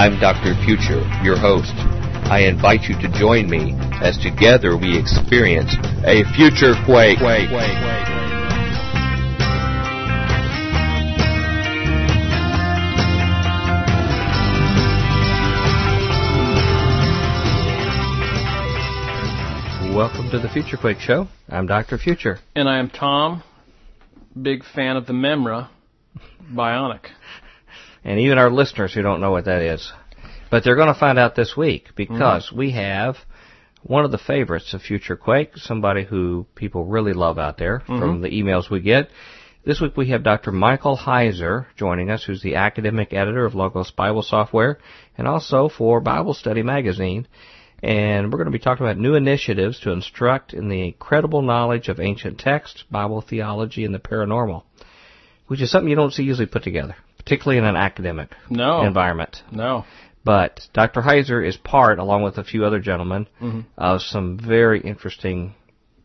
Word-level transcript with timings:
I'm 0.00 0.18
Dr. 0.18 0.54
Future, 0.64 1.04
your 1.22 1.36
host. 1.36 1.74
I 2.32 2.44
invite 2.48 2.84
you 2.84 2.94
to 3.02 3.18
join 3.18 3.50
me 3.50 3.74
as 4.00 4.16
together 4.16 4.74
we 4.74 4.98
experience 4.98 5.74
a 6.06 6.24
future 6.34 6.72
quake. 6.86 7.18
quake, 7.18 7.50
quake, 7.50 7.50
quake. 7.50 8.00
Welcome 19.94 20.30
to 20.30 20.38
the 20.38 20.48
Future 20.50 20.78
Quake 20.78 20.98
Show. 20.98 21.28
I'm 21.46 21.66
Dr. 21.66 21.98
Future. 21.98 22.38
And 22.56 22.70
I 22.70 22.78
am 22.78 22.88
Tom, 22.88 23.42
big 24.40 24.64
fan 24.64 24.96
of 24.96 25.04
the 25.04 25.12
Memra 25.12 25.68
Bionic. 26.50 27.10
And 28.04 28.20
even 28.20 28.38
our 28.38 28.50
listeners 28.50 28.94
who 28.94 29.02
don't 29.02 29.20
know 29.20 29.30
what 29.30 29.44
that 29.44 29.62
is. 29.62 29.92
But 30.50 30.64
they're 30.64 30.76
going 30.76 30.92
to 30.92 30.98
find 30.98 31.18
out 31.18 31.34
this 31.34 31.56
week 31.56 31.90
because 31.94 32.46
mm-hmm. 32.46 32.58
we 32.58 32.70
have 32.72 33.16
one 33.82 34.04
of 34.04 34.10
the 34.10 34.18
favorites 34.18 34.74
of 34.74 34.82
Future 34.82 35.16
Quake, 35.16 35.56
somebody 35.56 36.04
who 36.04 36.46
people 36.54 36.84
really 36.84 37.12
love 37.12 37.38
out 37.38 37.56
there 37.56 37.80
mm-hmm. 37.80 37.98
from 37.98 38.20
the 38.20 38.30
emails 38.30 38.70
we 38.70 38.80
get. 38.80 39.10
This 39.64 39.80
week 39.80 39.96
we 39.96 40.10
have 40.10 40.22
Dr. 40.22 40.52
Michael 40.52 40.96
Heiser 40.96 41.66
joining 41.76 42.10
us, 42.10 42.24
who's 42.24 42.42
the 42.42 42.56
academic 42.56 43.12
editor 43.12 43.44
of 43.44 43.54
Logos 43.54 43.90
Bible 43.90 44.22
Software 44.22 44.78
and 45.16 45.28
also 45.28 45.68
for 45.68 46.00
Bible 46.00 46.34
Study 46.34 46.62
Magazine 46.62 47.26
and 47.82 48.30
we're 48.30 48.38
going 48.38 48.52
to 48.52 48.58
be 48.58 48.58
talking 48.58 48.84
about 48.84 48.98
new 48.98 49.14
initiatives 49.14 49.80
to 49.80 49.90
instruct 49.90 50.52
in 50.52 50.68
the 50.68 50.82
incredible 50.84 51.42
knowledge 51.42 51.88
of 51.88 51.98
ancient 51.98 52.38
texts, 52.38 52.84
Bible 52.90 53.22
theology, 53.22 53.84
and 53.84 53.94
the 53.94 53.98
paranormal, 53.98 54.64
which 55.46 55.62
is 55.62 55.70
something 55.70 55.88
you 55.88 55.96
don't 55.96 56.12
see 56.12 56.22
usually 56.22 56.46
put 56.46 56.62
together, 56.62 56.96
particularly 57.20 57.58
in 57.58 57.64
an 57.64 57.76
academic 57.76 58.34
no. 58.48 58.82
environment. 58.82 59.42
No. 59.52 59.84
But 60.24 60.68
Dr. 60.72 61.02
Heiser 61.02 61.46
is 61.46 61.56
part, 61.56 61.98
along 61.98 62.22
with 62.22 62.38
a 62.38 62.44
few 62.44 62.64
other 62.64 62.80
gentlemen, 62.80 63.26
mm-hmm. 63.40 63.60
of 63.76 64.00
some 64.02 64.38
very 64.38 64.80
interesting 64.80 65.54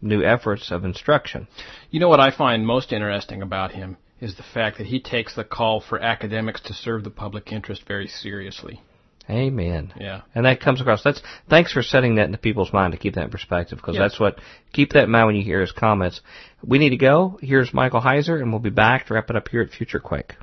new 0.02 0.24
efforts 0.24 0.72
of 0.72 0.84
instruction. 0.86 1.48
You 1.90 2.00
know 2.00 2.10
what 2.10 2.20
I 2.20 2.32
find 2.32 2.66
most 2.66 2.92
interesting 2.92 3.42
about 3.42 3.72
him 3.72 3.98
is 4.22 4.36
the 4.36 4.44
fact 4.44 4.78
that 4.78 4.88
he 4.88 5.00
takes 5.00 5.36
the 5.36 5.44
call 5.44 5.82
for 5.82 6.00
academics 6.00 6.62
to 6.62 6.74
serve 6.74 7.04
the 7.04 7.10
public 7.10 7.52
interest 7.52 7.84
very 7.88 8.08
seriously. 8.08 8.82
Amen. 9.30 9.92
Yeah. 10.00 10.22
And 10.36 10.46
that 10.46 10.62
comes 10.62 10.82
across. 10.82 11.04
That's 11.04 11.22
thanks 11.50 11.74
for 11.74 11.82
setting 11.82 12.16
that 12.16 12.26
into 12.26 12.38
people's 12.38 12.72
mind 12.72 12.94
to 12.94 13.00
keep 13.00 13.16
that 13.16 13.24
in 13.24 13.30
perspective 13.32 13.80
because 13.80 13.96
yes. 13.96 14.12
that's 14.12 14.20
what 14.20 14.40
keep 14.72 14.94
that 14.94 15.06
in 15.06 15.12
mind 15.12 15.28
when 15.28 15.36
you 15.36 15.44
hear 15.44 15.62
his 15.62 15.72
comments. 15.72 16.22
We 16.64 16.78
need 16.78 16.92
to 16.92 16.98
go. 16.98 17.40
Here's 17.42 17.74
Michael 17.74 18.02
Heiser, 18.02 18.40
and 18.40 18.52
we'll 18.52 18.60
be 18.60 18.70
back 18.70 19.08
to 19.08 19.16
wrap 19.16 19.30
it 19.30 19.36
up 19.36 19.48
here 19.48 19.62
at 19.62 19.72
Future 19.72 20.00
Quake. 20.00 20.36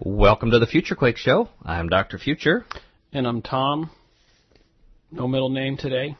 Welcome 0.00 0.50
to 0.50 0.58
the 0.58 0.66
Future 0.66 0.96
Quake 0.96 1.16
Show. 1.16 1.48
I'm 1.62 1.88
Dr. 1.88 2.18
Future. 2.18 2.64
And 3.12 3.26
I'm 3.28 3.42
Tom. 3.42 3.90
No 5.12 5.28
middle 5.28 5.50
name 5.50 5.76
today. 5.76 6.16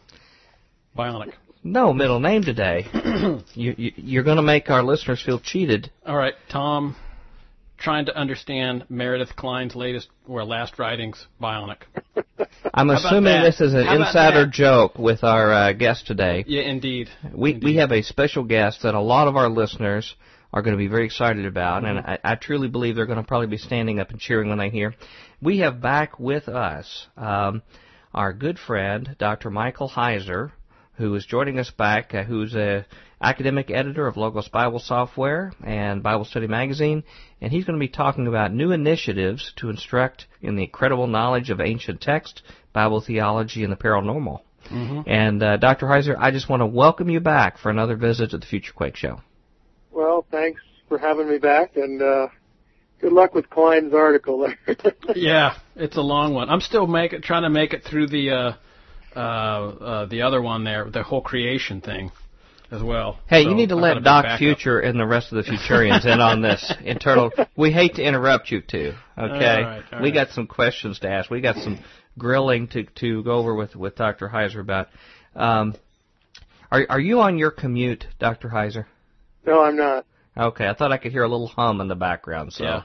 Bionic. 0.97 1.33
No 1.64 1.92
middle 1.92 2.20
name 2.20 2.42
today. 2.42 2.86
you, 3.55 3.75
you, 3.77 3.92
you're 3.97 4.22
going 4.22 4.36
to 4.36 4.42
make 4.42 4.70
our 4.70 4.84
listeners 4.84 5.20
feel 5.20 5.41
cheated. 5.41 5.91
All 6.06 6.16
right, 6.16 6.34
Tom 6.48 6.94
trying 7.77 8.06
to 8.06 8.16
understand 8.16 8.84
Meredith 8.89 9.34
Kline's 9.36 9.75
latest 9.75 10.09
or 10.28 10.44
last 10.44 10.78
writings, 10.78 11.27
Bionic. 11.42 11.78
I'm 12.75 12.91
assuming 12.91 13.42
this 13.42 13.61
is 13.61 13.75
an 13.75 13.86
insider 13.88 14.47
joke 14.47 14.98
with 14.98 15.25
our 15.25 15.53
uh, 15.53 15.72
guest 15.72 16.06
today. 16.06 16.44
Yeah, 16.47 16.62
indeed. 16.62 17.09
We 17.34 17.55
indeed. 17.55 17.64
we 17.64 17.77
have 17.77 17.91
a 17.91 18.03
special 18.03 18.44
guest 18.44 18.83
that 18.83 18.94
a 18.94 19.00
lot 19.00 19.28
of 19.28 19.36
our 19.36 19.48
listeners 19.48 20.14
are 20.55 20.62
going 20.62 20.72
to 20.72 20.78
be 20.78 20.86
very 20.86 21.05
excited 21.05 21.47
about, 21.47 21.83
mm-hmm. 21.83 21.98
and 21.98 22.06
I, 22.06 22.19
I 22.22 22.34
truly 22.36 22.69
believe 22.69 22.94
they're 22.94 23.06
going 23.06 23.19
to 23.19 23.27
probably 23.27 23.48
be 23.48 23.58
standing 23.58 23.98
up 23.98 24.10
and 24.10 24.20
cheering 24.20 24.48
when 24.48 24.58
they 24.58 24.70
hear. 24.70 24.94
We 25.42 25.58
have 25.58 25.83
back 25.83 26.20
with 26.20 26.48
us 26.48 27.09
um, 27.16 27.62
our 28.15 28.32
good 28.32 28.60
friend 28.60 29.16
Dr. 29.19 29.50
Michael 29.50 29.91
Heiser, 29.91 30.53
who 30.97 31.12
is 31.16 31.26
joining 31.26 31.59
us 31.59 31.72
back, 31.72 32.14
uh, 32.14 32.22
who's 32.22 32.54
a 32.54 32.87
academic 33.20 33.69
editor 33.69 34.06
of 34.06 34.16
Logos 34.16 34.47
Bible 34.47 34.78
Software 34.78 35.53
and 35.64 36.04
Bible 36.04 36.25
Study 36.25 36.47
Magazine, 36.47 37.03
and 37.41 37.50
he's 37.50 37.64
going 37.64 37.76
to 37.76 37.84
be 37.84 37.88
talking 37.88 38.28
about 38.28 38.54
new 38.54 38.70
initiatives 38.70 39.53
to 39.56 39.70
instruct 39.70 40.26
in 40.41 40.54
the 40.54 40.62
incredible 40.62 41.09
knowledge 41.09 41.50
of 41.50 41.60
ancient 41.60 42.00
text, 42.00 42.43
Bible 42.72 43.00
theology, 43.00 43.64
and 43.64 43.72
the 43.72 43.76
paranormal. 43.76 44.43
Mm-hmm. 44.70 45.00
And 45.10 45.43
uh, 45.43 45.56
Dr. 45.56 45.87
Heiser, 45.87 46.14
I 46.16 46.31
just 46.31 46.48
want 46.48 46.60
to 46.60 46.66
welcome 46.66 47.10
you 47.10 47.19
back 47.19 47.59
for 47.59 47.70
another 47.70 47.97
visit 47.97 48.31
to 48.31 48.38
the 48.38 48.47
Future 48.47 48.72
Quake 48.72 48.94
Show. 48.94 49.20
Well, 49.94 50.27
thanks 50.31 50.60
for 50.88 50.99
having 50.99 51.28
me 51.28 51.38
back, 51.38 51.77
and 51.77 52.03
uh, 52.03 52.27
good 53.00 53.12
luck 53.12 53.32
with 53.32 53.49
Kline's 53.49 53.94
article 53.94 54.49
there. 54.66 54.77
yeah, 55.15 55.56
it's 55.77 55.97
a 55.97 56.00
long 56.03 56.34
one. 56.34 56.50
I'm 56.50 56.60
still 56.60 56.88
make 56.88 57.12
it, 57.12 57.22
trying 57.22 57.44
to 57.44 57.50
make 57.50 57.72
it 57.72 57.84
through 57.84 58.09
the 58.09 58.31
uh, 58.31 58.53
uh, 59.16 59.19
uh, 59.19 60.06
the 60.06 60.22
other 60.22 60.43
one 60.43 60.65
there, 60.65 60.91
the 60.91 61.05
whole 61.05 61.22
creation 61.22 61.81
thing 61.81 62.10
as 62.72 62.82
well. 62.82 63.21
Hey, 63.28 63.44
so 63.44 63.50
you 63.50 63.55
need 63.55 63.69
to 63.69 63.77
let 63.77 64.03
Doc 64.03 64.38
Future 64.38 64.81
and 64.81 64.99
the 64.99 65.06
rest 65.06 65.32
of 65.32 65.44
the 65.44 65.49
Futurians 65.49 66.05
in 66.05 66.21
on 66.21 66.43
this 66.43 66.72
internal. 66.84 67.31
We 67.56 67.71
hate 67.71 67.94
to 67.94 68.03
interrupt 68.03 68.50
you 68.50 68.62
too. 68.62 68.94
Okay, 69.16 69.32
all 69.62 69.62
right, 69.62 69.84
all 69.93 70.00
we 70.00 70.09
right. 70.09 70.15
got 70.15 70.31
some 70.31 70.49
questions 70.49 70.99
to 71.00 71.09
ask. 71.09 71.31
We 71.31 71.41
got 71.41 71.55
some 71.56 71.78
grilling 72.19 72.66
to 72.69 72.82
to 72.82 73.22
go 73.22 73.32
over 73.32 73.55
with 73.55 73.76
with 73.76 73.94
Dr. 73.94 74.28
Heiser 74.28 74.59
about. 74.59 74.88
Um, 75.37 75.76
are 76.72 76.84
are 76.88 77.00
you 77.00 77.21
on 77.21 77.38
your 77.38 77.53
commute, 77.53 78.06
Dr. 78.19 78.49
Heiser? 78.49 78.87
No, 79.47 79.62
I'm 79.62 79.77
not. 79.77 80.06
Okay, 80.37 80.66
I 80.66 80.75
thought 80.75 80.91
I 80.91 80.99
could 80.99 81.12
hear 81.12 81.22
a 81.22 81.28
little 81.28 81.47
hum 81.47 81.81
in 81.81 81.88
the 81.88 81.94
background. 81.94 82.53
So 82.53 82.65
yeah, 82.65 82.82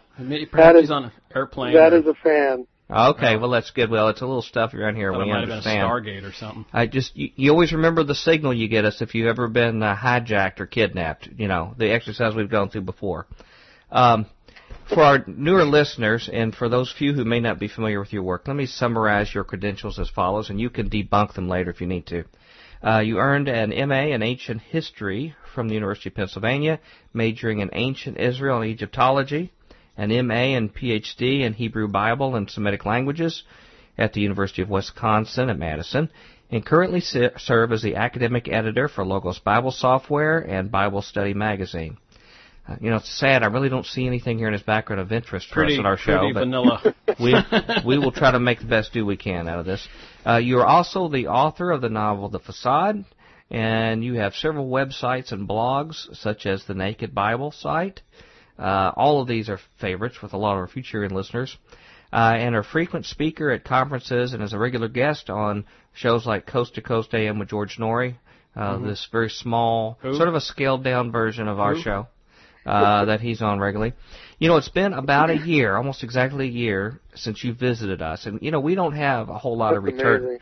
perhaps 0.51 0.79
he's 0.81 0.91
on 0.91 1.05
an 1.05 1.11
airplane. 1.33 1.73
That 1.73 1.93
or, 1.93 1.97
is 1.97 2.05
a 2.05 2.13
fan. 2.13 2.67
Okay, 2.91 3.37
well 3.37 3.49
that's 3.51 3.71
good. 3.71 3.89
Well, 3.89 4.09
it's 4.09 4.21
a 4.21 4.25
little 4.25 4.41
stuffy 4.41 4.77
around 4.77 4.95
here 4.95 5.11
when 5.11 5.27
you 5.27 5.33
understand. 5.33 5.89
Stargate 5.89 6.23
or 6.23 6.33
something. 6.33 6.65
I 6.73 6.87
just 6.87 7.15
you, 7.15 7.29
you, 7.35 7.51
always 7.51 7.71
remember 7.71 8.03
the 8.03 8.15
signal 8.15 8.53
you 8.53 8.67
get 8.67 8.85
us 8.85 9.01
if 9.01 9.13
you've 9.13 9.27
ever 9.27 9.47
been 9.47 9.81
uh, 9.81 9.95
hijacked 9.95 10.59
or 10.59 10.65
kidnapped. 10.65 11.29
You 11.37 11.47
know 11.47 11.75
the 11.77 11.91
exercise 11.91 12.35
we've 12.35 12.49
gone 12.49 12.69
through 12.69 12.81
before. 12.81 13.27
Um, 13.91 14.27
for 14.87 15.03
our 15.03 15.23
newer 15.27 15.65
listeners 15.65 16.29
and 16.31 16.55
for 16.55 16.67
those 16.67 16.91
few 16.91 17.13
who 17.13 17.25
may 17.25 17.39
not 17.39 17.59
be 17.59 17.67
familiar 17.67 17.99
with 17.99 18.11
your 18.11 18.23
work, 18.23 18.47
let 18.47 18.55
me 18.55 18.65
summarize 18.65 19.33
your 19.33 19.43
credentials 19.43 19.99
as 19.99 20.09
follows, 20.09 20.49
and 20.49 20.59
you 20.59 20.69
can 20.69 20.89
debunk 20.89 21.33
them 21.33 21.47
later 21.47 21.69
if 21.69 21.81
you 21.81 21.87
need 21.87 22.07
to. 22.07 22.23
Uh, 22.81 22.99
you 22.99 23.19
earned 23.19 23.49
an 23.49 23.71
MA 23.89 24.13
in 24.13 24.23
Ancient 24.23 24.61
History 24.61 25.35
from 25.53 25.67
the 25.67 25.73
University 25.73 26.09
of 26.09 26.15
Pennsylvania, 26.15 26.79
majoring 27.13 27.59
in 27.59 27.69
Ancient 27.73 28.17
Israel 28.17 28.61
and 28.61 28.71
Egyptology 28.71 29.51
an 29.97 30.09
MA 30.25 30.55
and 30.55 30.73
PhD 30.73 31.41
in 31.41 31.53
Hebrew 31.53 31.89
Bible 31.89 32.35
and 32.37 32.49
Semitic 32.49 32.85
languages 32.85 33.43
at 33.97 34.13
the 34.13 34.21
University 34.21 34.61
of 34.61 34.69
Wisconsin 34.69 35.49
at 35.49 35.59
Madison, 35.59 36.09
and 36.49 36.65
currently 36.65 37.01
serve 37.01 37.73
as 37.73 37.81
the 37.81 37.97
academic 37.97 38.47
editor 38.47 38.87
for 38.87 39.05
Logos 39.05 39.39
Bible 39.39 39.71
Software 39.71 40.39
and 40.39 40.71
Bible 40.71 41.01
Study 41.01 41.33
Magazine. 41.33 41.97
Uh, 42.69 42.75
you 42.81 42.89
know, 42.89 42.97
it's 42.97 43.19
sad. 43.19 43.41
I 43.41 43.47
really 43.47 43.69
don't 43.69 43.85
see 43.85 44.05
anything 44.05 44.37
here 44.37 44.47
in 44.47 44.53
his 44.53 44.61
background 44.61 45.01
of 45.01 45.11
interest 45.11 45.49
pretty, 45.49 45.75
for 45.75 45.79
us 45.79 45.79
in 45.79 45.85
our 45.85 45.97
show. 45.97 46.33
but 46.33 46.41
vanilla. 46.41 46.95
we 47.19 47.33
we 47.85 47.97
will 47.97 48.11
try 48.11 48.31
to 48.31 48.39
make 48.39 48.59
the 48.59 48.65
best 48.65 48.93
do 48.93 49.05
we 49.05 49.17
can 49.17 49.47
out 49.47 49.59
of 49.59 49.65
this. 49.65 49.87
Uh, 50.25 50.37
you 50.37 50.59
are 50.59 50.65
also 50.65 51.07
the 51.07 51.27
author 51.27 51.71
of 51.71 51.81
the 51.81 51.89
novel 51.89 52.29
The 52.29 52.39
Facade, 52.39 53.05
and 53.49 54.03
you 54.03 54.15
have 54.15 54.35
several 54.35 54.69
websites 54.69 55.31
and 55.31 55.47
blogs, 55.47 56.15
such 56.15 56.45
as 56.45 56.65
the 56.65 56.75
Naked 56.75 57.15
Bible 57.15 57.51
site, 57.51 58.01
uh, 58.59 58.91
all 58.95 59.21
of 59.21 59.27
these 59.27 59.49
are 59.49 59.59
favorites 59.79 60.21
with 60.21 60.33
a 60.33 60.37
lot 60.37 60.53
of 60.53 60.59
our 60.59 60.67
Futurian 60.67 61.11
listeners. 61.11 61.57
Uh, 62.11 62.33
and 62.35 62.55
are 62.55 62.61
a 62.61 62.63
frequent 62.63 63.05
speaker 63.05 63.51
at 63.51 63.63
conferences 63.63 64.33
and 64.33 64.41
is 64.41 64.51
a 64.51 64.57
regular 64.57 64.87
guest 64.87 65.29
on 65.29 65.63
shows 65.93 66.25
like 66.25 66.47
Coast 66.47 66.73
to 66.73 66.81
Coast 66.81 67.13
AM 67.13 67.37
with 67.37 67.49
George 67.49 67.77
Noory. 67.77 68.15
Uh, 68.55 68.73
mm-hmm. 68.73 68.87
This 68.87 69.07
very 69.11 69.29
small, 69.29 69.99
Who? 70.01 70.15
sort 70.15 70.27
of 70.27 70.33
a 70.33 70.41
scaled 70.41 70.83
down 70.83 71.11
version 71.11 71.47
of 71.47 71.59
our 71.59 71.75
Who? 71.75 71.81
show 71.81 72.07
uh, 72.65 73.05
that 73.05 73.21
he's 73.21 73.41
on 73.41 73.59
regularly. 73.59 73.93
You 74.37 74.47
know, 74.47 74.57
it's 74.57 74.69
been 74.69 74.93
about 74.93 75.29
a 75.29 75.37
year, 75.37 75.75
almost 75.75 76.03
exactly 76.03 76.47
a 76.47 76.51
year, 76.51 76.99
since 77.15 77.43
you 77.43 77.53
visited 77.53 78.01
us, 78.01 78.25
and 78.25 78.41
you 78.41 78.51
know 78.51 78.59
we 78.59 78.75
don't 78.75 78.95
have 78.95 79.29
a 79.29 79.37
whole 79.37 79.57
lot 79.57 79.71
That's 79.71 79.77
of 79.79 79.83
return. 79.83 80.23
Amazing. 80.23 80.39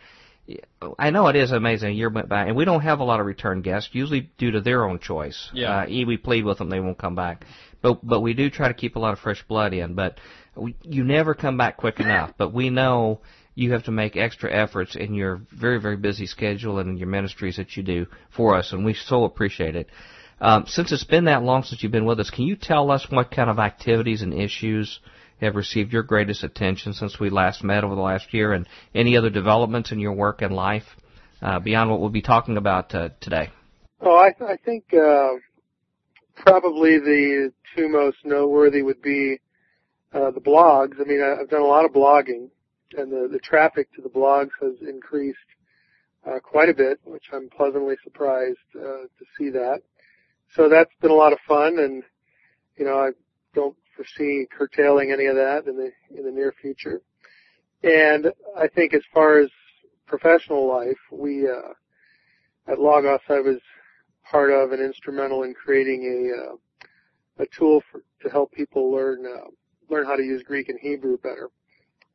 I 0.98 1.10
know 1.10 1.28
it 1.28 1.36
is 1.36 1.52
amazing. 1.52 1.90
A 1.90 1.94
year 1.94 2.10
went 2.10 2.30
by, 2.30 2.46
and 2.46 2.56
we 2.56 2.64
don't 2.64 2.81
have 2.81 3.00
a 3.00 3.04
lot 3.04 3.19
of 3.19 3.25
return 3.25 3.62
guests, 3.62 3.90
usually 3.92 4.30
due 4.38 4.52
to 4.52 4.62
their 4.62 4.86
own 4.86 5.00
choice. 5.00 5.50
Yeah. 5.54 5.81
Uh, 5.81 5.86
we 5.88 6.18
plead 6.18 6.46
with 6.46 6.58
them; 6.60 6.69
they 6.69 6.80
won't 6.80 6.98
come 6.98 7.16
back. 7.16 7.46
But 7.81 8.06
but 8.06 8.22
we 8.22 8.34
do 8.34 8.50
try 8.50 8.68
to 8.68 8.74
keep 8.74 8.96
a 8.96 9.00
lot 9.00 9.14
of 9.14 9.19
fresh 9.19 9.44
blood 9.48 9.74
in. 9.74 9.94
But 9.94 10.19
we, 10.56 10.75
you 10.84 11.04
never 11.04 11.34
come 11.34 11.58
back 11.58 11.78
quick 11.78 12.00
enough. 12.00 12.34
But 12.38 12.54
we 12.54 12.69
know 12.69 13.22
you 13.56 13.74
have 13.74 13.86
to 13.86 13.92
make 13.92 14.16
extra 14.16 14.52
efforts 14.52 14.96
in 14.96 15.14
your 15.14 15.42
very 15.52 15.81
very 15.81 15.98
busy 15.98 16.28
schedule 16.28 16.80
and 16.80 16.92
in 16.92 16.98
your 16.98 17.08
ministries 17.08 17.58
that 17.58 17.75
you 17.75 17.84
do 17.84 18.08
for 18.30 18.56
us, 18.56 18.72
and 18.72 18.86
we 18.86 18.94
so 18.94 19.25
appreciate 19.25 19.75
it. 19.75 19.90
Um, 20.39 20.66
since 20.68 20.92
it's 20.92 21.04
been 21.04 21.25
that 21.25 21.44
long 21.44 21.63
since 21.63 21.81
you've 21.81 21.92
been 21.92 22.06
with 22.06 22.19
us, 22.19 22.30
can 22.30 22.45
you 22.45 22.56
tell 22.56 22.92
us 22.92 23.07
what 23.10 23.31
kind 23.31 23.50
of 23.50 23.57
activities 23.57 24.22
and 24.22 24.34
issues 24.34 25.00
have 25.42 25.56
received 25.56 25.94
your 25.94 26.04
greatest 26.04 26.44
attention 26.44 26.94
since 26.94 27.19
we 27.19 27.30
last 27.30 27.63
met 27.63 27.84
over 27.84 27.95
the 27.95 28.01
last 28.01 28.34
year, 28.34 28.54
and 28.54 28.68
any 28.94 29.18
other 29.18 29.30
developments 29.30 29.92
in 29.92 30.00
your 30.00 30.13
work 30.13 30.42
and 30.42 30.54
life 30.54 30.86
uh, 31.42 31.60
beyond 31.60 31.89
what 31.89 32.00
we'll 32.00 32.10
be 32.10 32.22
talking 32.22 32.57
about 32.57 32.94
uh, 32.94 33.10
today? 33.19 33.50
Oh, 34.01 34.16
I, 34.16 34.34
I 34.44 34.57
think 34.57 34.86
uh, 34.94 35.34
probably 36.36 37.00
the 37.00 37.51
two 37.75 37.90
most 37.90 38.18
noteworthy 38.24 38.81
would 38.81 39.01
be 39.01 39.40
uh, 40.13 40.31
the 40.31 40.42
blogs. 40.42 41.00
I 41.00 41.04
mean, 41.04 41.22
I've 41.22 41.50
done 41.50 41.62
a 41.62 41.66
lot 41.66 41.86
of 41.86 41.92
blogging, 41.92 42.50
and 42.95 43.12
the, 43.12 43.28
the 43.31 43.40
traffic 43.40 43.94
to 43.95 44.01
the 44.01 44.10
blogs 44.10 44.51
has 44.62 44.74
increased 44.88 45.38
uh, 46.28 46.40
quite 46.40 46.69
a 46.69 46.74
bit, 46.74 47.00
which 47.06 47.25
I'm 47.33 47.50
pleasantly 47.50 47.95
surprised 48.04 48.57
uh, 48.75 49.04
to 49.04 49.25
see 49.38 49.50
that. 49.51 49.81
So 50.56 50.70
that's 50.70 50.94
been 51.02 51.12
a 51.12 51.16
lot 51.16 51.34
of 51.34 51.40
fun, 51.48 51.80
and 51.80 52.04
you 52.78 52.86
know 52.86 52.98
I 53.00 53.12
don't 53.54 53.76
foresee 53.96 54.48
curtailing 54.56 55.12
any 55.12 55.26
of 55.26 55.36
that 55.36 55.68
in 55.68 55.76
the 55.76 55.92
in 56.18 56.26
the 56.26 56.32
near 56.32 56.54
future. 56.62 57.02
And 57.84 58.32
I 58.58 58.68
think 58.68 58.94
as 58.94 59.04
far 59.14 59.40
as 59.40 59.50
professional 60.06 60.68
life, 60.68 60.98
we 61.12 61.48
uh, 61.48 61.74
at 62.72 62.80
Logos 62.80 63.20
I 63.30 63.40
was 63.40 63.60
part 64.30 64.52
of 64.52 64.72
and 64.72 64.82
instrumental 64.82 65.44
in 65.44 65.54
creating 65.54 66.04
a 66.04 66.52
uh, 66.52 66.56
a 67.44 67.46
tool 67.58 67.84
for, 67.92 68.02
to 68.22 68.30
help 68.30 68.52
people 68.52 68.92
learn 68.92 69.26
uh, 69.26 69.50
learn 69.90 70.06
how 70.06 70.16
to 70.16 70.24
use 70.24 70.44
Greek 70.44 70.70
and 70.70 70.80
Hebrew 70.82 71.18
better 71.18 71.50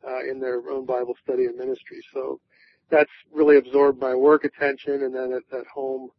uh, 0.07 0.21
in 0.29 0.41
their 0.41 0.59
own 0.71 0.85
Bible 0.85 1.15
study 1.23 1.47
and 1.47 1.57
ministry. 1.57 2.03
So 2.13 2.41
that's 2.91 3.11
really 3.33 3.57
absorbed 3.57 4.01
my 4.01 4.15
work 4.15 4.45
attention, 4.45 5.05
and 5.05 5.15
then 5.15 5.33
at, 5.33 5.59
at 5.59 5.67
home, 5.67 6.11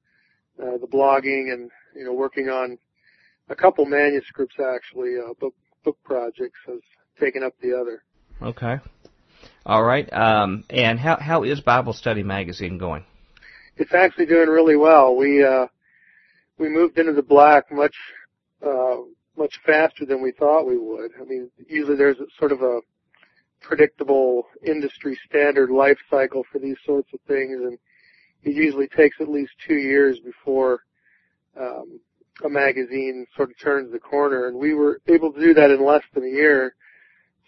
uh, 0.61 0.77
the 0.79 0.87
blogging 0.87 1.53
and 1.53 1.69
you 1.95 2.05
know 2.05 2.13
working 2.13 2.49
on 2.49 2.77
a 3.49 3.55
couple 3.55 3.85
manuscripts 3.85 4.55
actually, 4.59 5.15
uh, 5.17 5.33
book 5.39 5.53
book 5.83 5.97
projects 6.03 6.59
has 6.67 6.79
taken 7.19 7.43
up 7.43 7.53
the 7.61 7.73
other. 7.73 8.03
Okay. 8.41 8.79
All 9.65 9.83
right. 9.83 10.11
Um, 10.11 10.63
and 10.69 10.99
how 10.99 11.17
how 11.17 11.43
is 11.43 11.61
Bible 11.61 11.93
Study 11.93 12.23
Magazine 12.23 12.77
going? 12.77 13.05
It's 13.77 13.93
actually 13.93 14.25
doing 14.25 14.49
really 14.49 14.75
well. 14.75 15.15
We 15.15 15.43
uh, 15.43 15.67
we 16.57 16.69
moved 16.69 16.97
into 16.97 17.13
the 17.13 17.23
black 17.23 17.71
much 17.71 17.95
uh, 18.65 18.97
much 19.37 19.59
faster 19.65 20.05
than 20.05 20.21
we 20.21 20.31
thought 20.31 20.65
we 20.65 20.77
would. 20.77 21.11
I 21.19 21.25
mean, 21.25 21.49
usually 21.67 21.97
there's 21.97 22.17
sort 22.37 22.51
of 22.51 22.61
a 22.61 22.81
predictable 23.61 24.47
industry 24.65 25.17
standard 25.27 25.69
life 25.69 25.97
cycle 26.09 26.43
for 26.51 26.59
these 26.59 26.77
sorts 26.85 27.09
of 27.13 27.19
things, 27.27 27.59
and 27.61 27.77
it 28.43 28.55
usually 28.55 28.87
takes 28.87 29.17
at 29.21 29.29
least 29.29 29.53
two 29.65 29.75
years 29.75 30.19
before 30.19 30.81
um, 31.59 31.99
a 32.43 32.49
magazine 32.49 33.25
sort 33.35 33.51
of 33.51 33.59
turns 33.59 33.91
the 33.91 33.99
corner. 33.99 34.47
And 34.47 34.57
we 34.57 34.73
were 34.73 34.99
able 35.07 35.33
to 35.33 35.39
do 35.39 35.53
that 35.53 35.71
in 35.71 35.85
less 35.85 36.03
than 36.13 36.23
a 36.23 36.27
year. 36.27 36.75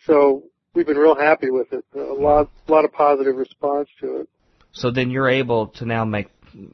So 0.06 0.44
we've 0.74 0.86
been 0.86 0.98
real 0.98 1.16
happy 1.16 1.50
with 1.50 1.72
it. 1.74 1.86
A 1.96 2.00
lot, 2.00 2.50
a 2.68 2.72
lot 2.72 2.86
of 2.86 2.94
positive 2.94 3.36
response 3.36 3.90
to 4.02 4.22
it. 4.22 4.30
So 4.72 4.92
then 4.92 5.10
you're 5.10 5.30
able 5.30 5.68
to 5.68 5.86
now 5.86 6.06
make 6.06 6.28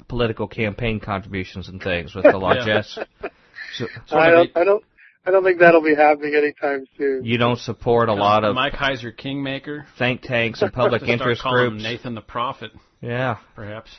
political 0.07 0.47
campaign 0.47 0.99
contributions 0.99 1.67
and 1.67 1.81
things 1.81 2.13
with 2.15 2.23
the 2.23 2.37
largesse. 2.37 2.97
So, 3.73 3.87
I 4.11 4.29
don't, 4.31 4.57
I 4.57 4.63
don't, 4.63 4.83
I 5.25 5.31
don't 5.31 5.43
think 5.43 5.59
that'll 5.59 5.83
be 5.83 5.95
happening 5.95 6.35
anytime 6.35 6.85
soon. 6.97 7.23
You 7.23 7.37
don't 7.37 7.59
support 7.59 8.09
a 8.09 8.13
lot 8.13 8.43
of 8.43 8.55
Mike 8.55 8.73
Heiser 8.73 9.15
Kingmaker 9.15 9.85
think 9.97 10.21
tanks 10.21 10.61
and 10.61 10.73
public 10.73 11.03
interest 11.03 11.43
groups. 11.43 11.81
Nathan 11.81 12.15
the 12.15 12.21
Prophet. 12.21 12.71
Yeah, 13.01 13.37
perhaps 13.55 13.89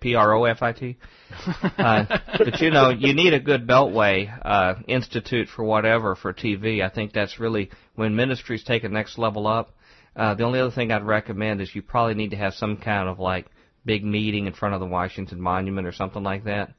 P 0.00 0.14
R 0.16 0.34
O 0.34 0.44
F 0.44 0.62
I 0.62 0.72
T. 0.72 0.96
Uh, 1.78 2.04
but 2.38 2.60
you 2.60 2.70
know, 2.70 2.90
you 2.90 3.14
need 3.14 3.34
a 3.34 3.40
good 3.40 3.66
Beltway 3.66 4.30
uh, 4.44 4.74
institute 4.86 5.48
for 5.48 5.64
whatever 5.64 6.14
for 6.14 6.32
TV. 6.32 6.84
I 6.84 6.92
think 6.92 7.12
that's 7.12 7.40
really 7.40 7.70
when 7.94 8.14
ministries 8.14 8.62
take 8.62 8.84
a 8.84 8.88
next 8.88 9.18
level 9.18 9.46
up. 9.46 9.74
Uh, 10.14 10.34
the 10.34 10.44
only 10.44 10.60
other 10.60 10.70
thing 10.70 10.92
I'd 10.92 11.04
recommend 11.04 11.60
is 11.60 11.74
you 11.74 11.82
probably 11.82 12.14
need 12.14 12.32
to 12.32 12.36
have 12.36 12.54
some 12.54 12.76
kind 12.76 13.08
of 13.08 13.18
like 13.18 13.46
big 13.84 14.04
meeting 14.04 14.46
in 14.46 14.52
front 14.52 14.74
of 14.74 14.80
the 14.80 14.86
Washington 14.86 15.40
Monument 15.40 15.86
or 15.86 15.92
something 15.92 16.22
like 16.22 16.44
that 16.44 16.72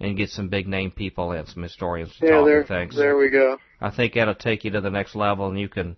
and 0.00 0.16
get 0.16 0.30
some 0.30 0.48
big 0.48 0.68
name 0.68 0.90
people 0.90 1.32
and 1.32 1.48
some 1.48 1.62
historians 1.62 2.14
to 2.18 2.26
yeah, 2.26 2.32
talk 2.32 2.46
there, 2.46 2.58
and 2.60 2.68
things. 2.68 2.96
There 2.96 3.16
we 3.16 3.30
go. 3.30 3.58
I 3.80 3.90
think 3.90 4.14
that'll 4.14 4.34
take 4.34 4.64
you 4.64 4.70
to 4.72 4.80
the 4.80 4.90
next 4.90 5.14
level, 5.14 5.48
and 5.48 5.58
you 5.58 5.68
can, 5.68 5.96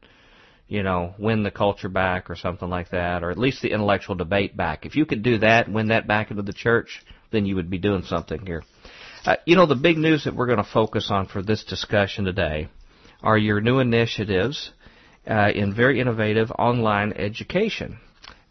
you 0.68 0.82
know, 0.82 1.14
win 1.18 1.42
the 1.42 1.50
culture 1.50 1.88
back 1.88 2.28
or 2.28 2.36
something 2.36 2.68
like 2.68 2.90
that, 2.90 3.24
or 3.24 3.30
at 3.30 3.38
least 3.38 3.62
the 3.62 3.72
intellectual 3.72 4.14
debate 4.14 4.56
back. 4.56 4.84
If 4.84 4.96
you 4.96 5.06
could 5.06 5.22
do 5.22 5.38
that, 5.38 5.68
win 5.68 5.88
that 5.88 6.06
back 6.06 6.30
into 6.30 6.42
the 6.42 6.52
church, 6.52 7.02
then 7.30 7.46
you 7.46 7.56
would 7.56 7.70
be 7.70 7.78
doing 7.78 8.02
something 8.02 8.44
here. 8.44 8.62
Uh, 9.24 9.36
you 9.46 9.56
know, 9.56 9.66
the 9.66 9.74
big 9.74 9.96
news 9.96 10.24
that 10.24 10.34
we're 10.34 10.46
going 10.46 10.58
to 10.58 10.70
focus 10.70 11.08
on 11.10 11.26
for 11.26 11.42
this 11.42 11.64
discussion 11.64 12.24
today 12.24 12.68
are 13.22 13.36
your 13.36 13.60
new 13.60 13.78
initiatives 13.78 14.70
uh, 15.28 15.50
in 15.54 15.74
very 15.74 16.00
innovative 16.00 16.50
online 16.52 17.12
education, 17.14 17.98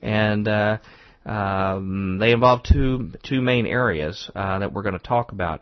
and 0.02 0.48
uh, 0.48 0.78
um, 1.26 2.18
they 2.20 2.32
involve 2.32 2.64
two 2.64 3.12
two 3.24 3.42
main 3.42 3.66
areas 3.66 4.30
uh, 4.36 4.60
that 4.60 4.74
we're 4.74 4.84
going 4.84 4.98
to 4.98 5.00
talk 5.00 5.32
about. 5.32 5.62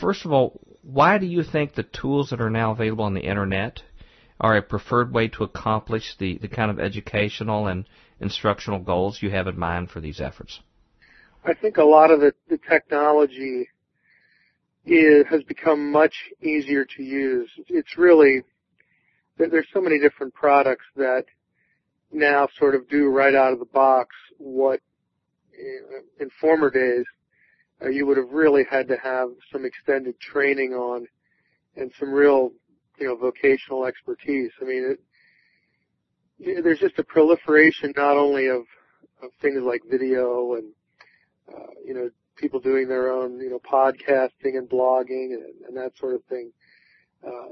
First 0.00 0.24
of 0.24 0.32
all, 0.32 0.60
why 0.82 1.18
do 1.18 1.26
you 1.26 1.42
think 1.42 1.74
the 1.74 1.82
tools 1.82 2.30
that 2.30 2.40
are 2.40 2.50
now 2.50 2.72
available 2.72 3.04
on 3.04 3.14
the 3.14 3.20
internet 3.20 3.82
are 4.44 4.58
a 4.58 4.62
preferred 4.62 5.10
way 5.10 5.26
to 5.26 5.42
accomplish 5.42 6.16
the, 6.18 6.36
the 6.36 6.48
kind 6.48 6.70
of 6.70 6.78
educational 6.78 7.66
and 7.66 7.86
instructional 8.20 8.78
goals 8.78 9.22
you 9.22 9.30
have 9.30 9.46
in 9.46 9.58
mind 9.58 9.90
for 9.90 10.00
these 10.00 10.20
efforts? 10.20 10.60
I 11.46 11.54
think 11.54 11.78
a 11.78 11.82
lot 11.84 12.10
of 12.10 12.20
the, 12.20 12.34
the 12.50 12.58
technology 12.58 13.70
is, 14.84 15.24
has 15.30 15.42
become 15.44 15.90
much 15.90 16.12
easier 16.42 16.84
to 16.84 17.02
use. 17.02 17.48
It's 17.68 17.96
really 17.96 18.42
there's 19.38 19.66
so 19.72 19.80
many 19.80 19.98
different 19.98 20.34
products 20.34 20.84
that 20.96 21.24
now 22.12 22.46
sort 22.58 22.74
of 22.74 22.86
do 22.90 23.06
right 23.06 23.34
out 23.34 23.54
of 23.54 23.60
the 23.60 23.64
box 23.64 24.14
what 24.36 24.80
in 26.20 26.28
former 26.38 26.70
days, 26.70 27.06
uh, 27.82 27.88
you 27.88 28.04
would 28.06 28.18
have 28.18 28.30
really 28.30 28.64
had 28.70 28.88
to 28.88 28.96
have 29.02 29.30
some 29.50 29.64
extended 29.64 30.20
training 30.20 30.74
on 30.74 31.06
and 31.76 31.90
some 31.98 32.12
real, 32.12 32.50
you 32.98 33.06
know, 33.06 33.16
vocational 33.16 33.86
expertise. 33.86 34.50
I 34.60 34.64
mean, 34.64 34.96
it, 36.38 36.62
there's 36.62 36.78
just 36.78 36.98
a 36.98 37.04
proliferation 37.04 37.92
not 37.96 38.16
only 38.16 38.48
of, 38.48 38.62
of 39.22 39.30
things 39.40 39.62
like 39.62 39.82
video 39.90 40.54
and, 40.54 40.72
uh, 41.52 41.70
you 41.84 41.94
know, 41.94 42.10
people 42.36 42.60
doing 42.60 42.88
their 42.88 43.12
own, 43.12 43.38
you 43.38 43.50
know, 43.50 43.60
podcasting 43.60 44.56
and 44.58 44.68
blogging 44.68 45.34
and, 45.34 45.54
and 45.68 45.76
that 45.76 45.92
sort 45.98 46.14
of 46.14 46.24
thing. 46.24 46.50
Uh, 47.26 47.48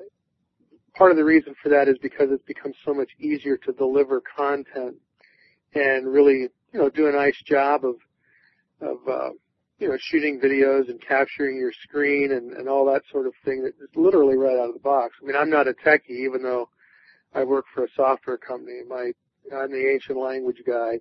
part 0.95 1.11
of 1.11 1.17
the 1.17 1.25
reason 1.25 1.55
for 1.63 1.69
that 1.69 1.89
is 1.89 1.97
because 2.03 2.29
it's 2.31 2.45
become 2.45 2.73
so 2.85 2.93
much 2.93 3.11
easier 3.19 3.57
to 3.57 3.73
deliver 3.73 4.21
content 4.37 4.97
and 5.75 6.07
really 6.07 6.49
you 6.73 6.81
know, 6.81 6.89
do 6.89 7.07
a 7.07 7.13
nice 7.13 7.41
job 7.45 7.83
of, 7.85 7.95
of, 8.81 8.97
uh, 9.09 9.31
you 9.79 9.89
know, 9.89 9.97
shooting 9.99 10.41
videos 10.41 10.89
and 10.89 11.01
capturing 11.01 11.57
your 11.57 11.73
screen 11.83 12.33
and, 12.33 12.53
and 12.53 12.69
all 12.69 12.87
that 12.87 13.03
sort 13.11 13.27
of 13.27 13.33
thing 13.45 13.63
that 13.63 13.75
is 13.83 13.91
literally 13.97 14.37
right 14.37 14.59
out 14.59 14.69
of 14.69 14.75
the 14.75 14.81
box. 14.81 15.17
I 15.21 15.27
mean, 15.27 15.37
I'm 15.37 15.51
not 15.51 15.69
a 15.69 15.73
techie, 15.73 16.25
even 16.25 16.43
though 16.43 16.69
I 17.35 17.45
work 17.45 17.65
for 17.75 17.85
a 17.85 17.89
software 17.97 18.37
company. 18.37 18.81
My, 18.89 19.13
I'm 19.55 19.73
the 19.73 19.91
ancient 19.93 20.19
language 20.19 20.63
guy. 20.67 21.01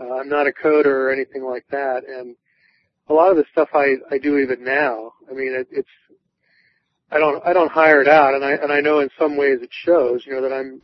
Uh, 0.00 0.14
I'm 0.14 0.28
not 0.28 0.46
a 0.46 0.52
coder 0.52 0.86
or 0.86 1.12
anything 1.12 1.44
like 1.44 1.64
that. 1.70 2.02
And 2.06 2.36
a 3.08 3.14
lot 3.14 3.30
of 3.30 3.36
the 3.36 3.44
stuff 3.52 3.68
I, 3.74 3.94
I 4.10 4.18
do 4.18 4.38
even 4.38 4.64
now, 4.64 5.12
I 5.30 5.34
mean, 5.34 5.52
it, 5.52 5.68
it's, 5.70 5.88
I 7.10 7.18
don't, 7.18 7.44
I 7.44 7.52
don't 7.52 7.70
hire 7.70 8.00
it 8.00 8.08
out. 8.08 8.34
And 8.34 8.44
I, 8.44 8.52
and 8.52 8.72
I 8.72 8.80
know 8.80 9.00
in 9.00 9.10
some 9.18 9.36
ways 9.36 9.58
it 9.62 9.70
shows, 9.70 10.24
you 10.26 10.34
know, 10.34 10.42
that 10.42 10.52
I'm, 10.52 10.80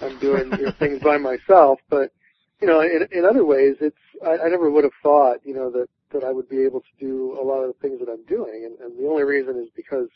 I'm 0.00 0.18
doing 0.18 0.50
you 0.58 0.66
know, 0.66 0.72
things 0.78 1.00
by 1.00 1.16
myself, 1.16 1.78
but 1.88 2.10
you 2.62 2.68
know, 2.68 2.80
in, 2.80 3.08
in 3.10 3.24
other 3.24 3.44
ways, 3.44 3.76
it's 3.80 3.96
I, 4.24 4.46
I 4.46 4.48
never 4.48 4.70
would 4.70 4.84
have 4.84 4.92
thought, 5.02 5.38
you 5.44 5.52
know, 5.52 5.70
that 5.72 5.88
that 6.12 6.24
I 6.24 6.32
would 6.32 6.48
be 6.48 6.62
able 6.62 6.80
to 6.80 6.94
do 6.98 7.38
a 7.40 7.44
lot 7.44 7.62
of 7.62 7.68
the 7.68 7.80
things 7.80 8.00
that 8.00 8.10
I'm 8.10 8.24
doing, 8.24 8.64
and, 8.64 8.78
and 8.80 8.98
the 8.98 9.08
only 9.08 9.24
reason 9.24 9.56
is 9.56 9.68
because, 9.74 10.08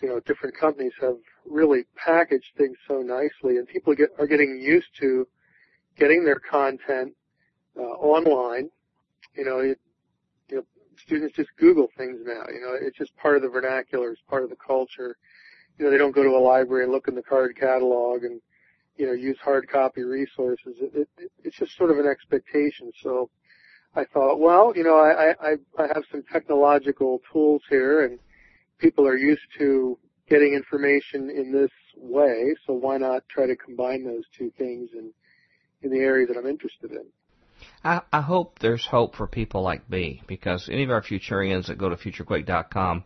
you 0.00 0.08
know, 0.08 0.20
different 0.20 0.56
companies 0.56 0.92
have 1.00 1.16
really 1.48 1.84
packaged 1.96 2.52
things 2.56 2.76
so 2.88 2.98
nicely, 2.98 3.58
and 3.58 3.66
people 3.66 3.94
get 3.94 4.10
are 4.18 4.26
getting 4.26 4.60
used 4.60 4.88
to 5.00 5.26
getting 5.96 6.24
their 6.24 6.40
content 6.40 7.14
uh, 7.76 7.82
online. 7.82 8.70
You 9.34 9.44
know, 9.44 9.58
it, 9.58 9.78
you 10.48 10.56
know, 10.56 10.62
students 10.96 11.36
just 11.36 11.50
Google 11.58 11.88
things 11.96 12.20
now. 12.24 12.44
You 12.52 12.60
know, 12.60 12.76
it's 12.80 12.98
just 12.98 13.16
part 13.16 13.36
of 13.36 13.42
the 13.42 13.48
vernacular, 13.48 14.10
it's 14.12 14.22
part 14.28 14.42
of 14.42 14.50
the 14.50 14.56
culture. 14.56 15.16
You 15.78 15.86
know, 15.86 15.90
they 15.90 15.98
don't 15.98 16.14
go 16.14 16.22
to 16.22 16.30
a 16.30 16.38
library 16.38 16.84
and 16.84 16.92
look 16.92 17.08
in 17.08 17.14
the 17.14 17.22
card 17.22 17.56
catalog 17.56 18.24
and 18.24 18.40
you 18.96 19.06
know, 19.06 19.12
use 19.12 19.38
hard 19.42 19.68
copy 19.68 20.02
resources. 20.02 20.76
It, 20.80 21.08
it, 21.16 21.30
it's 21.42 21.56
just 21.56 21.76
sort 21.76 21.90
of 21.90 21.98
an 21.98 22.06
expectation. 22.06 22.92
So 23.02 23.30
I 23.94 24.04
thought, 24.04 24.38
well, 24.38 24.72
you 24.74 24.84
know, 24.84 24.96
I, 24.96 25.34
I, 25.40 25.56
I 25.78 25.86
have 25.94 26.04
some 26.10 26.22
technological 26.32 27.20
tools 27.30 27.62
here 27.68 28.04
and 28.04 28.18
people 28.78 29.06
are 29.06 29.16
used 29.16 29.42
to 29.58 29.98
getting 30.28 30.54
information 30.54 31.30
in 31.30 31.52
this 31.52 31.70
way. 31.96 32.54
So 32.66 32.72
why 32.72 32.96
not 32.96 33.28
try 33.28 33.46
to 33.46 33.56
combine 33.56 34.04
those 34.04 34.24
two 34.36 34.50
things 34.56 34.90
in, 34.94 35.12
in 35.82 35.90
the 35.90 35.98
area 35.98 36.26
that 36.26 36.36
I'm 36.36 36.46
interested 36.46 36.92
in? 36.92 37.04
I, 37.84 38.00
I 38.12 38.20
hope 38.20 38.58
there's 38.58 38.86
hope 38.86 39.14
for 39.14 39.26
people 39.26 39.62
like 39.62 39.88
me 39.90 40.22
because 40.26 40.68
any 40.70 40.84
of 40.84 40.90
our 40.90 41.02
Futurians 41.02 41.66
that 41.66 41.78
go 41.78 41.88
to 41.88 41.96
futurequake.com 41.96 43.04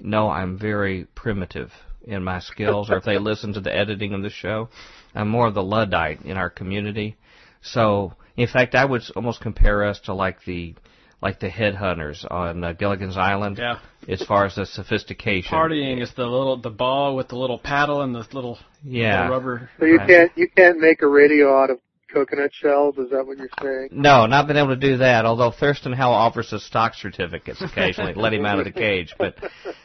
know 0.00 0.30
I'm 0.30 0.58
very 0.58 1.04
primitive 1.14 1.72
in 2.04 2.24
my 2.24 2.38
skills, 2.40 2.90
or 2.90 2.96
if 2.96 3.04
they 3.04 3.18
listen 3.18 3.52
to 3.54 3.60
the 3.60 3.74
editing 3.74 4.14
of 4.14 4.22
the 4.22 4.30
show, 4.30 4.68
I'm 5.14 5.28
more 5.28 5.46
of 5.46 5.54
the 5.54 5.62
luddite 5.62 6.22
in 6.22 6.36
our 6.36 6.48
community. 6.48 7.16
So, 7.60 8.14
in 8.38 8.46
fact, 8.46 8.74
I 8.74 8.84
would 8.84 9.02
almost 9.16 9.40
compare 9.40 9.84
us 9.84 10.00
to 10.02 10.14
like 10.14 10.44
the 10.44 10.74
like 11.20 11.40
the 11.40 11.48
headhunters 11.48 12.24
on 12.30 12.62
uh, 12.62 12.72
Gilligan's 12.72 13.16
Island. 13.16 13.58
Yeah. 13.58 13.80
As 14.08 14.22
far 14.22 14.46
as 14.46 14.54
the 14.54 14.64
sophistication. 14.64 15.52
Partying 15.52 16.00
is 16.00 16.12
the 16.14 16.24
little 16.24 16.56
the 16.56 16.70
ball 16.70 17.16
with 17.16 17.28
the 17.28 17.36
little 17.36 17.58
paddle 17.58 18.02
and 18.02 18.14
the 18.14 18.26
little 18.32 18.58
yeah 18.84 19.24
little 19.24 19.36
rubber. 19.36 19.70
So 19.80 19.86
you 19.86 19.98
can't 19.98 20.32
you 20.36 20.48
can't 20.48 20.78
make 20.78 21.02
a 21.02 21.08
radio 21.08 21.62
out 21.62 21.70
of 21.70 21.80
coconut 22.12 22.52
shells. 22.54 22.96
Is 22.96 23.10
that 23.10 23.26
what 23.26 23.38
you're 23.38 23.48
saying? 23.60 23.88
No, 23.92 24.26
not 24.26 24.46
been 24.46 24.56
able 24.56 24.68
to 24.68 24.76
do 24.76 24.98
that. 24.98 25.26
Although 25.26 25.50
Thurston 25.50 25.92
Howell 25.92 26.14
offers 26.14 26.52
us 26.52 26.64
stock 26.64 26.94
certificates 26.94 27.60
occasionally, 27.60 28.14
let 28.14 28.32
him 28.32 28.46
out 28.46 28.60
of 28.60 28.64
the 28.64 28.72
cage. 28.72 29.14
But 29.18 29.34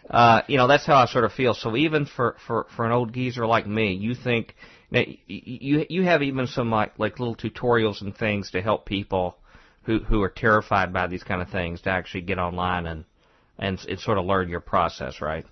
uh, 0.09 0.43
you 0.47 0.57
know, 0.57 0.67
that's 0.67 0.85
how 0.85 0.95
I 0.95 1.07
sort 1.07 1.25
of 1.25 1.33
feel. 1.33 1.55
So 1.55 1.75
even 1.75 2.05
for 2.05 2.37
for 2.45 2.67
for 2.75 2.85
an 2.85 2.91
old 2.91 3.13
geezer 3.13 3.47
like 3.47 3.67
me, 3.67 3.93
you 3.93 4.13
think 4.13 4.55
now, 4.93 5.01
you 5.25 5.85
you 5.89 6.03
have 6.03 6.21
even 6.21 6.45
some 6.45 6.69
like 6.69 6.99
like 6.99 7.19
little 7.19 7.35
tutorials 7.35 8.01
and 8.01 8.15
things 8.15 8.51
to 8.51 8.61
help 8.61 8.85
people 8.85 9.35
who 9.81 9.99
who 9.99 10.21
are 10.21 10.29
terrified 10.29 10.93
by 10.93 11.07
these 11.07 11.23
kind 11.23 11.41
of 11.41 11.49
things 11.49 11.81
to 11.81 11.89
actually 11.89 12.21
get 12.21 12.37
online 12.37 12.85
and 12.85 13.05
and, 13.57 13.83
and 13.89 13.99
sort 13.99 14.19
of 14.19 14.25
learn 14.25 14.49
your 14.49 14.59
process, 14.59 15.19
right? 15.19 15.45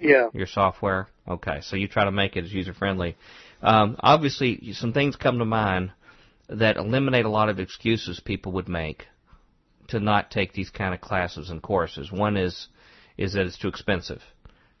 Yeah. 0.00 0.28
Your 0.32 0.46
software. 0.46 1.08
Okay, 1.26 1.60
so 1.62 1.74
you 1.74 1.88
try 1.88 2.04
to 2.04 2.12
make 2.12 2.36
it 2.36 2.44
as 2.44 2.52
user 2.52 2.72
friendly. 2.72 3.16
Um, 3.60 3.96
obviously, 3.98 4.72
some 4.72 4.92
things 4.92 5.16
come 5.16 5.40
to 5.40 5.44
mind 5.44 5.90
that 6.48 6.76
eliminate 6.76 7.24
a 7.24 7.30
lot 7.30 7.48
of 7.48 7.58
excuses 7.58 8.20
people 8.20 8.52
would 8.52 8.68
make 8.68 9.06
to 9.88 9.98
not 9.98 10.30
take 10.30 10.52
these 10.52 10.70
kind 10.70 10.94
of 10.94 11.00
classes 11.00 11.50
and 11.50 11.60
courses. 11.60 12.12
One 12.12 12.36
is 12.36 12.68
is 13.16 13.32
that 13.32 13.46
it's 13.46 13.58
too 13.58 13.68
expensive. 13.68 14.22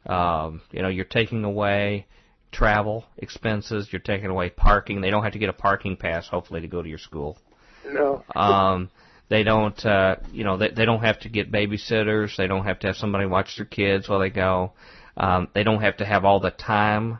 Um, 0.04 0.60
you 0.70 0.82
know, 0.82 0.88
you're 0.88 1.04
taking 1.04 1.42
away 1.42 2.06
travel 2.52 3.04
expenses, 3.18 3.88
you're 3.90 4.00
taking 4.00 4.30
away 4.30 4.50
parking. 4.50 5.00
They 5.00 5.10
don't 5.10 5.24
have 5.24 5.32
to 5.32 5.38
get 5.38 5.48
a 5.48 5.54
parking 5.54 5.96
pass, 5.96 6.28
hopefully, 6.28 6.60
to 6.60 6.68
go 6.68 6.82
to 6.82 6.88
your 6.88 6.98
school. 6.98 7.38
No. 7.84 8.24
um, 8.34 8.90
they 9.28 9.42
don't, 9.42 9.84
uh, 9.84 10.16
you 10.32 10.44
know, 10.44 10.56
they, 10.56 10.70
they 10.70 10.84
don't 10.84 11.02
have 11.02 11.20
to 11.20 11.28
get 11.28 11.50
babysitters. 11.50 12.36
They 12.36 12.46
don't 12.46 12.64
have 12.64 12.78
to 12.80 12.88
have 12.88 12.96
somebody 12.96 13.26
watch 13.26 13.56
their 13.56 13.66
kids 13.66 14.08
while 14.08 14.20
they 14.20 14.30
go. 14.30 14.72
Um, 15.16 15.48
they 15.54 15.64
don't 15.64 15.80
have 15.80 15.96
to 15.98 16.04
have 16.04 16.24
all 16.24 16.40
the 16.40 16.50
time 16.50 17.18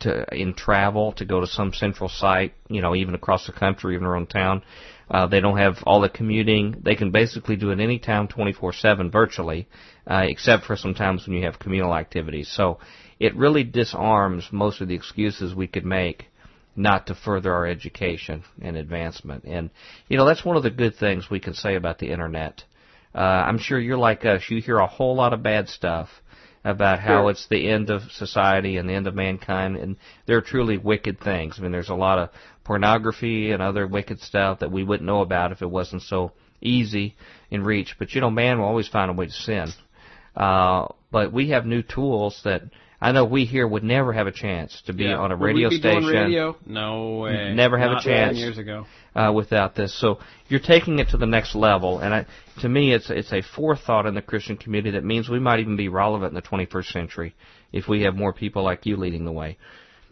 to 0.00 0.24
in 0.34 0.54
travel 0.54 1.12
to 1.12 1.24
go 1.24 1.40
to 1.40 1.46
some 1.46 1.72
central 1.72 2.08
site, 2.08 2.54
you 2.68 2.80
know, 2.80 2.94
even 2.94 3.14
across 3.14 3.46
the 3.46 3.52
country, 3.52 3.94
even 3.94 4.06
around 4.06 4.30
town. 4.30 4.62
Uh, 5.12 5.26
they 5.26 5.40
don't 5.40 5.58
have 5.58 5.76
all 5.84 6.00
the 6.00 6.08
commuting. 6.08 6.74
They 6.82 6.94
can 6.94 7.10
basically 7.10 7.56
do 7.56 7.70
it 7.70 7.80
anytime, 7.80 8.28
24/7, 8.28 9.10
virtually, 9.10 9.68
uh, 10.06 10.24
except 10.26 10.64
for 10.64 10.74
sometimes 10.74 11.26
when 11.26 11.36
you 11.36 11.44
have 11.44 11.58
communal 11.58 11.94
activities. 11.94 12.48
So 12.48 12.78
it 13.20 13.36
really 13.36 13.62
disarms 13.62 14.48
most 14.50 14.80
of 14.80 14.88
the 14.88 14.94
excuses 14.94 15.54
we 15.54 15.66
could 15.66 15.84
make 15.84 16.28
not 16.74 17.08
to 17.08 17.14
further 17.14 17.52
our 17.52 17.66
education 17.66 18.42
and 18.62 18.74
advancement. 18.78 19.44
And 19.44 19.68
you 20.08 20.16
know, 20.16 20.24
that's 20.24 20.46
one 20.46 20.56
of 20.56 20.62
the 20.62 20.70
good 20.70 20.96
things 20.96 21.28
we 21.28 21.40
can 21.40 21.52
say 21.52 21.74
about 21.74 21.98
the 21.98 22.10
internet. 22.10 22.64
Uh, 23.14 23.18
I'm 23.18 23.58
sure 23.58 23.78
you're 23.78 23.98
like 23.98 24.24
us. 24.24 24.48
You 24.48 24.62
hear 24.62 24.78
a 24.78 24.86
whole 24.86 25.14
lot 25.14 25.34
of 25.34 25.42
bad 25.42 25.68
stuff 25.68 26.08
about 26.64 27.00
how 27.00 27.22
Sure. 27.22 27.30
it's 27.30 27.46
the 27.48 27.68
end 27.68 27.90
of 27.90 28.02
society 28.12 28.76
and 28.76 28.88
the 28.88 28.94
end 28.94 29.06
of 29.06 29.14
mankind, 29.14 29.76
and 29.76 29.96
they're 30.26 30.40
truly 30.40 30.78
wicked 30.78 31.18
things. 31.20 31.58
I 31.58 31.62
mean, 31.62 31.72
there's 31.72 31.88
a 31.88 31.94
lot 31.94 32.18
of 32.18 32.30
pornography 32.64 33.50
and 33.50 33.60
other 33.62 33.86
wicked 33.86 34.20
stuff 34.20 34.60
that 34.60 34.70
we 34.70 34.84
wouldn't 34.84 35.06
know 35.06 35.20
about 35.22 35.52
if 35.52 35.62
it 35.62 35.70
wasn't 35.70 36.02
so 36.02 36.32
easy 36.60 37.16
in 37.50 37.64
reach. 37.64 37.96
But 37.98 38.14
you 38.14 38.20
know, 38.20 38.30
man 38.30 38.58
will 38.58 38.66
always 38.66 38.88
find 38.88 39.10
a 39.10 39.14
way 39.14 39.26
to 39.26 39.32
sin. 39.32 39.72
Uh, 40.36 40.86
but 41.10 41.32
we 41.32 41.50
have 41.50 41.66
new 41.66 41.82
tools 41.82 42.40
that 42.44 42.62
I 43.02 43.10
know 43.12 43.24
we 43.24 43.44
here 43.44 43.66
would 43.66 43.82
never 43.82 44.12
have 44.12 44.26
a 44.28 44.32
chance 44.32 44.80
to 44.86 44.92
be 44.92 45.04
Yeah. 45.04 45.16
on 45.18 45.32
a 45.32 45.36
Would 45.36 45.44
radio 45.44 45.68
we 45.68 45.76
be 45.76 45.80
station 45.80 46.02
Doing 46.02 46.14
radio? 46.14 46.56
No 46.64 47.18
way. 47.22 47.52
Never 47.52 47.76
have 47.76 47.90
a 47.92 48.00
chance. 48.00 48.38
years 48.38 48.58
ago. 48.58 48.86
uh, 49.14 49.32
without 49.34 49.74
this. 49.74 49.92
So 50.00 50.20
you're 50.48 50.60
taking 50.74 50.98
it 51.00 51.08
to 51.10 51.16
the 51.18 51.26
next 51.26 51.54
level, 51.54 51.98
and 51.98 52.14
I, 52.14 52.26
to 52.60 52.68
me, 52.68 52.92
it's 52.94 53.10
it's 53.10 53.32
a 53.32 53.42
forethought 53.42 54.06
in 54.06 54.14
the 54.14 54.22
Christian 54.22 54.56
community 54.56 54.92
that 54.92 55.04
means 55.04 55.28
we 55.28 55.40
might 55.40 55.60
even 55.60 55.76
be 55.76 55.88
relevant 55.88 56.30
in 56.30 56.34
the 56.36 56.42
21st 56.42 56.92
century 56.92 57.34
if 57.72 57.88
we 57.88 58.02
have 58.02 58.14
more 58.14 58.32
people 58.32 58.62
like 58.62 58.86
you 58.86 58.96
leading 58.96 59.24
the 59.24 59.32
way. 59.32 59.58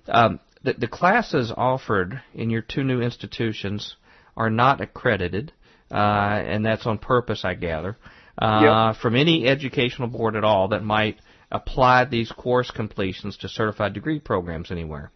Um, 0.09 0.41
the, 0.65 0.73
the 0.75 0.89
classes 0.89 1.53
offered 1.57 2.21
in 2.35 2.51
your 2.51 2.63
two 2.63 2.83
new 2.85 3.01
institutions 3.01 3.97
are 4.37 4.51
not 4.51 4.81
accredited, 4.81 5.53
uh, 5.91 5.95
and 5.95 6.67
that's 6.67 6.87
on 6.87 6.99
purpose, 6.99 7.45
I 7.45 7.55
gather, 7.55 7.97
uh, 8.37 8.95
from 8.95 9.17
any 9.17 9.47
educational 9.47 10.09
board 10.09 10.37
at 10.37 10.45
all 10.45 10.69
that 10.69 10.83
might 10.85 11.17
apply 11.51 12.05
these 12.05 12.31
course 12.33 12.71
completions 12.71 13.37
to 13.39 13.49
certified 13.49 13.93
degree 13.93 14.21
programs 14.21 14.71
anywhere. 14.71 15.11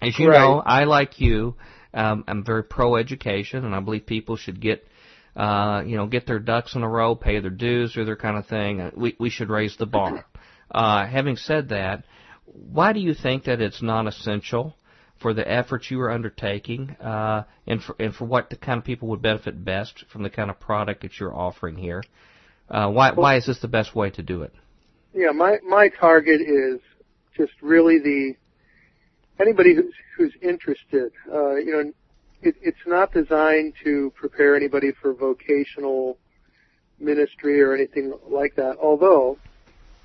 As 0.00 0.18
you 0.18 0.28
Right. 0.28 0.38
know, 0.38 0.62
I 0.64 0.84
like 0.84 1.20
you, 1.20 1.56
um, 1.92 2.24
I'm 2.28 2.44
very 2.44 2.62
pro 2.64 2.96
education, 2.96 3.64
and 3.64 3.74
I 3.74 3.80
believe 3.80 4.06
people 4.06 4.36
should 4.36 4.60
get, 4.60 4.86
uh, 5.36 5.82
you 5.84 5.96
know, 5.96 6.06
get 6.06 6.26
their 6.26 6.38
ducks 6.38 6.74
in 6.74 6.82
a 6.82 6.88
row, 6.88 7.14
pay 7.14 7.40
their 7.40 7.50
dues, 7.50 7.96
or 7.96 8.04
their 8.04 8.16
kind 8.16 8.36
of 8.36 8.46
thing. 8.46 8.80
Uh, 8.80 8.90
We 8.94 9.16
we 9.18 9.30
should 9.30 9.50
raise 9.50 9.76
the 9.76 9.86
bar. 9.86 10.24
Uh, 10.70 11.06
having 11.06 11.36
said 11.36 11.70
that, 11.70 12.04
why 12.44 12.92
do 12.92 13.00
you 13.00 13.14
think 13.14 13.44
that 13.44 13.60
it's 13.60 13.82
non-essential 13.82 14.76
for 15.18 15.34
the 15.34 15.50
efforts 15.50 15.90
you 15.90 16.00
are 16.00 16.10
undertaking, 16.12 16.90
uh, 17.00 17.42
and 17.66 17.82
for 17.82 17.96
and 17.98 18.14
for 18.14 18.24
what 18.26 18.50
the 18.50 18.56
kind 18.56 18.78
of 18.78 18.84
people 18.84 19.08
would 19.08 19.22
benefit 19.22 19.64
best 19.64 20.04
from 20.12 20.22
the 20.22 20.30
kind 20.30 20.50
of 20.50 20.60
product 20.60 21.02
that 21.02 21.18
you're 21.18 21.34
offering 21.34 21.76
here? 21.76 22.02
Uh, 22.70 22.90
why 22.90 23.12
why 23.12 23.36
is 23.36 23.46
this 23.46 23.58
the 23.60 23.68
best 23.68 23.94
way 23.94 24.10
to 24.10 24.22
do 24.22 24.42
it? 24.42 24.52
Yeah, 25.18 25.32
my 25.32 25.58
my 25.66 25.88
target 25.88 26.40
is 26.40 26.78
just 27.36 27.50
really 27.60 27.98
the 27.98 28.34
anybody 29.40 29.74
who's 29.74 29.92
who's 30.16 30.32
interested. 30.40 31.10
Uh, 31.28 31.56
you 31.56 31.72
know, 31.72 31.92
it, 32.40 32.54
it's 32.62 32.86
not 32.86 33.12
designed 33.12 33.74
to 33.82 34.12
prepare 34.14 34.54
anybody 34.54 34.92
for 35.02 35.12
vocational 35.12 36.18
ministry 37.00 37.60
or 37.60 37.74
anything 37.74 38.12
like 38.30 38.54
that. 38.54 38.76
Although, 38.80 39.38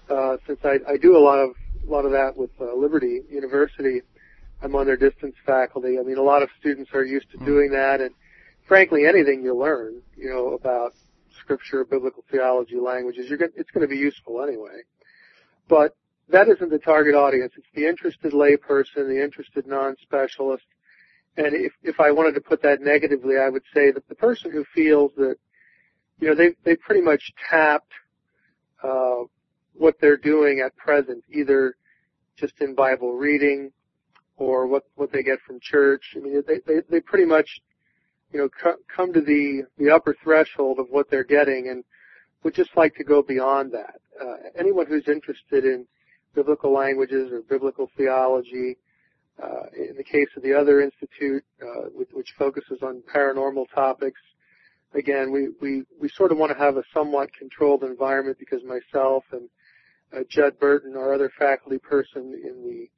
uh, 0.10 0.38
since 0.48 0.58
I, 0.64 0.80
I 0.92 0.98
do 0.98 1.16
a 1.16 1.22
lot 1.22 1.38
of 1.38 1.52
a 1.88 1.92
lot 1.92 2.06
of 2.06 2.12
that 2.14 2.36
with 2.36 2.50
uh, 2.60 2.74
Liberty 2.74 3.22
University, 3.30 4.02
I'm 4.64 4.76
on 4.76 4.88
their 4.88 4.98
distance 4.98 5.36
faculty. 5.46 6.00
I 6.00 6.02
mean, 6.02 6.18
a 6.18 6.24
lot 6.24 6.42
of 6.42 6.50
students 6.60 6.90
are 6.96 7.06
used 7.06 7.30
to 7.38 7.46
doing 7.46 7.70
that, 7.70 8.02
and 8.02 8.16
frankly, 8.68 9.06
anything 9.06 9.44
you 9.44 9.56
learn, 9.56 10.02
you 10.18 10.32
know, 10.32 10.54
about 10.54 10.96
scripture, 11.40 11.86
biblical 11.86 12.24
theology, 12.32 12.78
languages, 12.78 13.28
you're 13.30 13.38
going 13.38 13.52
it's 13.56 13.70
going 13.70 13.88
to 13.88 13.88
be 13.88 13.98
useful 13.98 14.42
anyway. 14.42 14.82
But 15.68 15.96
that 16.30 16.48
isn't 16.48 16.70
the 16.70 16.80
target 16.80 17.16
audience. 17.16 17.54
It's 17.58 17.68
the 17.74 17.88
interested 17.88 18.34
layperson, 18.34 19.08
the 19.08 19.22
interested 19.24 19.68
non-specialist. 19.68 20.66
And 21.38 21.56
if, 21.56 21.74
if 21.82 22.00
I 22.00 22.12
wanted 22.12 22.36
to 22.36 22.42
put 22.42 22.62
that 22.64 22.82
negatively, 22.82 23.38
I 23.38 23.50
would 23.50 23.64
say 23.74 23.92
that 23.92 24.08
the 24.08 24.16
person 24.16 24.52
who 24.52 24.66
feels 24.74 25.12
that, 25.18 25.36
you 26.20 26.28
know, 26.28 26.36
they, 26.36 26.56
they 26.64 26.76
pretty 26.76 27.02
much 27.02 27.34
tapped, 27.50 27.92
uh, 28.84 29.24
what 29.74 29.96
they're 30.00 30.18
doing 30.18 30.60
at 30.60 30.76
present, 30.78 31.24
either 31.32 31.76
just 32.38 32.54
in 32.62 32.76
Bible 32.76 33.14
reading 33.14 33.72
or 34.38 34.68
what, 34.68 34.84
what 34.96 35.12
they 35.12 35.24
get 35.24 35.40
from 35.42 35.60
church. 35.60 36.14
I 36.16 36.20
mean, 36.20 36.44
they, 36.48 36.60
they, 36.66 36.82
they 36.90 37.00
pretty 37.00 37.26
much, 37.26 37.62
you 38.32 38.40
know, 38.40 38.50
co- 38.50 38.78
come 38.96 39.14
to 39.14 39.22
the, 39.22 39.64
the 39.78 39.90
upper 39.90 40.16
threshold 40.24 40.80
of 40.80 40.88
what 40.90 41.10
they're 41.10 41.24
getting 41.24 41.70
and 41.70 41.84
would 42.44 42.54
just 42.54 42.76
like 42.76 42.96
to 42.96 43.04
go 43.04 43.22
beyond 43.22 43.72
that. 43.72 44.00
Uh, 44.22 44.36
anyone 44.58 44.86
who's 44.86 45.08
interested 45.08 45.66
in 45.66 45.86
biblical 46.36 46.74
languages 46.74 47.32
or 47.32 47.42
biblical 47.42 47.90
theology, 47.98 48.78
uh, 49.42 49.64
in 49.76 49.96
the 49.98 50.04
case 50.04 50.28
of 50.36 50.44
the 50.44 50.54
other 50.54 50.82
institute, 50.82 51.44
uh, 51.62 51.88
which, 51.94 52.10
which 52.14 52.34
focuses 52.38 52.82
on 52.82 53.02
paranormal 53.14 53.66
topics, 53.74 54.22
again, 54.94 55.32
we, 55.32 55.50
we, 55.62 55.84
we 56.00 56.10
sort 56.10 56.32
of 56.32 56.38
want 56.38 56.52
to 56.52 56.58
have 56.58 56.78
a 56.78 56.84
somewhat 56.94 57.34
controlled 57.34 57.84
environment 57.84 58.38
because 58.38 58.62
myself 58.64 59.24
and 59.32 59.50
uh, 60.16 60.24
Judd 60.30 60.60
Burton, 60.60 60.96
our 60.96 61.14
other 61.14 61.32
faculty 61.38 61.80
person 61.80 62.40
in 62.44 62.64
the 62.64 62.90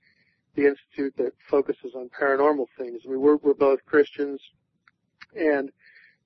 the 0.55 0.67
institute 0.67 1.13
that 1.17 1.33
focuses 1.49 1.95
on 1.95 2.09
paranormal 2.09 2.67
things. 2.77 3.01
I 3.05 3.09
mean, 3.09 3.19
we're 3.19 3.35
we're 3.37 3.53
both 3.53 3.79
Christians, 3.85 4.39
and 5.35 5.69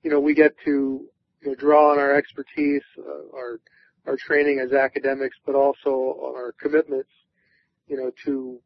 you 0.02 0.10
know 0.10 0.20
we 0.20 0.34
get 0.34 0.54
to 0.64 1.04
you 1.42 1.48
know, 1.50 1.54
draw 1.54 1.92
on 1.92 1.98
our 1.98 2.14
expertise, 2.14 2.82
uh, 2.98 3.36
our 3.36 3.60
our 4.06 4.16
training 4.16 4.60
as 4.60 4.72
academics, 4.72 5.36
but 5.44 5.54
also 5.54 5.90
on 5.90 6.34
our 6.34 6.52
commitments, 6.60 7.10
you 7.86 7.96
know, 7.96 8.10
to 8.24 8.58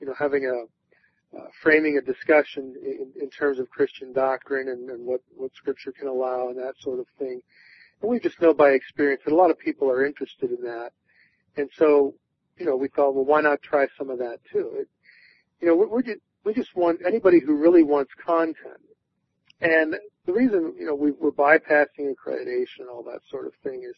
you 0.00 0.06
know 0.06 0.14
having 0.18 0.46
a 0.46 1.36
uh, 1.36 1.46
framing 1.62 1.98
a 1.98 2.00
discussion 2.00 2.74
in, 2.82 3.12
in 3.20 3.30
terms 3.30 3.58
of 3.58 3.68
Christian 3.70 4.12
doctrine 4.12 4.68
and, 4.68 4.88
and 4.90 5.04
what 5.04 5.20
what 5.36 5.54
Scripture 5.54 5.92
can 5.92 6.08
allow 6.08 6.48
and 6.48 6.58
that 6.58 6.74
sort 6.80 7.00
of 7.00 7.06
thing. 7.18 7.40
And 8.00 8.10
we 8.10 8.20
just 8.20 8.40
know 8.40 8.54
by 8.54 8.70
experience 8.70 9.22
that 9.24 9.32
a 9.32 9.36
lot 9.36 9.50
of 9.50 9.58
people 9.58 9.90
are 9.90 10.04
interested 10.04 10.50
in 10.50 10.62
that, 10.62 10.90
and 11.56 11.68
so 11.76 12.14
you 12.58 12.66
know 12.66 12.76
we 12.76 12.88
thought, 12.88 13.14
well, 13.14 13.24
why 13.24 13.40
not 13.40 13.62
try 13.62 13.86
some 13.98 14.10
of 14.10 14.18
that 14.18 14.38
too? 14.52 14.70
It, 14.74 14.88
you 15.60 15.68
know, 15.68 15.76
we, 15.76 15.86
we 15.86 16.02
just 16.02 16.20
we 16.44 16.52
just 16.52 16.76
want 16.76 17.00
anybody 17.06 17.40
who 17.40 17.56
really 17.56 17.82
wants 17.82 18.12
content. 18.24 18.80
And 19.60 19.96
the 20.26 20.32
reason, 20.32 20.74
you 20.78 20.86
know, 20.86 20.94
we, 20.94 21.10
we're 21.12 21.30
bypassing 21.30 22.12
accreditation 22.12 22.80
and 22.80 22.88
all 22.88 23.02
that 23.04 23.20
sort 23.30 23.46
of 23.46 23.52
thing 23.62 23.82
is 23.88 23.96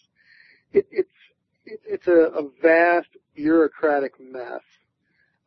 it, 0.73 0.87
it's 0.90 1.11
it, 1.64 1.80
it's 1.85 2.06
a, 2.06 2.30
a 2.38 2.49
vast 2.62 3.09
bureaucratic 3.35 4.14
mess 4.21 4.62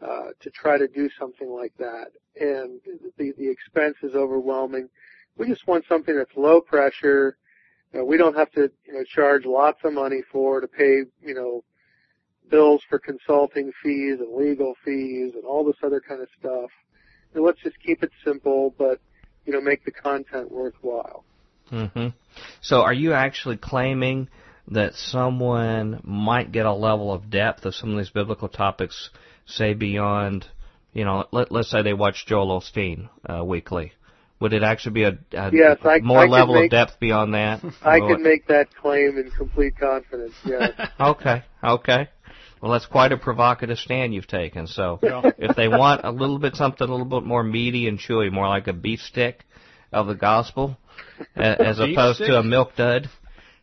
uh, 0.02 0.30
to 0.40 0.50
try 0.50 0.78
to 0.78 0.88
do 0.88 1.10
something 1.18 1.50
like 1.50 1.74
that, 1.78 2.12
and 2.40 2.80
the 3.18 3.34
the 3.38 3.50
expense 3.50 3.98
is 4.04 4.16
overwhelming. 4.16 4.90
We 5.38 5.48
just 5.48 5.68
want 5.68 5.86
something 5.88 6.16
that's 6.16 6.36
low 6.36 6.62
pressure. 6.62 7.38
You 7.94 8.00
know, 8.00 8.06
we 8.06 8.18
don't 8.18 8.36
have 8.36 8.52
to, 8.52 8.72
you 8.86 8.94
know, 8.94 9.04
charge 9.04 9.46
lots 9.46 9.80
of 9.84 9.94
money 9.94 10.22
for 10.32 10.62
to 10.62 10.68
pay, 10.68 11.04
you 11.22 11.34
know, 11.34 11.64
bills 12.50 12.82
for 12.90 13.00
consulting 13.00 13.72
fees 13.82 14.20
and 14.20 14.36
legal 14.36 14.76
fees 14.86 15.34
and 15.36 15.44
all 15.46 15.64
this 15.64 15.78
other 15.84 16.00
kind 16.00 16.22
of 16.22 16.28
stuff. 16.40 16.70
And 17.34 17.44
let's 17.44 17.62
just 17.62 17.80
keep 17.80 18.04
it 18.04 18.12
simple, 18.24 18.74
but 18.78 19.00
you 19.50 19.56
know, 19.56 19.62
make 19.62 19.84
the 19.84 19.92
content 19.92 20.52
worthwhile. 20.52 21.24
hmm 21.70 22.10
So, 22.62 22.82
are 22.82 22.94
you 22.94 23.14
actually 23.14 23.58
claiming 23.58 24.30
that 24.68 24.94
someone 24.94 26.02
might 26.04 26.52
get 26.52 26.68
a 26.68 26.74
level 26.74 27.12
of 27.12 27.32
depth 27.32 27.66
of 27.66 27.74
some 27.74 27.90
of 27.90 27.98
these 27.98 28.12
biblical 28.12 28.48
topics, 28.48 29.10
say 29.48 29.74
beyond, 29.74 30.46
you 30.94 31.04
know, 31.04 31.26
let, 31.32 31.52
let's 31.52 31.72
say 31.72 31.82
they 31.82 31.94
watch 31.94 32.28
Joel 32.28 32.62
Osteen 32.62 33.10
uh, 33.28 33.44
weekly. 33.44 33.94
Would 34.40 34.54
it 34.54 34.62
actually 34.62 34.94
be 34.94 35.04
a, 35.04 35.18
a 35.34 35.52
yes, 35.52 35.80
I, 35.84 36.00
more 36.00 36.20
I 36.20 36.28
level 36.28 36.54
make, 36.54 36.66
of 36.66 36.72
depth 36.72 37.00
beyond 37.00 37.34
that? 37.34 37.62
I 37.82 38.00
can 38.00 38.22
make 38.22 38.46
that 38.48 38.74
claim 38.76 39.18
in 39.18 39.32
complete 39.32 39.78
confidence. 39.80 40.36
Yes. 40.46 40.74
okay. 41.00 41.44
Okay. 41.64 42.08
Well, 42.62 42.72
that's 42.74 42.86
quite 42.86 43.12
a 43.12 43.18
provocative 43.18 43.78
stand 43.78 44.14
you've 44.14 44.28
taken. 44.28 44.68
So, 44.68 45.00
if 45.02 45.56
they 45.56 45.68
want 45.68 46.02
a 46.04 46.12
little 46.12 46.40
bit 46.40 46.56
something 46.56 46.88
a 46.88 46.92
little 46.92 47.06
bit 47.06 47.24
more 47.24 47.44
meaty 47.44 47.88
and 47.88 47.98
chewy, 47.98 48.32
more 48.32 48.48
like 48.48 48.68
a 48.68 48.74
beef 48.74 49.00
stick 49.00 49.46
of 49.94 50.08
the 50.08 50.16
gospel, 50.16 50.78
as 51.36 51.80
opposed 51.80 52.18
stick? 52.18 52.28
to 52.28 52.38
a 52.40 52.44
milk 52.44 52.76
dud, 52.76 53.10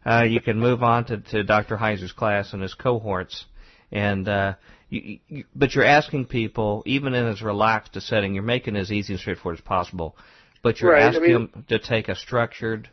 uh, 0.05 0.23
you 0.23 0.41
can 0.41 0.59
move 0.59 0.83
on 0.83 1.05
to, 1.07 1.19
to 1.19 1.43
Dr. 1.45 1.77
Heiser's 1.77 2.13
class 2.13 2.53
and 2.53 2.63
his 2.63 2.75
cohorts. 2.75 3.45
And 3.93 4.27
uh, 4.29 4.55
you, 4.89 5.19
you, 5.29 5.45
but 5.55 5.75
you're 5.75 5.85
asking 5.85 6.27
people, 6.27 6.83
even 6.87 7.13
in 7.15 7.27
as 7.27 7.43
relaxed 7.43 7.97
a 7.97 8.01
setting, 8.01 8.35
you're 8.35 8.43
making 8.43 8.77
it 8.77 8.81
as 8.81 8.91
easy 8.93 9.13
and 9.13 9.21
straightforward 9.21 9.59
as 9.59 9.65
possible. 9.65 10.17
But 10.63 10.81
you're 10.81 10.93
Right, 10.93 11.03
I 11.03 11.07
asking 11.09 11.23
mean- 11.23 11.33
them 11.53 11.65
to 11.69 11.79
take 11.79 12.09
a 12.09 12.15
structured, 12.15 12.89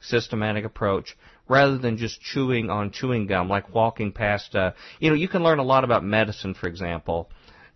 systematic 0.00 0.64
approach 0.64 1.16
rather 1.48 1.78
than 1.78 1.96
just 1.96 2.20
chewing 2.20 2.70
on 2.70 2.90
chewing 2.90 3.26
gum, 3.26 3.48
like 3.48 3.74
walking 3.74 4.12
past. 4.12 4.54
Uh, 4.54 4.72
you 5.00 5.10
know, 5.10 5.16
you 5.16 5.28
can 5.28 5.42
learn 5.42 5.58
a 5.58 5.64
lot 5.64 5.84
about 5.84 6.04
medicine, 6.04 6.54
for 6.54 6.68
example, 6.68 7.30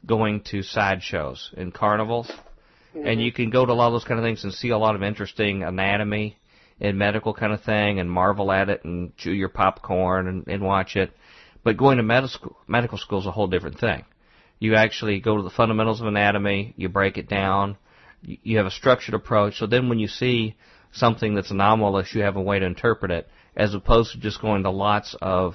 going 0.04 0.40
to 0.40 0.62
sideshows 0.62 1.50
and 1.56 1.74
carnivals, 1.74 2.30
and 2.94 3.20
you 3.20 3.32
can 3.32 3.50
go 3.50 3.66
to 3.66 3.72
a 3.72 3.74
lot 3.74 3.88
of 3.88 3.92
those 3.92 4.04
kind 4.04 4.18
of 4.18 4.24
things 4.24 4.44
and 4.44 4.52
see 4.54 4.70
a 4.70 4.78
lot 4.78 4.94
of 4.94 5.02
interesting 5.02 5.62
anatomy 5.62 6.38
and 6.80 6.98
medical 6.98 7.32
kind 7.34 7.52
of 7.52 7.62
thing, 7.62 8.00
and 8.00 8.10
marvel 8.10 8.52
at 8.52 8.68
it 8.68 8.84
and 8.84 9.16
chew 9.16 9.32
your 9.32 9.48
popcorn 9.48 10.28
and, 10.28 10.46
and 10.46 10.62
watch 10.62 10.94
it. 10.96 11.10
But 11.64 11.76
going 11.76 11.96
to 11.96 12.02
medical 12.02 12.56
medical 12.68 12.98
school 12.98 13.20
is 13.20 13.26
a 13.26 13.30
whole 13.30 13.48
different 13.48 13.78
thing. 13.80 14.04
You 14.58 14.76
actually 14.76 15.20
go 15.20 15.36
to 15.36 15.42
the 15.42 15.50
fundamentals 15.50 16.00
of 16.00 16.06
anatomy, 16.06 16.74
you 16.76 16.88
break 16.88 17.18
it 17.18 17.28
down, 17.28 17.76
you 18.22 18.56
have 18.58 18.66
a 18.66 18.70
structured 18.70 19.14
approach. 19.14 19.58
So 19.58 19.66
then 19.66 19.88
when 19.88 19.98
you 19.98 20.08
see 20.08 20.56
something 20.92 21.34
that's 21.34 21.50
anomalous, 21.50 22.14
you 22.14 22.22
have 22.22 22.36
a 22.36 22.42
way 22.42 22.58
to 22.58 22.66
interpret 22.66 23.10
it, 23.10 23.28
as 23.56 23.74
opposed 23.74 24.12
to 24.12 24.18
just 24.18 24.40
going 24.40 24.62
to 24.64 24.70
lots 24.70 25.16
of 25.20 25.54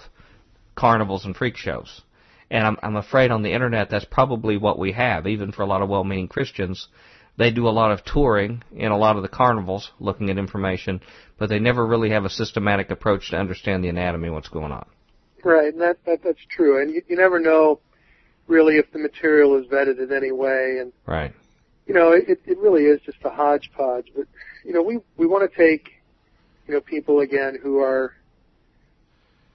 carnivals 0.76 1.26
and 1.26 1.36
freak 1.36 1.58
shows. 1.58 2.02
And 2.50 2.66
I'm, 2.66 2.78
I'm 2.84 2.96
afraid 2.96 3.32
on 3.32 3.44
the 3.44 3.54
internet 3.54 3.90
that's 3.90 4.06
probably 4.06 4.58
what 4.58 4.80
we 4.80 4.92
have, 4.94 5.28
even 5.28 5.52
for 5.52 5.62
a 5.62 5.66
lot 5.66 5.82
of 5.82 5.90
well-meaning 5.90 6.28
Christians. 6.28 6.88
They 7.38 7.52
do 7.52 7.68
a 7.68 7.70
lot 7.70 7.92
of 7.92 8.04
touring 8.04 8.64
in 8.76 8.92
a 8.92 8.98
lot 8.98 9.16
of 9.16 9.22
the 9.22 9.30
carnivals, 9.30 9.92
looking 10.00 10.30
at 10.30 10.38
information, 10.38 11.02
but 11.40 11.48
they 11.48 11.60
never 11.60 11.86
really 11.86 12.10
have 12.10 12.26
a 12.26 12.30
systematic 12.30 12.92
approach 12.92 13.30
to 13.30 13.38
understand 13.38 13.84
the 13.84 13.90
anatomy 13.90 14.28
and 14.28 14.36
what's 14.36 14.50
going 14.50 14.72
on. 14.72 14.86
Right, 15.44 15.72
and 15.72 15.82
that, 15.82 15.98
that 16.06 16.20
that's 16.24 16.46
true. 16.50 16.82
And 16.82 16.92
you, 16.92 17.02
you 17.08 17.16
never 17.16 17.40
know 17.40 17.80
really 18.48 18.78
if 18.78 18.92
the 18.92 19.00
material 19.00 19.58
is 19.58 19.66
vetted 19.68 20.00
in 20.00 20.14
any 20.14 20.32
way. 20.32 20.78
And 20.80 20.92
Right. 21.06 21.34
you 21.88 21.94
know, 21.94 22.12
it, 22.12 22.42
it 22.46 22.58
really 22.60 22.84
is 22.84 23.00
just 23.06 23.18
a 23.24 23.30
hodgepodge. 23.30 24.12
But 24.16 24.28
you 24.66 24.74
know, 24.74 24.84
we 24.84 25.00
we 25.18 25.26
want 25.26 25.50
to 25.50 25.58
take 25.58 25.90
you 26.72 26.78
know 26.78 26.82
people 26.82 27.20
again 27.20 27.58
who 27.62 27.80
are. 27.80 28.14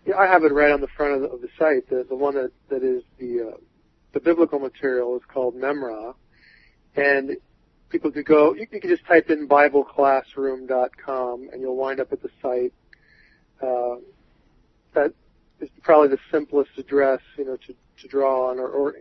Yeah, 0.04 0.18
I 0.18 0.26
have 0.26 0.44
it 0.44 0.52
right 0.52 0.70
on 0.70 0.82
the 0.82 0.88
front 0.98 1.14
of 1.14 1.22
the, 1.22 1.28
of 1.28 1.40
the 1.40 1.48
site. 1.58 1.88
The 1.88 2.04
the 2.06 2.14
one 2.14 2.34
that 2.34 2.50
that 2.68 2.82
is 2.82 3.02
the 3.18 3.52
uh, 3.52 3.56
the 4.12 4.20
biblical 4.20 4.58
material 4.58 5.16
is 5.16 5.22
called 5.26 5.54
Memra, 5.54 6.14
and 6.94 7.38
people 7.88 8.12
could 8.12 8.26
go. 8.26 8.54
You, 8.54 8.66
you 8.70 8.80
could 8.80 8.90
just 8.90 9.06
type 9.06 9.30
in 9.30 9.48
BibleClassroom.com, 9.48 11.48
and 11.50 11.62
you'll 11.62 11.76
wind 11.76 12.00
up 12.00 12.12
at 12.12 12.20
the 12.20 12.28
site. 12.42 12.74
Uh, 13.62 13.96
that 14.92 15.14
is 15.60 15.70
probably 15.82 16.08
the 16.08 16.18
simplest 16.30 16.72
address, 16.76 17.20
you 17.38 17.46
know, 17.46 17.56
to 17.56 17.74
to 18.02 18.08
draw 18.08 18.50
on, 18.50 18.58
or, 18.58 18.68
or 18.68 18.96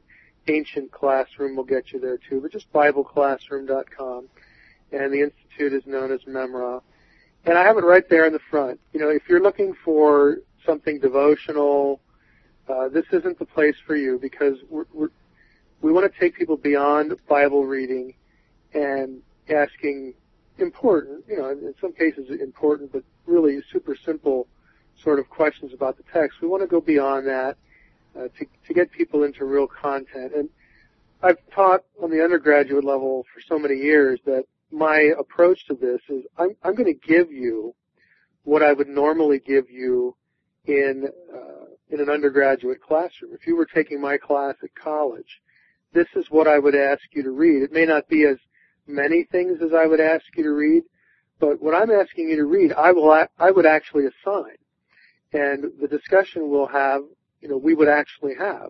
Ancient 0.48 0.90
Classroom 0.94 1.58
will 1.58 1.66
get 1.66 1.92
you 1.92 2.00
there 2.00 2.18
too. 2.18 2.40
But 2.40 2.54
just 2.54 2.72
BibleClassroom.com, 2.72 4.30
and 4.94 5.14
the 5.14 5.20
institute 5.20 5.74
is 5.74 5.86
known 5.86 6.14
as 6.14 6.22
Memra. 6.22 6.82
And 7.46 7.58
I 7.58 7.64
have 7.64 7.78
it 7.78 7.84
right 7.84 8.08
there 8.10 8.26
in 8.26 8.34
the 8.34 8.40
front. 8.50 8.80
You 8.92 9.00
know, 9.00 9.10
if 9.10 9.24
you're 9.30 9.42
looking 9.42 9.76
for 9.84 10.40
something 10.66 11.00
devotional, 11.00 12.02
uh, 12.68 12.90
this 12.90 13.06
isn't 13.12 13.38
the 13.38 13.46
place 13.46 13.76
for 13.86 13.96
you 13.96 14.18
because 14.20 14.58
we're, 14.70 14.86
we're, 14.92 15.10
we 15.82 15.92
want 15.92 16.12
to 16.12 16.20
take 16.20 16.36
people 16.36 16.58
beyond 16.58 17.14
Bible 17.30 17.66
reading 17.66 18.16
and 18.74 19.22
asking 19.48 20.16
important, 20.58 21.24
you 21.28 21.38
know, 21.38 21.50
in 21.50 21.76
some 21.80 21.94
cases 21.94 22.30
important, 22.42 22.92
but 22.92 23.04
really 23.28 23.62
super 23.72 23.96
simple 23.96 24.48
sort 25.04 25.20
of 25.20 25.30
questions 25.30 25.72
about 25.74 25.98
the 25.98 26.04
text. 26.12 26.42
We 26.42 26.48
want 26.48 26.64
to 26.64 26.68
go 26.68 26.82
beyond 26.82 27.28
that 27.28 27.58
uh, 28.18 28.28
to, 28.40 28.46
to 28.68 28.74
get 28.74 28.92
people 28.92 29.24
into 29.24 29.46
real 29.46 29.68
content. 29.68 30.34
And 30.36 30.50
I've 31.22 31.38
taught 31.54 31.84
on 32.02 32.10
the 32.10 32.24
undergraduate 32.24 32.84
level 32.84 33.26
for 33.34 33.42
so 33.42 33.60
many 33.60 33.76
years 33.76 34.20
that 34.26 34.46
my 34.72 35.12
approach 35.20 35.66
to 35.68 35.76
this 35.76 36.02
is 36.10 36.24
I'm, 36.38 36.56
I'm 36.64 36.76
going 36.76 36.94
to 36.94 37.08
give 37.08 37.32
you 37.32 37.76
what 38.44 38.64
I 38.64 38.74
would 38.74 38.88
normally 38.88 39.40
give 39.40 39.70
you 39.70 40.16
in 40.66 41.08
uh, 41.34 41.66
in 41.90 42.00
an 42.00 42.10
undergraduate 42.10 42.82
classroom. 42.82 43.34
If 43.34 43.46
you 43.46 43.56
were 43.56 43.68
taking 43.68 44.02
my 44.02 44.18
class 44.18 44.56
at 44.64 44.74
college, 44.76 45.42
this 45.94 46.08
is 46.16 46.26
what 46.30 46.48
I 46.48 46.60
would 46.60 46.76
ask 46.76 47.02
you 47.12 47.24
to 47.24 47.32
read. 47.32 47.64
It 47.64 47.72
may 47.72 47.86
not 47.86 48.08
be 48.10 48.26
as 48.26 48.38
many 48.88 49.24
things 49.24 49.60
as 49.62 49.72
I 49.74 49.86
would 49.86 50.00
ask 50.00 50.26
you 50.36 50.44
to 50.44 50.52
read, 50.52 50.84
but 51.40 51.62
what 51.62 51.76
I'm 51.76 51.92
asking 51.92 52.30
you 52.30 52.36
to 52.38 52.46
read, 52.46 52.74
I 52.74 52.92
will 52.92 53.12
I 53.40 53.52
would 53.52 53.66
actually 53.66 54.06
assign, 54.06 54.58
and 55.34 55.66
the 55.82 55.88
discussion 55.88 56.50
we'll 56.50 56.68
have, 56.68 57.02
you 57.42 57.50
know, 57.50 57.58
we 57.58 57.76
would 57.76 57.90
actually 57.90 58.36
have, 58.36 58.70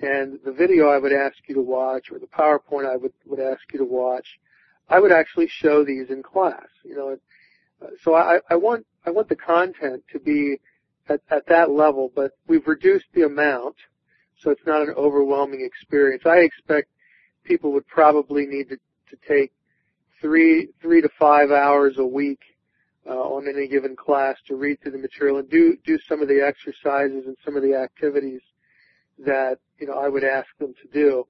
and 0.00 0.38
the 0.44 0.52
video 0.52 0.88
I 0.88 0.98
would 0.98 1.12
ask 1.12 1.36
you 1.46 1.54
to 1.56 1.62
watch 1.62 2.10
or 2.10 2.18
the 2.18 2.26
PowerPoint 2.26 2.90
I 2.90 2.96
would 2.96 3.12
would 3.26 3.40
ask 3.40 3.60
you 3.72 3.78
to 3.78 3.84
watch, 3.84 4.26
I 4.90 4.98
would 4.98 5.12
actually 5.12 5.46
show 5.48 5.84
these 5.84 6.10
in 6.10 6.22
class. 6.22 6.66
You 6.84 6.96
know, 6.96 7.16
uh, 7.80 7.90
so 8.02 8.14
I, 8.14 8.40
I 8.50 8.56
want 8.56 8.84
I 9.06 9.10
want 9.10 9.28
the 9.28 9.36
content 9.36 10.02
to 10.12 10.18
be 10.18 10.60
at, 11.08 11.20
at 11.30 11.46
that 11.46 11.70
level, 11.70 12.10
but 12.14 12.32
we've 12.46 12.66
reduced 12.66 13.06
the 13.14 13.22
amount, 13.22 13.76
so 14.38 14.50
it's 14.50 14.66
not 14.66 14.82
an 14.82 14.94
overwhelming 14.96 15.62
experience. 15.64 16.24
I 16.26 16.38
expect 16.38 16.88
people 17.44 17.72
would 17.72 17.86
probably 17.86 18.46
need 18.46 18.68
to, 18.68 18.76
to 18.76 19.16
take 19.26 19.52
three 20.20 20.68
three 20.82 21.00
to 21.00 21.08
five 21.18 21.52
hours 21.52 21.98
a 21.98 22.04
week 22.04 22.40
uh, 23.06 23.14
on 23.14 23.48
any 23.48 23.68
given 23.68 23.94
class 23.96 24.36
to 24.48 24.56
read 24.56 24.80
through 24.82 24.92
the 24.92 24.98
material 24.98 25.38
and 25.38 25.48
do 25.48 25.76
do 25.84 25.98
some 26.08 26.20
of 26.20 26.28
the 26.28 26.44
exercises 26.44 27.26
and 27.26 27.36
some 27.44 27.56
of 27.56 27.62
the 27.62 27.74
activities 27.74 28.42
that 29.18 29.58
you 29.78 29.86
know 29.86 29.94
I 29.94 30.08
would 30.08 30.24
ask 30.24 30.48
them 30.58 30.74
to 30.82 30.88
do. 30.92 31.26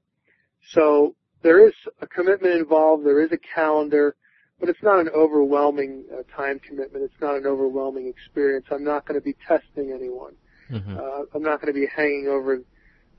So 0.71 1.15
there 1.43 1.67
is 1.67 1.75
a 2.01 2.07
commitment 2.07 2.55
involved. 2.55 3.05
There 3.05 3.23
is 3.23 3.33
a 3.33 3.39
calendar, 3.39 4.15
but 4.59 4.69
it's 4.69 4.83
not 4.83 5.01
an 5.01 5.09
overwhelming 5.09 6.05
uh, 6.13 6.23
time 6.37 6.59
commitment. 6.61 7.05
It's 7.05 7.21
not 7.21 7.37
an 7.37 7.47
overwhelming 7.47 8.07
experience. 8.09 8.67
I'm 8.71 8.85
not 8.85 9.07
going 9.07 9.19
to 9.19 9.25
be 9.25 9.37
testing 9.47 9.93
anyone. 9.93 10.35
hmm 10.69 10.97
Uh, 10.97 11.23
I'm 11.35 11.43
not 11.43 11.61
going 11.61 11.73
to 11.73 11.79
be 11.81 11.87
hanging 11.87 12.29
over 12.29 12.61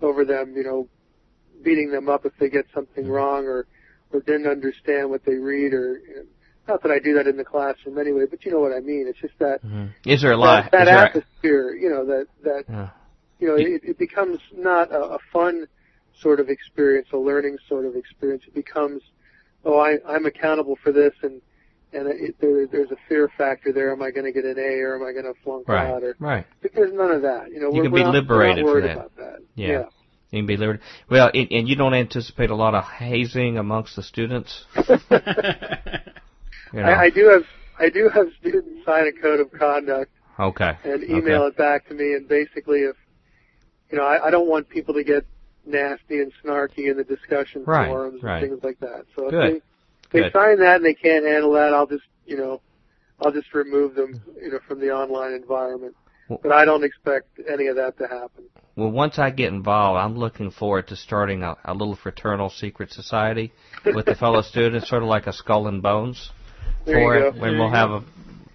over 0.01 0.25
them, 0.25 0.53
you 0.55 0.63
know, 0.63 0.87
beating 1.63 1.91
them 1.91 2.09
up 2.09 2.25
if 2.25 2.33
they 2.39 2.49
get 2.49 2.65
something 2.73 3.07
wrong 3.07 3.45
or 3.45 3.67
or 4.11 4.19
didn't 4.21 4.47
understand 4.47 5.09
what 5.09 5.23
they 5.25 5.35
read 5.35 5.73
or 5.73 5.97
you 5.99 6.15
know, 6.15 6.23
not 6.67 6.83
that 6.83 6.91
I 6.91 6.99
do 6.99 7.13
that 7.15 7.27
in 7.27 7.37
the 7.37 7.43
classroom 7.45 7.97
anyway, 7.97 8.25
but 8.29 8.45
you 8.45 8.51
know 8.51 8.59
what 8.59 8.73
I 8.73 8.79
mean. 8.81 9.05
It's 9.07 9.19
just 9.19 9.37
that 9.39 9.61
hmm 9.61 9.87
Is 10.05 10.21
there 10.21 10.31
a 10.31 10.37
lot? 10.37 10.65
that, 10.65 10.71
that 10.71 10.81
is 10.83 10.89
there 10.89 11.03
a- 11.03 11.07
atmosphere, 11.07 11.75
you 11.75 11.89
know, 11.89 12.05
that 12.05 12.27
that 12.43 12.63
Yeah. 12.69 12.89
you 13.39 13.47
know, 13.47 13.55
it, 13.55 13.81
it 13.83 13.97
becomes 13.97 14.39
not 14.55 14.91
a, 14.91 15.01
a 15.17 15.19
fun 15.33 15.67
sort 16.21 16.39
of 16.39 16.49
experience, 16.49 17.07
a 17.13 17.17
learning 17.17 17.57
sort 17.67 17.85
of 17.85 17.95
experience. 17.95 18.43
It 18.47 18.53
becomes, 18.53 19.01
oh, 19.65 19.79
I, 19.79 19.97
I'm 20.07 20.25
accountable 20.25 20.77
for 20.83 20.91
this, 20.91 21.13
and 21.21 21.41
and 21.93 22.07
it, 22.07 22.35
there, 22.39 22.67
there's 22.67 22.91
a 22.91 22.97
fear 23.09 23.29
factor 23.37 23.73
there. 23.73 23.91
Am 23.91 24.01
I 24.01 24.11
going 24.11 24.25
to 24.25 24.31
get 24.31 24.45
an 24.45 24.57
A 24.57 24.79
or 24.79 24.95
am 24.95 25.03
I 25.03 25.11
going 25.11 25.25
to 25.25 25.39
flunk 25.43 25.67
right. 25.67 25.89
out? 25.89 26.03
Or 26.03 26.15
Right. 26.19 26.45
there's 26.73 26.93
none 26.93 27.11
of 27.11 27.23
that. 27.23 27.51
You 27.51 27.59
know, 27.59 27.67
You 27.73 27.79
we're, 27.79 27.83
can 27.83 27.93
be 27.93 28.03
not, 28.03 28.13
liberated 28.13 28.65
from 28.65 28.81
that. 28.83 29.15
that. 29.17 29.39
Yeah. 29.55 29.83
You 30.29 30.39
can 30.39 30.45
be 30.45 30.55
liberated. 30.55 30.85
Well, 31.09 31.29
and, 31.33 31.51
and 31.51 31.67
you 31.67 31.75
don't 31.75 31.93
anticipate 31.93 32.49
a 32.49 32.55
lot 32.55 32.75
of 32.75 32.85
hazing 32.85 33.57
amongst 33.57 33.97
the 33.97 34.03
students. 34.03 34.63
You 36.73 36.81
know? 36.81 36.87
I, 36.87 37.03
I 37.03 37.09
do 37.09 37.27
have 37.27 37.43
I 37.79 37.89
do 37.89 38.09
have 38.09 38.27
students 38.39 38.85
sign 38.85 39.07
a 39.07 39.11
code 39.11 39.39
of 39.39 39.51
conduct 39.51 40.11
okay. 40.39 40.77
and 40.83 41.03
email 41.03 41.43
okay. 41.43 41.47
it 41.47 41.57
back 41.57 41.87
to 41.89 41.93
me. 41.93 42.13
And 42.13 42.27
basically, 42.27 42.81
if 42.81 42.95
you 43.91 43.97
know, 43.97 44.05
I, 44.05 44.27
I 44.27 44.31
don't 44.31 44.47
want 44.47 44.69
people 44.69 44.93
to 44.93 45.03
get 45.03 45.25
nasty 45.65 46.19
and 46.19 46.31
snarky 46.43 46.89
in 46.89 46.97
the 46.97 47.03
discussion 47.03 47.63
Right, 47.65 47.87
forums 47.87 48.15
and 48.15 48.23
right. 48.23 48.41
things 48.49 48.63
like 48.63 48.79
that. 48.79 49.05
So 49.15 49.25
if 49.25 49.31
Good, 49.31 49.61
they, 50.11 50.19
they 50.19 50.23
good. 50.23 50.33
sign 50.33 50.59
that 50.59 50.77
and 50.77 50.85
they 50.85 50.93
can't 50.93 51.25
handle 51.25 51.51
that, 51.53 51.73
I'll 51.73 51.87
just 51.87 52.03
you 52.25 52.37
know, 52.37 52.61
I'll 53.21 53.31
just 53.31 53.53
remove 53.53 53.95
them 53.95 54.21
you 54.41 54.51
know 54.51 54.59
from 54.67 54.79
the 54.79 54.91
online 54.91 55.33
environment. 55.33 55.95
Well- 56.27 56.39
But 56.41 56.51
I 56.53 56.65
don't 56.65 56.83
expect 56.83 57.27
any 57.51 57.67
of 57.67 57.75
that 57.75 57.97
to 57.99 58.07
happen. 58.07 58.45
Well, 58.77 58.89
once 58.91 59.19
I 59.19 59.31
get 59.31 59.49
involved, 59.51 59.97
I'm 59.99 60.17
looking 60.17 60.49
forward 60.49 60.87
to 60.87 60.95
starting 60.95 61.43
a, 61.43 61.55
a 61.65 61.73
little 61.73 61.95
fraternal 61.95 62.49
secret 62.49 62.89
society 62.91 63.51
with 63.85 64.05
the 64.05 64.15
fellow 64.15 64.41
students, 64.53 64.87
sort 64.89 65.03
of 65.03 65.09
like 65.09 65.27
a 65.27 65.33
skull 65.33 65.67
and 65.67 65.81
bones. 65.83 66.31
There 66.85 66.95
for 66.95 67.17
you 67.17 67.27
it, 67.27 67.33
go. 67.33 67.39
when 67.41 67.59
we'll 67.59 67.69
have 67.69 67.91
a 67.91 68.03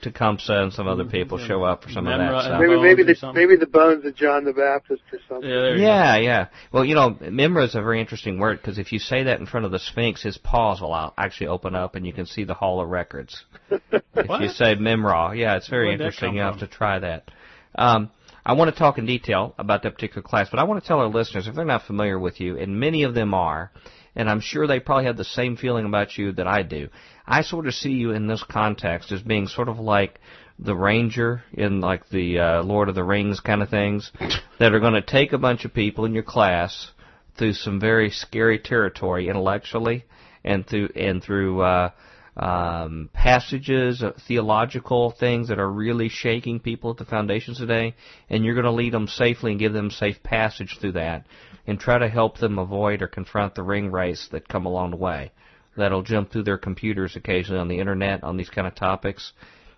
Tecumseh 0.03 0.53
and 0.53 0.73
some 0.73 0.87
other 0.89 1.05
people 1.05 1.39
show 1.39 1.63
up 1.65 1.83
for 1.85 1.91
some 1.91 2.07
of 2.07 2.19
that 2.19 2.43
stuff. 2.43 2.61
Maybe 2.61 2.81
maybe 2.81 3.03
or 3.03 3.05
the 3.07 3.15
something. 3.15 3.43
maybe 3.43 3.57
the 3.59 3.67
bones 3.67 4.05
of 4.05 4.15
John 4.15 4.45
the 4.45 4.53
Baptist 4.53 5.03
or 5.13 5.19
something. 5.29 5.49
Yeah, 5.49 5.75
Yeah, 5.75 6.17
yeah. 6.17 6.47
Well, 6.73 6.85
you 6.85 6.95
know, 6.95 7.11
Mimra 7.11 7.65
is 7.65 7.75
a 7.75 7.81
very 7.83 8.01
interesting 8.01 8.39
word 8.39 8.59
because 8.61 8.79
if 8.79 8.93
you 8.93 8.99
say 8.99 9.25
that 9.25 9.41
in 9.41 9.47
front 9.47 9.67
of 9.67 9.73
the 9.73 9.79
Sphinx, 9.79 10.23
his 10.23 10.39
paws 10.39 10.81
will 10.81 10.95
out, 10.95 11.15
actually 11.19 11.49
open 11.49 11.75
up 11.75 11.95
and 11.95 12.07
you 12.07 12.13
can 12.13 12.27
see 12.27 12.45
the 12.45 12.55
Hall 12.55 12.81
of 12.81 12.89
Records. 12.89 13.45
if 13.71 14.29
What? 14.29 14.41
you 14.41 14.49
say 14.49 14.75
Mimra, 14.75 15.37
yeah, 15.37 15.57
it's 15.57 15.69
very 15.69 15.89
Where'd 15.89 16.01
interesting. 16.01 16.29
come 16.31 16.37
You 16.37 16.43
have 16.43 16.59
from? 16.59 16.69
to 16.69 16.75
try 16.75 16.99
that. 16.99 17.31
Um, 17.75 18.11
I 18.45 18.53
want 18.53 18.73
to 18.73 18.79
talk 18.79 18.97
in 18.99 19.07
detail 19.07 19.55
about 19.59 19.83
that 19.83 19.95
particular 19.95 20.23
class, 20.23 20.49
but 20.51 20.61
I 20.61 20.65
want 20.65 20.81
to 20.83 20.87
tell 20.87 21.01
our 21.01 21.09
listeners 21.09 21.49
if 21.49 21.55
they're 21.57 21.65
not 21.65 21.83
familiar 21.83 22.19
with 22.19 22.41
you, 22.41 22.57
and 22.59 22.79
many 22.79 23.03
of 23.03 23.13
them 23.13 23.35
are, 23.35 23.73
and 24.15 24.31
I'm 24.31 24.41
sure 24.41 24.67
they 24.69 24.79
probably 24.79 25.07
have 25.07 25.17
the 25.17 25.25
same 25.25 25.57
feeling 25.57 25.85
about 25.85 26.17
you 26.17 26.31
that 26.33 26.47
I 26.47 26.63
do. 26.63 26.89
I 27.27 27.43
sort 27.43 27.67
of 27.67 27.75
see 27.75 27.91
you 27.91 28.13
in 28.13 28.29
this 28.29 28.45
context 28.45 29.11
as 29.11 29.21
being 29.21 29.49
sort 29.49 29.69
of 29.69 29.79
like 29.79 30.21
the 30.59 30.77
ranger 30.77 31.43
in 31.53 31.81
like 31.81 32.09
the 32.09 32.39
uh, 32.39 32.63
Lord 32.63 32.89
of 32.89 32.95
the 32.95 33.05
Rings 33.05 33.41
kind 33.41 33.63
of 33.63 33.69
things 33.69 34.13
that 34.59 34.73
are 34.73 34.81
going 34.81 34.95
to 34.95 35.03
take 35.03 35.33
a 35.33 35.39
bunch 35.39 35.65
of 35.65 35.75
people 35.75 36.05
in 36.05 36.15
your 36.15 36.23
class 36.23 36.93
through 37.37 37.53
some 37.55 37.81
very 37.81 38.11
scary 38.11 38.59
territory 38.59 39.29
intellectually 39.29 40.05
and 40.45 40.67
through 40.67 40.89
and 40.95 41.23
through 41.23 41.61
uh, 41.61 41.91
um, 42.37 43.11
passages, 43.13 44.03
uh, 44.03 44.13
theological 44.29 45.11
things 45.11 45.49
that 45.49 45.59
are 45.59 45.71
really 45.71 46.09
shaking 46.09 46.61
people 46.61 46.91
at 46.91 46.97
the 46.99 47.05
foundations 47.05 47.59
today, 47.59 47.95
and 48.29 48.45
you're 48.45 48.55
going 48.55 48.65
to 48.65 48.71
lead 48.71 48.93
them 48.93 49.09
safely 49.09 49.51
and 49.51 49.61
give 49.61 49.73
them 49.73 49.91
safe 49.91 50.23
passage 50.23 50.77
through 50.81 50.93
that, 50.93 51.27
and 51.67 51.81
try 51.81 51.99
to 51.99 52.09
help 52.09 52.39
them 52.39 52.59
avoid 52.59 53.03
or 53.03 53.09
confront 53.09 53.55
the 53.55 53.63
Ringwraiths 53.63 54.31
that 54.31 54.49
come 54.49 54.67
along 54.67 54.91
the 54.91 54.97
way. 54.97 55.33
That'll 55.77 56.03
jump 56.03 56.31
through 56.31 56.45
their 56.45 56.59
computers 56.59 57.17
occasionally 57.17 57.61
on 57.61 57.69
the 57.69 57.79
internet 57.79 58.25
on 58.25 58.37
these 58.37 58.51
kind 58.51 58.67
of 58.67 58.75
topics, 58.75 59.33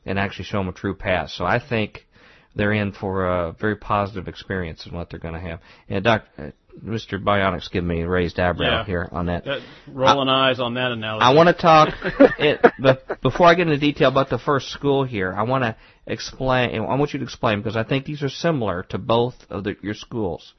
and 0.07 0.19
actually 0.19 0.45
show 0.45 0.59
them 0.59 0.69
a 0.69 0.73
true 0.73 0.95
path. 0.95 1.31
So 1.31 1.45
I 1.45 1.59
think 1.59 2.07
they're 2.55 2.73
in 2.73 2.93
for 2.93 3.27
a 3.27 3.53
very 3.53 3.77
positive 3.77 4.29
experience 4.29 4.87
in 4.87 4.95
what 4.95 5.11
they're 5.11 5.21
going 5.21 5.35
to 5.35 5.41
have. 5.41 5.61
And 5.89 6.05
Doc, 6.05 6.25
uh, 6.39 6.51
Mr. 6.85 7.23
Bionic's 7.23 7.69
give 7.69 7.85
me 7.85 8.03
a 8.03 8.09
raised 8.09 8.39
eyebrow 8.39 8.81
Yeah. 8.81 8.85
here 8.85 9.09
on 9.11 9.27
that. 9.27 9.45
That, 9.45 9.61
rolling 9.89 10.29
eyes 10.29 10.61
on 10.61 10.75
that 10.75 10.93
analogy. 10.93 11.25
I 11.25 11.35
want 11.35 11.49
to 11.49 11.53
talk, 11.61 11.89
it, 12.39 12.65
but 12.79 13.21
before 13.21 13.47
I 13.47 13.55
get 13.55 13.67
into 13.67 13.79
detail 13.79 14.09
about 14.09 14.31
the 14.31 14.39
first 14.39 14.69
school 14.71 15.05
here, 15.05 15.33
I 15.33 15.43
want 15.43 15.65
to 15.65 15.77
explain, 16.07 16.81
I 16.81 16.95
want 16.97 17.13
you 17.13 17.19
to 17.19 17.25
explain, 17.25 17.61
because 17.61 17.77
I 17.77 17.83
think 17.85 18.05
these 18.05 18.23
are 18.23 18.29
similar 18.29 18.85
to 18.91 18.99
both 18.99 19.35
of 19.51 19.65
the, 19.65 19.77
your 19.83 19.95
schools. 19.95 20.53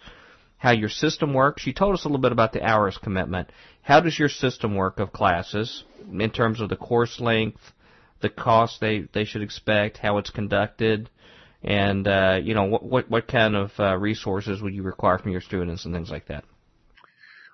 How 0.59 0.71
your 0.71 0.89
system 0.89 1.33
works. 1.33 1.65
You 1.65 1.73
told 1.73 1.95
us 1.95 2.05
a 2.05 2.07
little 2.07 2.21
bit 2.21 2.31
about 2.31 2.53
the 2.53 2.63
hours 2.63 2.99
commitment. 3.01 3.49
How 3.81 4.01
does 4.01 4.19
your 4.19 4.29
system 4.29 4.75
work 4.75 4.99
of 4.99 5.11
classes 5.11 5.83
in 6.11 6.29
terms 6.29 6.61
of 6.61 6.69
the 6.69 6.75
course 6.75 7.19
length, 7.19 7.61
the 8.21 8.29
cost 8.29 8.79
they, 8.79 9.07
they 9.13 9.25
should 9.25 9.41
expect, 9.41 9.97
how 9.97 10.17
it's 10.17 10.29
conducted, 10.29 11.09
and, 11.63 12.07
uh, 12.07 12.39
you 12.41 12.53
know, 12.53 12.65
what, 12.65 12.83
what, 12.83 13.09
what 13.09 13.27
kind 13.27 13.55
of 13.55 13.71
uh, 13.79 13.97
resources 13.97 14.61
would 14.61 14.73
you 14.73 14.83
require 14.83 15.17
from 15.17 15.31
your 15.31 15.41
students 15.41 15.85
and 15.85 15.93
things 15.93 16.09
like 16.09 16.27
that? 16.27 16.43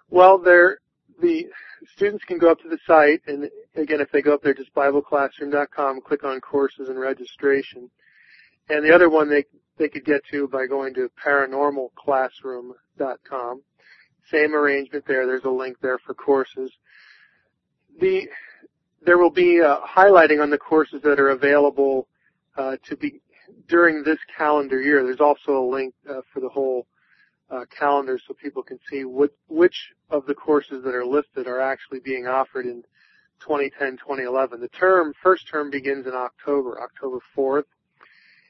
Well, 0.09 0.37
there 0.37 0.79
the 1.21 1.47
students 1.95 2.23
can 2.25 2.37
go 2.37 2.51
up 2.51 2.59
to 2.61 2.69
the 2.69 2.77
site, 2.85 3.21
and 3.27 3.49
again, 3.75 4.01
if 4.01 4.11
they 4.11 4.21
go 4.21 4.33
up 4.33 4.43
there, 4.43 4.53
just 4.53 4.73
BibleClassroom.com, 4.73 6.01
click 6.01 6.23
on 6.23 6.41
courses 6.41 6.89
and 6.89 6.99
registration. 6.99 7.89
And 8.69 8.83
the 8.83 8.93
other 8.93 9.09
one 9.09 9.29
they 9.29 9.45
they 9.77 9.89
could 9.89 10.05
get 10.05 10.23
to 10.31 10.47
by 10.47 10.67
going 10.67 10.93
to 10.93 11.11
ParanormalClassroom.com. 11.23 13.61
Same 14.31 14.55
arrangement 14.55 15.03
there. 15.07 15.27
There's 15.27 15.43
a 15.43 15.49
link 15.49 15.75
there 15.81 15.99
for 15.99 16.13
courses. 16.13 16.71
The 17.99 18.29
there 19.05 19.19
will 19.19 19.31
be 19.31 19.61
uh, 19.61 19.77
highlighting 19.85 20.41
on 20.41 20.49
the 20.49 20.57
courses 20.57 21.01
that 21.03 21.19
are 21.19 21.29
available 21.29 22.07
uh, 22.57 22.77
to 22.89 22.97
be 22.97 23.21
during 23.67 24.03
this 24.03 24.17
calendar 24.35 24.81
year. 24.81 25.03
There's 25.03 25.19
also 25.19 25.59
a 25.59 25.69
link 25.69 25.93
uh, 26.09 26.21
for 26.33 26.39
the 26.39 26.49
whole 26.49 26.87
uh, 27.51 27.65
calendar 27.77 28.19
so 28.27 28.33
people 28.33 28.63
can 28.63 28.79
see 28.89 29.05
what, 29.05 29.29
which 29.47 29.75
of 30.09 30.25
the 30.25 30.33
courses 30.33 30.83
that 30.83 30.95
are 30.95 31.05
listed 31.05 31.47
are 31.47 31.61
actually 31.61 31.99
being 31.99 32.25
offered 32.25 32.65
in 32.65 32.81
2010, 33.41 33.97
2011. 33.97 34.59
The 34.59 34.69
term, 34.69 35.13
first 35.21 35.47
term 35.47 35.69
begins 35.69 36.07
in 36.07 36.13
October, 36.13 36.81
October 36.81 37.19
4th, 37.37 37.65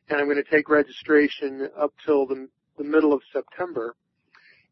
and 0.09 0.19
I'm 0.19 0.25
going 0.25 0.41
to 0.43 0.49
take 0.49 0.69
registration 0.69 1.69
up 1.77 1.93
till 2.05 2.25
the, 2.25 2.47
the 2.77 2.83
middle 2.83 3.13
of 3.13 3.21
September. 3.31 3.95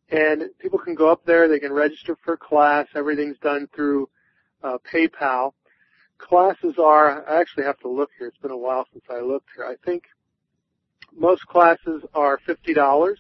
And 0.10 0.44
people 0.60 0.80
can 0.80 0.96
go 0.96 1.12
up 1.12 1.26
there, 1.26 1.48
they 1.48 1.60
can 1.60 1.74
register 1.74 2.18
for 2.24 2.38
class, 2.38 2.88
everything's 2.96 3.38
done 3.40 3.68
through 3.74 4.10
uh, 4.64 4.78
PayPal. 4.92 5.54
Classes 6.18 6.76
are, 6.78 7.28
I 7.28 7.40
actually 7.40 7.64
have 7.64 7.80
to 7.80 7.88
look 7.90 8.12
here, 8.18 8.28
it's 8.28 8.38
been 8.38 8.52
a 8.52 8.58
while 8.58 8.86
since 8.92 9.06
I 9.10 9.22
looked 9.22 9.50
here. 9.56 9.66
I 9.66 9.76
think 9.84 10.04
most 11.16 11.46
classes 11.48 12.04
are 12.14 12.40
$50. 12.48 13.16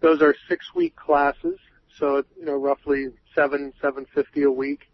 Those 0.00 0.20
are 0.22 0.34
six 0.48 0.74
week 0.74 0.94
classes, 0.94 1.58
so 1.98 2.22
you 2.38 2.44
know 2.44 2.56
roughly 2.56 3.08
seven 3.34 3.72
seven 3.80 4.06
fifty 4.14 4.42
a 4.42 4.50
week 4.50 4.90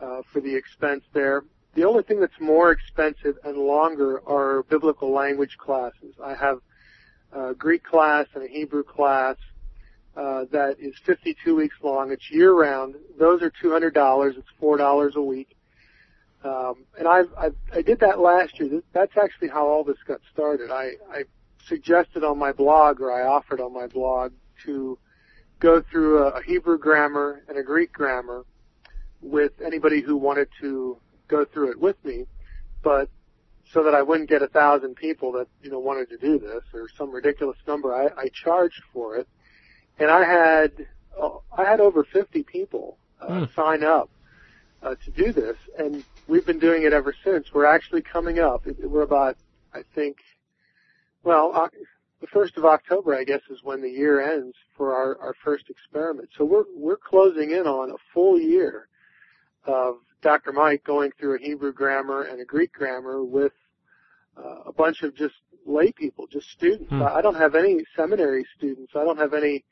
uh, 0.00 0.22
for 0.30 0.40
the 0.40 0.54
expense 0.54 1.04
there. 1.14 1.44
The 1.76 1.84
only 1.84 2.02
thing 2.04 2.20
that's 2.20 2.40
more 2.40 2.72
expensive 2.72 3.36
and 3.44 3.58
longer 3.58 4.26
are 4.26 4.62
biblical 4.62 5.12
language 5.12 5.58
classes. 5.58 6.14
I 6.24 6.34
have 6.34 6.60
a 7.32 7.52
Greek 7.52 7.84
class 7.84 8.26
and 8.34 8.42
a 8.42 8.48
Hebrew 8.48 8.82
class 8.82 9.36
uh, 10.16 10.46
that 10.52 10.76
is 10.80 10.94
52 11.04 11.54
weeks 11.54 11.76
long. 11.82 12.10
It's 12.10 12.30
year 12.30 12.54
round. 12.54 12.94
Those 13.18 13.42
are 13.42 13.52
$200. 13.62 14.38
It's 14.38 14.48
four 14.58 14.78
dollars 14.78 15.16
a 15.16 15.20
week. 15.20 15.54
Um, 16.42 16.86
and 16.98 17.06
I've, 17.06 17.28
I've 17.36 17.56
I 17.74 17.82
did 17.82 18.00
that 18.00 18.20
last 18.20 18.58
year. 18.58 18.80
That's 18.94 19.16
actually 19.22 19.48
how 19.48 19.66
all 19.66 19.84
this 19.84 19.98
got 20.08 20.20
started. 20.32 20.70
I, 20.70 20.92
I 21.12 21.24
suggested 21.66 22.24
on 22.24 22.38
my 22.38 22.52
blog, 22.52 23.02
or 23.02 23.12
I 23.12 23.26
offered 23.26 23.60
on 23.60 23.74
my 23.74 23.86
blog, 23.86 24.32
to 24.64 24.98
go 25.60 25.82
through 25.90 26.24
a 26.24 26.42
Hebrew 26.42 26.78
grammar 26.78 27.42
and 27.48 27.58
a 27.58 27.62
Greek 27.62 27.92
grammar 27.92 28.46
with 29.20 29.52
anybody 29.62 30.00
who 30.00 30.16
wanted 30.16 30.48
to 30.60 30.98
go 31.28 31.44
through 31.44 31.70
it 31.72 31.80
with 31.80 32.02
me, 32.04 32.26
but 32.82 33.08
so 33.72 33.82
that 33.82 33.94
I 33.94 34.02
wouldn't 34.02 34.28
get 34.28 34.42
a 34.42 34.48
thousand 34.48 34.94
people 34.96 35.32
that 35.32 35.48
you 35.62 35.70
know 35.70 35.78
wanted 35.80 36.08
to 36.10 36.18
do 36.18 36.38
this 36.38 36.62
or 36.72 36.88
some 36.96 37.10
ridiculous 37.10 37.58
number. 37.66 37.94
I, 37.94 38.06
I 38.20 38.28
charged 38.32 38.82
for 38.92 39.16
it, 39.16 39.28
and 39.98 40.10
I 40.10 40.24
had 40.24 40.72
uh, 41.20 41.30
I 41.56 41.64
had 41.64 41.80
over 41.80 42.04
50 42.04 42.42
people 42.44 42.98
uh, 43.20 43.26
Hmm. 43.26 43.44
sign 43.54 43.82
up 43.84 44.10
uh, 44.82 44.94
to 45.04 45.10
do 45.10 45.32
this, 45.32 45.56
and 45.78 46.04
we've 46.28 46.46
been 46.46 46.58
doing 46.58 46.82
it 46.84 46.92
ever 46.92 47.14
since. 47.24 47.46
We're 47.52 47.66
actually 47.66 48.02
coming 48.02 48.38
up. 48.38 48.66
We're 48.78 49.02
about 49.02 49.36
I 49.74 49.82
think 49.94 50.18
well, 51.24 51.50
uh, 51.54 51.68
the 52.20 52.28
first 52.28 52.56
of 52.56 52.64
October, 52.64 53.14
I 53.16 53.24
guess, 53.24 53.40
is 53.50 53.58
when 53.64 53.82
the 53.82 53.90
year 53.90 54.20
ends 54.20 54.54
for 54.76 54.94
our, 54.94 55.18
our 55.18 55.34
first 55.44 55.64
experiment. 55.68 56.28
So 56.38 56.44
we're 56.44 56.64
we're 56.74 56.96
closing 56.96 57.50
in 57.50 57.66
on 57.66 57.90
a 57.90 57.96
full 58.14 58.38
year 58.38 58.88
of 59.64 59.96
Dr. 60.22 60.52
Mike 60.52 60.84
going 60.84 61.10
through 61.18 61.36
a 61.36 61.38
Hebrew 61.38 61.72
grammar 61.72 62.22
and 62.22 62.40
a 62.40 62.44
Greek 62.44 62.72
grammar 62.72 63.24
with 63.24 63.52
uh, 64.36 64.62
a 64.66 64.72
bunch 64.72 65.02
of 65.02 65.14
just 65.14 65.34
lay 65.64 65.92
people, 65.92 66.26
just 66.26 66.48
students. 66.50 66.90
Hmm. 66.90 67.02
I 67.02 67.20
don't 67.20 67.36
have 67.36 67.54
any 67.54 67.84
seminary 67.96 68.46
students. 68.56 68.92
I 68.94 69.04
don't 69.04 69.18
have 69.18 69.34
any, 69.34 69.64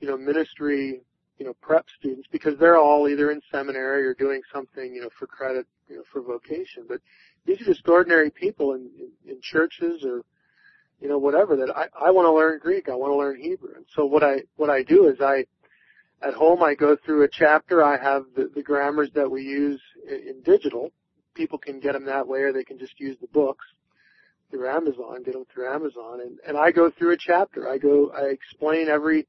you 0.00 0.08
know, 0.08 0.16
ministry, 0.16 1.00
you 1.38 1.46
know, 1.46 1.54
prep 1.60 1.86
students 1.98 2.28
because 2.30 2.58
they're 2.58 2.78
all 2.78 3.08
either 3.08 3.30
in 3.30 3.40
seminary 3.50 4.06
or 4.06 4.14
doing 4.14 4.40
something, 4.52 4.94
you 4.94 5.00
know, 5.00 5.10
for 5.18 5.26
credit, 5.26 5.66
you 5.88 5.96
know, 5.96 6.02
for 6.12 6.22
vocation. 6.22 6.84
But 6.88 7.00
these 7.46 7.60
are 7.60 7.66
just 7.66 7.88
ordinary 7.88 8.30
people 8.30 8.74
in, 8.74 8.90
in, 8.98 9.32
in 9.32 9.40
churches 9.40 10.04
or 10.04 10.22
you 11.00 11.08
know, 11.08 11.18
whatever 11.18 11.56
that 11.56 11.70
I, 11.74 11.86
I 12.06 12.10
want 12.10 12.26
to 12.26 12.32
learn 12.32 12.58
Greek. 12.58 12.88
I 12.88 12.94
want 12.94 13.12
to 13.12 13.16
learn 13.16 13.40
Hebrew. 13.40 13.74
And 13.76 13.86
so 13.94 14.04
what 14.04 14.22
I, 14.22 14.38
what 14.56 14.70
I 14.70 14.82
do 14.82 15.08
is 15.08 15.20
I, 15.20 15.44
at 16.22 16.34
home 16.34 16.62
I 16.62 16.74
go 16.74 16.96
through 16.96 17.24
a 17.24 17.28
chapter. 17.28 17.82
I 17.82 17.96
have 18.02 18.24
the, 18.34 18.50
the 18.54 18.62
grammars 18.62 19.10
that 19.14 19.30
we 19.30 19.42
use 19.42 19.80
in, 20.08 20.28
in 20.28 20.42
digital. 20.42 20.90
People 21.34 21.58
can 21.58 21.80
get 21.80 21.92
them 21.92 22.06
that 22.06 22.26
way 22.26 22.40
or 22.40 22.52
they 22.52 22.64
can 22.64 22.78
just 22.78 22.98
use 22.98 23.16
the 23.20 23.28
books 23.28 23.64
through 24.50 24.68
Amazon, 24.68 25.22
get 25.22 25.34
them 25.34 25.44
through 25.52 25.72
Amazon. 25.72 26.20
And, 26.20 26.38
and 26.46 26.56
I 26.56 26.72
go 26.72 26.90
through 26.90 27.12
a 27.12 27.18
chapter. 27.18 27.68
I 27.68 27.78
go, 27.78 28.10
I 28.10 28.22
explain 28.30 28.88
every, 28.88 29.26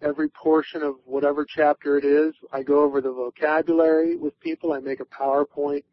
every 0.00 0.28
portion 0.30 0.82
of 0.82 0.96
whatever 1.04 1.46
chapter 1.48 1.98
it 1.98 2.04
is. 2.04 2.34
I 2.52 2.62
go 2.62 2.82
over 2.82 3.00
the 3.00 3.12
vocabulary 3.12 4.16
with 4.16 4.38
people. 4.40 4.72
I 4.72 4.80
make 4.80 5.00
a 5.00 5.04
PowerPoint 5.04 5.84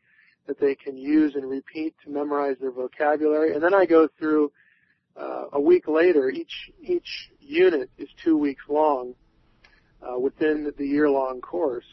that 0.48 0.60
they 0.60 0.74
can 0.74 0.98
use 0.98 1.36
and 1.36 1.50
repeat 1.50 1.94
to 2.04 2.10
memorize 2.10 2.56
their 2.60 2.72
vocabulary. 2.72 3.54
And 3.54 3.62
then 3.62 3.74
I 3.74 3.86
go 3.86 4.08
through 4.18 4.52
uh, 5.16 5.46
a 5.54 5.60
week 5.60 5.88
later, 5.90 6.30
each 6.30 6.72
each 6.82 7.32
unit 7.40 7.90
is 7.98 8.08
two 8.24 8.38
weeks 8.38 8.64
long 8.70 9.14
uh, 10.02 10.20
within 10.20 10.72
the 10.78 10.86
year-long 10.86 11.42
course. 11.42 11.86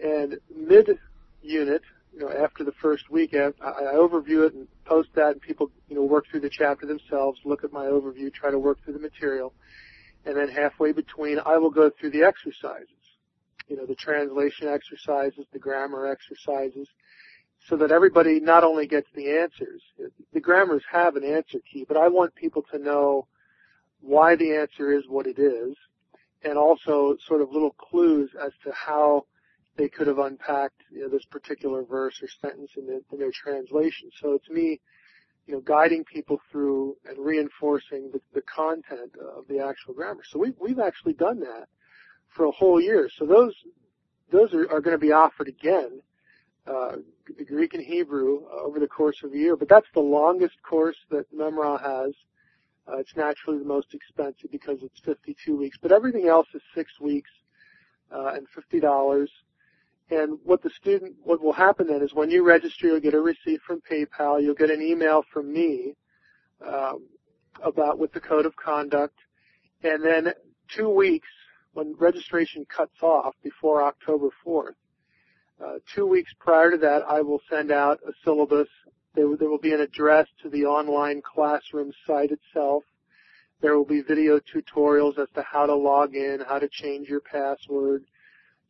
And 0.00 0.38
mid-unit, 0.54 1.82
you 2.12 2.20
know, 2.20 2.30
after 2.30 2.64
the 2.64 2.72
first 2.80 3.10
week, 3.10 3.34
I, 3.34 3.48
I 3.62 3.94
overview 3.94 4.46
it 4.46 4.54
and 4.54 4.66
post 4.84 5.10
that, 5.14 5.32
and 5.32 5.40
people, 5.40 5.70
you 5.88 5.96
know, 5.96 6.04
work 6.04 6.24
through 6.30 6.40
the 6.40 6.50
chapter 6.50 6.86
themselves, 6.86 7.40
look 7.44 7.64
at 7.64 7.72
my 7.72 7.86
overview, 7.86 8.32
try 8.32 8.50
to 8.50 8.58
work 8.58 8.78
through 8.84 8.94
the 8.94 9.00
material, 9.00 9.52
and 10.24 10.36
then 10.36 10.48
halfway 10.48 10.92
between, 10.92 11.38
I 11.44 11.58
will 11.58 11.70
go 11.70 11.90
through 11.90 12.10
the 12.10 12.22
exercises. 12.22 12.88
You 13.68 13.76
know, 13.76 13.86
the 13.86 13.94
translation 13.94 14.68
exercises, 14.68 15.44
the 15.52 15.58
grammar 15.58 16.06
exercises, 16.06 16.88
so 17.68 17.76
that 17.76 17.90
everybody 17.90 18.40
not 18.40 18.64
only 18.64 18.86
gets 18.86 19.08
the 19.14 19.30
answers, 19.38 19.82
the 20.32 20.40
grammars 20.40 20.82
have 20.90 21.16
an 21.16 21.24
answer 21.24 21.58
key, 21.70 21.84
but 21.86 21.96
I 21.96 22.08
want 22.08 22.34
people 22.34 22.64
to 22.72 22.78
know 22.78 23.26
why 24.00 24.36
the 24.36 24.56
answer 24.56 24.92
is 24.92 25.04
what 25.08 25.26
it 25.26 25.38
is, 25.38 25.76
and 26.42 26.56
also 26.56 27.16
sort 27.26 27.40
of 27.40 27.50
little 27.50 27.72
clues 27.72 28.30
as 28.40 28.52
to 28.64 28.72
how 28.72 29.24
they 29.76 29.88
could 29.88 30.06
have 30.06 30.18
unpacked 30.18 30.82
you 30.90 31.02
know, 31.02 31.08
this 31.08 31.24
particular 31.24 31.82
verse 31.84 32.20
or 32.22 32.28
sentence 32.40 32.70
in, 32.76 32.86
the, 32.86 33.00
in 33.12 33.18
their 33.18 33.32
translation. 33.32 34.10
So 34.20 34.32
it's 34.32 34.48
me, 34.48 34.80
you 35.46 35.54
know, 35.54 35.60
guiding 35.60 36.04
people 36.04 36.40
through 36.50 36.96
and 37.08 37.24
reinforcing 37.24 38.10
the, 38.12 38.20
the 38.34 38.42
content 38.42 39.12
of 39.36 39.46
the 39.48 39.64
actual 39.64 39.94
grammar. 39.94 40.22
So 40.28 40.38
we, 40.38 40.52
we've 40.60 40.80
actually 40.80 41.14
done 41.14 41.40
that 41.40 41.68
for 42.28 42.46
a 42.46 42.50
whole 42.50 42.80
year. 42.80 43.08
So 43.18 43.24
those 43.26 43.54
those 44.30 44.52
are, 44.52 44.70
are 44.70 44.80
going 44.80 44.94
to 44.94 44.98
be 44.98 45.12
offered 45.12 45.48
again, 45.48 46.02
uh, 46.66 46.96
Greek 47.46 47.74
and 47.74 47.82
Hebrew 47.82 48.44
uh, 48.44 48.62
over 48.62 48.78
the 48.78 48.86
course 48.86 49.22
of 49.24 49.32
a 49.32 49.36
year. 49.36 49.56
But 49.56 49.68
that's 49.68 49.86
the 49.94 50.00
longest 50.00 50.56
course 50.62 50.96
that 51.10 51.32
Memra 51.34 51.80
has. 51.80 52.14
Uh, 52.88 52.98
it's 52.98 53.14
naturally 53.16 53.58
the 53.58 53.64
most 53.64 53.92
expensive 53.92 54.50
because 54.50 54.78
it's 54.82 55.00
52 55.00 55.56
weeks, 55.56 55.76
but 55.80 55.92
everything 55.92 56.26
else 56.26 56.46
is 56.54 56.62
six 56.74 56.98
weeks 57.00 57.30
uh, 58.10 58.32
and 58.34 58.46
fifty 58.54 58.80
dollars. 58.80 59.30
And 60.10 60.38
what 60.42 60.62
the 60.62 60.70
student, 60.70 61.16
what 61.22 61.42
will 61.42 61.52
happen 61.52 61.86
then 61.86 62.00
is 62.00 62.14
when 62.14 62.30
you 62.30 62.46
register, 62.46 62.86
you'll 62.86 63.00
get 63.00 63.12
a 63.12 63.20
receipt 63.20 63.60
from 63.66 63.82
PayPal. 63.90 64.42
You'll 64.42 64.54
get 64.54 64.70
an 64.70 64.80
email 64.80 65.22
from 65.32 65.52
me 65.52 65.96
um, 66.66 67.06
about 67.62 67.98
with 67.98 68.12
the 68.12 68.20
code 68.20 68.46
of 68.46 68.56
conduct, 68.56 69.18
and 69.82 70.02
then 70.02 70.32
two 70.74 70.88
weeks 70.88 71.28
when 71.74 71.94
registration 71.98 72.64
cuts 72.74 73.02
off 73.02 73.34
before 73.42 73.82
October 73.82 74.28
4th. 74.46 74.74
Uh, 75.62 75.74
two 75.94 76.06
weeks 76.06 76.32
prior 76.38 76.70
to 76.70 76.78
that, 76.78 77.02
I 77.06 77.20
will 77.20 77.40
send 77.50 77.70
out 77.70 78.00
a 78.08 78.12
syllabus 78.24 78.68
there, 79.18 79.36
there 79.36 79.50
will 79.50 79.58
be 79.58 79.74
an 79.74 79.80
address 79.80 80.28
to 80.42 80.48
the 80.48 80.64
online 80.64 81.22
classroom 81.22 81.92
site 82.06 82.30
itself. 82.30 82.84
There 83.60 83.76
will 83.76 83.84
be 83.84 84.00
video 84.00 84.38
tutorials 84.38 85.18
as 85.18 85.28
to 85.34 85.42
how 85.42 85.66
to 85.66 85.74
log 85.74 86.14
in, 86.14 86.38
how 86.46 86.60
to 86.60 86.68
change 86.68 87.08
your 87.08 87.20
password, 87.20 88.04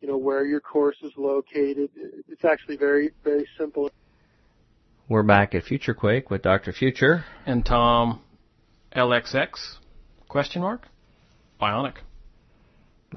you 0.00 0.08
know, 0.08 0.16
where 0.16 0.46
your 0.46 0.60
course 0.60 0.96
is 1.02 1.12
located. 1.18 1.90
It's 2.28 2.44
actually 2.46 2.78
very, 2.78 3.10
very 3.22 3.46
simple. 3.58 3.90
We're 5.06 5.22
back 5.22 5.54
at 5.54 5.64
FutureQuake 5.64 6.30
with 6.30 6.42
Dr. 6.42 6.72
Future. 6.72 7.24
And 7.44 7.64
Tom 7.64 8.22
LXX? 8.96 9.50
Question 10.28 10.62
mark? 10.62 10.88
Bionic. 11.60 11.96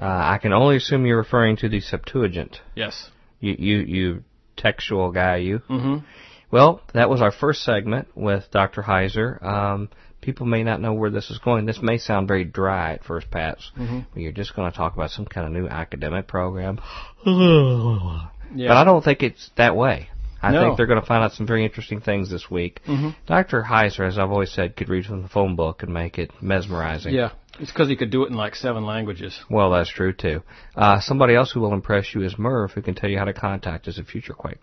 Uh, 0.00 0.04
I 0.04 0.38
can 0.40 0.52
only 0.52 0.76
assume 0.76 1.06
you're 1.06 1.18
referring 1.18 1.56
to 1.58 1.68
the 1.70 1.80
Septuagint. 1.80 2.60
Yes. 2.74 3.10
You, 3.40 3.56
you, 3.58 3.78
you 3.78 4.24
textual 4.56 5.12
guy, 5.12 5.36
you. 5.36 5.60
Mm-hmm. 5.70 6.04
Well, 6.52 6.82
that 6.94 7.10
was 7.10 7.20
our 7.22 7.32
first 7.32 7.62
segment 7.64 8.08
with 8.14 8.44
Dr. 8.52 8.82
Heiser. 8.82 9.42
Um, 9.42 9.88
people 10.20 10.46
may 10.46 10.62
not 10.62 10.80
know 10.80 10.92
where 10.92 11.10
this 11.10 11.30
is 11.30 11.38
going. 11.38 11.64
This 11.66 11.80
may 11.82 11.98
sound 11.98 12.28
very 12.28 12.44
dry 12.44 12.92
at 12.92 13.04
first 13.04 13.30
pass. 13.30 13.70
Mm-hmm. 13.76 14.00
But 14.12 14.22
you're 14.22 14.32
just 14.32 14.54
going 14.54 14.70
to 14.70 14.76
talk 14.76 14.94
about 14.94 15.10
some 15.10 15.24
kind 15.24 15.46
of 15.46 15.52
new 15.52 15.66
academic 15.66 16.28
program. 16.28 16.78
Yeah. 18.54 18.68
But 18.68 18.76
I 18.76 18.84
don't 18.84 19.02
think 19.02 19.22
it's 19.22 19.50
that 19.56 19.74
way. 19.76 20.10
I 20.42 20.50
No. 20.50 20.60
think 20.60 20.76
they're 20.76 20.86
going 20.86 21.00
to 21.00 21.06
find 21.06 21.24
out 21.24 21.32
some 21.32 21.46
very 21.46 21.64
interesting 21.64 22.02
things 22.02 22.30
this 22.30 22.50
week. 22.50 22.80
Mm-hmm. 22.86 23.10
Dr. 23.26 23.62
Heiser, 23.62 24.06
as 24.06 24.18
I've 24.18 24.30
always 24.30 24.52
said, 24.52 24.76
could 24.76 24.90
read 24.90 25.06
from 25.06 25.22
the 25.22 25.28
phone 25.28 25.56
book 25.56 25.82
and 25.82 25.94
make 25.94 26.18
it 26.18 26.32
mesmerizing. 26.42 27.14
Yeah. 27.14 27.30
It's 27.60 27.70
because 27.72 27.88
he 27.88 27.96
could 27.96 28.10
do 28.10 28.24
it 28.24 28.30
in 28.30 28.34
like 28.36 28.56
seven 28.56 28.84
languages. 28.84 29.38
Well, 29.48 29.70
that's 29.70 29.88
true 29.90 30.12
too. 30.12 30.42
Uh, 30.76 31.00
somebody 31.00 31.34
else 31.34 31.52
who 31.52 31.60
will 31.60 31.72
impress 31.72 32.14
you 32.14 32.22
is 32.24 32.38
Merv, 32.38 32.72
who 32.72 32.82
can 32.82 32.94
tell 32.94 33.08
you 33.08 33.18
how 33.18 33.24
to 33.24 33.32
contact 33.32 33.88
us 33.88 33.98
at 33.98 34.06
FutureQuake. 34.06 34.62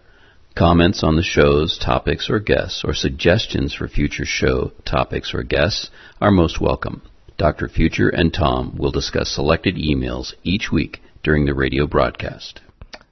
Comments 0.55 1.01
on 1.01 1.15
the 1.15 1.23
show's 1.23 1.77
topics 1.77 2.29
or 2.29 2.39
guests, 2.39 2.83
or 2.83 2.93
suggestions 2.93 3.73
for 3.73 3.87
future 3.87 4.25
show 4.25 4.71
topics 4.85 5.33
or 5.33 5.43
guests 5.43 5.89
are 6.19 6.29
most 6.29 6.59
welcome. 6.59 7.01
Dr. 7.37 7.69
Future 7.69 8.09
and 8.09 8.33
Tom 8.33 8.75
will 8.77 8.91
discuss 8.91 9.33
selected 9.33 9.75
emails 9.75 10.33
each 10.43 10.69
week 10.71 10.99
during 11.23 11.45
the 11.45 11.53
radio 11.53 11.87
broadcast. 11.87 12.59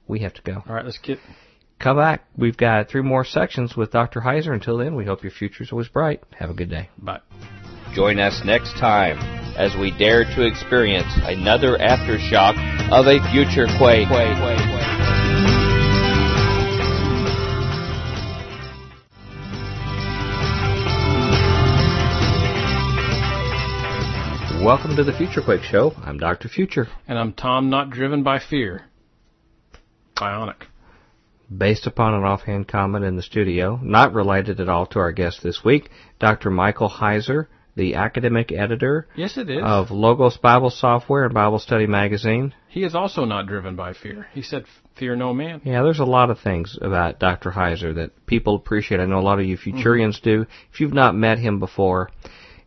We 0.06 0.20
have 0.20 0.34
to 0.34 0.42
go. 0.42 0.62
All 0.68 0.74
right, 0.74 0.84
let's 0.84 0.98
get. 0.98 1.18
Come 1.78 1.96
back. 1.96 2.26
We've 2.36 2.56
got 2.56 2.90
three 2.90 3.00
more 3.00 3.24
sections 3.24 3.74
with 3.74 3.90
Dr. 3.90 4.20
Heiser. 4.20 4.52
Until 4.52 4.76
then, 4.76 4.94
we 4.94 5.06
hope 5.06 5.22
your 5.22 5.32
future's 5.32 5.72
always 5.72 5.88
bright. 5.88 6.22
Have 6.38 6.50
a 6.50 6.54
good 6.54 6.68
day. 6.68 6.90
Bye. 6.98 7.20
Join 7.94 8.18
us 8.18 8.42
next 8.44 8.74
time 8.74 9.18
as 9.56 9.74
we 9.80 9.96
dare 9.96 10.24
to 10.24 10.46
experience 10.46 11.10
another 11.24 11.78
aftershock 11.78 12.54
of 12.92 13.06
a 13.06 13.18
future 13.32 13.66
quake. 13.78 14.08
Welcome 24.62 24.94
to 24.96 25.04
the 25.04 25.14
Future 25.16 25.40
Quake 25.40 25.62
Show. 25.62 25.92
I'm 26.04 26.18
Dr. 26.18 26.48
Future. 26.48 26.86
And 27.08 27.18
I'm 27.18 27.32
Tom, 27.32 27.70
not 27.70 27.88
driven 27.88 28.22
by 28.22 28.38
fear. 28.38 28.84
Bionic. 30.14 30.66
Based 31.56 31.86
upon 31.86 32.12
an 32.12 32.24
offhand 32.24 32.68
comment 32.68 33.06
in 33.06 33.16
the 33.16 33.22
studio, 33.22 33.80
not 33.82 34.12
related 34.12 34.60
at 34.60 34.68
all 34.68 34.84
to 34.88 34.98
our 34.98 35.12
guest 35.12 35.42
this 35.42 35.64
week, 35.64 35.88
Dr. 36.18 36.50
Michael 36.50 36.90
Heiser, 36.90 37.46
the 37.74 37.94
academic 37.94 38.52
editor 38.52 39.08
Yes, 39.16 39.38
it 39.38 39.48
is. 39.48 39.62
of 39.64 39.90
Logos 39.90 40.36
Bible 40.36 40.70
Software 40.70 41.24
and 41.24 41.32
Bible 41.32 41.58
Study 41.58 41.86
Magazine. 41.86 42.52
he 42.68 42.84
is 42.84 42.94
also 42.94 43.24
not 43.24 43.46
driven 43.46 43.76
by 43.76 43.94
fear. 43.94 44.26
He 44.34 44.42
said, 44.42 44.66
"Fear 44.96 45.16
no 45.16 45.32
man." 45.32 45.62
Yeah, 45.64 45.82
there's 45.82 46.00
a 46.00 46.04
lot 46.04 46.28
of 46.28 46.38
things 46.38 46.78
about 46.82 47.18
Dr. 47.18 47.50
Heiser 47.50 47.94
that 47.94 48.26
people 48.26 48.56
appreciate. 48.56 49.00
I 49.00 49.06
know 49.06 49.20
a 49.20 49.22
lot 49.22 49.40
of 49.40 49.46
you 49.46 49.56
Futurians 49.56 50.20
mm-hmm. 50.20 50.42
do. 50.42 50.46
If 50.70 50.80
you've 50.80 50.92
not 50.92 51.14
met 51.14 51.38
him 51.38 51.58
before, 51.60 52.10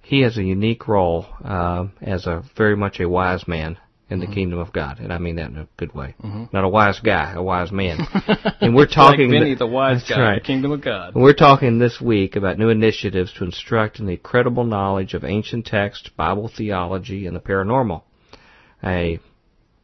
he 0.03 0.21
has 0.21 0.37
a 0.37 0.43
unique 0.43 0.87
role 0.87 1.25
uh, 1.43 1.87
as 2.01 2.27
a 2.27 2.43
very 2.55 2.75
much 2.75 2.99
a 2.99 3.09
wise 3.09 3.47
man 3.47 3.77
in 4.09 4.19
the 4.19 4.27
kingdom 4.27 4.59
of 4.59 4.71
God, 4.71 4.99
and 4.99 5.11
I 5.11 5.17
mean 5.17 5.37
that 5.37 5.49
in 5.49 5.57
a 5.57 5.67
good 5.75 5.95
way. 5.95 6.13
Not 6.53 6.63
a 6.63 6.69
wise 6.69 6.99
guy, 6.99 7.33
a 7.33 7.41
wise 7.41 7.71
man. 7.71 7.97
and 8.61 8.75
we're 8.75 8.85
talking 8.85 9.31
like 9.31 9.39
Vinny, 9.39 9.55
the 9.55 9.65
wise 9.65 10.03
guy, 10.07 10.19
right. 10.19 10.41
the 10.41 10.45
kingdom 10.45 10.71
of 10.71 10.81
God. 10.81 11.15
And 11.15 11.23
We're 11.23 11.33
talking 11.33 11.79
this 11.79 11.99
week 11.99 12.35
about 12.35 12.59
new 12.59 12.69
initiatives 12.69 13.33
to 13.33 13.45
instruct 13.45 13.99
in 13.99 14.05
the 14.05 14.17
credible 14.17 14.65
knowledge 14.65 15.15
of 15.15 15.23
ancient 15.23 15.65
text, 15.65 16.15
Bible 16.15 16.51
theology, 16.55 17.25
and 17.25 17.35
the 17.35 17.39
paranormal. 17.39 18.03
A 18.83 19.19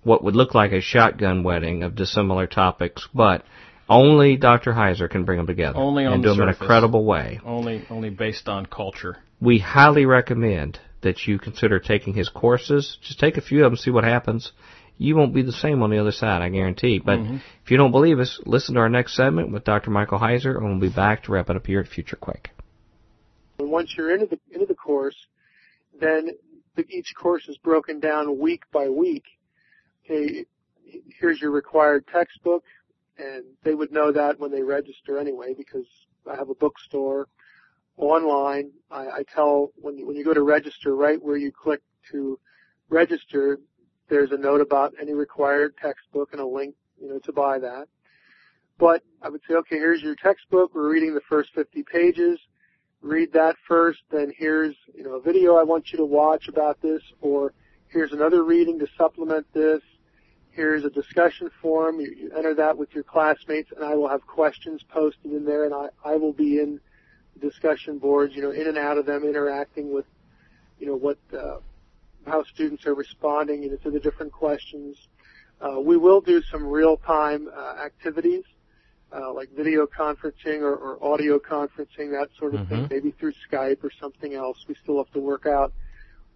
what 0.04 0.24
would 0.24 0.36
look 0.36 0.54
like 0.54 0.74
a 0.74 0.82
shotgun 0.82 1.44
wedding 1.44 1.84
of 1.84 1.96
dissimilar 1.96 2.46
topics, 2.46 3.08
but 3.14 3.44
only 3.90 4.38
Dr. 4.38 4.74
Heiser 4.74 5.10
can 5.10 5.26
bring 5.26 5.38
them 5.38 5.48
together 5.48 5.78
Only 5.78 6.06
on 6.06 6.14
and 6.14 6.24
the 6.24 6.30
do 6.30 6.36
them 6.36 6.50
in 6.50 6.54
a 6.54 6.56
credible 6.56 7.04
way. 7.04 7.40
Only, 7.44 7.86
only 7.90 8.10
based 8.10 8.48
on 8.48 8.66
culture. 8.68 9.18
We 9.42 9.60
highly 9.60 10.06
recommend 10.06 10.80
that 11.02 11.26
you 11.26 11.40
consider 11.40 11.80
taking 11.80 12.14
his 12.14 12.30
courses. 12.30 12.98
Just 13.02 13.20
take 13.20 13.38
a 13.38 13.42
few 13.42 13.64
of 13.64 13.72
them, 13.72 13.78
see 13.78 13.92
what 13.92 14.04
happens. 14.04 14.52
You 14.98 15.16
won't 15.16 15.34
be 15.34 15.44
the 15.44 15.54
same 15.54 15.82
on 15.82 15.92
the 15.92 15.98
other 15.98 16.12
side, 16.12 16.42
I 16.42 16.50
guarantee. 16.50 17.00
But 17.00 17.20
mm-hmm. 17.20 17.38
if 17.64 17.72
you 17.72 17.78
don't 17.78 17.92
believe 17.92 18.20
us, 18.20 18.40
listen 18.46 18.76
to 18.76 18.82
our 18.82 18.90
next 18.90 19.16
segment 19.16 19.52
with 19.52 19.64
Dr. 19.64 19.92
Michael 19.92 20.20
Heiser, 20.20 20.58
and 20.58 20.66
we'll 20.66 20.90
be 20.90 20.94
back 20.94 21.24
to 21.24 21.32
wrap 21.32 21.50
it 21.50 21.56
up 21.56 21.66
here 21.66 21.80
at 21.80 21.88
Future 21.88 22.18
Quake. 22.18 22.50
And 23.60 23.72
once 23.72 23.94
you're 23.96 24.14
into 24.14 24.26
the 24.26 24.40
into 24.52 24.66
the 24.66 24.76
course, 24.76 25.16
then 26.00 26.32
the, 26.76 26.86
each 26.90 27.14
course 27.16 27.48
is 27.48 27.58
broken 27.58 28.00
down 28.00 28.40
week 28.40 28.64
by 28.74 28.90
week. 28.90 29.24
Okay, 30.04 30.46
here's 31.20 31.42
your 31.42 31.52
required 31.52 32.06
textbook, 32.08 32.64
and 33.18 33.44
they 33.64 33.74
would 33.74 33.92
know 33.92 34.12
that 34.12 34.40
when 34.40 34.52
they 34.52 34.64
register 34.64 35.18
anyway 35.18 35.54
because 35.58 35.86
I 36.30 36.36
have 36.36 36.50
a 36.50 36.56
bookstore 36.56 37.28
online. 38.00 38.72
I, 38.90 39.08
I 39.08 39.24
tell 39.34 39.72
when 39.76 39.98
you 39.98 40.08
when 40.08 40.16
you 40.16 40.24
go 40.24 40.34
to 40.34 40.42
register, 40.42 40.96
right 40.96 41.22
where 41.22 41.38
you 41.38 41.52
click 41.52 41.82
to 42.12 42.40
register, 42.90 43.60
there's 44.10 44.32
a 44.32 44.38
note 44.38 44.62
about 44.62 44.94
any 45.00 45.14
required 45.14 45.76
textbook 45.82 46.30
and 46.32 46.42
a 46.42 46.48
link, 46.48 46.76
you 47.00 47.10
know, 47.10 47.20
to 47.20 47.32
buy 47.32 47.60
that. 47.60 47.88
But 48.78 49.04
I 49.22 49.30
would 49.30 49.42
say, 49.48 49.56
okay, 49.56 49.76
here's 49.76 50.02
your 50.02 50.16
textbook. 50.16 50.74
We're 50.74 50.90
reading 50.90 51.14
the 51.14 51.22
first 51.30 51.54
50 51.54 51.84
pages 51.84 52.40
read 53.02 53.34
that 53.34 53.56
first, 53.68 54.00
then 54.12 54.32
here's, 54.38 54.76
you 54.94 55.04
know, 55.04 55.16
a 55.16 55.22
video 55.22 55.56
I 55.56 55.64
want 55.64 55.92
you 55.92 55.98
to 55.98 56.06
watch 56.06 56.48
about 56.48 56.82
this, 56.82 57.02
or 57.22 57.54
here's 57.88 58.12
another 58.12 58.44
reading 58.44 58.80
to 58.80 58.88
supplement 58.98 59.46
this. 59.54 59.82
Here's 60.52 60.84
a 60.84 60.90
discussion 60.90 61.50
forum. 61.62 62.00
You, 62.00 62.14
you 62.16 62.32
enter 62.36 62.54
that 62.56 62.78
with 62.78 62.94
your 62.94 63.04
classmates, 63.04 63.72
and 63.76 63.86
I 63.86 63.96
will 63.96 64.10
have 64.10 64.26
questions 64.26 64.82
posted 64.90 65.32
in 65.32 65.46
there, 65.46 65.66
and 65.66 65.74
I, 65.74 65.88
I 66.04 66.16
will 66.16 66.34
be 66.34 66.60
in 66.60 66.80
discussion 67.40 67.98
boards, 67.98 68.36
you 68.36 68.42
know, 68.42 68.52
in 68.52 68.68
and 68.68 68.78
out 68.78 68.98
of 68.98 69.06
them, 69.06 69.24
interacting 69.24 69.94
with, 69.94 70.06
you 70.80 70.88
know, 70.88 70.96
what, 70.96 71.18
uh, 71.34 71.58
how 72.26 72.44
students 72.44 72.86
are 72.86 72.94
responding, 72.94 73.64
you 73.64 73.72
know, 73.72 73.78
to 73.78 73.92
the 73.92 74.00
different 74.00 74.32
questions. 74.32 74.98
Uh, 75.62 75.80
we 75.80 75.98
will 75.98 76.22
do 76.22 76.42
some 76.44 76.66
real-time 76.66 77.50
uh, 77.54 77.76
activities, 77.84 78.44
uh, 79.14 79.34
like 79.34 79.50
video 79.56 79.86
conferencing 79.86 80.62
or, 80.62 80.76
or, 80.76 81.04
audio 81.04 81.40
conferencing, 81.40 82.12
that 82.12 82.30
sort 82.38 82.54
of 82.54 82.62
mm-hmm. 82.62 82.76
thing, 82.76 82.88
maybe 82.90 83.12
through 83.12 83.34
Skype 83.50 83.84
or 83.84 83.92
something 84.00 84.36
else. 84.36 84.58
We 84.68 84.76
still 84.84 84.98
have 84.98 85.12
to 85.14 85.20
work 85.20 85.46
out 85.46 85.74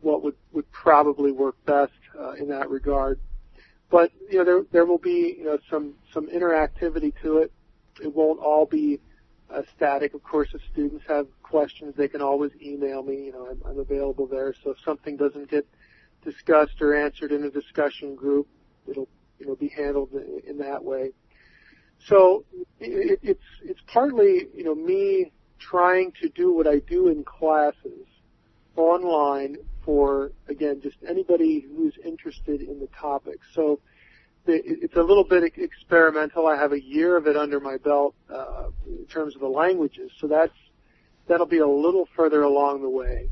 what 0.02 0.24
would, 0.24 0.36
would 0.52 0.70
probably 0.72 1.32
work 1.32 1.56
best 1.66 1.94
uh, 2.20 2.32
in 2.32 2.50
that 2.50 2.70
regard. 2.70 3.20
But 3.94 4.12
you 4.28 4.40
know, 4.40 4.44
there 4.44 4.62
there 4.72 4.86
will 4.86 4.98
be 4.98 5.36
you 5.38 5.46
know 5.46 5.60
some 5.70 5.94
some 6.12 6.28
interactivity 6.28 7.14
to 7.22 7.38
it. 7.38 7.52
It 8.02 8.12
won't 8.12 8.40
all 8.40 8.66
be 8.66 9.00
static. 9.76 10.14
Of 10.14 10.24
course, 10.24 10.50
if 10.54 10.62
students 10.72 11.06
have 11.08 11.28
questions, 11.42 11.96
they 11.96 12.08
can 12.08 12.22
always 12.22 12.52
email 12.62 13.04
me. 13.04 13.26
You 13.26 13.32
know, 13.34 13.48
I'm, 13.50 13.62
I'm 13.68 13.80
available 13.80 14.28
there. 14.28 14.54
So 14.64 14.72
if 14.72 14.78
something 14.84 15.18
doesn't 15.18 15.50
get 15.50 15.68
discussed 16.24 16.82
or 16.82 16.96
answered 16.96 17.32
in 17.32 17.44
a 17.44 17.50
discussion 17.50 18.16
group, 18.16 18.48
it'll 18.88 19.08
you 19.40 19.48
know 19.48 19.56
be 19.56 19.70
handled 19.70 20.10
in, 20.48 20.58
that 20.60 20.84
way. 20.84 21.12
So 22.08 22.46
it, 22.80 23.20
it's 23.22 23.44
it's 23.64 23.82
partly 23.88 24.48
you 24.54 24.64
know 24.64 24.76
me 24.76 25.32
trying 25.60 26.12
to 26.22 26.30
do 26.30 26.54
what 26.54 26.68
I 26.68 26.80
do 26.80 27.10
in 27.10 27.24
classes 27.24 28.08
online 28.76 29.58
for 29.86 30.32
again 30.48 30.82
just 30.82 30.98
anybody 31.08 31.60
who's 31.60 31.96
interested 32.04 32.62
in 32.62 32.80
the 32.80 32.88
topic. 33.00 33.40
So 33.54 33.80
it's 34.46 34.96
a 34.96 35.02
little 35.02 35.24
bit 35.24 35.54
experimental. 35.58 36.48
I 36.48 36.58
have 36.58 36.74
a 36.74 36.82
year 36.82 37.18
of 37.18 37.28
it 37.28 37.38
under 37.38 37.60
my 37.60 37.78
belt 37.78 38.16
uh, 38.30 38.70
in 38.86 39.06
terms 39.06 39.36
of 39.36 39.42
the 39.42 39.48
languages, 39.48 40.12
so 40.20 40.28
that's 40.28 40.54
that'll 41.28 41.46
be 41.46 41.60
a 41.60 41.68
little 41.68 42.08
further 42.16 42.44
along 42.44 42.82
the 42.82 42.90
way 42.90 43.30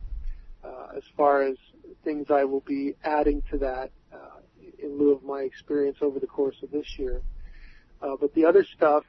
uh, 0.63 0.88
as 0.95 1.04
far 1.17 1.43
as 1.43 1.58
things 2.04 2.28
I 2.30 2.45
will 2.45 2.62
be 2.62 2.95
adding 3.04 3.43
to 3.52 3.58
that 3.60 3.91
uh, 4.13 4.39
in 4.82 4.97
lieu 4.97 5.12
of 5.12 5.24
my 5.24 5.41
experience 5.41 5.97
over 6.02 6.19
the 6.19 6.28
course 6.28 6.56
of 6.63 6.71
this 6.71 6.97
year. 6.97 7.21
Uh, 8.02 8.15
but 8.19 8.34
the 8.34 8.45
other 8.45 8.65
stuff 8.76 9.04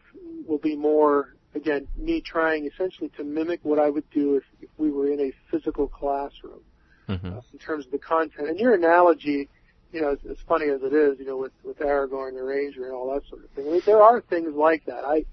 will 0.46 0.58
be 0.58 0.76
more, 0.76 1.34
again, 1.54 1.86
me 1.96 2.20
trying 2.20 2.66
essentially 2.66 3.10
to 3.16 3.24
mimic 3.24 3.60
what 3.62 3.78
I 3.78 3.88
would 3.88 4.08
do 4.10 4.36
if, 4.36 4.44
if 4.60 4.68
we 4.76 4.90
were 4.90 5.10
in 5.10 5.20
a 5.20 5.32
physical 5.50 5.88
classroom 5.88 6.60
mm-hmm. 7.08 7.38
uh, 7.38 7.40
in 7.52 7.58
terms 7.58 7.86
of 7.86 7.92
the 7.92 7.98
content. 7.98 8.48
And 8.48 8.58
your 8.58 8.74
analogy, 8.74 9.48
you 9.92 10.00
know, 10.00 10.12
as, 10.12 10.18
as 10.31 10.37
funny 10.48 10.68
as 10.68 10.83
it 10.83 10.92
is, 10.92 11.18
you 11.18 11.26
know, 11.26 11.37
with 11.37 11.52
with 11.64 11.78
Aragorn 11.78 12.35
the 12.35 12.42
Ranger 12.42 12.85
and 12.85 12.92
all 12.92 13.12
that 13.14 13.28
sort 13.28 13.44
of 13.44 13.50
thing. 13.50 13.68
I 13.68 13.72
mean, 13.72 13.83
there 13.85 14.02
are 14.02 14.20
things 14.20 14.55
like 14.55 14.85
that. 14.87 15.05
I, 15.05 15.24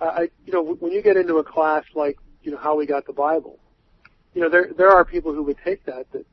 I, 0.00 0.28
you 0.44 0.52
know, 0.52 0.62
when 0.62 0.92
you 0.92 1.02
get 1.02 1.16
into 1.16 1.36
a 1.36 1.44
class 1.44 1.84
like, 1.94 2.18
you 2.42 2.50
know, 2.50 2.58
how 2.58 2.76
we 2.76 2.86
got 2.86 3.06
the 3.06 3.12
Bible, 3.12 3.58
you 4.34 4.42
know, 4.42 4.50
there 4.50 4.70
there 4.76 4.90
are 4.90 5.04
people 5.04 5.32
who 5.32 5.42
would 5.44 5.58
take 5.64 5.84
that 5.86 6.10
that 6.12 6.26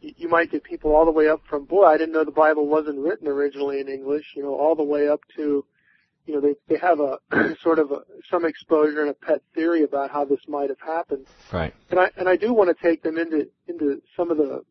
you 0.00 0.28
might 0.28 0.50
get 0.50 0.62
people 0.64 0.94
all 0.94 1.04
the 1.04 1.10
way 1.10 1.28
up 1.28 1.40
from 1.48 1.64
boy 1.64 1.84
I 1.84 1.96
didn't 1.96 2.12
know 2.12 2.24
the 2.24 2.30
Bible 2.30 2.66
wasn't 2.66 2.98
written 2.98 3.28
originally 3.28 3.80
in 3.80 3.88
English 3.88 4.24
you 4.36 4.42
know 4.42 4.54
all 4.54 4.74
the 4.74 4.82
way 4.82 5.08
up 5.08 5.20
to 5.36 5.64
you 6.26 6.34
know 6.34 6.40
they 6.40 6.54
they 6.68 6.78
have 6.78 7.00
a 7.00 7.18
sort 7.62 7.78
of 7.78 7.90
a, 7.90 8.00
some 8.30 8.44
exposure 8.44 9.00
and 9.00 9.10
a 9.10 9.14
pet 9.14 9.42
theory 9.54 9.82
about 9.82 10.10
how 10.10 10.24
this 10.24 10.40
might 10.48 10.68
have 10.68 10.80
happened 10.80 11.26
right 11.52 11.74
and 11.90 12.00
I 12.00 12.10
and 12.16 12.28
I 12.28 12.36
do 12.36 12.52
want 12.52 12.76
to 12.76 12.82
take 12.82 13.02
them 13.02 13.16
into 13.16 13.48
into 13.66 14.02
some 14.16 14.30
of 14.30 14.36
the 14.36 14.62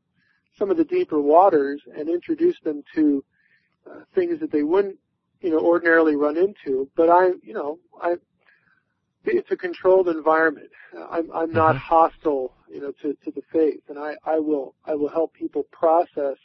some 0.57 0.71
of 0.71 0.77
the 0.77 0.85
deeper 0.85 1.21
waters 1.21 1.81
and 1.95 2.09
introduce 2.09 2.59
them 2.63 2.83
to 2.95 3.23
uh, 3.89 3.99
things 4.15 4.39
that 4.39 4.51
they 4.51 4.63
wouldn't 4.63 4.97
you 5.41 5.49
know 5.49 5.59
ordinarily 5.59 6.15
run 6.15 6.37
into 6.37 6.89
but 6.95 7.09
I 7.09 7.29
you 7.41 7.53
know 7.53 7.79
I 8.01 8.15
it's 9.25 9.51
a 9.51 9.57
controlled 9.57 10.09
environment 10.09 10.69
I'm 10.93 11.31
I'm 11.31 11.47
mm-hmm. 11.47 11.57
not 11.57 11.77
hostile 11.77 12.53
you 12.73 12.81
know, 12.81 12.91
to, 13.03 13.15
to 13.23 13.31
the 13.31 13.43
faith. 13.51 13.81
And 13.87 13.99
I, 13.99 14.15
I 14.25 14.39
will, 14.39 14.73
I 14.83 14.95
will 14.95 15.09
help 15.09 15.33
people 15.33 15.63
process 15.71 16.37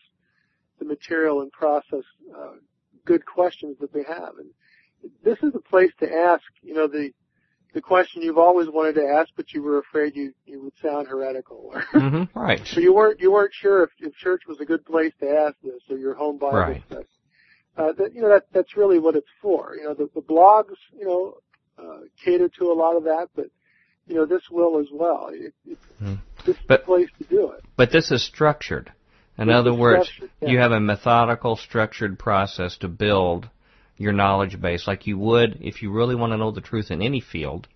the 0.79 0.85
material 0.85 1.41
and 1.41 1.51
process, 1.51 2.05
uh, 2.37 2.53
good 3.07 3.25
questions 3.25 3.79
that 3.81 3.93
they 3.93 4.05
have. 4.07 4.35
And 4.39 4.51
this 5.25 5.39
is 5.43 5.55
a 5.55 5.61
place 5.61 5.91
to 6.01 6.13
ask, 6.13 6.45
you 6.63 6.75
know, 6.75 6.87
the, 6.87 7.13
the 7.75 7.81
question 7.81 8.23
you've 8.23 8.39
always 8.39 8.69
wanted 8.69 8.95
to 8.95 9.07
ask, 9.07 9.31
but 9.37 9.53
you 9.53 9.63
were 9.63 9.79
afraid 9.79 10.17
you, 10.17 10.33
you 10.47 10.63
would 10.63 10.73
sound 10.83 11.07
heretical. 11.07 11.73
mm-hmm, 11.93 12.39
right. 12.39 12.67
So 12.67 12.81
you 12.81 12.95
weren't, 12.95 13.21
you 13.21 13.33
weren't 13.33 13.53
sure 13.53 13.85
if, 13.85 13.91
if 13.99 14.15
church 14.15 14.43
was 14.49 14.61
a 14.61 14.65
good 14.65 14.85
place 14.85 15.13
to 15.21 15.29
ask 15.29 15.57
this 15.63 15.83
or 15.91 15.99
your 15.99 16.15
home 16.15 16.39
Bible 16.39 16.59
right. 16.59 16.83
study. 16.87 17.07
Uh, 17.77 17.93
that, 17.93 18.13
you 18.13 18.23
know, 18.23 18.31
that, 18.31 18.47
that's 18.53 18.77
really 18.77 18.99
what 18.99 19.15
it's 19.15 19.29
for. 19.41 19.77
You 19.77 19.85
know, 19.85 19.95
the, 19.95 20.09
the 20.15 20.21
blogs, 20.21 20.75
you 20.99 21.07
know, 21.07 21.35
uh, 21.79 22.01
cater 22.25 22.49
to 22.49 22.73
a 22.73 22.75
lot 22.75 22.97
of 22.97 23.05
that, 23.05 23.29
but 23.37 23.47
you 24.09 24.15
know, 24.17 24.27
this 24.27 24.43
will 24.51 24.81
as 24.81 24.89
well. 24.93 25.29
It, 25.33 25.55
it, 25.67 25.79
hmm. 25.99 26.15
This 26.45 26.57
is 26.57 26.63
but, 26.67 26.81
the 26.81 26.87
place 26.87 27.09
to 27.19 27.25
do 27.25 27.51
it. 27.53 27.65
But 27.77 27.93
this 27.93 28.11
is 28.11 28.25
structured. 28.25 28.93
In 29.37 29.49
this 29.49 29.55
other 29.55 29.75
words, 29.75 30.11
yeah. 30.41 30.49
you 30.49 30.59
have 30.59 30.73
a 30.73 30.81
methodical, 30.81 31.57
structured 31.57 32.19
process 32.19 32.77
to 32.79 32.89
build 32.89 33.49
your 33.99 34.13
knowledge 34.13 34.59
base 34.61 34.87
like 34.87 35.07
you 35.07 35.19
would 35.19 35.59
if 35.61 35.83
you 35.83 35.93
really 35.93 36.15
want 36.15 36.33
to 36.33 36.37
know 36.37 36.53
the 36.53 36.61
truth 36.61 36.91
in 36.91 37.03
any 37.03 37.21
field. 37.21 37.69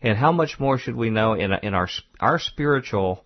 And 0.00 0.16
how 0.16 0.30
much 0.32 0.60
more 0.60 0.78
should 0.78 0.96
we 0.96 1.10
know 1.10 1.32
in, 1.34 1.52
in 1.62 1.74
our, 1.74 1.88
our 2.20 2.38
spiritual 2.38 3.24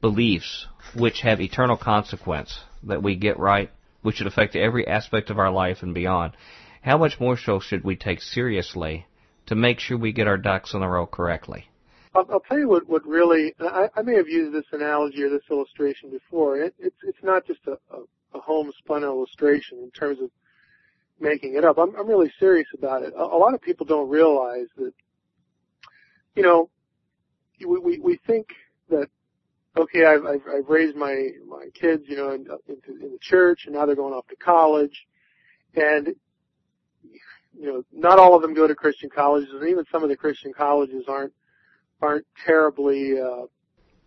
beliefs, 0.00 0.66
which 0.94 1.22
have 1.22 1.40
eternal 1.40 1.76
consequence 1.76 2.60
that 2.82 3.02
we 3.02 3.16
get 3.16 3.38
right, 3.38 3.70
which 4.02 4.16
should 4.16 4.26
affect 4.26 4.54
every 4.54 4.86
aspect 4.86 5.30
of 5.30 5.38
our 5.38 5.50
life 5.50 5.82
and 5.82 5.94
beyond? 5.94 6.36
How 6.82 6.98
much 6.98 7.18
more 7.18 7.36
so 7.36 7.58
should 7.58 7.82
we 7.82 7.96
take 7.96 8.20
seriously 8.20 9.06
to 9.46 9.54
make 9.54 9.80
sure 9.80 9.96
we 9.96 10.12
get 10.12 10.28
our 10.28 10.36
ducks 10.36 10.74
in 10.74 10.82
a 10.82 10.88
row 10.88 11.06
correctly? 11.06 11.66
I'll, 12.14 12.26
I'll 12.30 12.40
tell 12.40 12.58
you 12.58 12.68
what, 12.68 12.88
what 12.88 13.06
really, 13.06 13.54
I, 13.60 13.88
I 13.94 14.02
may 14.02 14.16
have 14.16 14.28
used 14.28 14.52
this 14.52 14.66
analogy 14.72 15.22
or 15.22 15.30
this 15.30 15.42
illustration 15.50 16.10
before. 16.10 16.60
It, 16.60 16.74
it's, 16.78 16.96
it's 17.02 17.22
not 17.22 17.46
just 17.46 17.60
a, 17.66 17.72
a, 17.94 18.02
a 18.34 18.40
homespun 18.40 19.02
illustration 19.02 19.78
in 19.78 19.90
terms 19.90 20.20
of 20.20 20.30
making 21.20 21.56
it 21.56 21.64
up. 21.64 21.78
I'm, 21.78 21.94
I'm 21.96 22.08
really 22.08 22.32
serious 22.38 22.68
about 22.76 23.02
it. 23.02 23.12
A, 23.16 23.22
a 23.22 23.38
lot 23.38 23.54
of 23.54 23.60
people 23.60 23.86
don't 23.86 24.08
realize 24.08 24.68
that, 24.76 24.92
you 26.34 26.42
know, 26.42 26.70
we, 27.60 27.78
we, 27.78 27.98
we 27.98 28.20
think 28.26 28.48
that, 28.90 29.08
okay, 29.76 30.04
I've, 30.04 30.24
I've, 30.24 30.42
I've 30.52 30.68
raised 30.68 30.96
my, 30.96 31.30
my 31.48 31.68
kids, 31.74 32.04
you 32.06 32.16
know, 32.16 32.30
in, 32.32 32.46
into, 32.68 33.04
in 33.04 33.12
the 33.12 33.18
church 33.20 33.62
and 33.66 33.74
now 33.74 33.86
they're 33.86 33.96
going 33.96 34.14
off 34.14 34.26
to 34.28 34.36
college 34.36 35.06
and 35.74 36.14
you 37.58 37.66
know, 37.66 37.84
not 37.92 38.18
all 38.18 38.34
of 38.34 38.42
them 38.42 38.54
go 38.54 38.66
to 38.66 38.74
Christian 38.74 39.08
colleges, 39.08 39.48
and 39.52 39.68
even 39.68 39.84
some 39.90 40.02
of 40.02 40.08
the 40.08 40.16
Christian 40.16 40.52
colleges 40.52 41.04
aren't 41.08 41.32
aren't 42.02 42.26
terribly 42.44 43.18
uh, 43.18 43.46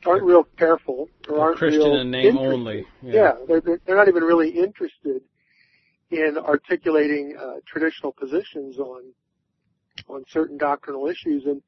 aren't 0.05 0.23
real 0.23 0.43
careful 0.57 1.09
or 1.27 1.39
aren't 1.39 1.57
Christian 1.57 1.81
real 1.81 1.99
in 1.99 2.11
name 2.11 2.25
interested. 2.27 2.53
only. 2.53 2.85
Yeah, 3.01 3.13
yeah 3.13 3.33
they're, 3.47 3.79
they're 3.85 3.95
not 3.95 4.07
even 4.07 4.23
really 4.23 4.49
interested 4.49 5.21
in 6.11 6.37
articulating 6.37 7.35
uh, 7.39 7.55
traditional 7.65 8.11
positions 8.11 8.77
on 8.79 9.13
on 10.07 10.23
certain 10.29 10.57
doctrinal 10.57 11.07
issues. 11.07 11.45
And 11.45 11.61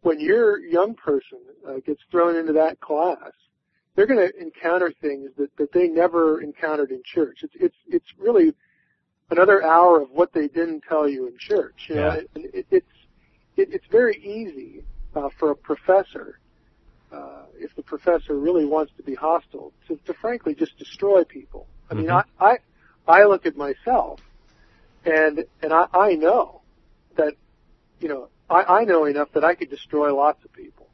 when 0.00 0.18
your 0.20 0.58
young 0.58 0.94
person 0.94 1.38
uh, 1.68 1.74
gets 1.84 2.00
thrown 2.10 2.36
into 2.36 2.54
that 2.54 2.80
class, 2.80 3.32
they're 3.94 4.06
going 4.06 4.28
to 4.28 4.40
encounter 4.40 4.92
things 5.00 5.30
that, 5.36 5.54
that 5.56 5.72
they 5.72 5.88
never 5.88 6.40
encountered 6.40 6.90
in 6.90 7.02
church. 7.04 7.38
It's 7.42 7.54
it's 7.58 7.76
it's 7.86 8.06
really 8.18 8.52
another 9.30 9.62
hour 9.64 10.00
of 10.00 10.10
what 10.10 10.32
they 10.32 10.48
didn't 10.48 10.84
tell 10.88 11.08
you 11.08 11.26
in 11.26 11.34
church. 11.38 11.86
You 11.88 11.94
yeah. 11.96 12.00
know, 12.00 12.10
it, 12.10 12.30
it, 12.34 12.66
it's 12.70 12.86
it, 13.56 13.68
it's 13.72 13.86
very 13.90 14.16
easy 14.16 14.84
uh, 15.14 15.28
for 15.38 15.50
a 15.50 15.56
professor, 15.56 16.40
uh, 17.12 17.44
if 17.58 17.74
the 17.74 17.82
professor 17.82 18.38
really 18.38 18.66
wants 18.66 18.92
to 18.96 19.02
be 19.02 19.14
hostile, 19.14 19.72
to, 19.88 19.98
to 20.04 20.14
frankly 20.14 20.54
just 20.54 20.76
destroy 20.78 21.24
people. 21.24 21.66
I 21.90 21.94
mean, 21.94 22.06
mm-hmm. 22.06 22.44
I, 22.44 22.52
I 22.52 22.56
I 23.08 23.24
look 23.24 23.46
at 23.46 23.56
myself, 23.56 24.20
and 25.04 25.44
and 25.62 25.72
I, 25.72 25.86
I 25.92 26.14
know 26.14 26.62
that, 27.16 27.34
you 28.00 28.08
know, 28.08 28.28
I, 28.48 28.80
I 28.80 28.84
know 28.84 29.04
enough 29.04 29.32
that 29.32 29.44
I 29.44 29.54
could 29.54 29.70
destroy 29.70 30.14
lots 30.14 30.44
of 30.44 30.52
people. 30.52 30.88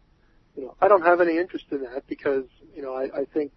You 0.56 0.64
know, 0.64 0.74
I 0.80 0.88
don't 0.88 1.02
have 1.02 1.20
any 1.20 1.38
interest 1.38 1.66
in 1.70 1.82
that 1.82 2.06
because 2.06 2.44
you 2.74 2.82
know 2.82 2.94
I, 2.94 3.04
I 3.20 3.24
think 3.24 3.52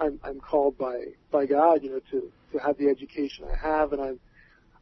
I'm 0.00 0.18
I'm 0.24 0.40
called 0.40 0.76
by 0.78 1.04
by 1.30 1.46
God, 1.46 1.82
you 1.82 1.90
know, 1.90 2.00
to 2.10 2.32
to 2.52 2.58
have 2.58 2.76
the 2.78 2.88
education 2.88 3.46
I 3.50 3.56
have, 3.56 3.92
and 3.92 4.02
I'm 4.02 4.20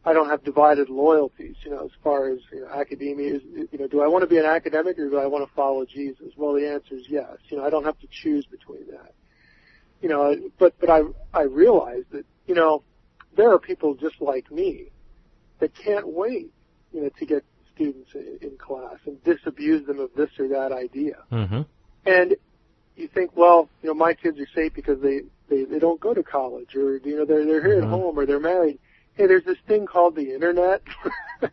I 0.04 0.12
don't 0.12 0.28
have 0.30 0.42
divided 0.44 0.88
loyalties, 0.88 1.56
you 1.64 1.70
know, 1.70 1.84
as 1.84 1.90
far 2.02 2.30
as 2.30 2.38
you 2.52 2.60
know, 2.60 2.68
academia 2.68 3.34
is. 3.34 3.42
You 3.70 3.78
know, 3.78 3.88
do 3.88 4.00
I 4.00 4.08
want 4.08 4.22
to 4.22 4.28
be 4.28 4.38
an 4.38 4.46
academic 4.46 4.98
or 4.98 5.10
do 5.10 5.18
I 5.18 5.26
want 5.26 5.46
to 5.46 5.54
follow 5.54 5.84
Jesus? 5.84 6.32
Well, 6.36 6.54
the 6.54 6.68
answer 6.68 6.94
is 6.94 7.04
yes. 7.08 7.36
You 7.48 7.58
know, 7.58 7.64
I 7.64 7.70
don't 7.70 7.84
have 7.84 7.98
to 7.98 8.06
choose 8.10 8.46
between 8.46 8.86
that. 8.90 9.12
You 10.00 10.08
know, 10.08 10.34
but 10.58 10.78
but 10.80 10.88
I 10.88 11.02
I 11.34 11.42
realize 11.42 12.04
that 12.12 12.24
you 12.46 12.54
know 12.54 12.82
there 13.38 13.50
are 13.50 13.58
people 13.58 13.94
just 13.94 14.20
like 14.20 14.50
me 14.50 14.90
that 15.60 15.74
can't 15.74 16.06
wait, 16.06 16.52
you 16.92 17.00
know, 17.02 17.08
to 17.18 17.24
get 17.24 17.42
students 17.74 18.10
in, 18.14 18.38
in 18.42 18.58
class 18.58 18.98
and 19.06 19.22
disabuse 19.24 19.86
them 19.86 19.98
of 19.98 20.10
this 20.14 20.28
or 20.38 20.48
that 20.48 20.72
idea. 20.72 21.22
Mm-hmm. 21.32 21.62
And 22.04 22.36
you 22.96 23.08
think, 23.08 23.34
well, 23.34 23.70
you 23.82 23.88
know, 23.88 23.94
my 23.94 24.12
kids 24.12 24.38
are 24.38 24.48
safe 24.54 24.74
because 24.74 25.00
they 25.00 25.22
they 25.48 25.64
they 25.64 25.78
don't 25.78 25.98
go 25.98 26.12
to 26.12 26.22
college 26.22 26.76
or 26.76 26.98
you 26.98 27.16
know 27.16 27.24
they're 27.24 27.46
they're 27.46 27.64
here 27.64 27.76
mm-hmm. 27.76 27.84
at 27.84 27.90
home 27.90 28.18
or 28.18 28.26
they're 28.26 28.38
married 28.38 28.78
hey, 29.18 29.26
there's 29.26 29.44
this 29.44 29.58
thing 29.66 29.84
called 29.84 30.14
the 30.14 30.32
internet 30.32 30.82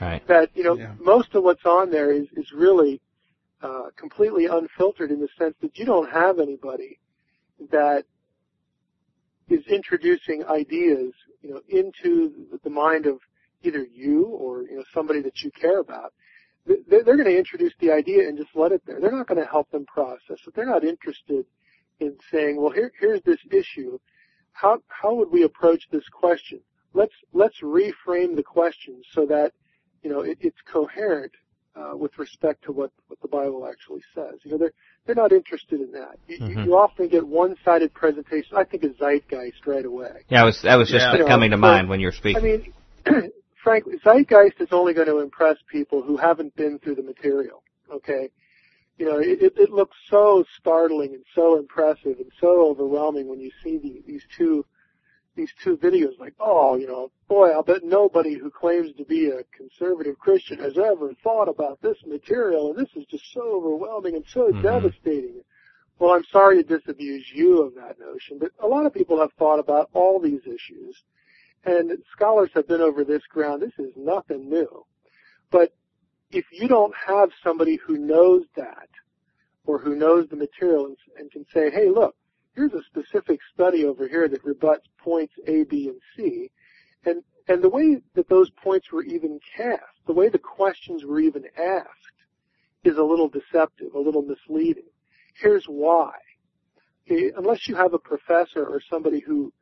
right. 0.00 0.26
that 0.26 0.50
you 0.54 0.64
know 0.64 0.76
yeah. 0.76 0.92
most 1.00 1.34
of 1.34 1.44
what's 1.44 1.64
on 1.64 1.90
there 1.90 2.10
is 2.10 2.26
is 2.36 2.52
really 2.52 3.00
uh, 3.62 3.84
completely 3.96 4.46
unfiltered 4.46 5.10
in 5.10 5.20
the 5.20 5.28
sense 5.38 5.54
that 5.62 5.78
you 5.78 5.86
don't 5.86 6.10
have 6.10 6.38
anybody 6.38 6.98
that 7.70 8.04
is 9.48 9.66
introducing 9.66 10.44
ideas, 10.44 11.12
you 11.42 11.50
know, 11.50 11.60
into 11.68 12.48
the 12.62 12.70
mind 12.70 13.06
of 13.06 13.18
either 13.62 13.86
you 13.92 14.26
or 14.26 14.62
you 14.62 14.76
know 14.76 14.84
somebody 14.92 15.20
that 15.22 15.42
you 15.42 15.50
care 15.50 15.80
about. 15.80 16.12
They're 16.66 17.02
going 17.02 17.24
to 17.24 17.38
introduce 17.38 17.74
the 17.78 17.92
idea 17.92 18.26
and 18.26 18.38
just 18.38 18.50
let 18.54 18.72
it 18.72 18.82
there. 18.86 18.98
They're 18.98 19.12
not 19.12 19.26
going 19.26 19.40
to 19.40 19.46
help 19.46 19.70
them 19.70 19.84
process 19.84 20.38
it. 20.46 20.54
They're 20.54 20.64
not 20.64 20.82
interested 20.82 21.44
in 22.00 22.16
saying, 22.32 22.60
well, 22.60 22.72
here, 22.72 22.90
here's 22.98 23.20
this 23.22 23.40
issue. 23.50 23.98
How 24.52 24.78
how 24.88 25.14
would 25.14 25.30
we 25.30 25.42
approach 25.42 25.88
this 25.90 26.08
question? 26.08 26.60
Let's 26.94 27.14
let's 27.32 27.60
reframe 27.60 28.36
the 28.36 28.42
question 28.42 29.02
so 29.12 29.26
that 29.26 29.52
you 30.02 30.10
know 30.10 30.20
it, 30.20 30.38
it's 30.40 30.60
coherent 30.70 31.32
uh, 31.76 31.96
with 31.96 32.18
respect 32.18 32.64
to 32.64 32.72
what, 32.72 32.90
what 33.08 33.20
the 33.20 33.28
Bible 33.28 33.66
actually 33.70 34.02
says. 34.14 34.34
You 34.44 34.52
know, 34.52 34.58
they're 34.58 34.72
they're 35.06 35.14
not 35.14 35.32
interested 35.32 35.80
in 35.80 35.92
that. 35.92 36.18
You, 36.26 36.38
mm-hmm. 36.38 36.64
you 36.64 36.76
often 36.76 37.08
get 37.08 37.26
one-sided 37.26 37.92
presentations. 37.92 38.52
I 38.56 38.64
think 38.64 38.84
of 38.84 38.96
zeitgeist 38.96 39.66
right 39.66 39.84
away. 39.84 40.24
Yeah, 40.28 40.42
I 40.42 40.44
was 40.44 40.62
that 40.62 40.76
was 40.76 40.88
just 40.88 41.06
yeah. 41.06 41.26
coming 41.26 41.50
know, 41.50 41.56
to 41.56 41.60
mind 41.60 41.88
when 41.88 42.00
you're 42.00 42.12
speaking. 42.12 42.72
I 43.06 43.10
mean, 43.12 43.32
frankly, 43.62 43.94
zeitgeist 44.04 44.60
is 44.60 44.68
only 44.72 44.94
going 44.94 45.08
to 45.08 45.18
impress 45.18 45.56
people 45.70 46.02
who 46.02 46.16
haven't 46.16 46.56
been 46.56 46.78
through 46.78 46.94
the 46.96 47.02
material. 47.02 47.62
Okay, 47.92 48.30
you 48.96 49.06
know, 49.06 49.18
it, 49.18 49.52
it 49.56 49.70
looks 49.70 49.96
so 50.08 50.44
startling 50.58 51.14
and 51.14 51.24
so 51.34 51.58
impressive 51.58 52.18
and 52.18 52.30
so 52.40 52.70
overwhelming 52.70 53.28
when 53.28 53.40
you 53.40 53.50
see 53.62 53.78
the, 53.78 54.02
these 54.06 54.22
two 54.36 54.64
these 55.36 55.52
two 55.62 55.76
videos 55.76 56.18
like, 56.18 56.34
oh, 56.38 56.76
you 56.76 56.86
know, 56.86 57.10
boy, 57.28 57.48
I'll 57.48 57.62
bet 57.62 57.84
nobody 57.84 58.34
who 58.34 58.50
claims 58.50 58.94
to 58.96 59.04
be 59.04 59.28
a 59.28 59.42
conservative 59.56 60.18
Christian 60.18 60.58
has 60.58 60.78
ever 60.78 61.12
thought 61.22 61.48
about 61.48 61.80
this 61.82 61.96
material, 62.06 62.70
and 62.70 62.78
this 62.78 62.90
is 62.94 63.04
just 63.06 63.32
so 63.32 63.42
overwhelming 63.56 64.16
and 64.16 64.24
so 64.28 64.48
mm-hmm. 64.48 64.62
devastating. 64.62 65.42
Well, 65.98 66.14
I'm 66.14 66.24
sorry 66.30 66.62
to 66.62 66.78
disabuse 66.78 67.26
you 67.32 67.62
of 67.62 67.74
that 67.74 67.98
notion, 67.98 68.38
but 68.38 68.50
a 68.60 68.66
lot 68.66 68.86
of 68.86 68.94
people 68.94 69.20
have 69.20 69.32
thought 69.38 69.58
about 69.58 69.90
all 69.92 70.20
these 70.20 70.42
issues, 70.42 71.02
and 71.64 71.90
scholars 72.12 72.50
have 72.54 72.68
been 72.68 72.80
over 72.80 73.04
this 73.04 73.22
ground. 73.28 73.62
This 73.62 73.78
is 73.78 73.92
nothing 73.96 74.48
new. 74.48 74.84
But 75.50 75.72
if 76.30 76.44
you 76.50 76.68
don't 76.68 76.94
have 77.06 77.30
somebody 77.42 77.76
who 77.76 77.96
knows 77.96 78.42
that, 78.56 78.88
or 79.66 79.78
who 79.78 79.94
knows 79.94 80.28
the 80.28 80.36
material 80.36 80.86
and, 80.86 80.96
and 81.18 81.30
can 81.30 81.46
say, 81.52 81.70
hey, 81.70 81.88
look, 81.88 82.14
here's 82.54 82.72
a 82.72 82.82
specific 82.84 83.40
study 83.52 83.84
over 83.84 84.08
here 84.08 84.28
that 84.28 84.44
rebuts 84.44 84.86
points 84.98 85.34
A, 85.46 85.64
B, 85.64 85.88
and 85.88 86.00
C. 86.16 86.50
And, 87.04 87.22
and 87.48 87.62
the 87.62 87.68
way 87.68 88.00
that 88.14 88.28
those 88.28 88.50
points 88.62 88.90
were 88.92 89.04
even 89.04 89.38
cast, 89.56 89.82
the 90.06 90.12
way 90.12 90.28
the 90.28 90.38
questions 90.38 91.04
were 91.04 91.20
even 91.20 91.44
asked, 91.58 91.88
is 92.84 92.96
a 92.96 93.02
little 93.02 93.28
deceptive, 93.28 93.94
a 93.94 93.98
little 93.98 94.22
misleading. 94.22 94.88
Here's 95.34 95.64
why. 95.66 96.12
Okay, 97.06 97.32
unless 97.36 97.68
you 97.68 97.76
have 97.76 97.92
a 97.92 97.98
professor 97.98 98.64
or 98.64 98.80
somebody 98.90 99.20
who 99.20 99.52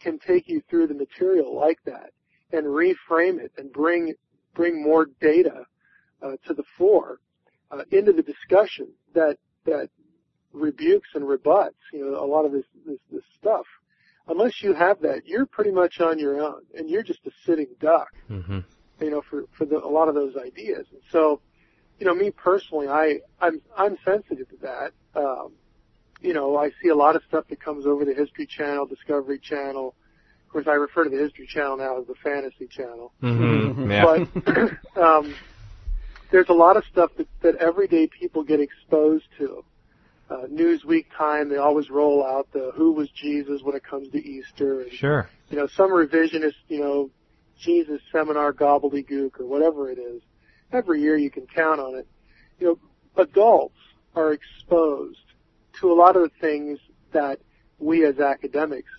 can 0.00 0.18
take 0.18 0.48
you 0.48 0.62
through 0.68 0.86
the 0.86 0.94
material 0.94 1.56
like 1.56 1.78
that 1.84 2.10
and 2.52 2.66
reframe 2.66 3.40
it 3.40 3.52
and 3.56 3.72
bring 3.72 4.14
bring 4.54 4.82
more 4.82 5.06
data 5.20 5.64
uh, 6.22 6.32
to 6.46 6.54
the 6.54 6.62
fore 6.76 7.18
uh, 7.70 7.82
into 7.90 8.12
the 8.12 8.22
discussion 8.22 8.88
that 9.14 9.36
that 9.64 9.88
rebukes 10.52 11.08
and 11.14 11.26
rebuts, 11.26 11.76
you 11.92 12.04
know, 12.04 12.24
a 12.24 12.26
lot 12.26 12.44
of 12.44 12.52
this, 12.52 12.64
this, 12.86 12.98
this 13.10 13.22
stuff. 13.38 13.66
Unless 14.28 14.62
you 14.62 14.72
have 14.72 15.00
that, 15.00 15.26
you're 15.26 15.46
pretty 15.46 15.72
much 15.72 16.00
on 16.00 16.18
your 16.18 16.40
own, 16.40 16.62
and 16.76 16.88
you're 16.88 17.02
just 17.02 17.20
a 17.26 17.30
sitting 17.44 17.66
duck, 17.80 18.08
mm-hmm. 18.30 18.60
you 19.00 19.10
know, 19.10 19.20
for 19.28 19.44
for 19.58 19.64
the, 19.64 19.76
a 19.76 19.88
lot 19.88 20.08
of 20.08 20.14
those 20.14 20.36
ideas. 20.36 20.86
And 20.92 21.00
so, 21.10 21.40
you 21.98 22.06
know, 22.06 22.14
me 22.14 22.30
personally, 22.30 22.86
I 22.86 23.20
I'm 23.40 23.60
I'm 23.76 23.98
sensitive 24.04 24.48
to 24.50 24.56
that. 24.62 24.92
Um, 25.20 25.52
you 26.20 26.34
know, 26.34 26.56
I 26.56 26.70
see 26.80 26.88
a 26.88 26.94
lot 26.94 27.16
of 27.16 27.22
stuff 27.26 27.46
that 27.48 27.60
comes 27.60 27.84
over 27.84 28.04
the 28.04 28.14
History 28.14 28.46
Channel, 28.46 28.86
Discovery 28.86 29.40
Channel. 29.40 29.94
Of 30.46 30.52
course, 30.52 30.66
I 30.68 30.74
refer 30.74 31.02
to 31.04 31.10
the 31.10 31.18
History 31.18 31.48
Channel 31.48 31.78
now 31.78 32.00
as 32.00 32.06
the 32.06 32.14
Fantasy 32.22 32.68
Channel. 32.68 33.12
Mm-hmm. 33.22 33.90
Yeah. 33.90 34.24
But 34.44 34.96
um, 35.02 35.34
there's 36.30 36.48
a 36.48 36.54
lot 36.54 36.76
of 36.76 36.84
stuff 36.90 37.10
that, 37.16 37.26
that 37.42 37.56
everyday 37.56 38.06
people 38.06 38.44
get 38.44 38.60
exposed 38.60 39.24
to 39.38 39.64
uh, 40.32 40.46
Newsweek 40.46 41.06
time, 41.16 41.48
they 41.48 41.56
always 41.56 41.90
roll 41.90 42.24
out 42.24 42.48
the 42.52 42.72
who 42.74 42.92
was 42.92 43.10
Jesus 43.10 43.62
when 43.62 43.76
it 43.76 43.84
comes 43.84 44.08
to 44.10 44.18
Easter. 44.18 44.82
And, 44.82 44.92
sure. 44.92 45.28
You 45.50 45.58
know, 45.58 45.66
some 45.66 45.90
revisionist, 45.90 46.54
you 46.68 46.80
know, 46.80 47.10
Jesus 47.60 48.00
seminar 48.10 48.52
gobbledygook 48.52 49.40
or 49.40 49.46
whatever 49.46 49.90
it 49.90 49.98
is. 49.98 50.22
Every 50.72 51.00
year 51.02 51.16
you 51.16 51.30
can 51.30 51.46
count 51.46 51.80
on 51.80 51.96
it. 51.96 52.06
You 52.58 52.66
know, 52.66 53.22
adults 53.22 53.76
are 54.14 54.32
exposed 54.32 55.18
to 55.80 55.92
a 55.92 55.94
lot 55.94 56.16
of 56.16 56.22
the 56.22 56.30
things 56.40 56.78
that 57.12 57.40
we 57.78 58.04
as 58.06 58.18
academics 58.18 58.90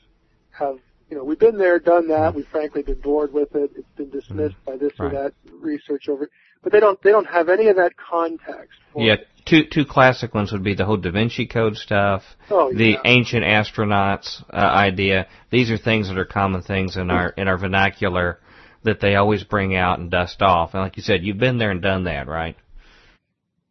have, 0.52 0.78
you 1.10 1.18
know, 1.18 1.24
we've 1.24 1.40
been 1.40 1.58
there, 1.58 1.80
done 1.80 2.10
that. 2.10 2.36
We've 2.36 2.48
frankly 2.48 2.84
been 2.84 3.00
bored 3.00 3.34
with 3.34 3.56
it. 3.56 3.72
It's 3.76 3.90
been 3.96 4.10
dismissed 4.10 4.56
mm-hmm. 4.56 4.72
by 4.72 4.78
this 4.78 5.00
right. 5.00 5.14
or 5.14 5.24
that 5.24 5.34
research 5.52 6.10
over. 6.10 6.30
But 6.64 6.72
they 6.72 6.80
don't, 6.80 7.02
they 7.04 7.12
don't 7.12 7.28
have 7.28 7.50
any 7.50 7.68
of 7.68 7.76
that 7.76 7.94
context. 7.98 8.80
For 8.94 9.04
yeah, 9.04 9.18
two 9.46 9.66
two 9.72 9.86
classic 9.86 10.34
ones 10.34 10.52
would 10.52 10.64
be 10.64 10.76
the 10.76 10.86
whole 10.86 10.98
Da 10.98 11.12
Vinci 11.12 11.46
Code 11.46 11.76
stuff, 11.76 12.24
oh, 12.50 12.72
yeah. 12.72 12.78
the 12.78 12.98
ancient 13.06 13.44
astronauts 13.44 14.44
uh, 14.52 14.56
idea. 14.56 15.28
These 15.52 15.72
are 15.72 15.78
things 15.78 16.08
that 16.08 16.18
are 16.18 16.26
common 16.26 16.62
things 16.62 16.98
in 16.98 17.10
our 17.12 17.30
in 17.30 17.48
our 17.48 17.58
vernacular 17.58 18.40
that 18.84 19.00
they 19.00 19.16
always 19.16 19.44
bring 19.44 19.76
out 19.76 20.00
and 20.00 20.12
dust 20.12 20.42
off. 20.42 20.74
And 20.74 20.84
like 20.84 20.98
you 20.98 21.04
said, 21.04 21.24
you've 21.24 21.38
been 21.38 21.58
there 21.58 21.72
and 21.72 21.82
done 21.82 22.06
that, 22.06 22.28
right? 22.28 22.58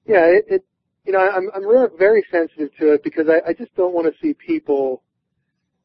Yeah, 0.07 0.27
it, 0.27 0.45
it 0.49 0.65
you 1.05 1.13
know 1.13 1.21
I'm 1.21 1.51
I'm 1.55 1.99
very 1.99 2.25
sensitive 2.31 2.71
to 2.79 2.95
it 2.95 3.05
because 3.05 3.29
I, 3.29 3.51
I 3.51 3.53
just 3.53 3.75
don't 3.77 3.95
want 3.95 4.13
to 4.13 4.21
see 4.21 4.35
people 4.35 5.03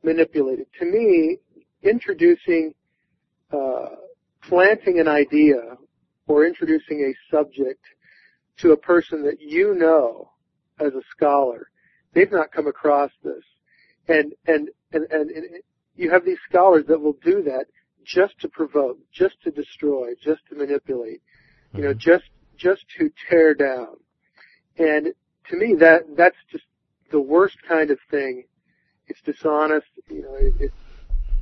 manipulated. 0.03 0.68
To 0.80 0.86
me, 0.86 1.38
introducing 1.84 2.74
uh, 3.51 3.89
planting 4.41 4.99
an 4.99 5.08
idea 5.08 5.78
or 6.28 6.45
introducing 6.45 7.01
a 7.01 7.36
subject 7.36 7.84
to 8.57 8.71
a 8.71 8.78
person 8.78 9.23
that 9.23 9.39
you 9.39 9.73
know 9.73 10.32
as 10.80 10.93
a 10.93 11.01
scholar. 11.15 11.69
They've 12.13 12.32
not 12.32 12.51
come 12.51 12.67
across 12.67 13.11
this. 13.23 13.43
And, 14.07 14.34
and, 14.45 14.69
and, 14.91 15.05
and, 15.11 15.30
and 15.30 15.45
you 15.95 16.11
have 16.11 16.25
these 16.25 16.38
scholars 16.49 16.86
that 16.88 17.01
will 17.01 17.17
do 17.23 17.43
that 17.43 17.65
just 18.05 18.39
to 18.39 18.47
provoke, 18.47 18.97
just 19.11 19.36
to 19.43 19.51
destroy, 19.51 20.13
just 20.21 20.41
to 20.49 20.55
manipulate, 20.55 21.21
you 21.73 21.84
know, 21.84 21.89
mm-hmm. 21.89 21.99
just, 21.99 22.25
just 22.55 22.86
to 22.97 23.11
tear 23.30 23.53
down. 23.53 23.97
And 24.78 25.07
to 25.49 25.57
me, 25.57 25.75
that, 25.80 26.03
that's 26.15 26.38
just 26.51 26.63
the 27.11 27.19
worst 27.19 27.57
kind 27.67 27.91
of 27.91 27.99
thing. 28.09 28.45
It's 29.07 29.21
dishonest, 29.21 29.88
you 30.09 30.21
know, 30.21 30.36
it, 30.36 30.53
it's, 30.59 30.73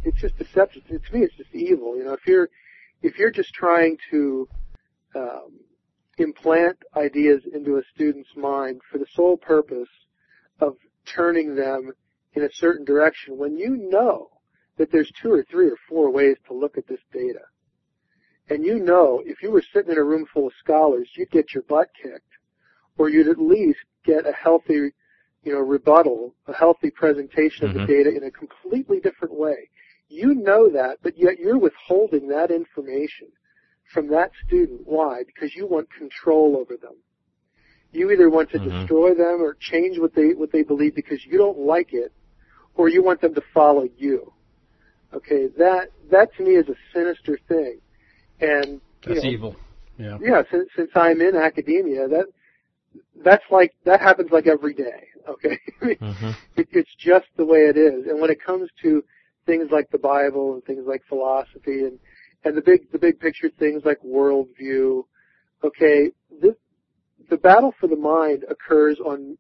it's 0.04 0.22
just 0.22 0.38
deception. 0.38 0.84
To 0.88 1.14
me, 1.14 1.24
it's 1.24 1.36
just 1.36 1.54
evil. 1.54 1.98
You 1.98 2.06
know, 2.06 2.14
if 2.14 2.26
you're, 2.28 2.50
if 3.02 3.18
you're 3.18 3.32
just 3.32 3.54
trying 3.54 3.98
to, 4.12 4.48
um, 5.16 5.60
implant 6.18 6.78
ideas 6.96 7.42
into 7.54 7.78
a 7.78 7.84
student's 7.94 8.36
mind 8.36 8.82
for 8.90 8.98
the 8.98 9.06
sole 9.14 9.38
purpose 9.38 9.90
of 10.60 10.76
turning 11.06 11.56
them 11.56 11.92
in 12.34 12.44
a 12.44 12.54
certain 12.54 12.86
direction 12.86 13.38
when 13.38 13.58
you 13.58 13.76
know 13.90 14.30
that 14.78 14.92
there's 14.92 15.12
two 15.22 15.32
or 15.32 15.44
three 15.50 15.68
or 15.68 15.78
four 15.88 16.12
ways 16.12 16.36
to 16.48 16.54
look 16.54 16.78
at 16.78 16.88
this 16.88 17.00
data. 17.14 17.42
And 18.50 18.64
you 18.64 18.80
know 18.80 19.22
if 19.26 19.42
you 19.42 19.52
were 19.52 19.64
sitting 19.74 19.92
in 19.92 19.98
a 19.98 20.04
room 20.04 20.26
full 20.34 20.48
of 20.48 20.54
scholars, 20.60 21.10
you'd 21.16 21.32
get 21.32 21.54
your 21.54 21.64
butt 21.64 21.90
kicked 22.02 22.22
or 22.98 23.10
you'd 23.10 23.28
at 23.28 23.40
least 23.40 23.80
get 24.06 24.28
a 24.28 24.32
healthy, 24.32 24.92
you 25.44 25.54
know, 25.54 25.60
rebuttal, 25.60 26.36
a 26.48 26.54
healthy 26.54 26.92
presentation 26.92 27.68
mm-hmm. 27.68 27.80
of 27.80 27.88
the 27.88 27.94
mm-hmm. 27.94 28.04
data 28.04 28.16
in 28.16 28.24
a 28.24 28.32
completely 28.32 29.00
different 29.00 29.34
way. 29.34 29.70
You 30.08 30.36
know 30.36 30.70
that, 30.70 31.00
but 31.02 31.18
yet 31.18 31.40
you're 31.40 31.58
withholding 31.58 32.28
that 32.30 32.52
information 32.52 33.28
from 33.94 34.10
that 34.10 34.32
student. 34.46 34.82
Why? 34.86 35.24
Because 35.26 35.56
you 35.56 35.68
want 35.68 35.88
control 35.92 36.58
over 36.58 36.78
them. 36.78 36.96
You 37.92 38.12
either 38.12 38.30
want 38.30 38.52
to 38.52 38.60
mm-hmm. 38.60 38.82
destroy 38.82 39.14
them 39.14 39.42
or 39.42 39.56
change 39.60 39.98
what 40.00 40.14
they 40.14 40.34
what 40.34 40.52
they 40.52 40.64
believe 40.64 40.96
because 40.96 41.26
you 41.26 41.38
don't 41.38 41.60
like 41.60 41.94
it, 41.94 42.12
or 42.76 42.90
you 42.90 43.04
want 43.04 43.22
them 43.22 43.34
to 43.36 43.42
follow 43.54 43.88
you. 43.98 44.34
Okay, 45.14 45.48
that 45.58 45.92
that 46.12 46.36
to 46.36 46.44
me 46.44 46.56
is 46.56 46.68
a 46.68 46.76
sinister 46.94 47.40
thing, 47.48 47.80
and 48.42 48.82
that's 49.06 49.24
know, 49.24 49.30
evil. 49.30 49.56
Yeah. 49.98 50.18
Yeah. 50.22 50.44
Since, 50.52 50.70
since 50.76 50.92
I'm 50.94 51.22
in 51.22 51.36
academia, 51.36 52.08
that 52.10 52.26
that's 53.24 53.46
like 53.50 53.74
that 53.86 54.02
happens 54.02 54.32
like 54.32 54.48
every 54.48 54.74
day. 54.74 55.08
Okay, 55.28 55.60
mm-hmm. 55.82 56.32
it, 56.58 56.68
it's 56.72 56.94
just 57.00 57.26
the 57.38 57.46
way 57.46 57.60
it 57.60 57.78
is. 57.78 58.08
And 58.08 58.20
when 58.20 58.30
it 58.30 58.44
comes 58.44 58.70
to 58.82 59.04
things 59.46 59.70
like 59.72 59.90
the 59.92 59.98
Bible 59.98 60.54
and 60.54 60.64
things 60.66 60.86
like 60.86 61.04
philosophy 61.08 61.84
and 61.84 62.00
and 62.46 62.56
the 62.56 62.62
big 62.62 62.90
the 62.92 63.00
big 63.00 63.20
picture 63.20 63.50
things 63.60 63.84
like 63.84 64.00
worldview. 64.02 65.04
Okay, 65.64 66.12
this, 66.42 66.54
the 67.30 67.38
battle 67.38 67.74
for 67.80 67.88
the 67.88 67.96
mind 67.96 68.44
occurs 68.50 69.00
on 69.00 69.38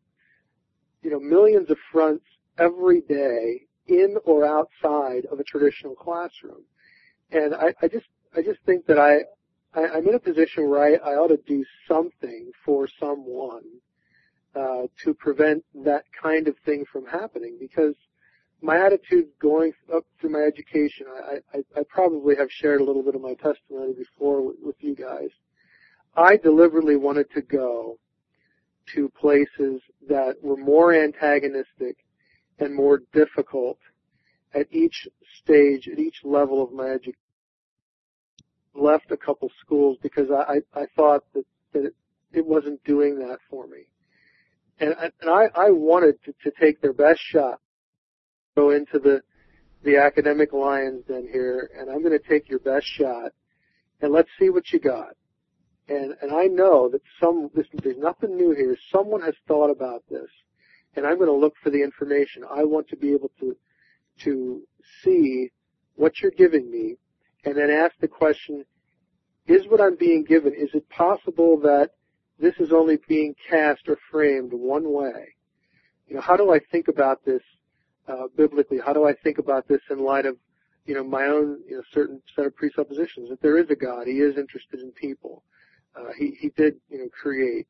you 1.03 1.11
know 1.11 1.19
millions 1.19 1.69
of 1.69 1.77
fronts 1.91 2.25
every 2.57 3.01
day 3.01 3.61
in 3.87 4.17
or 4.25 4.43
outside 4.45 5.25
of 5.31 5.39
a 5.39 5.43
traditional 5.43 5.93
classroom, 5.95 6.63
and 7.31 7.53
I, 7.53 7.73
I 7.81 7.87
just 7.87 8.07
I 8.35 8.41
just 8.41 8.59
think 8.65 8.85
that 8.87 8.97
I, 8.97 9.19
I 9.79 9.97
am 9.97 10.07
in 10.07 10.15
a 10.15 10.19
position 10.19 10.69
where 10.69 10.83
I, 10.83 11.11
I 11.11 11.13
ought 11.15 11.29
to 11.29 11.39
do 11.47 11.63
something 11.87 12.51
for 12.65 12.87
someone 12.99 13.63
uh, 14.55 14.87
to 15.03 15.13
prevent 15.13 15.63
that 15.83 16.05
kind 16.21 16.47
of 16.47 16.55
thing 16.65 16.85
from 16.91 17.05
happening 17.05 17.57
because 17.59 17.93
my 18.61 18.83
attitude 18.85 19.27
going 19.39 19.73
up 19.93 20.05
through 20.19 20.31
my 20.31 20.39
education, 20.39 21.05
I, 21.13 21.57
I, 21.57 21.79
I 21.79 21.83
probably 21.87 22.35
have 22.35 22.49
shared 22.49 22.81
a 22.81 22.83
little 22.83 23.03
bit 23.03 23.15
of 23.15 23.21
my 23.21 23.33
testimony 23.35 23.93
before 23.93 24.41
with, 24.41 24.55
with 24.61 24.75
you 24.79 24.95
guys. 24.95 25.29
I 26.15 26.37
deliberately 26.37 26.95
wanted 26.95 27.29
to 27.31 27.41
go 27.41 27.99
to 28.93 29.09
places 29.09 29.81
that 30.07 30.35
were 30.41 30.57
more 30.57 30.93
antagonistic 30.93 31.97
and 32.59 32.73
more 32.73 33.01
difficult 33.13 33.77
at 34.53 34.67
each 34.71 35.07
stage, 35.43 35.87
at 35.91 35.99
each 35.99 36.21
level 36.23 36.63
of 36.63 36.71
my 36.71 36.87
education. 36.87 37.19
Left 38.73 39.11
a 39.11 39.17
couple 39.17 39.49
schools 39.61 39.97
because 40.01 40.27
I, 40.29 40.55
I, 40.77 40.81
I 40.81 40.85
thought 40.95 41.23
that, 41.33 41.45
that 41.73 41.85
it, 41.85 41.95
it 42.33 42.45
wasn't 42.45 42.83
doing 42.83 43.19
that 43.19 43.37
for 43.49 43.67
me. 43.67 43.87
And, 44.79 44.93
and 44.99 45.29
I, 45.29 45.45
I 45.55 45.71
wanted 45.71 46.15
to, 46.25 46.33
to 46.43 46.51
take 46.59 46.81
their 46.81 46.93
best 46.93 47.21
shot, 47.21 47.61
go 48.55 48.71
into 48.71 48.99
the, 48.99 49.21
the 49.83 49.97
academic 49.97 50.53
lion's 50.53 51.05
den 51.05 51.27
here, 51.31 51.69
and 51.77 51.89
I'm 51.89 52.01
going 52.01 52.17
to 52.17 52.27
take 52.27 52.49
your 52.49 52.59
best 52.59 52.85
shot, 52.87 53.31
and 54.01 54.11
let's 54.11 54.29
see 54.39 54.49
what 54.49 54.71
you 54.71 54.79
got. 54.79 55.15
And, 55.87 56.15
and 56.21 56.31
I 56.31 56.45
know 56.45 56.89
that 56.89 57.01
some, 57.19 57.51
this, 57.53 57.67
there's 57.73 57.97
nothing 57.97 58.35
new 58.35 58.55
here. 58.55 58.75
Someone 58.91 59.21
has 59.21 59.35
thought 59.47 59.69
about 59.69 60.03
this, 60.09 60.29
and 60.95 61.05
I'm 61.05 61.17
going 61.17 61.29
to 61.29 61.35
look 61.35 61.55
for 61.61 61.69
the 61.69 61.83
information. 61.83 62.43
I 62.49 62.63
want 62.63 62.87
to 62.89 62.95
be 62.95 63.13
able 63.13 63.31
to, 63.39 63.55
to 64.23 64.61
see 65.03 65.51
what 65.95 66.19
you're 66.21 66.31
giving 66.31 66.71
me, 66.71 66.95
and 67.43 67.55
then 67.55 67.69
ask 67.69 67.93
the 67.99 68.07
question, 68.07 68.65
is 69.47 69.67
what 69.67 69.81
I'm 69.81 69.95
being 69.95 70.23
given, 70.23 70.53
is 70.53 70.69
it 70.73 70.89
possible 70.89 71.59
that 71.59 71.91
this 72.39 72.55
is 72.59 72.73
only 72.73 72.97
being 73.07 73.35
cast 73.49 73.87
or 73.87 73.97
framed 74.11 74.51
one 74.51 74.91
way. 74.91 75.35
You 76.07 76.15
know, 76.15 76.21
how 76.21 76.35
do 76.35 76.51
I 76.51 76.59
think 76.71 76.87
about 76.87 77.23
this 77.23 77.41
uh, 78.07 78.27
biblically? 78.35 78.79
How 78.83 78.93
do 78.93 79.07
I 79.07 79.13
think 79.13 79.37
about 79.37 79.67
this 79.67 79.81
in 79.89 80.03
light 80.03 80.25
of, 80.25 80.37
you 80.85 80.93
know, 80.93 81.03
my 81.03 81.25
own 81.25 81.59
you 81.67 81.77
know, 81.77 81.83
certain 81.93 82.21
set 82.35 82.45
of 82.45 82.55
presuppositions 82.55 83.29
that 83.29 83.41
there 83.41 83.57
is 83.57 83.69
a 83.69 83.75
God, 83.75 84.07
He 84.07 84.19
is 84.19 84.37
interested 84.37 84.79
in 84.81 84.91
people, 84.91 85.43
uh, 85.95 86.11
He 86.17 86.37
He 86.39 86.49
did 86.49 86.75
you 86.89 86.99
know 86.99 87.09
create. 87.09 87.67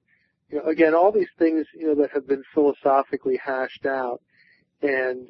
You 0.49 0.59
know, 0.59 0.65
again, 0.69 0.93
all 0.93 1.11
these 1.11 1.31
things 1.39 1.65
you 1.75 1.87
know 1.87 1.95
that 2.01 2.11
have 2.11 2.27
been 2.27 2.43
philosophically 2.53 3.39
hashed 3.43 3.85
out 3.85 4.21
and 4.81 5.27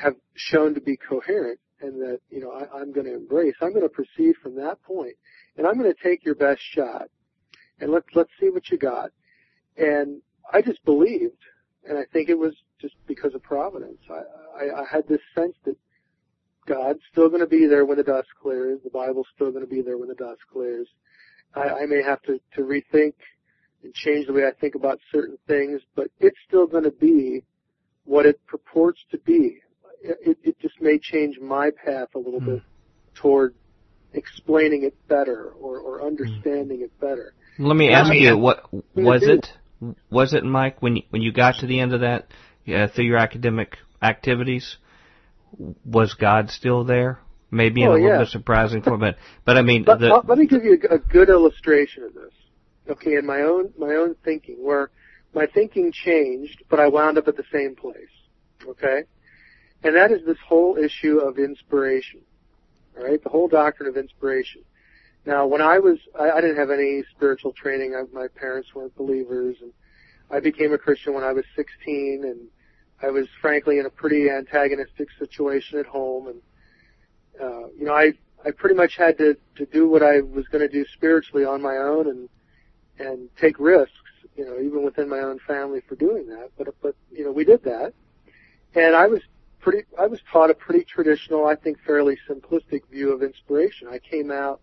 have 0.00 0.14
shown 0.34 0.74
to 0.74 0.80
be 0.80 0.96
coherent 0.96 1.60
and 1.80 2.00
that 2.00 2.20
you 2.30 2.40
know 2.40 2.50
I, 2.50 2.78
I'm 2.78 2.92
going 2.92 3.06
to 3.06 3.14
embrace. 3.14 3.54
I'm 3.60 3.70
going 3.70 3.82
to 3.82 3.88
proceed 3.88 4.36
from 4.42 4.56
that 4.56 4.82
point, 4.82 5.16
and 5.56 5.66
I'm 5.66 5.78
going 5.78 5.92
to 5.92 6.02
take 6.02 6.24
your 6.24 6.34
best 6.34 6.62
shot 6.62 7.08
and 7.80 7.92
let's 7.92 8.06
let's 8.14 8.30
see 8.40 8.50
what 8.50 8.68
you 8.70 8.78
got. 8.78 9.10
And 9.76 10.20
I 10.52 10.62
just 10.62 10.84
believed, 10.84 11.42
and 11.88 11.98
I 11.98 12.04
think 12.12 12.28
it 12.28 12.38
was 12.38 12.54
just 12.84 12.96
because 13.06 13.34
of 13.34 13.42
providence. 13.42 13.98
I, 14.10 14.64
I, 14.64 14.82
I 14.82 14.84
had 14.90 15.08
this 15.08 15.20
sense 15.34 15.54
that 15.64 15.76
God's 16.66 17.00
still 17.10 17.30
going 17.30 17.40
to 17.40 17.46
be 17.46 17.66
there 17.66 17.86
when 17.86 17.96
the 17.96 18.04
dust 18.04 18.28
clears. 18.42 18.80
The 18.84 18.90
Bible's 18.90 19.26
still 19.34 19.50
going 19.50 19.64
to 19.64 19.70
be 19.70 19.80
there 19.80 19.96
when 19.96 20.08
the 20.08 20.14
dust 20.14 20.40
clears. 20.52 20.86
I, 21.54 21.82
I 21.82 21.86
may 21.86 22.02
have 22.02 22.20
to, 22.22 22.38
to 22.56 22.60
rethink 22.60 23.14
and 23.82 23.94
change 23.94 24.26
the 24.26 24.34
way 24.34 24.42
I 24.46 24.52
think 24.60 24.74
about 24.74 24.98
certain 25.10 25.38
things, 25.48 25.80
but 25.96 26.08
it's 26.20 26.36
still 26.46 26.66
going 26.66 26.84
to 26.84 26.90
be 26.90 27.42
what 28.04 28.26
it 28.26 28.38
purports 28.46 29.00
to 29.12 29.18
be. 29.18 29.60
It, 30.02 30.36
it 30.42 30.58
just 30.60 30.74
may 30.82 30.98
change 30.98 31.38
my 31.40 31.70
path 31.70 32.08
a 32.14 32.18
little 32.18 32.40
mm. 32.40 32.46
bit 32.46 32.62
toward 33.14 33.54
explaining 34.12 34.84
it 34.84 34.94
better 35.08 35.52
or, 35.58 35.78
or 35.78 36.06
understanding 36.06 36.82
it 36.82 37.00
better. 37.00 37.32
Let 37.58 37.76
me 37.76 37.90
ask 37.90 38.12
you, 38.12 38.36
what 38.36 38.70
was 38.94 39.22
it? 39.22 39.48
Was 40.10 40.34
it, 40.34 40.44
Mike, 40.44 40.82
when 40.82 40.96
you, 40.96 41.02
when 41.10 41.22
you 41.22 41.32
got 41.32 41.56
to 41.60 41.66
the 41.66 41.80
end 41.80 41.94
of 41.94 42.00
that 42.00 42.28
yeah, 42.64 42.86
through 42.86 43.04
your 43.04 43.18
academic 43.18 43.76
activities? 44.02 44.76
Was 45.84 46.14
God 46.14 46.50
still 46.50 46.84
there? 46.84 47.20
Maybe 47.50 47.84
oh, 47.84 47.92
a 47.92 47.94
little 47.94 48.08
yeah. 48.08 48.18
bit 48.18 48.28
surprising 48.28 48.82
for 48.82 48.94
a 48.94 48.98
minute, 48.98 49.16
but 49.44 49.56
I 49.56 49.62
mean, 49.62 49.84
but, 49.84 50.00
the, 50.00 50.12
uh, 50.12 50.22
let 50.26 50.38
me 50.38 50.46
give 50.46 50.64
you 50.64 50.76
a, 50.90 50.94
a 50.94 50.98
good 50.98 51.28
illustration 51.28 52.02
of 52.02 52.12
this. 52.12 52.32
Okay, 52.88 53.14
in 53.14 53.24
my 53.24 53.42
own 53.42 53.72
my 53.78 53.94
own 53.94 54.16
thinking, 54.24 54.56
where 54.56 54.90
my 55.34 55.46
thinking 55.46 55.92
changed, 55.92 56.64
but 56.68 56.80
I 56.80 56.88
wound 56.88 57.16
up 57.16 57.28
at 57.28 57.36
the 57.36 57.44
same 57.52 57.76
place. 57.76 58.10
Okay, 58.66 59.04
and 59.84 59.94
that 59.94 60.10
is 60.10 60.26
this 60.26 60.38
whole 60.44 60.76
issue 60.76 61.18
of 61.18 61.38
inspiration. 61.38 62.22
All 62.96 63.04
right, 63.04 63.22
the 63.22 63.30
whole 63.30 63.46
doctrine 63.46 63.88
of 63.88 63.96
inspiration. 63.96 64.62
Now, 65.26 65.46
when 65.46 65.62
I 65.62 65.78
was, 65.78 65.98
I, 66.18 66.30
I 66.30 66.40
didn't 66.40 66.56
have 66.56 66.70
any 66.70 67.02
spiritual 67.16 67.52
training. 67.52 67.94
I, 67.94 68.02
my 68.12 68.28
parents 68.28 68.74
weren't 68.74 68.94
believers, 68.96 69.56
and 69.60 69.72
I 70.30 70.40
became 70.40 70.72
a 70.72 70.78
Christian 70.78 71.14
when 71.14 71.24
I 71.24 71.32
was 71.32 71.44
16, 71.56 72.22
and 72.24 72.48
I 73.04 73.10
was 73.10 73.26
frankly 73.40 73.78
in 73.78 73.86
a 73.86 73.90
pretty 73.90 74.30
antagonistic 74.30 75.08
situation 75.18 75.78
at 75.78 75.86
home, 75.86 76.28
and 76.28 76.40
uh, 77.40 77.68
you 77.78 77.84
know, 77.84 77.94
I 77.94 78.12
I 78.44 78.50
pretty 78.50 78.74
much 78.74 78.96
had 78.96 79.18
to 79.18 79.36
to 79.56 79.66
do 79.66 79.88
what 79.88 80.02
I 80.02 80.20
was 80.20 80.46
going 80.48 80.66
to 80.66 80.72
do 80.72 80.84
spiritually 80.94 81.44
on 81.44 81.60
my 81.60 81.76
own, 81.76 82.08
and 82.08 82.28
and 82.98 83.28
take 83.36 83.58
risks, 83.58 83.92
you 84.36 84.44
know, 84.44 84.60
even 84.60 84.84
within 84.84 85.08
my 85.08 85.18
own 85.18 85.38
family 85.46 85.80
for 85.88 85.96
doing 85.96 86.26
that. 86.28 86.50
But 86.56 86.68
but 86.82 86.94
you 87.12 87.24
know, 87.24 87.32
we 87.32 87.44
did 87.44 87.62
that, 87.64 87.92
and 88.74 88.94
I 88.94 89.06
was 89.06 89.20
pretty, 89.60 89.86
I 89.98 90.06
was 90.06 90.20
taught 90.30 90.50
a 90.50 90.54
pretty 90.54 90.84
traditional, 90.84 91.46
I 91.46 91.56
think, 91.56 91.78
fairly 91.86 92.18
simplistic 92.28 92.82
view 92.90 93.12
of 93.12 93.22
inspiration. 93.22 93.88
I 93.88 93.98
came 93.98 94.30
out 94.30 94.60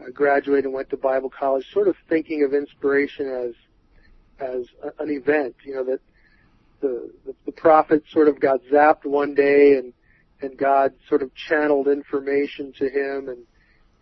uh, 0.00 0.10
graduated 0.10 0.64
and 0.64 0.74
went 0.74 0.90
to 0.90 0.96
Bible 0.96 1.30
college, 1.30 1.64
sort 1.72 1.88
of 1.88 1.96
thinking 2.08 2.42
of 2.44 2.52
inspiration 2.52 3.28
as 3.28 3.54
as 4.40 4.66
an 4.98 5.10
event. 5.10 5.54
You 5.64 5.76
know 5.76 5.84
that 5.84 6.00
the, 6.82 7.10
the 7.24 7.34
the 7.46 7.52
prophet 7.52 8.02
sort 8.10 8.28
of 8.28 8.38
got 8.38 8.60
zapped 8.64 9.06
one 9.06 9.34
day, 9.34 9.78
and 9.78 9.94
and 10.42 10.58
God 10.58 10.92
sort 11.08 11.22
of 11.22 11.34
channeled 11.34 11.88
information 11.88 12.72
to 12.74 12.88
him, 12.88 13.28
and 13.28 13.46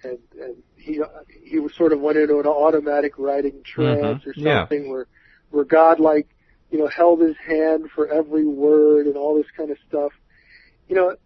and 0.02 0.18
and 0.40 0.56
he 0.76 1.00
he 1.44 1.60
was 1.60 1.74
sort 1.74 1.92
of 1.92 2.00
went 2.00 2.18
into 2.18 2.38
an 2.40 2.46
automatic 2.46 3.12
writing 3.18 3.62
trance 3.64 4.22
mm-hmm. 4.24 4.30
or 4.30 4.34
something 4.34 4.84
yeah. 4.84 4.90
where 4.90 5.06
where 5.50 5.64
God 5.64 6.00
like 6.00 6.26
you 6.70 6.78
know 6.78 6.88
held 6.88 7.20
his 7.20 7.36
hand 7.46 7.90
for 7.94 8.08
every 8.08 8.46
word 8.46 9.06
and 9.06 9.16
all 9.16 9.36
this 9.36 9.50
kind 9.56 9.70
of 9.70 9.76
stuff. 9.88 10.12
You 10.88 10.96
know, 10.96 11.16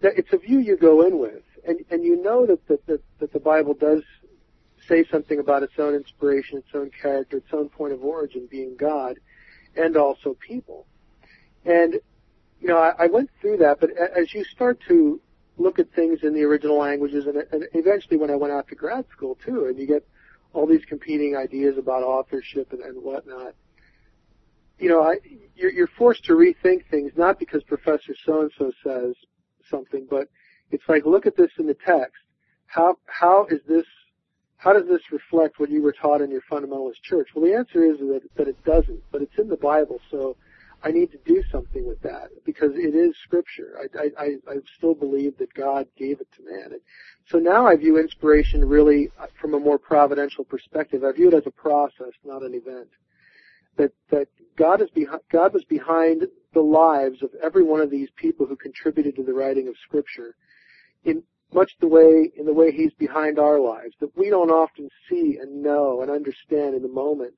that 0.00 0.12
it's 0.16 0.32
a 0.32 0.38
view 0.38 0.60
you 0.60 0.76
go 0.76 1.06
in 1.06 1.18
with, 1.18 1.42
and 1.66 1.84
and 1.90 2.04
you 2.04 2.22
know 2.22 2.46
that 2.46 2.66
that 2.68 2.86
that, 2.86 3.02
that 3.18 3.32
the 3.32 3.40
Bible 3.40 3.74
does 3.74 4.02
say 4.86 5.04
something 5.10 5.38
about 5.38 5.62
its 5.62 5.74
own 5.78 5.94
inspiration, 5.94 6.58
its 6.58 6.68
own 6.74 6.90
character, 6.90 7.38
its 7.38 7.52
own 7.52 7.68
point 7.68 7.92
of 7.92 8.02
origin 8.02 8.48
being 8.50 8.76
God, 8.76 9.18
and 9.76 9.96
also 9.96 10.34
people. 10.34 10.86
And 11.64 11.94
you 12.60 12.68
know, 12.68 12.78
I, 12.78 13.04
I 13.04 13.06
went 13.06 13.30
through 13.40 13.58
that, 13.58 13.78
but 13.80 13.90
as 13.90 14.34
you 14.34 14.44
start 14.44 14.80
to 14.88 15.20
look 15.56 15.78
at 15.78 15.92
things 15.92 16.20
in 16.22 16.34
the 16.34 16.42
original 16.42 16.78
languages, 16.78 17.26
and, 17.26 17.36
and 17.52 17.64
eventually 17.72 18.16
when 18.16 18.30
I 18.30 18.36
went 18.36 18.52
out 18.52 18.68
to 18.68 18.74
grad 18.74 19.04
school 19.12 19.36
too, 19.44 19.66
and 19.66 19.78
you 19.78 19.86
get 19.86 20.06
all 20.52 20.66
these 20.66 20.84
competing 20.88 21.36
ideas 21.36 21.76
about 21.78 22.02
authorship 22.02 22.72
and, 22.72 22.80
and 22.80 23.02
whatnot. 23.02 23.54
You 24.78 24.88
know, 24.88 25.02
I, 25.02 25.16
you're, 25.56 25.72
you're 25.72 25.90
forced 25.98 26.24
to 26.26 26.32
rethink 26.32 26.88
things, 26.90 27.12
not 27.16 27.38
because 27.38 27.62
Professor 27.64 28.14
so 28.24 28.42
and 28.42 28.50
so 28.56 28.72
says 28.84 29.14
something, 29.70 30.06
but 30.08 30.28
it's 30.70 30.84
like 30.88 31.04
look 31.04 31.26
at 31.26 31.36
this 31.36 31.50
in 31.58 31.66
the 31.66 31.74
text. 31.74 32.22
How 32.66 32.96
how 33.06 33.46
is 33.50 33.60
this 33.68 33.86
how 34.56 34.72
does 34.72 34.88
this 34.88 35.00
reflect 35.12 35.58
what 35.58 35.70
you 35.70 35.82
were 35.82 35.92
taught 35.92 36.20
in 36.20 36.30
your 36.30 36.42
fundamentalist 36.50 37.02
church? 37.02 37.28
Well, 37.34 37.44
the 37.44 37.56
answer 37.56 37.84
is 37.84 37.98
that, 37.98 38.20
that 38.36 38.48
it 38.48 38.64
doesn't, 38.64 39.02
but 39.12 39.22
it's 39.22 39.38
in 39.38 39.48
the 39.48 39.56
Bible, 39.56 40.00
so 40.10 40.36
I 40.82 40.90
need 40.90 41.10
to 41.10 41.18
do 41.26 41.42
something 41.50 41.86
with 41.86 42.00
that 42.02 42.28
because 42.44 42.72
it 42.74 42.94
is 42.94 43.16
scripture. 43.24 43.78
I, 43.98 44.10
I, 44.18 44.24
I 44.48 44.56
still 44.76 44.94
believe 44.94 45.36
that 45.38 45.52
God 45.54 45.86
gave 45.96 46.20
it 46.20 46.28
to 46.36 46.44
man. 46.44 46.72
And 46.72 46.80
so 47.26 47.38
now 47.38 47.66
I 47.66 47.76
view 47.76 47.98
inspiration 47.98 48.64
really 48.64 49.10
uh, 49.20 49.26
from 49.40 49.54
a 49.54 49.60
more 49.60 49.78
providential 49.78 50.44
perspective. 50.44 51.02
I 51.02 51.12
view 51.12 51.28
it 51.28 51.34
as 51.34 51.46
a 51.46 51.50
process, 51.50 52.12
not 52.24 52.42
an 52.42 52.54
event. 52.54 52.88
That, 53.76 53.92
that 54.10 54.28
God 54.56 54.80
is 54.80 54.90
behind, 54.90 55.20
God 55.30 55.52
was 55.52 55.64
behind 55.64 56.26
the 56.54 56.60
lives 56.60 57.22
of 57.22 57.30
every 57.42 57.62
one 57.62 57.80
of 57.80 57.90
these 57.90 58.08
people 58.16 58.46
who 58.46 58.56
contributed 58.56 59.16
to 59.16 59.24
the 59.24 59.34
writing 59.34 59.68
of 59.68 59.74
scripture 59.84 60.34
in, 61.04 61.22
much 61.52 61.72
the 61.80 61.88
way 61.88 62.30
in 62.36 62.44
the 62.44 62.52
way 62.52 62.72
he's 62.72 62.92
behind 62.94 63.38
our 63.38 63.60
lives 63.60 63.94
that 64.00 64.16
we 64.16 64.30
don't 64.30 64.50
often 64.50 64.88
see 65.08 65.38
and 65.40 65.62
know 65.62 66.02
and 66.02 66.10
understand 66.10 66.74
in 66.74 66.82
the 66.82 66.88
moment 66.88 67.34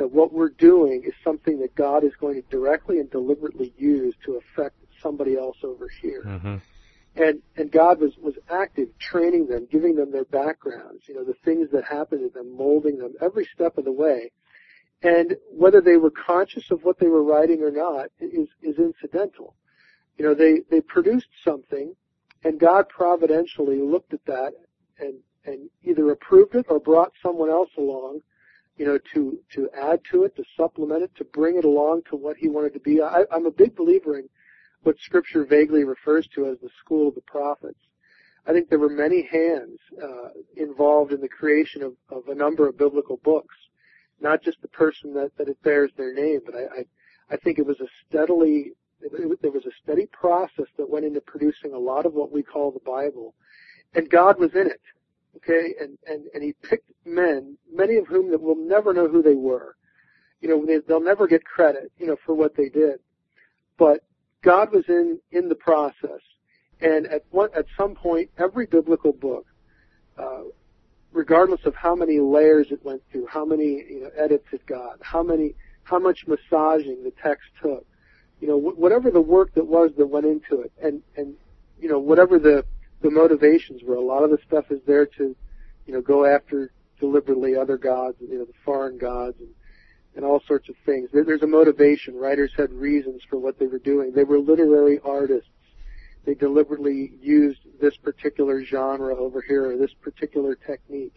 that 0.00 0.10
what 0.10 0.32
we're 0.32 0.48
doing 0.48 1.02
is 1.04 1.12
something 1.22 1.60
that 1.60 1.74
God 1.74 2.04
is 2.04 2.12
going 2.18 2.34
to 2.40 2.48
directly 2.48 3.00
and 3.00 3.10
deliberately 3.10 3.74
use 3.76 4.14
to 4.24 4.40
affect 4.40 4.76
somebody 5.02 5.36
else 5.36 5.58
over 5.62 5.88
here. 6.00 6.22
Mm-hmm. 6.24 6.56
And 7.16 7.42
and 7.56 7.70
God 7.70 8.00
was 8.00 8.16
was 8.16 8.34
active, 8.48 8.88
training 8.98 9.48
them, 9.48 9.68
giving 9.70 9.96
them 9.96 10.10
their 10.10 10.24
backgrounds, 10.24 11.02
you 11.06 11.14
know, 11.14 11.24
the 11.24 11.36
things 11.44 11.68
that 11.72 11.84
happened 11.84 12.22
to 12.22 12.30
them, 12.32 12.56
molding 12.56 12.96
them 12.96 13.12
every 13.20 13.46
step 13.54 13.76
of 13.76 13.84
the 13.84 13.92
way. 13.92 14.32
And 15.02 15.36
whether 15.52 15.82
they 15.82 15.98
were 15.98 16.12
conscious 16.12 16.70
of 16.70 16.82
what 16.82 16.98
they 16.98 17.08
were 17.08 17.22
writing 17.22 17.62
or 17.62 17.70
not 17.70 18.06
is 18.20 18.48
is 18.62 18.78
incidental. 18.78 19.54
You 20.16 20.24
know, 20.24 20.34
they 20.34 20.60
they 20.70 20.80
produced 20.80 21.28
something 21.44 21.94
and 22.42 22.58
God 22.58 22.88
providentially 22.88 23.82
looked 23.82 24.14
at 24.14 24.24
that 24.24 24.52
and, 24.98 25.18
and 25.44 25.68
either 25.82 26.10
approved 26.10 26.54
it 26.54 26.66
or 26.70 26.80
brought 26.80 27.12
someone 27.22 27.50
else 27.50 27.70
along, 27.76 28.20
you 28.80 28.86
know, 28.86 28.98
to, 29.12 29.38
to 29.52 29.68
add 29.78 30.00
to 30.10 30.24
it, 30.24 30.34
to 30.36 30.42
supplement 30.56 31.02
it, 31.02 31.14
to 31.14 31.22
bring 31.22 31.58
it 31.58 31.66
along 31.66 32.00
to 32.08 32.16
what 32.16 32.38
he 32.38 32.48
wanted 32.48 32.72
to 32.72 32.80
be. 32.80 33.02
I, 33.02 33.24
I'm 33.30 33.44
a 33.44 33.50
big 33.50 33.76
believer 33.76 34.18
in 34.18 34.26
what 34.84 34.96
scripture 35.04 35.44
vaguely 35.44 35.84
refers 35.84 36.26
to 36.34 36.46
as 36.46 36.56
the 36.62 36.70
school 36.82 37.08
of 37.08 37.14
the 37.14 37.20
prophets. 37.20 37.78
I 38.46 38.54
think 38.54 38.70
there 38.70 38.78
were 38.78 38.88
many 38.88 39.28
hands 39.30 39.78
uh, 40.02 40.30
involved 40.56 41.12
in 41.12 41.20
the 41.20 41.28
creation 41.28 41.82
of, 41.82 41.92
of 42.10 42.28
a 42.28 42.34
number 42.34 42.66
of 42.66 42.78
biblical 42.78 43.18
books, 43.22 43.54
not 44.18 44.42
just 44.42 44.62
the 44.62 44.68
person 44.68 45.12
that, 45.12 45.32
that 45.36 45.48
it 45.48 45.62
bears 45.62 45.90
their 45.98 46.14
name, 46.14 46.40
but 46.46 46.54
I, 46.54 46.62
I, 46.62 47.34
I 47.34 47.36
think 47.36 47.58
it 47.58 47.66
was 47.66 47.80
a 47.80 47.86
steadily, 48.08 48.72
there 49.42 49.50
was 49.50 49.66
a 49.66 49.76
steady 49.82 50.06
process 50.06 50.68
that 50.78 50.88
went 50.88 51.04
into 51.04 51.20
producing 51.20 51.74
a 51.74 51.78
lot 51.78 52.06
of 52.06 52.14
what 52.14 52.32
we 52.32 52.42
call 52.42 52.70
the 52.70 52.90
Bible, 52.90 53.34
and 53.94 54.08
God 54.08 54.40
was 54.40 54.54
in 54.54 54.68
it. 54.68 54.80
Okay, 55.36 55.74
and 55.80 55.96
and 56.06 56.26
and 56.34 56.42
He 56.42 56.54
picked 56.62 56.90
men, 57.04 57.56
many 57.72 57.96
of 57.96 58.06
whom 58.06 58.30
that 58.30 58.40
will 58.40 58.56
never 58.56 58.92
know 58.92 59.08
who 59.08 59.22
they 59.22 59.34
were. 59.34 59.76
You 60.40 60.48
know, 60.48 60.66
they, 60.66 60.78
they'll 60.86 61.02
never 61.02 61.26
get 61.26 61.44
credit, 61.44 61.92
you 61.98 62.06
know, 62.06 62.16
for 62.24 62.34
what 62.34 62.56
they 62.56 62.68
did, 62.68 63.00
but 63.78 64.02
God 64.42 64.72
was 64.72 64.84
in 64.88 65.20
in 65.30 65.48
the 65.48 65.54
process. 65.54 66.20
And 66.80 67.06
at 67.08 67.24
one, 67.30 67.50
at 67.54 67.66
some 67.76 67.94
point, 67.94 68.30
every 68.38 68.66
biblical 68.66 69.12
book, 69.12 69.44
uh, 70.18 70.44
regardless 71.12 71.60
of 71.66 71.74
how 71.74 71.94
many 71.94 72.18
layers 72.20 72.68
it 72.70 72.82
went 72.84 73.02
through, 73.10 73.26
how 73.26 73.44
many 73.44 73.84
you 73.88 74.00
know, 74.04 74.10
edits 74.16 74.46
it 74.52 74.64
got, 74.66 74.96
how 75.02 75.22
many, 75.22 75.54
how 75.82 75.98
much 75.98 76.26
massaging 76.26 77.02
the 77.04 77.12
text 77.22 77.44
took, 77.62 77.86
you 78.40 78.48
know, 78.48 78.58
wh- 78.58 78.78
whatever 78.78 79.10
the 79.10 79.20
work 79.20 79.52
that 79.54 79.66
was 79.66 79.90
that 79.98 80.06
went 80.06 80.24
into 80.24 80.62
it, 80.62 80.72
and 80.82 81.02
and 81.16 81.34
you 81.78 81.88
know, 81.88 81.98
whatever 81.98 82.38
the 82.38 82.64
the 83.02 83.10
motivations 83.10 83.82
were, 83.82 83.94
a 83.94 84.00
lot 84.00 84.22
of 84.22 84.30
the 84.30 84.38
stuff 84.46 84.66
is 84.70 84.80
there 84.86 85.06
to, 85.06 85.34
you 85.86 85.92
know, 85.92 86.00
go 86.00 86.24
after 86.24 86.70
deliberately 86.98 87.56
other 87.56 87.76
gods, 87.76 88.16
you 88.20 88.38
know, 88.38 88.44
the 88.44 88.52
foreign 88.64 88.98
gods 88.98 89.38
and 89.40 89.48
and 90.16 90.24
all 90.24 90.42
sorts 90.44 90.68
of 90.68 90.74
things. 90.84 91.08
There, 91.12 91.22
there's 91.22 91.42
a 91.42 91.46
motivation. 91.46 92.16
Writers 92.16 92.50
had 92.56 92.72
reasons 92.72 93.22
for 93.30 93.38
what 93.38 93.60
they 93.60 93.68
were 93.68 93.78
doing. 93.78 94.12
They 94.12 94.24
were 94.24 94.40
literary 94.40 94.98
artists 95.04 95.48
they 96.24 96.34
deliberately 96.34 97.12
used 97.20 97.60
this 97.80 97.96
particular 97.96 98.64
genre 98.64 99.16
over 99.16 99.40
here 99.40 99.70
or 99.70 99.76
this 99.76 99.92
particular 99.94 100.54
technique. 100.54 101.14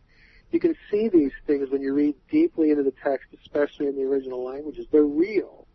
You 0.52 0.60
can 0.60 0.76
see 0.90 1.10
these 1.10 1.32
things 1.46 1.70
when 1.70 1.82
you 1.82 1.94
read 1.94 2.16
deeply 2.30 2.70
into 2.70 2.84
the 2.84 2.94
text, 3.04 3.28
especially 3.42 3.88
in 3.88 3.96
the 3.96 4.04
original 4.04 4.44
languages. 4.44 4.86
They're 4.92 5.04
real. 5.04 5.68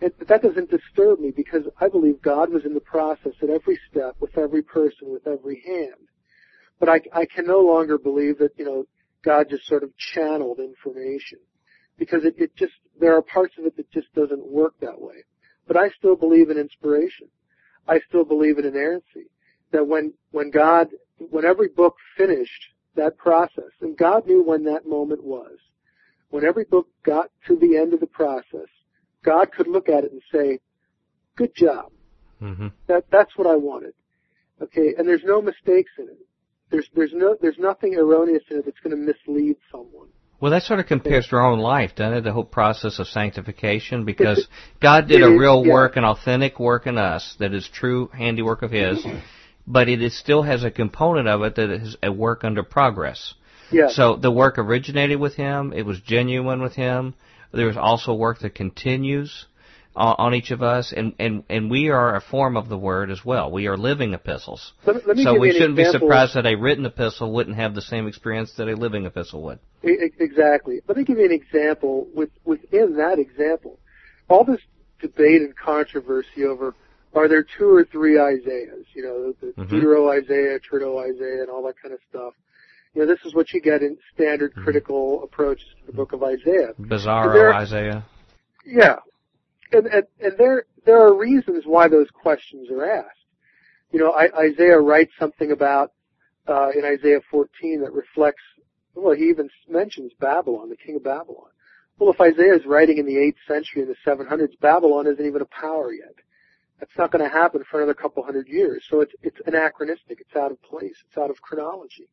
But 0.00 0.28
that 0.28 0.42
doesn't 0.42 0.70
disturb 0.70 1.18
me 1.18 1.32
because 1.34 1.64
I 1.80 1.88
believe 1.88 2.22
God 2.22 2.52
was 2.52 2.64
in 2.64 2.74
the 2.74 2.80
process 2.80 3.32
at 3.42 3.50
every 3.50 3.78
step, 3.90 4.16
with 4.20 4.38
every 4.38 4.62
person, 4.62 5.10
with 5.10 5.26
every 5.26 5.62
hand. 5.66 6.08
But 6.78 6.88
I, 6.88 7.00
I 7.12 7.26
can 7.26 7.46
no 7.46 7.60
longer 7.60 7.98
believe 7.98 8.38
that, 8.38 8.52
you 8.56 8.64
know, 8.64 8.84
God 9.24 9.46
just 9.50 9.66
sort 9.66 9.82
of 9.82 9.96
channeled 9.96 10.60
information. 10.60 11.40
Because 11.98 12.24
it, 12.24 12.36
it 12.38 12.54
just, 12.54 12.74
there 13.00 13.16
are 13.16 13.22
parts 13.22 13.54
of 13.58 13.66
it 13.66 13.76
that 13.76 13.90
just 13.90 14.14
doesn't 14.14 14.46
work 14.46 14.74
that 14.80 15.00
way. 15.00 15.24
But 15.66 15.76
I 15.76 15.90
still 15.90 16.14
believe 16.14 16.50
in 16.50 16.58
inspiration. 16.58 17.28
I 17.88 17.98
still 18.08 18.24
believe 18.24 18.58
in 18.58 18.66
inerrancy. 18.66 19.26
That 19.72 19.88
when, 19.88 20.14
when 20.30 20.50
God, 20.50 20.88
when 21.18 21.44
every 21.44 21.68
book 21.68 21.96
finished 22.16 22.68
that 22.94 23.18
process, 23.18 23.72
and 23.80 23.96
God 23.96 24.26
knew 24.26 24.44
when 24.44 24.64
that 24.64 24.86
moment 24.86 25.24
was, 25.24 25.58
when 26.30 26.44
every 26.44 26.64
book 26.64 26.86
got 27.04 27.30
to 27.48 27.56
the 27.56 27.76
end 27.76 27.92
of 27.92 28.00
the 28.00 28.06
process, 28.06 28.68
God 29.28 29.52
could 29.52 29.68
look 29.68 29.90
at 29.90 30.04
it 30.04 30.12
and 30.12 30.22
say, 30.32 30.58
good 31.36 31.54
job. 31.54 31.92
Mm-hmm. 32.40 32.68
That, 32.86 33.04
that's 33.12 33.36
what 33.36 33.46
I 33.46 33.56
wanted. 33.56 33.92
Okay, 34.62 34.94
and 34.96 35.06
there's 35.06 35.22
no 35.22 35.42
mistakes 35.42 35.90
in 35.98 36.06
it. 36.06 36.18
There's, 36.70 36.88
there's 36.94 37.12
no, 37.12 37.36
there's 37.40 37.58
nothing 37.58 37.94
erroneous 37.94 38.42
in 38.50 38.58
it 38.58 38.64
that's 38.64 38.80
going 38.82 38.96
to 38.96 39.02
mislead 39.02 39.56
someone. 39.70 40.08
Well, 40.40 40.52
that 40.52 40.62
sort 40.62 40.80
of 40.80 40.86
compares 40.86 41.26
to 41.28 41.36
our 41.36 41.44
own 41.44 41.58
life, 41.58 41.94
doesn't 41.94 42.18
it? 42.18 42.20
The 42.22 42.32
whole 42.32 42.44
process 42.44 42.98
of 43.00 43.08
sanctification, 43.08 44.04
because 44.04 44.46
God 44.80 45.08
did 45.08 45.22
a 45.22 45.28
real 45.28 45.64
work, 45.64 45.96
an 45.96 46.04
authentic 46.04 46.58
work 46.58 46.86
in 46.86 46.96
us 46.96 47.36
that 47.38 47.52
is 47.52 47.68
true 47.68 48.08
handiwork 48.08 48.62
of 48.62 48.70
His, 48.70 49.04
but 49.66 49.88
it 49.88 50.12
still 50.12 50.42
has 50.42 50.64
a 50.64 50.70
component 50.70 51.28
of 51.28 51.42
it 51.42 51.56
that 51.56 51.70
is 51.70 51.96
a 52.02 52.12
work 52.12 52.44
under 52.44 52.62
progress. 52.62 53.34
Yeah. 53.72 53.88
So 53.88 54.16
the 54.16 54.30
work 54.30 54.58
originated 54.58 55.18
with 55.18 55.34
Him. 55.34 55.72
It 55.74 55.84
was 55.84 56.00
genuine 56.00 56.62
with 56.62 56.74
Him. 56.74 57.14
There 57.52 57.68
is 57.68 57.76
also 57.76 58.14
work 58.14 58.40
that 58.40 58.54
continues 58.54 59.46
on 59.98 60.32
each 60.34 60.52
of 60.52 60.62
us, 60.62 60.92
and, 60.96 61.14
and, 61.18 61.42
and 61.48 61.70
we 61.70 61.88
are 61.88 62.14
a 62.14 62.20
form 62.20 62.56
of 62.56 62.68
the 62.68 62.78
Word 62.78 63.10
as 63.10 63.24
well. 63.24 63.50
We 63.50 63.66
are 63.66 63.76
living 63.76 64.14
epistles. 64.14 64.72
Let, 64.86 65.06
let 65.08 65.16
so 65.18 65.38
we 65.38 65.50
shouldn't 65.52 65.76
be 65.76 65.84
surprised 65.84 66.34
that 66.34 66.46
a 66.46 66.54
written 66.54 66.86
epistle 66.86 67.32
wouldn't 67.32 67.56
have 67.56 67.74
the 67.74 67.82
same 67.82 68.06
experience 68.06 68.52
that 68.58 68.68
a 68.68 68.76
living 68.76 69.06
epistle 69.06 69.42
would. 69.42 69.58
Exactly. 69.82 70.80
Let 70.86 70.96
me 70.96 71.04
give 71.04 71.18
you 71.18 71.24
an 71.24 71.32
example 71.32 72.06
with, 72.14 72.30
within 72.44 72.96
that 72.96 73.18
example. 73.18 73.78
All 74.28 74.44
this 74.44 74.60
debate 75.00 75.42
and 75.42 75.56
controversy 75.56 76.44
over 76.44 76.74
are 77.14 77.26
there 77.28 77.42
two 77.42 77.68
or 77.68 77.84
three 77.84 78.20
Isaiahs, 78.20 78.86
you 78.94 79.02
know, 79.02 79.34
the 79.40 79.60
mm-hmm. 79.60 79.74
Deutero 79.74 80.12
Isaiah, 80.12 80.60
Trito 80.60 81.02
Isaiah, 81.02 81.42
and 81.42 81.50
all 81.50 81.64
that 81.66 81.74
kind 81.80 81.94
of 81.94 82.00
stuff. 82.08 82.34
You 82.94 83.02
know, 83.02 83.06
this 83.06 83.24
is 83.24 83.34
what 83.34 83.52
you 83.52 83.60
get 83.60 83.82
in 83.82 83.96
standard 84.14 84.52
mm-hmm. 84.52 84.64
critical 84.64 85.22
approaches 85.22 85.66
to 85.80 85.86
the 85.86 85.92
book 85.92 86.12
of 86.12 86.22
Isaiah. 86.22 86.72
Bizarro 86.80 87.54
Isaiah. 87.54 88.04
Yeah, 88.64 88.96
and, 89.72 89.86
and, 89.86 90.04
and 90.20 90.38
there, 90.38 90.64
there 90.84 91.00
are 91.00 91.14
reasons 91.14 91.64
why 91.66 91.88
those 91.88 92.08
questions 92.10 92.70
are 92.70 92.84
asked. 92.84 93.18
You 93.92 94.00
know, 94.00 94.12
I, 94.12 94.28
Isaiah 94.36 94.78
writes 94.78 95.12
something 95.18 95.50
about, 95.50 95.92
uh, 96.46 96.70
in 96.70 96.84
Isaiah 96.84 97.20
14 97.30 97.82
that 97.82 97.92
reflects, 97.92 98.42
well, 98.94 99.14
he 99.14 99.24
even 99.24 99.48
mentions 99.68 100.12
Babylon, 100.18 100.70
the 100.70 100.76
king 100.76 100.96
of 100.96 101.04
Babylon. 101.04 101.50
Well, 101.98 102.10
if 102.10 102.20
Isaiah 102.20 102.54
is 102.54 102.64
writing 102.64 102.98
in 102.98 103.06
the 103.06 103.16
8th 103.16 103.36
century 103.46 103.82
in 103.82 103.88
the 103.88 103.96
700s, 104.06 104.58
Babylon 104.60 105.06
isn't 105.06 105.24
even 105.24 105.42
a 105.42 105.46
power 105.46 105.92
yet. 105.92 106.14
That's 106.78 106.96
not 106.96 107.10
going 107.10 107.28
to 107.28 107.30
happen 107.30 107.64
for 107.68 107.80
another 107.80 107.94
couple 107.94 108.22
hundred 108.22 108.46
years. 108.48 108.84
So 108.88 109.00
it's, 109.00 109.12
it's 109.22 109.38
anachronistic. 109.46 110.20
It's 110.20 110.36
out 110.36 110.52
of 110.52 110.62
place. 110.62 110.94
It's 111.08 111.18
out 111.18 111.30
of 111.30 111.40
chronology. 111.42 112.08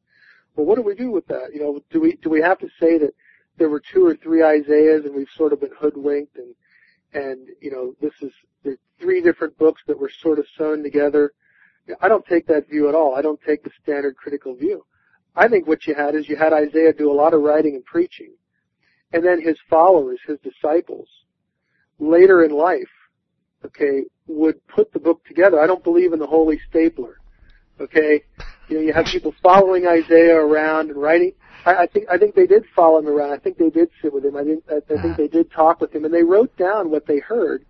Well, 0.56 0.66
what 0.66 0.76
do 0.76 0.84
we 0.84 0.96
do 0.96 1.12
with 1.12 1.28
that? 1.28 1.50
You 1.54 1.62
know, 1.62 1.82
do 1.92 2.00
we, 2.00 2.14
do 2.16 2.30
we 2.30 2.42
have 2.42 2.60
to 2.60 2.70
say 2.80 2.98
that 2.98 3.14
there 3.58 3.70
were 3.70 3.82
two 3.82 4.06
or 4.06 4.16
three 4.16 4.44
Isaiahs 4.44 5.06
and 5.06 5.16
we've 5.16 5.30
sort 5.36 5.54
of 5.54 5.62
been 5.62 5.72
hoodwinked 5.78 6.38
and 6.38 6.56
and 7.14 7.48
you 7.62 7.72
know 7.72 7.96
this 8.02 8.14
is 8.22 8.32
there's 8.64 8.78
three 9.00 9.22
different 9.22 9.58
books 9.58 9.82
that 9.88 10.00
were 10.00 10.12
sort 10.22 10.40
of 10.40 10.46
sewn 10.58 10.84
together. 10.84 11.32
I 12.02 12.08
don't 12.08 12.26
take 12.26 12.48
that 12.48 12.70
view 12.70 12.90
at 12.90 12.96
all. 12.96 13.16
I 13.16 13.22
don't 13.22 13.40
take 13.42 13.64
the 13.64 13.72
standard 13.82 14.18
critical 14.18 14.56
view. 14.56 14.86
I 15.36 15.48
think 15.48 15.68
what 15.68 15.86
you 15.86 15.96
had 15.96 16.16
is 16.16 16.28
you 16.28 16.36
had 16.36 16.54
Isaiah 16.54 16.94
do 16.94 17.12
a 17.12 17.14
lot 17.14 17.34
of 17.34 17.42
writing 17.42 17.76
and 17.76 17.86
preaching, 17.86 18.34
and 19.14 19.24
then 19.24 19.42
his 19.42 19.58
followers, 19.70 20.20
his 20.26 20.40
disciples, 20.40 21.08
later 22.00 22.44
in 22.44 22.52
life, 22.52 22.90
okay, 23.66 24.04
would 24.28 24.66
put 24.68 24.92
the 24.92 25.00
book 25.00 25.24
together. 25.26 25.60
I 25.60 25.68
don't 25.68 25.84
believe 25.84 26.14
in 26.14 26.20
the 26.20 26.28
holy 26.28 26.60
stapler. 26.70 27.20
Okay, 27.80 28.24
you 28.70 28.78
know, 28.78 28.82
you 28.82 28.94
have 28.94 29.06
people 29.06 29.34
following 29.44 29.86
Isaiah 29.86 30.36
around 30.36 30.90
and 30.90 31.02
writing. 31.02 31.34
I, 31.66 31.76
I 31.76 31.88
think 31.88 32.06
I 32.10 32.18
think 32.18 32.36
they 32.36 32.48
did 32.48 32.64
follow 32.76 33.00
him 33.00 33.08
around. 33.08 33.34
I 33.34 33.38
think 33.38 33.58
they 33.58 33.70
did 33.70 33.90
sit 34.02 34.14
with 34.14 34.26
him. 34.26 34.36
I 34.36 34.44
think 34.44 34.64
I, 34.70 34.76
I 34.76 34.80
think 34.80 35.00
uh-huh. 35.00 35.14
they 35.18 35.28
did 35.28 35.52
talk 35.52 35.82
with 35.82 35.94
him, 35.94 36.06
and 36.06 36.14
they 36.14 36.24
wrote 36.24 36.56
down 36.58 36.90
what 36.90 37.06
they 37.06 37.20
heard. 37.20 37.66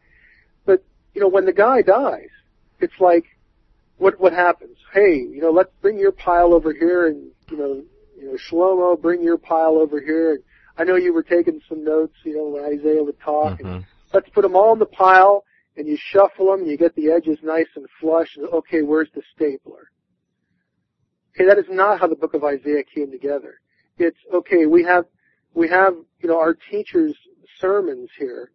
But 0.65 0.83
you 1.13 1.21
know, 1.21 1.27
when 1.27 1.45
the 1.45 1.53
guy 1.53 1.81
dies, 1.81 2.29
it's 2.79 2.99
like, 2.99 3.25
what 3.97 4.19
what 4.19 4.33
happens? 4.33 4.77
Hey, 4.93 5.17
you 5.17 5.41
know, 5.41 5.51
let's 5.51 5.71
bring 5.81 5.97
your 5.97 6.11
pile 6.11 6.53
over 6.53 6.73
here, 6.73 7.07
and 7.07 7.31
you 7.49 7.57
know, 7.57 7.83
you 8.17 8.25
know, 8.25 8.37
Shlomo, 8.37 9.01
bring 9.01 9.23
your 9.23 9.37
pile 9.37 9.77
over 9.77 9.99
here. 9.99 10.33
And 10.33 10.43
I 10.77 10.83
know 10.83 10.97
you 10.97 11.13
were 11.13 11.23
taking 11.23 11.61
some 11.67 11.83
notes, 11.83 12.15
you 12.23 12.35
know, 12.35 12.49
when 12.49 12.65
Isaiah 12.65 13.03
would 13.03 13.19
talk. 13.19 13.59
Mm-hmm. 13.59 13.67
And 13.67 13.85
let's 14.13 14.29
put 14.29 14.41
them 14.41 14.55
all 14.55 14.73
in 14.73 14.79
the 14.79 14.85
pile, 14.85 15.45
and 15.77 15.87
you 15.87 15.97
shuffle 15.97 16.51
them, 16.51 16.61
and 16.61 16.69
you 16.69 16.77
get 16.77 16.95
the 16.95 17.11
edges 17.11 17.37
nice 17.43 17.67
and 17.75 17.85
flush. 17.99 18.35
And 18.35 18.45
okay, 18.47 18.81
where's 18.81 19.09
the 19.15 19.21
stapler? 19.35 19.89
Okay, 21.36 21.45
that 21.47 21.57
is 21.57 21.65
not 21.69 21.99
how 21.99 22.07
the 22.07 22.15
book 22.15 22.33
of 22.33 22.43
Isaiah 22.43 22.83
came 22.83 23.11
together 23.11 23.59
it's 23.97 24.17
okay. 24.33 24.65
We 24.65 24.83
have 24.83 25.05
we 25.53 25.69
have 25.69 25.93
you 26.21 26.29
know 26.29 26.39
our 26.39 26.55
teacher's 26.71 27.15
sermons 27.59 28.09
here. 28.17 28.51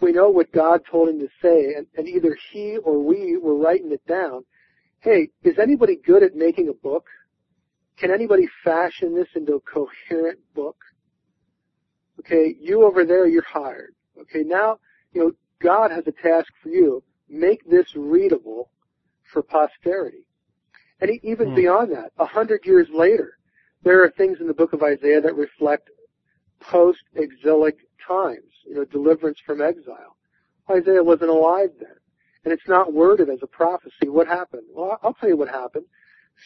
We 0.00 0.12
know 0.12 0.28
what 0.28 0.52
God 0.52 0.82
told 0.90 1.08
him 1.08 1.20
to 1.20 1.28
say, 1.40 1.74
and, 1.74 1.86
and 1.96 2.08
either 2.08 2.36
he 2.50 2.76
or 2.78 2.98
we 3.02 3.36
were 3.36 3.56
writing 3.56 3.92
it 3.92 4.04
down. 4.06 4.44
Hey, 5.00 5.28
is 5.44 5.58
anybody 5.60 5.96
good 6.04 6.22
at 6.22 6.34
making 6.34 6.68
a 6.68 6.72
book? 6.72 7.06
Can 7.98 8.10
anybody 8.10 8.48
fashion 8.64 9.14
this 9.14 9.28
into 9.36 9.54
a 9.54 9.60
coherent 9.60 10.40
book? 10.54 10.76
Okay, 12.20 12.56
you 12.58 12.84
over 12.84 13.04
there, 13.04 13.28
you're 13.28 13.44
hired. 13.44 13.94
Okay, 14.20 14.42
now, 14.44 14.78
you 15.12 15.20
know, 15.20 15.32
God 15.60 15.90
has 15.92 16.04
a 16.06 16.12
task 16.12 16.52
for 16.62 16.68
you. 16.68 17.02
Make 17.28 17.68
this 17.68 17.86
readable 17.94 18.70
for 19.32 19.42
posterity. 19.42 20.26
And 21.02 21.10
even 21.24 21.48
mm. 21.48 21.56
beyond 21.56 21.90
that, 21.92 22.12
a 22.18 22.24
hundred 22.24 22.60
years 22.64 22.86
later, 22.94 23.36
there 23.82 24.04
are 24.04 24.10
things 24.10 24.38
in 24.40 24.46
the 24.46 24.54
book 24.54 24.72
of 24.72 24.82
Isaiah 24.82 25.20
that 25.20 25.34
reflect 25.34 25.90
post-exilic 26.60 27.76
times, 28.06 28.52
you 28.64 28.76
know, 28.76 28.84
deliverance 28.84 29.38
from 29.44 29.60
exile. 29.60 30.16
Isaiah 30.70 31.02
wasn't 31.02 31.30
alive 31.30 31.70
then. 31.80 31.96
And 32.44 32.52
it's 32.52 32.68
not 32.68 32.92
worded 32.92 33.28
as 33.28 33.40
a 33.42 33.48
prophecy. 33.48 34.08
What 34.08 34.28
happened? 34.28 34.62
Well, 34.72 34.98
I'll 35.02 35.14
tell 35.14 35.28
you 35.28 35.36
what 35.36 35.48
happened. 35.48 35.86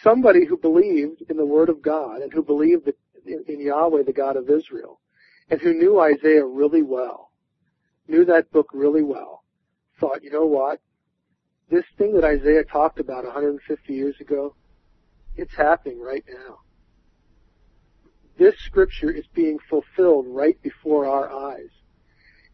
Somebody 0.02 0.46
who 0.46 0.56
believed 0.56 1.22
in 1.28 1.36
the 1.36 1.44
Word 1.44 1.68
of 1.68 1.82
God 1.82 2.22
and 2.22 2.32
who 2.32 2.42
believed 2.42 2.90
in 3.26 3.60
Yahweh, 3.60 4.04
the 4.04 4.12
God 4.12 4.36
of 4.36 4.48
Israel, 4.48 5.00
and 5.50 5.60
who 5.60 5.74
knew 5.74 6.00
Isaiah 6.00 6.46
really 6.46 6.82
well, 6.82 7.30
knew 8.08 8.24
that 8.24 8.50
book 8.52 8.68
really 8.72 9.02
well, 9.02 9.44
thought, 10.00 10.22
you 10.22 10.30
know 10.30 10.46
what? 10.46 10.80
This 11.68 11.84
thing 11.98 12.14
that 12.14 12.24
Isaiah 12.24 12.64
talked 12.64 13.00
about 13.00 13.24
150 13.24 13.92
years 13.92 14.14
ago, 14.20 14.54
it's 15.36 15.54
happening 15.54 16.00
right 16.00 16.24
now. 16.28 16.60
This 18.38 18.54
scripture 18.66 19.10
is 19.10 19.24
being 19.34 19.58
fulfilled 19.68 20.26
right 20.28 20.60
before 20.62 21.06
our 21.06 21.32
eyes. 21.32 21.70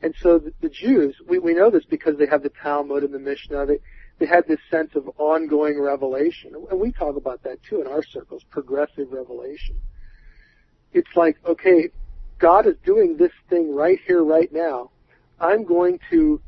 And 0.01 0.15
so 0.21 0.39
the, 0.39 0.53
the 0.61 0.69
Jews, 0.69 1.17
we, 1.27 1.39
we 1.39 1.55
know 1.55 1.71
this 1.71 1.85
because 1.85 2.17
they 2.17 2.27
have 2.27 2.43
the 2.43 2.53
Talmud 2.63 3.05
and 3.05 3.13
the 3.13 3.19
Mishnah. 3.19 3.67
They, 3.67 3.79
they 4.19 4.27
had 4.27 4.47
this 4.49 4.61
sense 4.71 4.95
of 4.95 5.11
ongoing 5.19 5.81
revelation. 5.81 6.55
And 6.71 6.81
we 6.81 6.93
talk 6.93 7.17
about 7.17 7.43
that 7.43 7.63
too 7.63 7.81
in 7.81 7.87
our 7.87 8.03
circles, 8.03 8.43
progressive 8.51 9.13
revelation. 9.13 9.77
It's 10.93 11.15
like, 11.17 11.37
okay, 11.45 11.91
God 12.39 12.67
is 12.67 12.75
doing 12.85 13.17
this 13.17 13.33
thing 13.51 13.75
right 13.75 13.99
here, 14.07 14.23
right 14.23 14.53
now. 14.53 14.91
I'm 15.41 15.65
going 15.65 15.99
to 16.11 16.41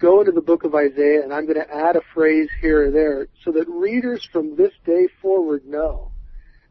go 0.00 0.20
into 0.20 0.32
the 0.32 0.40
book 0.40 0.64
of 0.64 0.74
Isaiah 0.74 1.22
and 1.22 1.32
I'm 1.32 1.46
going 1.46 1.60
to 1.60 1.74
add 1.74 1.94
a 1.94 2.00
phrase 2.14 2.48
here 2.60 2.88
or 2.88 2.90
there 2.90 3.28
so 3.44 3.52
that 3.52 3.68
readers 3.68 4.26
from 4.32 4.56
this 4.56 4.72
day 4.84 5.06
forward 5.22 5.64
know 5.66 6.10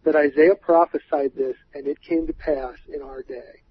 that 0.04 0.16
Isaiah 0.16 0.56
prophesied 0.56 1.36
this 1.36 1.56
and 1.74 1.88
it 1.88 2.02
came 2.02 2.28
to 2.28 2.34
pass 2.34 2.76
in 2.94 3.02
our 3.02 3.22
day. 3.22 3.64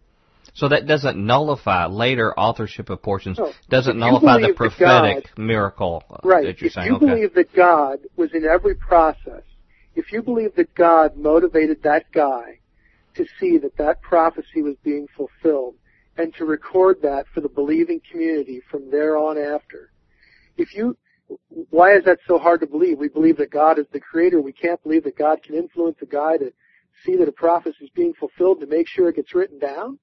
So 0.54 0.68
that 0.68 0.86
doesn't 0.86 1.16
nullify 1.16 1.86
later 1.86 2.38
authorship 2.38 2.90
of 2.90 3.02
portions. 3.02 3.38
No. 3.38 3.52
Doesn't 3.68 3.98
nullify 3.98 4.40
the 4.40 4.54
prophetic 4.54 5.24
God, 5.24 5.38
miracle 5.38 6.04
uh, 6.10 6.16
right. 6.24 6.46
that 6.46 6.60
you're 6.60 6.68
if 6.68 6.72
saying. 6.72 6.86
you 6.86 6.96
okay. 6.96 7.06
believe 7.06 7.34
that 7.34 7.52
God 7.52 8.00
was 8.16 8.30
in 8.32 8.44
every 8.44 8.74
process, 8.74 9.42
if 9.94 10.12
you 10.12 10.22
believe 10.22 10.54
that 10.56 10.74
God 10.74 11.16
motivated 11.16 11.82
that 11.82 12.10
guy 12.12 12.60
to 13.14 13.26
see 13.38 13.58
that 13.58 13.76
that 13.76 14.00
prophecy 14.00 14.62
was 14.62 14.76
being 14.82 15.06
fulfilled 15.16 15.74
and 16.18 16.34
to 16.34 16.44
record 16.44 17.00
that 17.02 17.26
for 17.32 17.40
the 17.40 17.48
believing 17.48 18.00
community 18.10 18.60
from 18.70 18.90
there 18.90 19.16
on 19.16 19.38
after, 19.38 19.92
if 20.56 20.74
you 20.74 20.98
why 21.70 21.94
is 21.94 22.04
that 22.04 22.18
so 22.26 22.38
hard 22.38 22.60
to 22.60 22.66
believe? 22.66 22.98
We 22.98 23.08
believe 23.08 23.36
that 23.36 23.50
God 23.50 23.78
is 23.78 23.86
the 23.92 24.00
creator. 24.00 24.40
We 24.40 24.52
can't 24.52 24.82
believe 24.82 25.04
that 25.04 25.16
God 25.16 25.42
can 25.42 25.54
influence 25.54 25.98
a 26.00 26.06
guy 26.06 26.38
to 26.38 26.52
see 27.04 27.16
that 27.16 27.28
a 27.28 27.32
prophecy 27.32 27.84
is 27.84 27.90
being 27.94 28.14
fulfilled 28.14 28.60
to 28.60 28.66
make 28.66 28.88
sure 28.88 29.08
it 29.08 29.16
gets 29.16 29.34
written 29.34 29.58
down. 29.58 29.98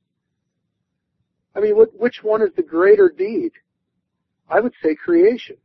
I 1.55 1.61
mean, 1.61 1.75
what, 1.75 1.89
which 1.99 2.19
one 2.21 2.41
is 2.41 2.49
the 2.55 2.63
greater 2.63 3.09
deed? 3.09 3.51
I 4.47 4.59
would 4.59 4.73
say 4.83 4.95
creation. 4.95 5.57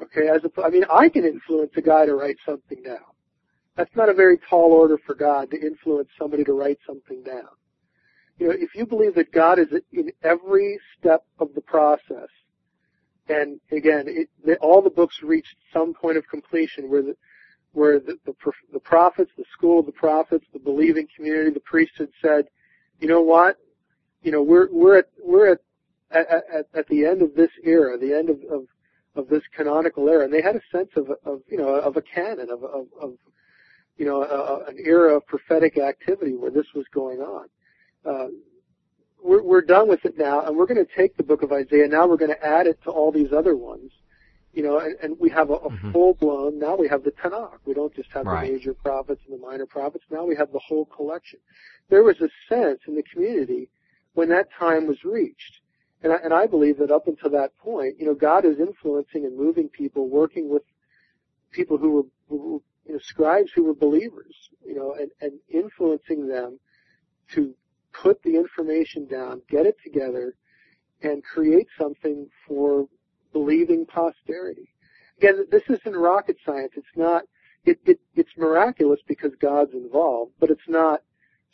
Okay, 0.00 0.28
as 0.28 0.42
a, 0.44 0.62
I 0.62 0.70
mean, 0.70 0.84
I 0.92 1.08
can 1.08 1.24
influence 1.24 1.72
a 1.76 1.82
guy 1.82 2.06
to 2.06 2.14
write 2.14 2.36
something 2.46 2.82
down. 2.84 2.98
That's 3.76 3.94
not 3.96 4.08
a 4.08 4.14
very 4.14 4.38
tall 4.48 4.72
order 4.72 4.98
for 5.06 5.14
God 5.14 5.50
to 5.50 5.60
influence 5.60 6.08
somebody 6.18 6.44
to 6.44 6.52
write 6.52 6.78
something 6.86 7.22
down. 7.24 7.48
You 8.42 8.48
know, 8.48 8.54
if 8.58 8.74
you 8.74 8.86
believe 8.86 9.14
that 9.14 9.32
God 9.32 9.58
is 9.58 9.68
in 9.92 10.10
every 10.22 10.78
step 10.98 11.24
of 11.38 11.54
the 11.54 11.60
process, 11.60 12.28
and 13.28 13.60
again, 13.70 14.04
it, 14.08 14.28
the, 14.44 14.56
all 14.56 14.82
the 14.82 14.90
books 14.90 15.22
reached 15.22 15.54
some 15.72 15.94
point 15.94 16.16
of 16.16 16.26
completion 16.28 16.90
where 16.90 17.02
the, 17.02 17.16
where 17.72 18.00
the, 18.00 18.18
the, 18.26 18.34
the 18.72 18.80
prophets, 18.80 19.30
the 19.38 19.44
school 19.52 19.80
of 19.80 19.86
the 19.86 19.92
prophets, 19.92 20.44
the 20.52 20.58
believing 20.58 21.06
community, 21.14 21.50
the 21.50 21.60
priesthood 21.60 22.10
said, 22.20 22.46
you 23.00 23.08
know 23.08 23.20
what? 23.20 23.58
you 24.22 24.30
know, 24.30 24.42
we're 24.42 24.68
we're 24.70 24.98
at 24.98 25.06
we're 25.22 25.52
at 25.52 25.58
at, 26.10 26.66
at 26.74 26.88
the 26.88 27.04
end 27.04 27.22
of 27.22 27.34
this 27.34 27.50
era, 27.64 27.98
the 27.98 28.14
end 28.14 28.30
of, 28.30 28.38
of 28.50 28.66
of 29.14 29.28
this 29.28 29.42
canonical 29.54 30.08
era, 30.08 30.24
and 30.24 30.32
they 30.32 30.42
had 30.42 30.56
a 30.56 30.62
sense 30.70 30.90
of 30.96 31.10
of 31.24 31.42
you 31.48 31.58
know 31.58 31.68
of 31.68 31.96
a 31.96 32.02
canon 32.02 32.48
of 32.50 32.62
of, 32.62 32.86
of 33.00 33.14
you 33.96 34.06
know 34.06 34.22
a, 34.22 34.70
an 34.70 34.76
era 34.84 35.16
of 35.16 35.26
prophetic 35.26 35.78
activity 35.78 36.34
where 36.34 36.50
this 36.50 36.66
was 36.74 36.86
going 36.94 37.20
on. 37.20 37.48
Uh, 38.04 38.28
we're 39.22 39.42
we're 39.42 39.62
done 39.62 39.88
with 39.88 40.04
it 40.04 40.18
now, 40.18 40.44
and 40.44 40.56
we're 40.56 40.66
going 40.66 40.84
to 40.84 40.92
take 40.96 41.16
the 41.16 41.22
book 41.22 41.42
of 41.42 41.52
Isaiah. 41.52 41.86
Now 41.86 42.06
we're 42.06 42.16
going 42.16 42.34
to 42.34 42.44
add 42.44 42.66
it 42.66 42.82
to 42.84 42.90
all 42.90 43.12
these 43.12 43.32
other 43.32 43.56
ones. 43.56 43.92
You 44.52 44.62
know, 44.62 44.78
and, 44.80 44.96
and 45.02 45.16
we 45.18 45.30
have 45.30 45.48
a, 45.48 45.54
a 45.54 45.70
mm-hmm. 45.70 45.92
full 45.92 46.14
blown. 46.14 46.58
Now 46.58 46.76
we 46.76 46.86
have 46.88 47.04
the 47.04 47.12
Tanakh. 47.12 47.60
We 47.64 47.72
don't 47.72 47.94
just 47.94 48.10
have 48.12 48.26
right. 48.26 48.46
the 48.46 48.52
major 48.52 48.74
prophets 48.74 49.22
and 49.26 49.38
the 49.38 49.42
minor 49.42 49.64
prophets. 49.64 50.04
Now 50.10 50.24
we 50.24 50.36
have 50.36 50.52
the 50.52 50.58
whole 50.58 50.84
collection. 50.84 51.38
There 51.88 52.02
was 52.02 52.20
a 52.20 52.28
sense 52.50 52.80
in 52.86 52.94
the 52.94 53.02
community 53.02 53.70
when 54.12 54.28
that 54.28 54.48
time 54.58 54.86
was 54.86 55.04
reached. 55.04 55.60
And 56.02 56.12
I, 56.12 56.16
and 56.16 56.34
I 56.34 56.46
believe 56.46 56.78
that 56.78 56.90
up 56.90 57.06
until 57.06 57.30
that 57.30 57.56
point, 57.58 57.94
you 57.98 58.06
know, 58.06 58.14
God 58.14 58.44
is 58.44 58.58
influencing 58.58 59.24
and 59.24 59.38
moving 59.38 59.68
people, 59.68 60.08
working 60.08 60.50
with 60.50 60.64
people 61.52 61.78
who 61.78 61.92
were, 61.92 62.02
who 62.28 62.36
were 62.36 62.58
you 62.86 62.94
know, 62.94 62.98
scribes 62.98 63.52
who 63.54 63.64
were 63.64 63.74
believers, 63.74 64.34
you 64.66 64.74
know, 64.74 64.94
and, 64.94 65.10
and 65.20 65.38
influencing 65.48 66.26
them 66.26 66.58
to 67.32 67.54
put 67.92 68.22
the 68.22 68.36
information 68.36 69.06
down, 69.06 69.42
get 69.48 69.66
it 69.66 69.76
together, 69.84 70.34
and 71.02 71.22
create 71.22 71.66
something 71.78 72.28
for 72.46 72.86
believing 73.32 73.86
posterity. 73.86 74.68
Again, 75.18 75.46
this 75.50 75.62
isn't 75.68 75.96
rocket 75.96 76.36
science. 76.44 76.72
It's 76.76 76.86
not, 76.96 77.24
it, 77.64 77.78
it, 77.84 78.00
it's 78.14 78.30
miraculous 78.36 79.00
because 79.06 79.32
God's 79.40 79.72
involved, 79.72 80.32
but 80.40 80.50
it's 80.50 80.68
not 80.68 81.02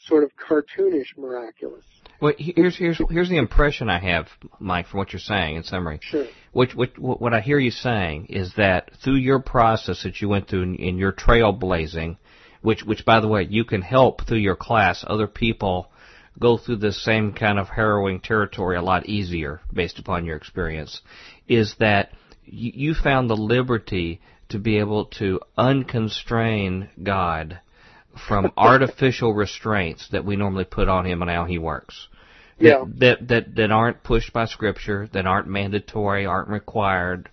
sort 0.07 0.25
of 0.25 0.31
cartoonish 0.37 1.17
miraculous. 1.17 1.85
Well, 2.21 2.33
here's 2.37 2.77
here's 2.77 3.01
here's 3.11 3.29
the 3.29 3.37
impression 3.37 3.89
I 3.89 4.01
have, 4.01 4.27
Mike, 4.59 4.89
from 4.89 4.99
what 4.99 5.13
you're 5.13 5.21
saying 5.21 5.57
in 5.57 5.63
summary. 5.63 6.01
Sure. 6.03 6.27
Which, 6.53 6.75
which 6.75 6.93
what 6.97 7.33
I 7.33 7.41
hear 7.41 7.61
you 7.61 7.71
saying 7.71 8.27
is 8.27 8.53
that 8.57 8.91
through 9.05 9.17
your 9.17 9.39
process 9.39 10.03
that 10.03 10.21
you 10.21 10.29
went 10.29 10.49
through 10.49 10.63
in, 10.63 10.75
in 10.77 10.99
your 10.99 11.13
trailblazing, 11.13 12.17
which 12.63 12.83
which 12.83 13.05
by 13.05 13.21
the 13.21 13.29
way 13.29 13.47
you 13.49 13.65
can 13.65 13.83
help 13.83 14.27
through 14.27 14.39
your 14.39 14.57
class 14.57 15.05
other 15.07 15.29
people 15.29 15.93
go 16.39 16.57
through 16.57 16.77
the 16.77 16.93
same 16.93 17.33
kind 17.33 17.59
of 17.59 17.69
harrowing 17.69 18.21
territory 18.21 18.77
a 18.77 18.83
lot 18.83 19.07
easier 19.07 19.61
based 19.73 19.99
upon 19.99 20.25
your 20.25 20.37
experience, 20.37 21.01
is 21.49 21.75
that 21.79 22.11
you, 22.45 22.73
you 22.75 22.95
found 22.95 23.29
the 23.29 23.37
liberty 23.37 24.21
to 24.49 24.59
be 24.59 24.79
able 24.79 25.07
to 25.07 25.41
unconstrain 25.57 26.89
God 27.03 27.61
from 28.27 28.53
artificial 28.57 29.35
restraints 29.35 30.09
that 30.11 30.25
we 30.25 30.37
normally 30.37 30.65
put 30.65 30.89
on 30.89 31.07
him 31.07 31.23
and 31.23 31.31
how 31.31 31.45
he 31.45 31.59
works. 31.59 32.09
Yeah. 32.59 32.85
That, 32.97 33.29
that 33.29 33.55
that 33.55 33.71
aren't 33.71 34.03
pushed 34.03 34.33
by 34.33 34.47
scripture, 34.47 35.09
that 35.13 35.27
aren't 35.27 35.47
mandatory, 35.47 36.27
aren't 36.27 36.49
required, 36.49 37.29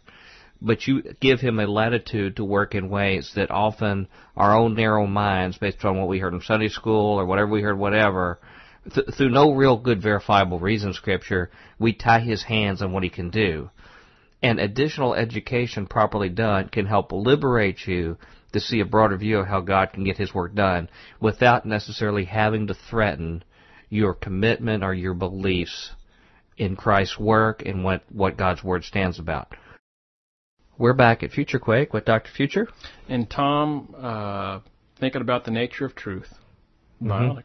but 0.62 0.86
you 0.88 1.01
give 1.20 1.39
him 1.39 1.60
a 1.60 1.66
latitude 1.66 2.36
to 2.36 2.45
work 2.45 2.76
in 2.76 2.89
ways 2.89 3.32
that 3.36 3.49
often 3.49 4.08
our 4.38 4.56
own 4.56 4.76
narrow 4.76 5.08
minds, 5.08 5.58
based 5.58 5.84
on 5.84 5.97
what 5.97 6.08
we 6.08 6.20
heard 6.20 6.34
in 6.34 6.41
Sunday 6.41 6.70
school 6.70 7.20
or 7.20 7.26
whatever 7.26 7.49
we 7.49 7.62
heard, 7.62 7.78
whatever, 7.78 8.39
th- 8.93 9.07
through 9.15 9.29
no 9.29 9.53
real 9.53 9.77
good 9.77 10.01
verifiable 10.01 10.59
reason, 10.59 10.93
scripture, 10.93 11.49
we 11.79 11.93
tie 11.93 12.19
his 12.19 12.43
hands 12.43 12.81
on 12.81 12.91
what 12.91 13.03
he 13.03 13.09
can 13.09 13.29
do. 13.29 13.69
And 14.41 14.59
additional 14.59 15.15
education 15.15 15.88
properly 15.88 16.29
done 16.29 16.69
can 16.69 16.86
help 16.86 17.11
liberate 17.11 17.88
you 17.88 18.17
to 18.55 18.59
see 18.61 18.79
a 18.79 18.86
broader 18.86 19.17
view 19.17 19.39
of 19.39 19.47
how 19.47 19.59
God 19.59 19.91
can 19.91 20.05
get 20.05 20.17
His 20.17 20.33
work 20.33 20.55
done 20.55 20.89
without 21.19 21.65
necessarily 21.65 22.23
having 22.23 22.67
to 22.67 22.73
threaten 22.73 23.43
your 23.89 24.13
commitment 24.13 24.83
or 24.83 24.93
your 24.93 25.13
beliefs 25.13 25.91
in 26.57 26.77
Christ's 26.77 27.19
work 27.19 27.63
and 27.65 27.83
what, 27.83 28.03
what 28.09 28.38
God's 28.38 28.63
Word 28.63 28.86
stands 28.86 29.19
about. 29.19 29.55
We're 30.77 30.93
back 30.93 31.21
at 31.23 31.31
Future 31.31 31.59
Quake 31.59 31.93
with 31.93 32.05
Dr. 32.05 32.31
Future. 32.31 32.67
And 33.09 33.29
Tom, 33.29 33.93
uh, 33.97 34.59
thinking 34.99 35.21
about 35.21 35.43
the 35.43 35.51
nature 35.51 35.86
of 35.86 35.95
truth. 35.95 36.33
Mm-hmm. 37.02 37.39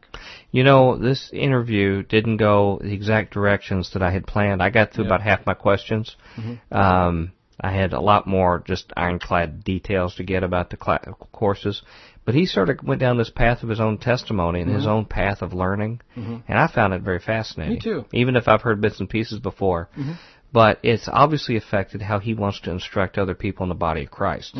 You 0.52 0.64
know, 0.64 0.96
this 0.96 1.30
interview 1.32 2.02
didn't 2.02 2.38
go 2.38 2.78
the 2.82 2.92
exact 2.92 3.32
directions 3.32 3.92
that 3.92 4.02
I 4.02 4.10
had 4.10 4.26
planned. 4.26 4.62
I 4.62 4.70
got 4.70 4.92
through 4.92 5.04
yep. 5.04 5.12
about 5.12 5.22
half 5.22 5.46
my 5.46 5.54
questions. 5.54 6.16
Mm-hmm. 6.36 6.76
Um, 6.76 7.32
I 7.60 7.72
had 7.72 7.92
a 7.92 8.00
lot 8.00 8.26
more 8.26 8.62
just 8.66 8.92
ironclad 8.96 9.64
details 9.64 10.14
to 10.16 10.24
get 10.24 10.42
about 10.42 10.70
the 10.70 10.78
cl- 10.82 11.16
courses. 11.32 11.82
But 12.24 12.34
he 12.34 12.46
sort 12.46 12.68
of 12.68 12.82
went 12.82 13.00
down 13.00 13.18
this 13.18 13.30
path 13.30 13.62
of 13.62 13.68
his 13.68 13.80
own 13.80 13.98
testimony 13.98 14.60
and 14.60 14.68
mm-hmm. 14.68 14.78
his 14.78 14.86
own 14.86 15.04
path 15.04 15.42
of 15.42 15.52
learning, 15.52 16.00
mm-hmm. 16.16 16.36
and 16.46 16.58
I 16.58 16.66
found 16.68 16.92
it 16.92 17.02
very 17.02 17.18
fascinating. 17.18 17.74
Me 17.74 17.80
too. 17.80 18.04
Even 18.12 18.36
if 18.36 18.46
I've 18.46 18.62
heard 18.62 18.80
bits 18.80 19.00
and 19.00 19.08
pieces 19.08 19.38
before, 19.38 19.88
mm-hmm. 19.98 20.12
but 20.52 20.78
it's 20.82 21.08
obviously 21.10 21.56
affected 21.56 22.02
how 22.02 22.18
he 22.18 22.34
wants 22.34 22.60
to 22.60 22.70
instruct 22.70 23.18
other 23.18 23.34
people 23.34 23.64
in 23.64 23.68
the 23.68 23.74
body 23.74 24.04
of 24.04 24.10
Christ. 24.10 24.56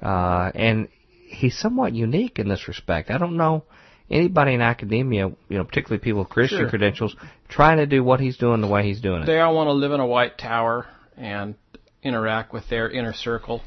Uh, 0.00 0.50
and 0.54 0.88
he's 1.28 1.58
somewhat 1.58 1.94
unique 1.94 2.38
in 2.38 2.48
this 2.48 2.68
respect. 2.68 3.10
I 3.10 3.18
don't 3.18 3.36
know 3.36 3.64
anybody 4.10 4.54
in 4.54 4.60
academia, 4.60 5.28
you 5.48 5.58
know, 5.58 5.64
particularly 5.64 6.02
people 6.02 6.20
with 6.20 6.28
Christian 6.28 6.58
sure. 6.58 6.68
credentials, 6.68 7.16
trying 7.48 7.78
to 7.78 7.86
do 7.86 8.02
what 8.04 8.20
he's 8.20 8.36
doing 8.36 8.60
the 8.60 8.66
way 8.66 8.84
he's 8.84 9.00
doing 9.00 9.22
it. 9.22 9.26
They 9.26 9.40
all 9.40 9.54
want 9.54 9.68
to 9.68 9.72
live 9.72 9.92
in 9.92 10.00
a 10.00 10.06
white 10.06 10.38
tower 10.38 10.86
and 11.16 11.54
interact 12.02 12.52
with 12.52 12.68
their 12.68 12.90
inner 12.90 13.12
circle? 13.12 13.62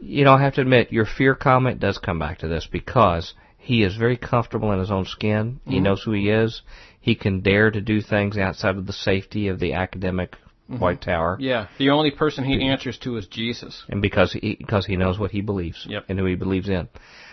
You 0.00 0.24
know, 0.24 0.32
I 0.32 0.42
have 0.42 0.54
to 0.54 0.60
admit, 0.60 0.92
your 0.92 1.06
fear 1.06 1.34
comment 1.34 1.80
does 1.80 1.98
come 1.98 2.18
back 2.18 2.38
to 2.38 2.48
this 2.48 2.68
because 2.70 3.34
he 3.58 3.82
is 3.82 3.96
very 3.96 4.16
comfortable 4.16 4.72
in 4.72 4.78
his 4.78 4.90
own 4.90 5.04
skin. 5.04 5.60
Mm-hmm. 5.60 5.70
He 5.70 5.80
knows 5.80 6.02
who 6.02 6.12
he 6.12 6.28
is. 6.28 6.62
He 7.00 7.14
can 7.14 7.40
dare 7.40 7.70
to 7.70 7.80
do 7.80 8.00
things 8.00 8.38
outside 8.38 8.76
of 8.76 8.86
the 8.86 8.92
safety 8.92 9.48
of 9.48 9.58
the 9.58 9.74
academic 9.74 10.36
mm-hmm. 10.70 10.78
White 10.78 11.00
Tower. 11.00 11.36
Yeah, 11.40 11.68
the 11.78 11.90
only 11.90 12.10
person 12.10 12.44
he 12.44 12.68
answers 12.68 12.98
to 12.98 13.16
is 13.16 13.26
Jesus. 13.26 13.84
And 13.88 14.02
because 14.02 14.32
he 14.32 14.56
because 14.56 14.86
he 14.86 14.96
knows 14.96 15.18
what 15.18 15.30
he 15.30 15.40
believes 15.40 15.84
yep. 15.88 16.04
and 16.08 16.18
who 16.18 16.26
he 16.26 16.34
believes 16.36 16.68
in. 16.68 16.88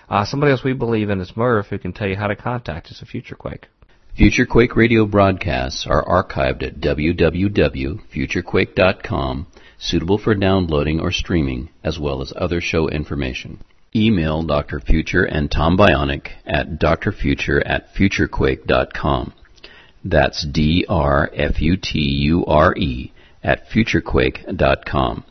Uh, 0.09 0.25
somebody 0.25 0.51
else 0.51 0.63
we 0.63 0.73
believe 0.73 1.11
in 1.11 1.21
is 1.21 1.37
Murph, 1.37 1.67
who 1.67 1.77
can 1.77 1.93
tell 1.93 2.07
you 2.07 2.15
how 2.15 2.25
to 2.27 2.35
contact 2.35 2.87
us 2.87 2.99
at 3.01 3.07
Future 3.07 3.35
Quake. 3.35 3.67
Future 4.15 4.45
Quake 4.45 4.75
radio 4.75 5.05
broadcasts 5.05 5.85
are 5.87 6.03
archived 6.03 6.63
at 6.63 6.79
www.futurequake.com, 6.79 9.47
suitable 9.77 10.17
for 10.17 10.33
downloading 10.33 10.99
or 10.99 11.11
streaming, 11.11 11.69
as 11.83 11.99
well 11.99 12.19
as 12.21 12.33
other 12.35 12.59
show 12.59 12.89
information. 12.89 13.63
Email 13.95 14.41
Dr. 14.43 14.79
Future 14.79 15.23
and 15.23 15.51
Tom 15.51 15.77
Bionic 15.77 16.29
at 16.45 16.79
drfuture 16.79 17.61
at 17.65 17.93
futurequake.com. 17.93 19.33
That's 20.03 20.45
D-R-F-U-T-U-R-E 20.45 20.93
at 23.43 23.69
futurequake.com. 23.69 25.23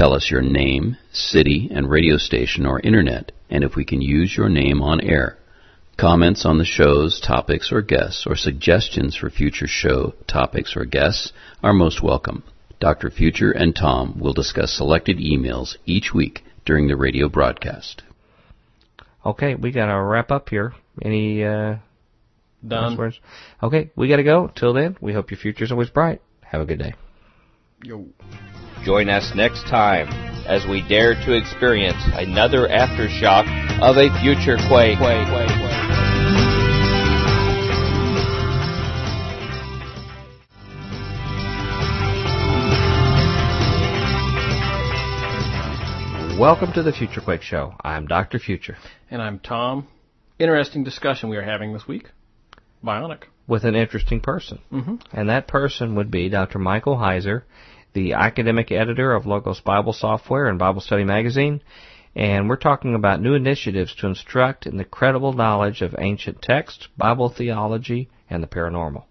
Tell 0.00 0.14
us 0.14 0.30
your 0.30 0.40
name, 0.40 0.96
city, 1.12 1.68
and 1.70 1.90
radio 1.90 2.16
station 2.16 2.64
or 2.64 2.80
internet, 2.80 3.32
and 3.50 3.62
if 3.62 3.76
we 3.76 3.84
can 3.84 4.00
use 4.00 4.34
your 4.34 4.48
name 4.48 4.80
on 4.80 4.98
air. 5.02 5.36
Comments 5.98 6.46
on 6.46 6.56
the 6.56 6.64
show's 6.64 7.20
topics 7.20 7.70
or 7.70 7.82
guests, 7.82 8.24
or 8.26 8.34
suggestions 8.34 9.14
for 9.14 9.28
future 9.28 9.66
show 9.66 10.14
topics 10.26 10.74
or 10.74 10.86
guests 10.86 11.34
are 11.62 11.74
most 11.74 12.02
welcome. 12.02 12.42
Dr. 12.80 13.10
Future 13.10 13.50
and 13.50 13.76
Tom 13.76 14.18
will 14.18 14.32
discuss 14.32 14.72
selected 14.72 15.18
emails 15.18 15.76
each 15.84 16.14
week 16.14 16.44
during 16.64 16.88
the 16.88 16.96
radio 16.96 17.28
broadcast. 17.28 18.02
Okay, 19.26 19.54
we 19.54 19.70
got 19.70 19.92
to 19.94 20.00
wrap 20.00 20.30
up 20.30 20.48
here. 20.48 20.72
Any 21.02 21.44
uh, 21.44 21.76
Done. 22.66 22.96
words? 22.96 23.20
Okay, 23.62 23.90
we 23.96 24.08
got 24.08 24.16
to 24.16 24.24
go. 24.24 24.50
Till 24.56 24.72
then, 24.72 24.96
we 25.02 25.12
hope 25.12 25.30
your 25.30 25.38
future's 25.38 25.70
always 25.70 25.90
bright. 25.90 26.22
Have 26.40 26.62
a 26.62 26.64
good 26.64 26.78
day. 26.78 26.94
Yo. 27.84 28.06
Join 28.84 29.10
us 29.10 29.32
next 29.34 29.64
time 29.64 30.08
as 30.46 30.66
we 30.66 30.80
dare 30.88 31.14
to 31.14 31.36
experience 31.36 32.02
another 32.14 32.66
aftershock 32.66 33.44
of 33.82 33.98
a 33.98 34.08
future 34.22 34.56
quake. 34.68 34.98
Welcome 46.38 46.72
to 46.72 46.82
the 46.82 46.92
Future 46.92 47.20
Quake 47.20 47.42
Show. 47.42 47.74
I'm 47.82 48.06
Dr. 48.06 48.38
Future 48.38 48.78
And 49.10 49.20
I'm 49.20 49.40
Tom. 49.40 49.88
Interesting 50.38 50.84
discussion 50.84 51.28
we 51.28 51.36
are 51.36 51.42
having 51.42 51.74
this 51.74 51.86
week. 51.86 52.08
Bionic. 52.82 53.24
with 53.46 53.64
an 53.64 53.74
interesting 53.74 54.20
person. 54.20 54.60
Mm-hmm. 54.72 54.94
And 55.12 55.28
that 55.28 55.48
person 55.48 55.96
would 55.96 56.10
be 56.10 56.30
Dr. 56.30 56.58
Michael 56.58 56.96
Heiser, 56.96 57.42
the 57.92 58.14
academic 58.14 58.70
editor 58.70 59.14
of 59.14 59.26
Logos 59.26 59.60
Bible 59.60 59.92
Software 59.92 60.46
and 60.46 60.58
Bible 60.58 60.80
Study 60.80 61.04
Magazine. 61.04 61.62
And 62.14 62.48
we're 62.48 62.56
talking 62.56 62.94
about 62.94 63.20
new 63.20 63.34
initiatives 63.34 63.94
to 63.96 64.06
instruct 64.06 64.66
in 64.66 64.76
the 64.76 64.84
credible 64.84 65.32
knowledge 65.32 65.80
of 65.80 65.94
ancient 65.98 66.42
texts, 66.42 66.88
Bible 66.96 67.28
theology, 67.28 68.08
and 68.28 68.42
the 68.42 68.48
paranormal. 68.48 69.04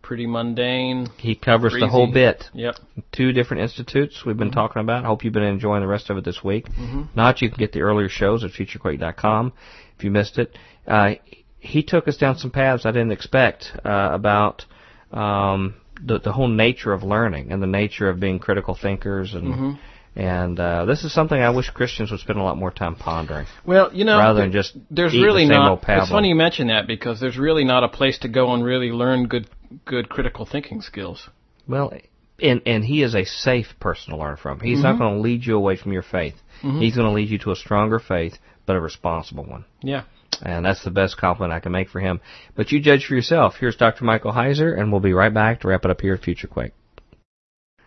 Pretty 0.00 0.26
mundane. 0.26 1.08
He 1.18 1.34
covers 1.34 1.74
the 1.78 1.86
whole 1.86 2.12
bit. 2.12 2.44
Yep. 2.54 2.76
Two 3.12 3.32
different 3.32 3.62
institutes 3.62 4.24
we've 4.26 4.36
been 4.36 4.50
talking 4.50 4.80
about. 4.80 5.04
I 5.04 5.06
hope 5.06 5.22
you've 5.22 5.32
been 5.32 5.42
enjoying 5.42 5.82
the 5.82 5.86
rest 5.86 6.10
of 6.10 6.16
it 6.16 6.24
this 6.24 6.42
week. 6.42 6.68
Mm-hmm. 6.68 7.02
Not 7.14 7.40
you 7.40 7.48
can 7.48 7.58
get 7.58 7.72
the 7.72 7.82
earlier 7.82 8.08
shows 8.08 8.42
at 8.42 8.50
futurequake.com 8.50 9.52
if 9.96 10.04
you 10.04 10.10
missed 10.10 10.38
it. 10.38 10.58
Uh, 10.86 11.14
he 11.60 11.84
took 11.84 12.08
us 12.08 12.16
down 12.16 12.36
some 12.36 12.50
paths 12.50 12.84
I 12.84 12.90
didn't 12.90 13.12
expect 13.12 13.72
uh, 13.84 14.10
about 14.12 14.64
um, 15.12 15.76
the, 16.04 16.18
the 16.18 16.32
whole 16.32 16.48
nature 16.48 16.92
of 16.92 17.02
learning 17.02 17.52
and 17.52 17.62
the 17.62 17.66
nature 17.66 18.08
of 18.08 18.18
being 18.20 18.38
critical 18.38 18.74
thinkers 18.74 19.34
and 19.34 19.44
Mm-hmm. 19.54 19.72
and 20.14 20.60
uh, 20.60 20.84
this 20.84 21.04
is 21.04 21.12
something 21.14 21.40
I 21.40 21.50
wish 21.50 21.70
Christians 21.70 22.10
would 22.10 22.20
spend 22.20 22.38
a 22.38 22.42
lot 22.42 22.56
more 22.58 22.70
time 22.70 22.96
pondering 22.96 23.46
Well, 23.64 23.90
you 23.94 24.04
know, 24.04 24.18
rather 24.18 24.34
there- 24.40 24.44
than 24.46 24.52
just 24.52 24.76
there's 24.90 25.14
really 25.14 25.46
the 25.46 25.54
not. 25.54 25.82
It's 25.88 26.10
funny 26.10 26.28
you 26.28 26.34
mention 26.34 26.68
that 26.68 26.86
because 26.86 27.20
there's 27.20 27.38
really 27.38 27.64
not 27.64 27.82
a 27.84 27.88
place 27.88 28.18
to 28.18 28.28
go 28.28 28.52
and 28.52 28.62
really 28.64 28.90
learn 28.90 29.26
good 29.28 29.46
good 29.86 30.08
critical 30.08 30.44
thinking 30.44 30.82
skills. 30.82 31.28
Well, 31.66 31.92
and 32.40 32.60
and 32.66 32.84
he 32.84 33.02
is 33.02 33.14
a 33.14 33.24
safe 33.24 33.68
person 33.80 34.12
to 34.12 34.18
learn 34.18 34.36
from. 34.36 34.60
He's 34.60 34.78
Mm-hmm. 34.78 34.82
not 34.88 34.98
going 34.98 35.14
to 35.16 35.20
lead 35.20 35.46
you 35.46 35.56
away 35.56 35.76
from 35.76 35.92
your 35.92 36.02
faith. 36.02 36.34
He's 36.60 36.94
going 36.94 37.08
to 37.08 37.12
lead 37.12 37.28
you 37.28 37.38
to 37.38 37.50
a 37.52 37.56
stronger 37.56 37.98
faith, 37.98 38.34
but 38.66 38.76
a 38.76 38.80
responsible 38.80 39.44
one. 39.44 39.64
Yeah. 39.82 40.02
And 40.40 40.64
that's 40.64 40.82
the 40.82 40.90
best 40.90 41.18
compliment 41.18 41.52
I 41.52 41.60
can 41.60 41.72
make 41.72 41.90
for 41.90 42.00
him. 42.00 42.20
But 42.56 42.72
you 42.72 42.80
judge 42.80 43.06
for 43.06 43.14
yourself. 43.14 43.56
Here's 43.58 43.76
Dr. 43.76 44.04
Michael 44.04 44.32
Heiser, 44.32 44.78
and 44.78 44.90
we'll 44.90 45.00
be 45.00 45.12
right 45.12 45.32
back 45.32 45.60
to 45.60 45.68
wrap 45.68 45.84
it 45.84 45.90
up 45.90 46.00
here 46.00 46.14
at 46.14 46.22
Future 46.22 46.48
Quake. 46.48 46.72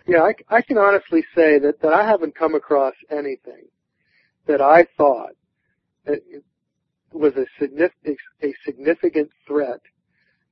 Yeah, 0.08 0.22
I, 0.22 0.58
I 0.58 0.62
can 0.62 0.78
honestly 0.78 1.24
say 1.34 1.58
that, 1.60 1.82
that 1.82 1.94
I 1.94 2.06
haven't 2.08 2.36
come 2.36 2.54
across 2.54 2.94
anything 3.10 3.66
that 4.46 4.62
I 4.62 4.86
thought 4.98 5.32
that 6.06 6.20
was 7.12 7.34
a 7.36 7.46
significant, 7.60 8.18
a 8.44 8.54
significant 8.64 9.32
threat 9.48 9.82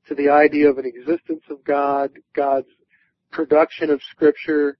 to 0.08 0.16
the 0.16 0.30
idea 0.30 0.70
of 0.70 0.80
an 0.80 0.86
existence 0.86 1.44
of 1.50 1.64
God, 1.64 2.12
God's 2.36 2.68
production 3.32 3.89
of 3.89 4.02
Scripture, 4.12 4.78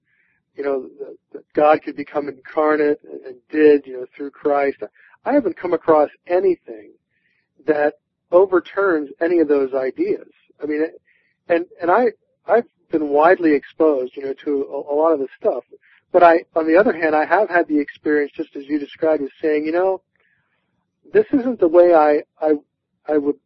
you 0.56 0.64
know, 0.64 0.90
that- 1.32 1.44
God 1.54 1.82
could 1.84 1.96
become 1.96 2.28
incarnate 2.28 3.00
and 3.04 3.38
did, 3.50 3.86
you 3.86 3.94
know, 3.94 4.06
through 4.16 4.32
Christ. 4.32 4.84
I 5.26 5.34
haven't 5.34 5.58
come 5.58 5.74
across 5.74 6.10
anything 6.28 6.94
that 7.68 7.96
overturns 8.32 9.10
any 9.22 9.40
of 9.40 9.48
those 9.48 9.74
ideas. 9.74 10.28
I 10.62 10.66
mean, 10.66 10.84
and 11.48 11.66
and 11.82 11.92
I 11.92 12.08
I've 12.46 12.66
been 12.92 13.10
widely 13.10 13.54
exposed, 13.54 14.16
you 14.16 14.24
know, 14.24 14.34
to 14.46 14.64
a, 14.64 14.94
a 14.94 14.96
lot 14.96 15.14
of 15.14 15.20
this 15.20 15.30
stuff. 15.40 15.64
But 16.12 16.24
I, 16.24 16.46
on 16.56 16.68
the 16.68 16.78
other 16.78 16.94
hand, 16.94 17.16
I 17.16 17.26
have 17.26 17.50
had 17.50 17.68
the 17.68 17.80
experience, 17.80 18.32
just 18.36 18.56
as 18.56 18.66
you 18.68 18.78
described, 18.78 19.24
as 19.24 19.30
saying, 19.42 19.66
you 19.66 19.72
know, 19.72 20.02
this 21.12 21.26
isn't 21.34 21.60
the 21.60 21.68
way 21.68 21.94
I 21.94 22.24
I 22.40 22.54
I 23.08 23.18
would 23.18 23.38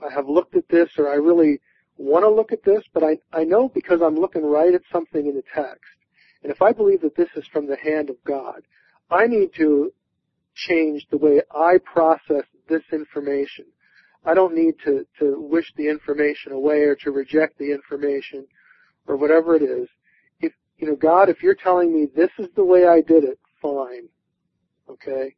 I 0.00 0.12
have 0.12 0.28
looked 0.28 0.56
at 0.56 0.68
this, 0.68 0.90
or 0.98 1.08
I 1.08 1.16
really 1.16 1.60
want 1.96 2.24
to 2.24 2.30
look 2.30 2.52
at 2.52 2.64
this. 2.64 2.84
But 2.92 3.02
I 3.02 3.18
I 3.32 3.44
know 3.44 3.68
because 3.68 4.00
I'm 4.00 4.16
looking 4.16 4.44
right 4.44 4.74
at 4.74 4.82
something 4.92 5.26
in 5.26 5.34
the 5.34 5.44
text, 5.54 5.96
and 6.42 6.52
if 6.52 6.62
I 6.62 6.72
believe 6.72 7.02
that 7.02 7.16
this 7.16 7.30
is 7.36 7.46
from 7.52 7.66
the 7.66 7.76
hand 7.76 8.10
of 8.10 8.16
God, 8.24 8.62
I 9.10 9.26
need 9.26 9.50
to 9.56 9.92
change 10.54 11.06
the 11.10 11.18
way 11.18 11.42
I 11.50 11.78
process 11.78 12.44
this 12.68 12.82
information. 12.92 13.66
I 14.24 14.34
don't 14.34 14.54
need 14.54 14.74
to, 14.84 15.06
to 15.20 15.40
wish 15.40 15.72
the 15.76 15.88
information 15.88 16.52
away 16.52 16.82
or 16.82 16.96
to 16.96 17.10
reject 17.10 17.58
the 17.58 17.72
information 17.72 18.46
or 19.06 19.16
whatever 19.16 19.54
it 19.54 19.62
is. 19.62 19.88
If, 20.40 20.52
you 20.78 20.88
know, 20.88 20.96
God, 20.96 21.28
if 21.28 21.42
you're 21.42 21.54
telling 21.54 21.92
me 21.92 22.06
this 22.14 22.30
is 22.38 22.48
the 22.56 22.64
way 22.64 22.86
I 22.86 23.00
did 23.00 23.24
it, 23.24 23.38
fine. 23.60 24.08
Okay? 24.88 25.34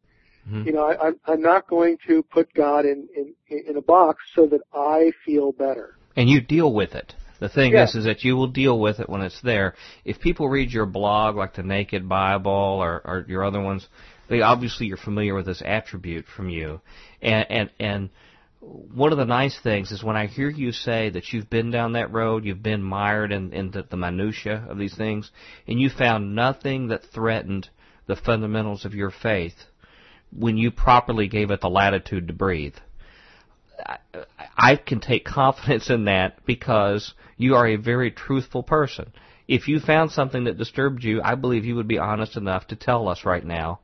Mhm. 0.49 0.66
You 0.66 0.72
know, 0.72 0.85
I, 0.85 1.09
I'm, 1.09 1.20
I'm 1.27 1.43
not 1.43 1.68
going 1.68 1.99
to 2.07 2.22
put 2.22 2.53
God 2.55 2.85
in, 2.85 3.09
in, 3.16 3.35
in 3.68 3.77
a 3.77 3.83
box 3.83 4.22
so 4.35 4.47
that 4.47 4.61
I 4.72 5.12
feel 5.24 5.53
better. 5.53 5.97
And 6.16 6.29
you 6.29 6.41
deal 6.41 6.72
with 6.72 6.95
it. 6.95 7.14
The 7.39 7.49
thing 7.49 7.72
Yeah. 7.72 7.85
is, 7.85 7.95
is 7.95 8.05
that 8.05 8.24
you 8.24 8.37
will 8.37 8.47
deal 8.47 8.79
with 8.79 8.99
it 9.01 9.09
when 9.09 9.20
it's 9.20 9.41
there. 9.43 9.74
If 10.05 10.20
people 10.20 10.49
read 10.49 10.70
your 10.70 10.87
blog, 10.87 11.37
like 11.37 11.55
the 11.55 11.62
Naked 11.62 12.09
Bible 12.09 12.51
or, 12.51 13.03
or 13.05 13.24
your 13.29 13.45
other 13.45 13.61
ones, 13.61 13.89
they 14.29 14.43
obviously 14.43 14.87
you're 14.87 14.97
familiar 14.97 15.35
with 15.35 15.47
this 15.47 15.62
attribute 15.64 16.27
from 16.27 16.49
you. 16.49 16.81
And, 17.22 17.47
and, 17.51 17.70
and 17.79 18.11
one 18.61 19.12
of 19.12 19.18
the 19.18 19.24
nice 19.24 19.59
things 19.61 19.93
is 19.93 20.03
when 20.03 20.16
I 20.16 20.27
hear 20.27 20.51
you 20.51 20.72
say 20.72 21.11
that 21.11 21.33
you've 21.33 21.51
been 21.51 21.70
down 21.70 21.93
that 21.93 22.12
road, 22.12 22.45
you've 22.45 22.62
been 22.62 22.83
mired 22.83 23.33
in, 23.33 23.53
in 23.53 23.70
the, 23.70 23.85
the 23.89 23.97
minutia 23.97 24.66
of 24.68 24.79
these 24.79 24.97
things, 24.97 25.31
and 25.68 25.81
you 25.81 25.91
found 25.91 26.35
nothing 26.35 26.89
that 26.89 27.05
threatened 27.05 27.68
the 28.07 28.16
fundamentals 28.16 28.85
of 28.85 28.95
your 28.95 29.11
faith 29.11 29.55
when 30.37 30.57
you 30.57 30.70
properly 30.70 31.29
gave 31.29 31.51
it 31.51 31.61
the 31.61 31.70
latitude 31.70 32.29
to 32.29 32.33
breathe. 32.35 32.74
I, 33.85 33.99
I 34.57 34.77
can 34.77 35.01
take 35.01 35.24
confidence 35.24 35.91
in 35.91 36.07
that 36.07 36.45
because 36.47 37.14
you 37.37 37.55
are 37.55 37.66
a 37.66 37.77
very 37.77 38.11
truthful 38.11 38.62
person. 38.62 39.12
If 39.47 39.68
you 39.68 39.79
found 39.79 40.11
something 40.11 40.45
that 40.45 40.59
disturbed 40.59 41.05
you, 41.05 41.20
I 41.22 41.37
believe 41.37 41.64
you 41.64 41.77
would 41.77 41.87
be 41.87 41.99
honest 41.99 42.37
enough 42.37 42.66
to 42.68 42.77
tell 42.77 43.09
us 43.09 43.24
right 43.24 43.45
now. 43.45 43.81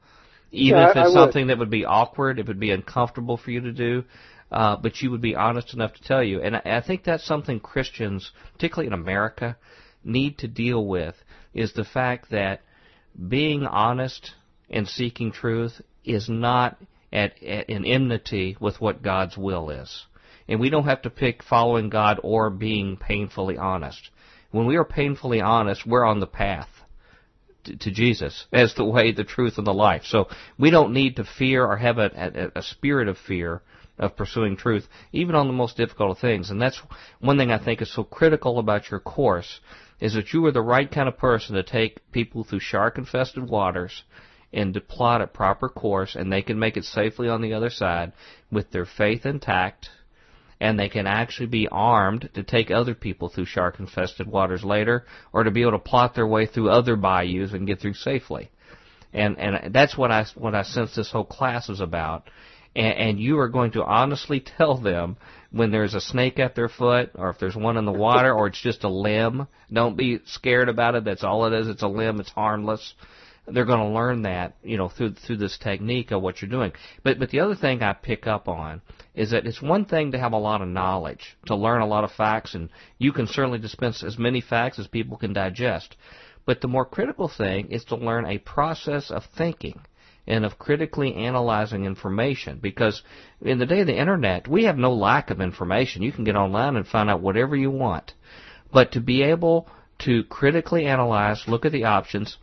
Even 0.52 0.80
Yeah, 0.80 0.90
if 0.90 0.96
it's 0.96 1.14
something 1.14 1.46
that 1.46 1.58
would 1.58 1.70
be 1.70 1.86
awkward, 1.86 2.38
it 2.38 2.46
would 2.46 2.60
be 2.60 2.70
uncomfortable 2.70 3.38
for 3.38 3.50
you 3.50 3.62
to 3.62 3.72
do, 3.72 4.04
uh, 4.50 4.76
but 4.76 5.00
you 5.00 5.10
would 5.10 5.22
be 5.22 5.34
honest 5.34 5.72
enough 5.72 5.94
to 5.94 6.02
tell 6.02 6.22
you. 6.22 6.42
And 6.42 6.56
I, 6.56 6.62
I 6.64 6.80
think 6.82 7.04
that's 7.04 7.24
something 7.24 7.58
Christians, 7.58 8.30
particularly 8.52 8.88
in 8.88 8.92
America, 8.92 9.56
need 10.04 10.38
to 10.38 10.48
deal 10.48 10.86
with 10.86 11.14
is 11.54 11.72
the 11.72 11.84
fact 11.84 12.30
that 12.30 12.60
being 13.28 13.64
honest 13.64 14.32
and 14.68 14.86
seeking 14.86 15.32
truth 15.32 15.80
is 16.04 16.28
not 16.28 16.76
at, 17.12 17.42
at 17.42 17.70
an 17.70 17.86
enmity 17.86 18.56
with 18.60 18.78
what 18.80 19.02
God's 19.02 19.38
will 19.38 19.70
is. 19.70 20.04
And 20.48 20.60
we 20.60 20.68
don't 20.68 20.84
have 20.84 21.02
to 21.02 21.10
pick 21.10 21.42
following 21.42 21.88
God 21.88 22.20
or 22.22 22.50
being 22.50 22.98
painfully 22.98 23.56
honest. 23.56 24.10
When 24.50 24.66
we 24.66 24.76
are 24.76 24.84
painfully 24.84 25.40
honest, 25.40 25.86
we're 25.86 26.04
on 26.04 26.20
the 26.20 26.26
path 26.26 26.68
to, 27.64 27.90
Jesus 27.90 28.46
as 28.52 28.74
the 28.74 28.84
way, 28.84 29.12
the 29.12 29.24
truth, 29.24 29.58
and 29.58 29.66
the 29.66 29.74
life. 29.74 30.02
So 30.04 30.28
we 30.58 30.70
don't 30.70 30.92
need 30.92 31.16
to 31.16 31.24
fear 31.24 31.64
or 31.64 31.76
have 31.76 31.98
a, 31.98 32.50
a, 32.54 32.58
a 32.58 32.62
spirit 32.62 33.08
of 33.08 33.18
fear 33.18 33.62
of 33.98 34.16
pursuing 34.16 34.56
truth, 34.56 34.88
even 35.12 35.34
on 35.34 35.46
the 35.46 35.52
most 35.52 35.76
difficult 35.76 36.12
of 36.12 36.18
things. 36.18 36.50
And 36.50 36.60
that's 36.60 36.80
one 37.20 37.38
thing 37.38 37.50
I 37.50 37.62
think 37.62 37.82
is 37.82 37.92
so 37.92 38.04
critical 38.04 38.58
about 38.58 38.90
your 38.90 39.00
course 39.00 39.60
is 40.00 40.14
that 40.14 40.32
you 40.32 40.44
are 40.46 40.52
the 40.52 40.62
right 40.62 40.90
kind 40.90 41.08
of 41.08 41.16
person 41.16 41.54
to 41.54 41.62
take 41.62 42.10
people 42.10 42.42
through 42.42 42.60
shark-infested 42.60 43.48
waters 43.48 44.02
and 44.52 44.74
to 44.74 44.80
plot 44.80 45.22
a 45.22 45.26
proper 45.26 45.68
course, 45.68 46.14
and 46.14 46.30
they 46.30 46.42
can 46.42 46.58
make 46.58 46.76
it 46.76 46.84
safely 46.84 47.28
on 47.28 47.40
the 47.40 47.54
other 47.54 47.70
side 47.70 48.12
with 48.50 48.70
their 48.70 48.84
faith 48.84 49.24
intact 49.24 49.88
and 50.62 50.78
they 50.78 50.88
can 50.88 51.08
actually 51.08 51.48
be 51.48 51.66
armed 51.72 52.30
to 52.34 52.44
take 52.44 52.70
other 52.70 52.94
people 52.94 53.28
through 53.28 53.46
shark 53.46 53.80
infested 53.80 54.28
waters 54.28 54.62
later 54.62 55.04
or 55.32 55.42
to 55.42 55.50
be 55.50 55.62
able 55.62 55.72
to 55.72 55.78
plot 55.80 56.14
their 56.14 56.26
way 56.26 56.46
through 56.46 56.70
other 56.70 56.94
bayous 56.94 57.52
and 57.52 57.66
get 57.66 57.80
through 57.80 57.94
safely. 57.94 58.48
And 59.12 59.36
and 59.40 59.74
that's 59.74 59.98
what 59.98 60.12
I 60.12 60.24
what 60.36 60.54
I 60.54 60.62
sense 60.62 60.94
this 60.94 61.10
whole 61.10 61.24
class 61.24 61.68
is 61.68 61.80
about. 61.80 62.30
And, 62.76 62.94
and 62.94 63.20
you 63.20 63.40
are 63.40 63.48
going 63.48 63.72
to 63.72 63.82
honestly 63.82 64.38
tell 64.58 64.78
them 64.78 65.16
when 65.50 65.72
there's 65.72 65.94
a 65.94 66.00
snake 66.00 66.38
at 66.38 66.54
their 66.54 66.68
foot, 66.68 67.10
or 67.16 67.30
if 67.30 67.40
there's 67.40 67.56
one 67.56 67.76
in 67.76 67.84
the 67.84 67.92
water, 67.92 68.32
or 68.32 68.46
it's 68.46 68.62
just 68.62 68.84
a 68.84 68.88
limb. 68.88 69.48
Don't 69.70 69.96
be 69.96 70.20
scared 70.26 70.68
about 70.68 70.94
it. 70.94 71.04
That's 71.04 71.24
all 71.24 71.44
it 71.46 71.52
is. 71.52 71.66
It's 71.66 71.82
a 71.82 71.88
limb. 71.88 72.20
It's 72.20 72.30
harmless. 72.30 72.94
They're 73.48 73.64
going 73.64 73.80
to 73.80 73.94
learn 73.94 74.22
that, 74.22 74.54
you 74.62 74.76
know, 74.76 74.88
through 74.88 75.14
through 75.14 75.38
this 75.38 75.58
technique 75.58 76.12
of 76.12 76.22
what 76.22 76.40
you're 76.40 76.48
doing. 76.48 76.70
But 77.02 77.18
but 77.18 77.30
the 77.30 77.40
other 77.40 77.56
thing 77.56 77.82
I 77.82 77.94
pick 77.94 78.28
up 78.28 78.46
on 78.46 78.80
is 79.14 79.30
that 79.30 79.46
it's 79.46 79.60
one 79.60 79.84
thing 79.84 80.12
to 80.12 80.18
have 80.18 80.32
a 80.32 80.38
lot 80.38 80.62
of 80.62 80.68
knowledge, 80.68 81.36
to 81.46 81.54
learn 81.54 81.82
a 81.82 81.86
lot 81.86 82.04
of 82.04 82.12
facts, 82.12 82.54
and 82.54 82.70
you 82.98 83.12
can 83.12 83.26
certainly 83.26 83.58
dispense 83.58 84.02
as 84.02 84.18
many 84.18 84.40
facts 84.40 84.78
as 84.78 84.86
people 84.86 85.16
can 85.16 85.32
digest. 85.32 85.96
But 86.44 86.60
the 86.60 86.68
more 86.68 86.84
critical 86.84 87.28
thing 87.28 87.70
is 87.70 87.84
to 87.86 87.96
learn 87.96 88.26
a 88.26 88.38
process 88.38 89.10
of 89.10 89.24
thinking 89.36 89.80
and 90.26 90.44
of 90.44 90.58
critically 90.58 91.14
analyzing 91.14 91.84
information 91.84 92.58
because 92.60 93.02
in 93.40 93.58
the 93.58 93.66
day 93.66 93.80
of 93.80 93.86
the 93.86 93.98
internet 93.98 94.46
we 94.46 94.64
have 94.64 94.76
no 94.76 94.92
lack 94.92 95.30
of 95.30 95.40
information 95.40 96.02
you 96.02 96.12
can 96.12 96.22
get 96.24 96.36
online 96.36 96.76
and 96.76 96.86
find 96.86 97.10
out 97.10 97.20
whatever 97.20 97.56
you 97.56 97.70
want 97.70 98.12
but 98.72 98.92
to 98.92 99.00
be 99.00 99.22
able 99.22 99.68
to 99.98 100.22
critically 100.24 100.86
analyze 100.86 101.42
look 101.48 101.64
at 101.64 101.72
the 101.72 101.84
options 101.84 102.38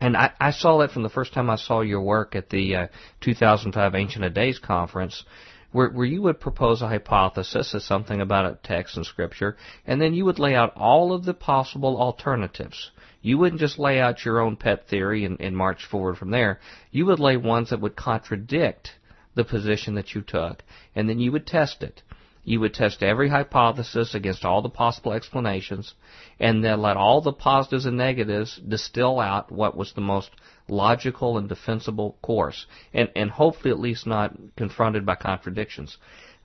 and 0.00 0.16
I, 0.16 0.32
I 0.40 0.50
saw 0.50 0.78
that 0.78 0.90
from 0.90 1.02
the 1.02 1.10
first 1.10 1.32
time 1.32 1.50
I 1.50 1.56
saw 1.56 1.82
your 1.82 2.00
work 2.00 2.34
at 2.34 2.48
the 2.50 2.74
uh, 2.74 2.86
2005 3.20 3.94
Ancient 3.94 4.24
of 4.24 4.34
Days 4.34 4.58
conference 4.58 5.24
where, 5.72 5.88
where 5.90 6.06
you 6.06 6.22
would 6.22 6.40
propose 6.40 6.82
a 6.82 6.88
hypothesis 6.88 7.74
as 7.74 7.84
something 7.84 8.20
about 8.20 8.44
a 8.44 8.58
text 8.62 8.96
in 8.96 9.04
scripture 9.04 9.56
and 9.86 10.00
then 10.00 10.14
you 10.14 10.24
would 10.24 10.38
lay 10.38 10.54
out 10.54 10.72
all 10.76 11.12
of 11.12 11.24
the 11.24 11.34
possible 11.34 12.00
alternatives 12.00 12.90
you 13.22 13.36
wouldn't 13.36 13.60
just 13.60 13.78
lay 13.78 14.00
out 14.00 14.24
your 14.24 14.40
own 14.40 14.56
pet 14.56 14.88
theory 14.88 15.24
and, 15.24 15.40
and 15.40 15.56
march 15.56 15.84
forward 15.84 16.16
from 16.16 16.30
there. 16.30 16.58
You 16.90 17.06
would 17.06 17.20
lay 17.20 17.36
ones 17.36 17.70
that 17.70 17.80
would 17.80 17.96
contradict 17.96 18.92
the 19.34 19.44
position 19.44 19.94
that 19.94 20.14
you 20.14 20.22
took, 20.22 20.62
and 20.94 21.08
then 21.08 21.20
you 21.20 21.30
would 21.32 21.46
test 21.46 21.82
it. 21.82 22.02
You 22.50 22.58
would 22.58 22.74
test 22.74 23.00
every 23.00 23.28
hypothesis 23.28 24.12
against 24.12 24.44
all 24.44 24.60
the 24.60 24.68
possible 24.68 25.12
explanations, 25.12 25.94
and 26.40 26.64
then 26.64 26.82
let 26.82 26.96
all 26.96 27.20
the 27.20 27.32
positives 27.32 27.86
and 27.86 27.96
negatives 27.96 28.56
distill 28.56 29.20
out 29.20 29.52
what 29.52 29.76
was 29.76 29.92
the 29.92 30.00
most 30.00 30.30
logical 30.68 31.38
and 31.38 31.48
defensible 31.48 32.18
course, 32.22 32.66
and, 32.92 33.08
and 33.14 33.30
hopefully 33.30 33.70
at 33.70 33.78
least 33.78 34.04
not 34.04 34.34
confronted 34.56 35.06
by 35.06 35.14
contradictions. 35.14 35.96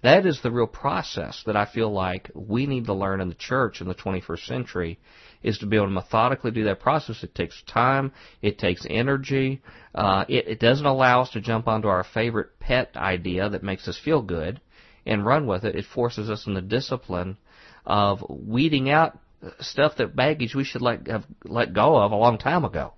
That 0.03 0.27
is 0.27 0.41
the 0.41 0.51
real 0.51 0.67
process 0.67 1.41
that 1.47 1.55
I 1.55 1.65
feel 1.65 1.91
like 1.91 2.29
we 2.35 2.67
need 2.67 2.85
to 2.85 2.93
learn 2.93 3.19
in 3.19 3.29
the 3.29 3.33
church 3.33 3.81
in 3.81 3.87
the 3.87 3.95
21st 3.95 4.45
century 4.45 4.99
is 5.41 5.57
to 5.57 5.65
be 5.65 5.75
able 5.75 5.87
to 5.87 5.91
methodically 5.91 6.51
do 6.51 6.65
that 6.65 6.81
process. 6.81 7.23
It 7.23 7.33
takes 7.33 7.63
time, 7.63 8.11
it 8.43 8.59
takes 8.59 8.85
energy, 8.87 9.63
uh, 9.95 10.25
it, 10.29 10.47
it 10.47 10.59
doesn't 10.59 10.85
allow 10.85 11.21
us 11.21 11.31
to 11.31 11.41
jump 11.41 11.67
onto 11.67 11.87
our 11.87 12.03
favorite 12.03 12.59
pet 12.59 12.95
idea 12.95 13.49
that 13.49 13.63
makes 13.63 13.87
us 13.87 13.97
feel 13.97 14.21
good 14.21 14.61
and 15.05 15.25
run 15.25 15.47
with 15.47 15.63
it. 15.63 15.75
It 15.75 15.85
forces 15.85 16.29
us 16.29 16.47
in 16.47 16.53
the 16.53 16.61
discipline 16.61 17.37
of 17.85 18.23
weeding 18.29 18.89
out 18.89 19.17
stuff 19.59 19.97
that 19.97 20.15
baggage 20.15 20.55
we 20.55 20.63
should 20.63 20.81
let 20.81 21.07
have 21.07 21.25
let 21.43 21.73
go 21.73 21.97
of 21.97 22.11
a 22.11 22.15
long 22.15 22.37
time 22.37 22.65
ago. 22.65 22.93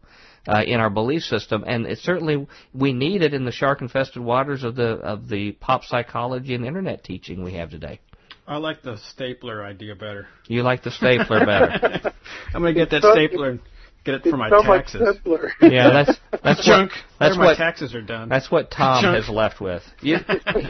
Uh, 0.47 0.64
in 0.66 0.80
our 0.80 0.89
belief 0.89 1.24
system, 1.24 1.66
and 1.68 1.86
it 1.86 1.97
certainly 1.97 2.47
we 2.74 2.93
need 2.93 3.22
it 3.22 3.34
in 3.34 3.43
the 3.43 3.51
shark-infested 3.51 4.22
waters 4.22 4.64
of 4.64 4.78
the 4.78 4.91
of 4.91 5.28
the 5.28 5.51
pop 5.51 5.84
psychology 5.84 6.55
and 6.55 6.66
internet 6.66 7.03
teaching 7.03 7.43
we 7.43 7.55
have 7.55 7.70
today. 7.70 7.99
I 8.47 8.55
like 8.55 8.82
the 8.82 8.95
stapler 8.95 9.62
idea 9.62 9.93
better. 9.93 10.26
You 10.47 10.64
like 10.64 10.84
the 10.84 10.91
stapler 10.91 11.45
better. 11.45 12.14
I'm 12.53 12.62
gonna 12.62 12.72
get 12.72 12.91
that 12.91 13.01
stapler 13.01 13.60
get 14.08 14.26
it 14.26 14.30
for 14.30 14.38
my 14.38 14.49
so 14.49 14.62
taxes. 14.64 15.01
Much 15.01 15.16
simpler. 15.16 15.51
Yeah, 15.62 15.89
that's 15.91 16.20
that's 16.43 16.66
junk. 16.66 16.91
What, 16.91 16.99
that's 17.20 17.38
what 17.38 17.43
my 17.45 17.55
taxes 17.55 17.93
are 17.93 18.01
done. 18.01 18.30
That's 18.30 18.49
what 18.49 18.72
Tom 18.72 19.03
Junk. 19.03 19.16
has 19.18 19.30
left 19.30 19.60
with. 19.62 19.84
You, 20.01 20.18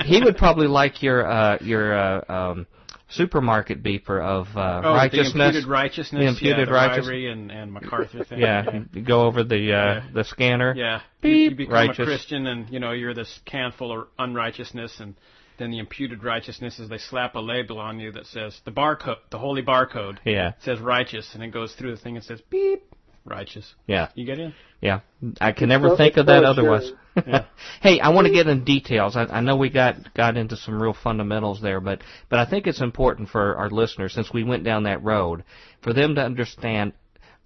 he 0.05 0.21
would 0.23 0.37
probably 0.37 0.67
like 0.67 1.01
your 1.03 1.25
uh, 1.25 1.57
your 1.61 1.97
uh, 1.97 2.23
um, 2.27 2.67
supermarket 3.09 3.83
beeper 3.83 4.21
of 4.21 4.47
uh, 4.55 4.81
oh, 4.83 4.93
righteousness. 4.93 5.33
The 5.33 5.45
imputed 5.45 5.69
righteousness. 5.69 6.21
The 6.21 6.27
imputed 6.27 6.59
yeah, 6.59 6.65
the 6.65 6.71
righteous- 6.71 7.07
and, 7.07 7.51
and 7.51 7.73
MacArthur 7.73 8.23
thing. 8.23 8.39
Yeah, 8.39 8.65
you 8.93 9.01
go 9.01 9.21
over 9.21 9.43
the 9.43 9.55
uh, 9.55 9.59
Yeah. 9.59 10.03
the 10.13 10.23
scanner. 10.23 10.73
Yeah. 10.75 10.95
You, 10.95 11.01
Beep. 11.21 11.51
you 11.51 11.57
become 11.57 11.73
Righteous. 11.73 11.99
a 11.99 12.05
Christian 12.05 12.47
and, 12.47 12.69
you 12.69 12.79
know, 12.79 12.91
you're 12.91 13.13
this 13.13 13.39
can 13.45 13.71
full 13.71 14.01
of 14.01 14.07
unrighteousness 14.19 14.99
and 14.99 15.15
then 15.57 15.71
the 15.71 15.79
imputed 15.79 16.23
righteousness 16.23 16.77
is 16.77 16.87
they 16.87 16.99
slap 16.99 17.33
a 17.35 17.39
label 17.39 17.79
on 17.79 17.99
you 17.99 18.11
that 18.11 18.27
says 18.27 18.59
the 18.65 18.71
barcode, 18.71 19.17
the 19.31 19.39
holy 19.39 19.63
barcode. 19.63 20.19
Yeah, 20.23 20.53
says 20.59 20.79
righteous 20.79 21.31
and 21.33 21.43
it 21.43 21.49
goes 21.49 21.73
through 21.73 21.95
the 21.95 22.01
thing 22.01 22.15
and 22.15 22.23
says 22.23 22.41
beep, 22.49 22.83
righteous. 23.27 23.73
yeah, 23.85 24.09
You 24.15 24.25
get 24.25 24.39
in? 24.39 24.53
yeah. 24.81 25.01
I 25.41 25.51
can 25.51 25.69
never 25.69 25.95
think 25.95 26.17
of 26.17 26.27
that 26.27 26.43
otherwise. 26.43 26.91
Yeah. 27.15 27.45
hey, 27.81 27.99
I 27.99 28.09
want 28.09 28.27
to 28.27 28.33
get 28.33 28.47
in 28.47 28.63
details. 28.63 29.15
I, 29.15 29.23
I 29.23 29.41
know 29.41 29.55
we 29.55 29.69
got 29.69 30.13
got 30.13 30.37
into 30.37 30.55
some 30.55 30.81
real 30.81 30.93
fundamentals 30.93 31.61
there, 31.61 31.79
but 31.79 32.01
but 32.29 32.39
I 32.39 32.45
think 32.49 32.67
it's 32.67 32.81
important 32.81 33.29
for 33.29 33.55
our 33.57 33.69
listeners 33.69 34.13
since 34.13 34.31
we 34.31 34.43
went 34.43 34.63
down 34.63 34.83
that 34.83 35.03
road 35.03 35.43
for 35.81 35.93
them 35.93 36.15
to 36.15 36.21
understand 36.21 36.93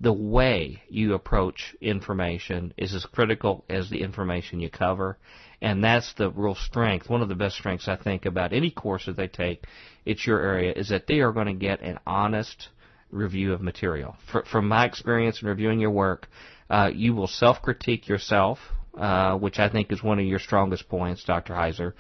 the 0.02 0.12
way 0.12 0.82
you 0.90 1.14
approach 1.14 1.76
information 1.80 2.74
is 2.76 2.94
as 2.96 3.06
critical 3.06 3.64
as 3.70 3.90
the 3.90 4.02
information 4.02 4.60
you 4.60 4.70
cover. 4.70 5.18
And 5.62 5.84
that's 5.84 6.12
the 6.14 6.32
real 6.32 6.56
strength. 6.56 7.08
One 7.08 7.22
of 7.22 7.30
the 7.30 7.36
best 7.36 7.56
strengths 7.56 7.88
I 7.88 7.96
think 7.96 8.26
about 8.26 8.52
any 8.52 8.72
course 8.72 9.06
that 9.06 9.16
they 9.16 9.28
take, 9.28 9.64
it's 10.06 10.26
your 10.26 10.42
area, 10.42 10.74
is 10.76 10.90
that 10.90 11.06
they 11.06 11.20
are 11.20 11.32
going 11.32 11.46
to 11.46 11.54
get 11.54 11.82
an 11.82 12.00
honest 12.08 12.70
review 13.12 13.54
of 13.54 13.62
material. 13.62 14.16
Fr 14.32 14.40
from 14.52 14.68
my 14.68 14.86
experience 14.86 15.42
in 15.42 15.48
reviewing 15.48 15.80
your 15.80 15.92
work, 15.92 16.28
uh, 16.70 16.90
you 16.94 17.14
will 17.14 17.28
self-critique 17.28 18.08
yourself, 18.08 18.60
uh, 18.98 19.38
which 19.38 19.60
I 19.60 19.70
think 19.70 19.92
is 19.92 20.02
one 20.02 20.20
of 20.20 20.26
your 20.26 20.40
strongest 20.40 20.90
points, 20.90 21.24
Dr. 21.24 21.54
Heiser. 21.54 21.94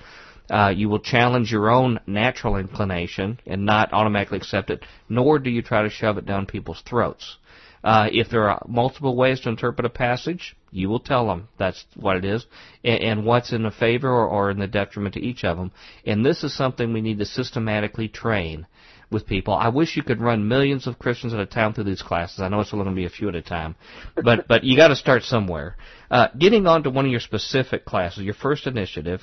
Uh, 0.50 0.70
you 0.76 0.90
will 0.90 1.00
challenge 1.00 1.52
your 1.52 1.70
own 1.70 2.00
natural 2.08 2.58
inclination 2.58 3.40
and 3.46 3.66
not 3.66 3.94
automatically 3.94 4.38
accept 4.38 4.70
it, 4.70 4.84
nor 5.08 5.40
do 5.40 5.50
you 5.50 5.62
try 5.62 5.84
to 5.84 5.90
shove 5.90 6.18
it 6.18 6.26
down 6.26 6.46
people's 6.46 6.82
throats. 6.82 7.38
Uh, 7.84 8.08
if 8.12 8.30
there 8.30 8.50
are 8.50 8.64
multiple 8.68 9.16
ways 9.16 9.40
to 9.40 9.50
interpret 9.50 9.86
a 9.86 9.90
passage, 9.90 10.56
you 10.72 10.88
will 10.88 11.00
tell 11.00 11.28
them 11.28 11.48
that's 11.58 11.84
what 11.96 12.16
it 12.16 12.26
is, 12.26 12.46
and, 12.84 13.02
and 13.02 13.26
what's 13.26 13.54
in 13.54 13.64
the 13.64 13.72
favor 13.72 14.10
or, 14.10 14.28
or 14.28 14.52
in 14.52 14.60
the 14.60 14.68
detriment 14.68 15.16
to 15.16 15.22
each 15.22 15.44
of 15.44 15.58
them. 15.58 15.72
And 16.06 16.26
this 16.26 16.44
is 16.44 16.56
something 16.56 16.94
we 16.94 17.02
need 17.02 17.20
to 17.20 17.26
systematically 17.26 18.08
train 18.08 18.68
with 19.12 19.28
people. 19.28 19.54
I 19.54 19.70
wish 19.70 19.96
you 19.98 20.04
could 20.04 20.22
run 20.22 20.48
millions 20.48 20.88
of 20.88 20.98
Christians 20.98 21.34
at 21.34 21.40
a 21.40 21.46
time 21.46 21.74
through 21.74 21.84
these 21.86 22.02
classes. 22.02 22.40
I 22.40 22.48
know 22.48 22.62
it's 22.62 22.74
only 22.74 22.86
going 22.86 22.96
to 22.96 23.00
be 23.00 23.06
a 23.06 23.10
few 23.10 23.30
at 23.30 23.36
a 23.36 23.42
time, 23.42 23.76
but 24.24 24.48
but 24.48 24.64
you 24.64 24.76
got 24.78 24.88
to 24.90 24.96
start 24.96 25.24
somewhere. 25.24 25.76
Uh, 26.10 26.28
getting 26.38 26.66
on 26.68 26.84
to 26.84 26.90
one 26.90 27.06
of 27.06 27.12
your 27.12 27.20
specific 27.20 27.86
classes, 27.86 28.24
your 28.24 28.34
first 28.34 28.68
initiative, 28.68 29.22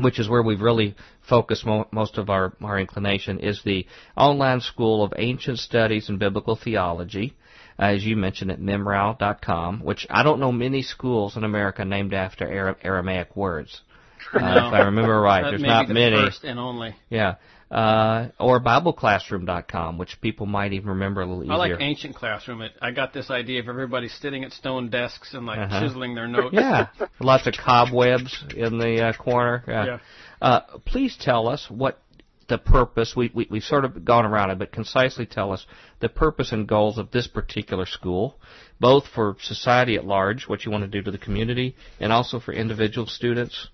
which 0.00 0.18
is 0.18 0.28
where 0.28 0.42
we've 0.42 0.60
really 0.60 0.94
focused 1.28 1.64
mo- 1.66 1.88
most 1.90 2.18
of 2.18 2.30
our, 2.30 2.52
our 2.62 2.78
inclination, 2.78 3.38
is 3.40 3.62
the 3.64 3.86
online 4.16 4.60
school 4.60 5.02
of 5.04 5.12
ancient 5.16 5.58
studies 5.58 6.08
and 6.08 6.18
biblical 6.18 6.56
theology, 6.56 7.34
as 7.78 8.04
you 8.04 8.16
mentioned 8.16 8.50
at 8.50 8.60
memrao.com, 8.60 9.80
which 9.80 10.06
I 10.10 10.22
don't 10.22 10.40
know 10.40 10.52
many 10.52 10.82
schools 10.82 11.36
in 11.36 11.44
America 11.44 11.84
named 11.84 12.12
after 12.14 12.46
Ara- 12.46 12.76
Aramaic 12.82 13.36
words. 13.36 13.80
Uh, 14.34 14.40
No. 14.40 14.66
if 14.68 14.74
I 14.74 14.78
remember 14.80 15.18
right, 15.20 15.42
there's 15.42 15.62
not 15.62 15.88
many. 15.88 16.16
First 16.16 16.44
and 16.44 16.58
only. 16.58 16.94
Yeah. 17.08 17.36
Uh, 17.70 18.28
or 18.40 18.60
BibleClassroom.com, 18.60 19.98
which 19.98 20.18
people 20.22 20.46
might 20.46 20.72
even 20.72 20.88
remember 20.88 21.20
a 21.20 21.26
little 21.26 21.42
easier. 21.44 21.52
I 21.52 21.56
like 21.56 21.72
ancient 21.80 22.14
classroom. 22.16 22.62
It, 22.62 22.72
I 22.80 22.92
got 22.92 23.12
this 23.12 23.30
idea 23.30 23.60
of 23.60 23.68
everybody 23.68 24.08
sitting 24.08 24.42
at 24.42 24.52
stone 24.52 24.88
desks 24.88 25.34
and 25.34 25.44
like 25.44 25.58
Uh-huh. 25.58 25.80
chiseling 25.82 26.14
their 26.14 26.26
notes. 26.28 26.54
Yeah, 26.54 26.86
lots 27.20 27.46
of 27.46 27.52
cobwebs 27.54 28.42
in 28.56 28.78
the 28.78 29.08
uh, 29.08 29.12
corner. 29.12 29.64
Yeah. 29.68 29.84
Yeah. 29.84 29.98
Uh, 30.40 30.60
please 30.86 31.16
tell 31.20 31.46
us 31.46 31.66
what 31.68 32.00
the 32.48 32.56
purpose. 32.56 33.14
We, 33.14 33.30
we 33.34 33.46
we've 33.50 33.62
sort 33.62 33.84
of 33.84 34.02
gone 34.02 34.24
around 34.24 34.50
it, 34.50 34.58
but 34.58 34.72
concisely 34.72 35.26
tell 35.26 35.52
us 35.52 35.66
the 36.00 36.08
purpose 36.08 36.52
and 36.52 36.66
goals 36.66 36.96
of 36.96 37.10
this 37.10 37.26
particular 37.26 37.84
school, 37.84 38.38
both 38.80 39.04
for 39.14 39.36
society 39.42 39.96
at 39.96 40.06
large, 40.06 40.48
what 40.48 40.64
you 40.64 40.72
want 40.72 40.84
to 40.84 40.88
do 40.88 41.02
to 41.02 41.10
the 41.10 41.18
community, 41.18 41.76
and 42.00 42.14
also 42.14 42.40
for 42.40 42.52
individual 42.52 43.06
students. 43.06 43.68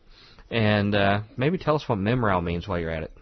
And 0.51 0.97
uh, 0.97 1.21
maybe 1.37 1.59
tell 1.59 1.77
us 1.77 1.89
what 1.89 1.99
Memrao 1.99 2.43
means 2.43 2.67
while 2.67 2.81
you're 2.81 2.91
at 2.91 3.05
it. 3.05 3.13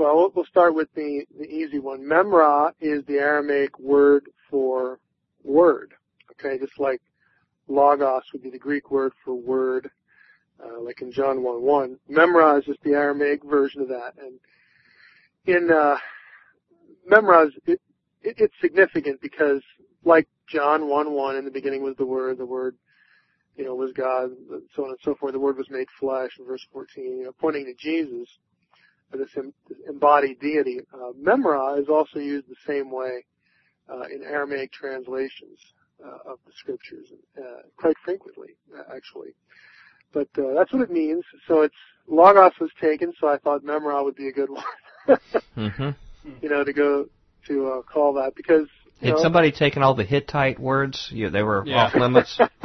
Well, 0.00 0.32
we'll- 0.34 0.46
start 0.46 0.74
with 0.74 0.88
the, 0.94 1.26
the 1.38 1.44
easy 1.44 1.78
one. 1.78 2.00
Memra 2.00 2.72
is 2.80 3.04
the 3.04 3.18
Aramaic 3.18 3.78
word 3.78 4.30
for 4.48 4.98
word. 5.44 5.92
Okay, 6.30 6.56
just 6.58 6.80
like 6.80 7.02
logos 7.68 8.22
would 8.32 8.42
be 8.42 8.48
the 8.48 8.58
Greek 8.58 8.90
word 8.90 9.12
for 9.22 9.34
word, 9.34 9.90
uh, 10.58 10.80
like 10.80 11.02
in 11.02 11.12
John 11.12 11.42
1 11.42 11.60
1. 11.60 11.98
Memra 12.10 12.58
is 12.60 12.64
just 12.64 12.82
the 12.82 12.94
Aramaic 12.94 13.44
version 13.44 13.82
of 13.82 13.88
that. 13.88 14.14
And 14.16 14.40
in 15.44 15.70
uh, 15.70 15.98
Memra, 17.06 17.50
it, 17.66 17.78
it, 18.22 18.36
it's 18.38 18.54
significant 18.62 19.20
because, 19.20 19.60
like 20.02 20.26
John 20.48 20.88
1 20.88 21.12
1, 21.12 21.36
in 21.36 21.44
the 21.44 21.50
beginning 21.50 21.82
was 21.82 21.96
the 21.98 22.06
Word, 22.06 22.38
the 22.38 22.46
Word 22.46 22.74
you 23.54 23.66
know, 23.66 23.74
was 23.74 23.92
God, 23.92 24.30
so 24.74 24.84
on 24.84 24.90
and 24.92 24.98
so 25.02 25.14
forth. 25.14 25.34
The 25.34 25.38
Word 25.38 25.58
was 25.58 25.68
made 25.68 25.88
flesh 25.98 26.30
in 26.38 26.46
verse 26.46 26.66
14, 26.72 27.18
you 27.18 27.24
know, 27.24 27.32
pointing 27.38 27.66
to 27.66 27.74
Jesus. 27.74 28.38
This, 29.18 29.30
em, 29.36 29.52
this 29.68 29.78
embodied 29.88 30.40
deity. 30.40 30.80
Uh, 30.92 31.12
Memra 31.20 31.80
is 31.80 31.88
also 31.88 32.18
used 32.18 32.48
the 32.48 32.56
same 32.66 32.90
way 32.90 33.24
uh, 33.88 34.02
in 34.02 34.22
Aramaic 34.22 34.72
translations 34.72 35.58
uh, 36.04 36.32
of 36.32 36.38
the 36.46 36.52
scriptures, 36.56 37.12
uh, 37.38 37.62
quite 37.76 37.96
frequently, 38.04 38.50
uh, 38.76 38.94
actually. 38.94 39.30
But 40.12 40.28
uh, 40.38 40.54
that's 40.54 40.72
what 40.72 40.82
it 40.82 40.90
means. 40.90 41.24
So 41.46 41.62
it's 41.62 41.74
Logos 42.08 42.52
was 42.60 42.70
taken, 42.80 43.12
so 43.20 43.28
I 43.28 43.38
thought 43.38 43.62
Memra 43.64 44.02
would 44.04 44.16
be 44.16 44.28
a 44.28 44.32
good 44.32 44.50
one. 44.50 44.64
mm-hmm. 45.56 45.90
You 46.42 46.48
know, 46.48 46.64
to 46.64 46.72
go 46.72 47.06
to 47.46 47.68
uh, 47.68 47.82
call 47.82 48.14
that 48.14 48.34
because. 48.34 48.66
Had 49.00 49.10
know, 49.10 49.22
somebody 49.22 49.50
taken 49.52 49.82
all 49.82 49.94
the 49.94 50.04
Hittite 50.04 50.58
words? 50.58 51.08
You, 51.10 51.30
they 51.30 51.42
were 51.42 51.62
Yeah. 51.64 51.84
off 51.84 51.94
limits. 51.94 52.38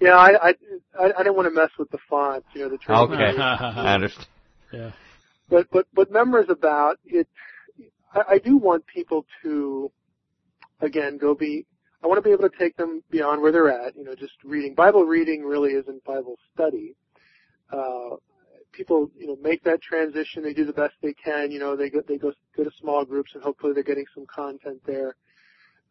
yeah, 0.00 0.14
I, 0.16 0.50
I 0.50 0.54
I 0.98 1.04
I 1.18 1.22
didn't 1.22 1.34
want 1.34 1.48
to 1.48 1.54
mess 1.54 1.70
with 1.78 1.90
the 1.90 1.98
font. 2.08 2.44
You 2.54 2.62
know, 2.62 2.68
the 2.68 2.78
translation. 2.78 3.22
Okay. 3.22 3.42
I 3.42 3.94
understand. 3.94 4.28
yeah. 4.72 4.90
But 5.50 5.66
but 5.70 5.86
what 5.92 6.10
Memra 6.10 6.44
is 6.44 6.50
about, 6.50 6.98
it 7.04 7.28
I, 8.14 8.34
I 8.34 8.38
do 8.38 8.56
want 8.56 8.86
people 8.86 9.26
to 9.42 9.90
again 10.80 11.18
go 11.18 11.34
be 11.34 11.66
I 12.02 12.06
want 12.06 12.18
to 12.18 12.22
be 12.22 12.32
able 12.32 12.48
to 12.48 12.56
take 12.56 12.76
them 12.76 13.02
beyond 13.10 13.42
where 13.42 13.52
they're 13.52 13.68
at, 13.68 13.94
you 13.96 14.04
know, 14.04 14.14
just 14.14 14.32
reading. 14.42 14.74
Bible 14.74 15.04
reading 15.04 15.44
really 15.44 15.72
isn't 15.72 16.04
Bible 16.04 16.36
study. 16.54 16.94
Uh 17.70 18.16
people, 18.72 19.10
you 19.16 19.26
know, 19.26 19.36
make 19.42 19.64
that 19.64 19.82
transition, 19.82 20.42
they 20.42 20.54
do 20.54 20.64
the 20.64 20.72
best 20.72 20.94
they 21.02 21.12
can, 21.12 21.50
you 21.50 21.58
know, 21.58 21.76
they 21.76 21.90
go 21.90 22.00
they 22.06 22.16
go 22.16 22.32
go 22.56 22.64
to 22.64 22.70
small 22.80 23.04
groups 23.04 23.32
and 23.34 23.42
hopefully 23.42 23.72
they're 23.72 23.82
getting 23.82 24.06
some 24.14 24.26
content 24.26 24.80
there. 24.86 25.16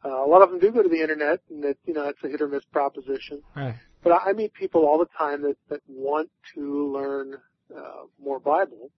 Uh, 0.03 0.23
a 0.23 0.27
lot 0.27 0.41
of 0.41 0.49
them 0.49 0.59
do 0.59 0.71
go 0.71 0.81
to 0.81 0.87
the 0.87 1.01
internet 1.01 1.41
and 1.49 1.61
that, 1.61 1.75
you 1.85 1.93
know, 1.93 2.07
it's 2.07 2.23
a 2.23 2.29
hit 2.29 2.41
or 2.41 2.47
miss 2.47 2.63
proposition. 2.71 3.41
Right. 3.55 3.75
But 4.01 4.13
I 4.13 4.29
I 4.29 4.33
meet 4.33 4.53
people 4.53 4.85
all 4.85 4.97
the 4.97 5.09
time 5.17 5.41
that, 5.41 5.57
that 5.69 5.81
want 5.87 6.29
to 6.55 6.93
learn 6.93 7.35
uh, 7.75 8.03
more 8.21 8.39
Bible, 8.39 8.91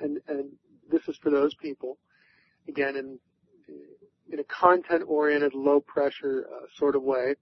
and 0.00 0.18
and 0.28 0.50
this 0.90 1.02
is 1.08 1.16
for 1.22 1.30
those 1.30 1.54
people. 1.54 1.98
Again, 2.68 2.96
in 2.96 3.18
in 4.30 4.40
a 4.40 4.44
content-oriented, 4.44 5.54
low-pressure 5.54 6.46
uh, 6.52 6.66
sort 6.76 6.96
of 6.96 7.02
way. 7.02 7.34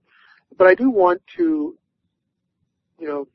But 0.56 0.66
I 0.66 0.74
do 0.74 0.90
want 0.90 1.22
to, 1.36 1.76
you 2.98 3.08
know, 3.08 3.26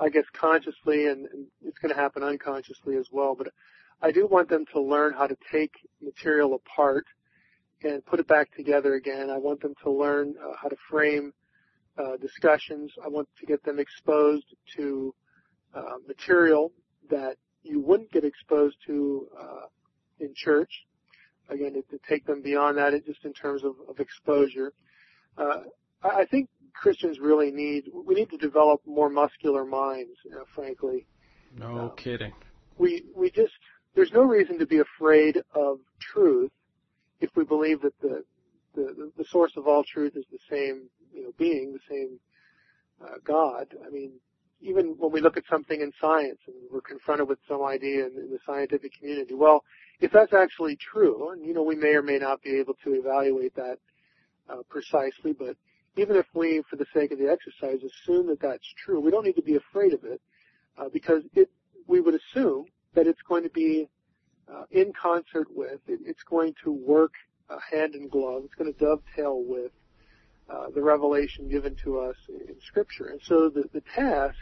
I 0.00 0.08
guess 0.08 0.24
consciously, 0.32 1.06
and, 1.06 1.26
and 1.26 1.46
it's 1.62 1.78
going 1.78 1.92
to 1.92 2.00
happen 2.00 2.22
unconsciously 2.22 2.96
as 2.96 3.08
well. 3.10 3.34
But 3.36 3.48
I 4.02 4.12
do 4.12 4.26
want 4.26 4.48
them 4.48 4.64
to 4.72 4.80
learn 4.80 5.14
how 5.14 5.26
to 5.26 5.36
take 5.50 5.72
material 6.00 6.54
apart 6.54 7.06
and 7.82 8.04
put 8.04 8.20
it 8.20 8.28
back 8.28 8.54
together 8.54 8.94
again. 8.94 9.30
I 9.30 9.38
want 9.38 9.60
them 9.60 9.74
to 9.82 9.90
learn 9.90 10.34
uh, 10.42 10.52
how 10.60 10.68
to 10.68 10.76
frame 10.90 11.32
uh, 11.98 12.16
discussions. 12.18 12.92
I 13.04 13.08
want 13.08 13.28
to 13.40 13.46
get 13.46 13.62
them 13.64 13.78
exposed 13.78 14.54
to 14.76 15.14
uh, 15.74 15.96
material 16.06 16.72
that 17.10 17.36
you 17.66 17.80
wouldn't 17.80 18.12
get 18.12 18.24
exposed 18.24 18.76
to 18.86 19.28
uh, 19.38 19.66
in 20.20 20.32
church. 20.34 20.84
Again, 21.48 21.74
to, 21.74 21.82
to 21.82 21.98
take 22.08 22.26
them 22.26 22.42
beyond 22.42 22.78
that, 22.78 22.92
it, 22.92 23.06
just 23.06 23.24
in 23.24 23.32
terms 23.32 23.62
of, 23.64 23.74
of 23.88 24.00
exposure. 24.00 24.72
Uh, 25.38 25.60
I, 26.02 26.08
I 26.08 26.24
think 26.24 26.48
Christians 26.72 27.18
really 27.20 27.50
need 27.50 27.84
we 27.92 28.14
need 28.14 28.30
to 28.30 28.36
develop 28.36 28.80
more 28.86 29.08
muscular 29.08 29.64
minds. 29.64 30.18
Uh, 30.30 30.44
frankly, 30.54 31.06
No 31.56 31.90
kidding. 31.96 32.32
we 32.78 33.04
we 33.14 33.30
just 33.30 33.54
there's 33.94 34.12
no 34.12 34.22
reason 34.22 34.58
to 34.58 34.66
be 34.66 34.78
afraid 34.78 35.42
of 35.54 35.78
truth 36.00 36.50
if 37.20 37.30
we 37.36 37.44
believe 37.44 37.80
that 37.82 37.98
the 38.00 38.24
the, 38.74 39.10
the 39.16 39.24
source 39.24 39.52
of 39.56 39.66
all 39.66 39.84
truth 39.84 40.16
is 40.16 40.24
the 40.30 40.38
same 40.50 40.88
you 41.14 41.22
know 41.22 41.32
being 41.38 41.72
the 41.72 41.80
same 41.88 42.18
uh, 43.02 43.14
God. 43.24 43.68
I 43.86 43.90
mean, 43.90 44.12
even 44.60 44.94
when 44.98 45.12
we 45.12 45.20
look 45.20 45.36
at 45.36 45.44
something 45.50 45.80
in 45.80 45.92
science 46.00 46.38
and 46.46 46.56
we're 46.72 46.80
confronted 46.80 47.28
with 47.28 47.38
some 47.48 47.64
idea 47.64 48.06
in, 48.06 48.12
in 48.18 48.30
the 48.30 48.38
scientific 48.46 48.92
community, 48.98 49.34
well, 49.34 49.64
if 50.00 50.12
that's 50.12 50.32
actually 50.32 50.76
true, 50.76 51.30
and 51.30 51.44
you 51.44 51.54
know 51.54 51.62
we 51.62 51.76
may 51.76 51.94
or 51.94 52.02
may 52.02 52.18
not 52.18 52.42
be 52.42 52.58
able 52.58 52.74
to 52.84 52.94
evaluate 52.94 53.54
that 53.56 53.78
uh, 54.48 54.62
precisely, 54.68 55.32
but 55.32 55.56
even 55.96 56.16
if 56.16 56.26
we, 56.34 56.62
for 56.68 56.76
the 56.76 56.86
sake 56.94 57.10
of 57.12 57.18
the 57.18 57.30
exercise, 57.30 57.80
assume 57.82 58.26
that 58.26 58.40
that's 58.40 58.66
true, 58.84 59.00
we 59.00 59.10
don't 59.10 59.24
need 59.24 59.36
to 59.36 59.42
be 59.42 59.56
afraid 59.56 59.94
of 59.94 60.04
it 60.04 60.20
uh, 60.78 60.88
because 60.92 61.22
it 61.34 61.50
we 61.86 62.00
would 62.00 62.14
assume 62.14 62.66
that 62.94 63.06
it's 63.06 63.22
going 63.28 63.44
to 63.44 63.50
be 63.50 63.88
uh, 64.52 64.64
in 64.70 64.92
concert 65.00 65.46
with, 65.54 65.80
it, 65.86 66.00
it's 66.04 66.22
going 66.28 66.54
to 66.64 66.72
work 66.72 67.12
uh, 67.48 67.58
hand 67.70 67.94
in 67.94 68.08
glove, 68.08 68.42
it's 68.44 68.54
going 68.54 68.72
to 68.72 68.78
dovetail 68.78 69.42
with 69.44 69.70
uh, 70.48 70.66
the 70.74 70.82
revelation 70.82 71.48
given 71.48 71.76
to 71.84 71.98
us 72.00 72.16
in, 72.28 72.48
in 72.48 72.56
Scripture. 72.66 73.06
And 73.06 73.20
so 73.24 73.48
the, 73.48 73.64
the 73.72 73.82
task 73.94 74.36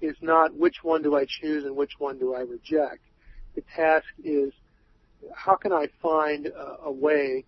is 0.00 0.16
not 0.20 0.54
which 0.54 0.82
one 0.82 1.02
do 1.02 1.16
I 1.16 1.24
choose 1.26 1.64
and 1.64 1.76
which 1.76 1.92
one 1.98 2.18
do 2.18 2.34
I 2.34 2.40
reject. 2.40 3.00
The 3.54 3.62
task 3.74 4.06
is 4.22 4.52
how 5.34 5.54
can 5.56 5.72
I 5.72 5.86
find 6.02 6.46
a, 6.46 6.84
a 6.84 6.92
way 6.92 7.44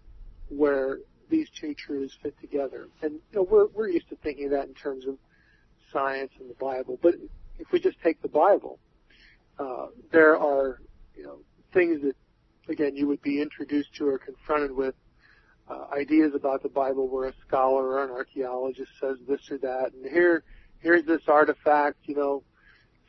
where 0.48 0.98
these 1.28 1.48
two 1.60 1.74
truths 1.74 2.16
fit 2.22 2.34
together? 2.40 2.88
And 3.02 3.14
you 3.14 3.36
know, 3.36 3.42
we're 3.42 3.66
we're 3.66 3.88
used 3.88 4.08
to 4.10 4.16
thinking 4.16 4.46
of 4.46 4.50
that 4.52 4.68
in 4.68 4.74
terms 4.74 5.06
of 5.06 5.16
science 5.92 6.32
and 6.38 6.48
the 6.48 6.54
Bible, 6.54 6.98
but 7.02 7.14
if 7.58 7.72
we 7.72 7.80
just 7.80 8.00
take 8.02 8.20
the 8.22 8.28
Bible, 8.28 8.78
uh, 9.58 9.86
there 10.12 10.36
are 10.36 10.80
you 11.14 11.24
know 11.24 11.38
things 11.72 12.02
that 12.02 12.16
again 12.68 12.96
you 12.96 13.06
would 13.06 13.22
be 13.22 13.40
introduced 13.40 13.94
to 13.96 14.08
or 14.08 14.18
confronted 14.18 14.72
with 14.72 14.94
uh, 15.68 15.86
ideas 15.96 16.32
about 16.34 16.62
the 16.62 16.68
Bible 16.68 17.08
where 17.08 17.28
a 17.28 17.32
scholar 17.46 17.84
or 17.84 18.04
an 18.04 18.10
archaeologist 18.10 18.90
says 19.00 19.16
this 19.28 19.40
or 19.50 19.58
that, 19.58 19.92
and 19.94 20.10
here 20.10 20.44
here's 20.86 21.04
this 21.04 21.22
artifact, 21.26 21.96
you 22.04 22.14
know, 22.14 22.44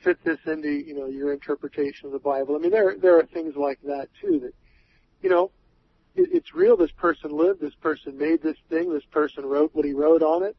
fit 0.03 0.17
this 0.23 0.39
into 0.47 0.69
you 0.69 0.95
know 0.95 1.05
your 1.05 1.32
interpretation 1.32 2.07
of 2.07 2.11
the 2.11 2.19
Bible. 2.19 2.55
I 2.55 2.59
mean, 2.59 2.71
there 2.71 2.95
there 2.97 3.19
are 3.19 3.25
things 3.25 3.55
like 3.55 3.80
that 3.84 4.09
too 4.19 4.39
that 4.39 4.53
you 5.21 5.30
know 5.30 5.51
it, 6.15 6.30
it's 6.34 6.55
real. 6.55 6.75
This 6.75 6.91
person 6.91 7.32
lived. 7.32 7.61
This 7.61 7.75
person 7.75 8.17
made 8.17 8.41
this 8.41 8.57
thing. 8.69 8.91
This 8.91 9.05
person 9.11 9.45
wrote 9.45 9.69
what 9.73 9.86
he 9.86 9.93
wrote 9.93 10.23
on 10.23 10.43
it. 10.43 10.57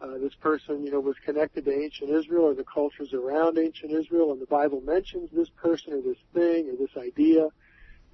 Uh, 0.00 0.16
this 0.18 0.34
person, 0.40 0.82
you 0.84 0.92
know, 0.92 1.00
was 1.00 1.16
connected 1.26 1.64
to 1.64 1.72
ancient 1.72 2.08
Israel 2.08 2.44
or 2.44 2.54
the 2.54 2.64
cultures 2.64 3.12
around 3.12 3.58
ancient 3.58 3.92
Israel, 3.92 4.32
and 4.32 4.40
the 4.40 4.46
Bible 4.46 4.80
mentions 4.80 5.28
this 5.30 5.50
person 5.50 5.92
or 5.92 6.00
this 6.00 6.16
thing 6.32 6.70
or 6.70 6.76
this 6.76 6.96
idea. 6.96 7.48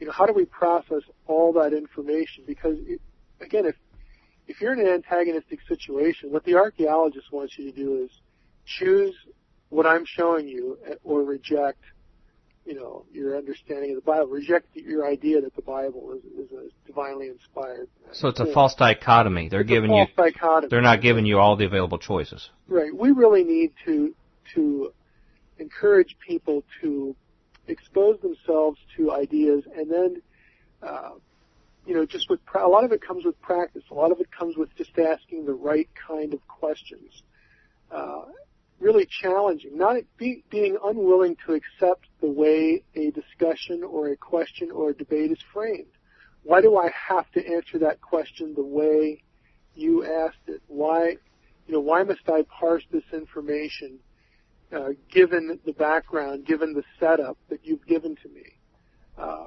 You 0.01 0.07
know, 0.07 0.13
how 0.13 0.27
do 0.27 0.33
we 0.33 0.47
process 0.47 1.03
all 1.27 1.53
that 1.55 1.73
information? 1.73 2.45
Because, 2.47 2.77
it, 2.87 3.01
again, 3.41 3.67
if 3.67 3.77
if 4.49 4.61
you're 4.61 4.73
in 4.73 4.81
an 4.81 4.87
antagonistic 4.87 5.61
situation, 5.69 6.33
what 6.33 6.45
the 6.45 6.55
archaeologist 6.55 7.33
wants 7.33 7.59
you 7.59 7.71
to 7.71 7.77
do 7.77 8.05
is 8.05 8.11
choose 8.67 9.15
what 9.69 9.87
I'm 9.87 10.05
showing 10.05 10.47
you 10.49 10.79
or 11.05 11.23
reject, 11.23 11.83
you 12.65 12.75
know, 12.75 13.05
your 13.13 13.37
understanding 13.37 13.91
of 13.91 13.97
the 13.97 14.03
Bible. 14.03 14.27
Reject 14.27 14.75
your 14.77 15.07
idea 15.07 15.41
that 15.41 15.55
the 15.57 15.63
Bible 15.63 16.13
is, 16.19 16.47
is 16.47 16.53
a 16.53 16.87
divinely 16.87 17.29
inspired. 17.29 17.89
So 18.13 18.29
it's 18.29 18.41
a 18.41 18.53
false 18.53 18.75
dichotomy. 18.75 19.49
They're 19.49 19.61
It's 19.61 19.69
giving 19.69 19.93
you 19.93 20.07
false 20.17 20.33
dichotomy. 20.33 20.69
they're 20.69 20.81
not 20.83 21.01
giving 21.01 21.27
you 21.27 21.39
all 21.39 21.57
the 21.57 21.65
available 21.65 21.99
choices. 21.99 22.51
Right. 22.69 22.95
We 22.95 23.11
really 23.11 23.45
need 23.45 23.73
to 23.87 24.15
to 24.55 24.93
encourage 25.59 26.17
people 26.27 26.63
to 26.81 27.17
expose 27.67 28.21
themselves 28.21 28.79
to 28.97 29.13
ideas, 29.13 29.65
and 29.77 29.91
then, 29.91 30.23
uh, 30.83 31.11
you 31.85 31.95
know, 31.95 32.07
just 32.07 32.31
with 32.31 32.39
a 32.55 32.69
lot 32.69 32.85
of 32.85 32.93
it 32.93 33.01
comes 33.01 33.25
with 33.25 33.41
practice. 33.41 33.83
A 33.91 33.95
lot 33.95 34.13
of 34.13 34.21
it 34.21 34.31
comes 34.31 34.57
with 34.57 34.75
just 34.77 34.97
asking 34.99 35.47
the 35.47 35.55
right 35.55 35.89
kind 36.07 36.33
of 36.35 36.47
questions. 36.47 37.23
Uh, 37.91 38.23
really 38.81 39.07
challenging, 39.07 39.77
not 39.77 39.97
be, 40.17 40.45
being 40.51 40.77
unwilling 40.85 41.37
to 41.47 41.55
accept 41.55 42.07
the 42.21 42.31
way 42.31 42.83
a 42.95 43.11
discussion 43.11 43.83
or 43.83 44.09
a 44.09 44.17
question 44.17 44.71
or 44.71 44.91
a 44.91 44.95
debate 44.95 45.33
is 45.33 45.39
framed. 45.53 45.87
Why 46.43 46.61
do 46.61 46.77
I 46.77 46.91
have 47.09 47.31
to 47.33 47.47
answer 47.47 47.79
that 47.81 48.01
question 48.01 48.55
the 48.55 48.65
way 48.65 49.23
you 49.75 50.05
asked 50.05 50.47
it? 50.47 50.63
Why, 50.69 51.17
you 51.67 51.75
know, 51.75 51.81
why 51.81 52.03
must 52.03 52.29
I 52.29 52.43
parse 52.43 52.85
this 52.93 53.03
information 53.13 53.99
uh, 54.73 54.91
given 55.11 55.59
the 55.65 55.73
background, 55.73 56.47
given 56.47 56.73
the 56.73 56.85
setup 57.01 57.37
that 57.49 57.61
you've 57.65 57.87
given 57.87 58.17
to 58.23 58.29
me? 58.29 58.45
Uh, 59.19 59.45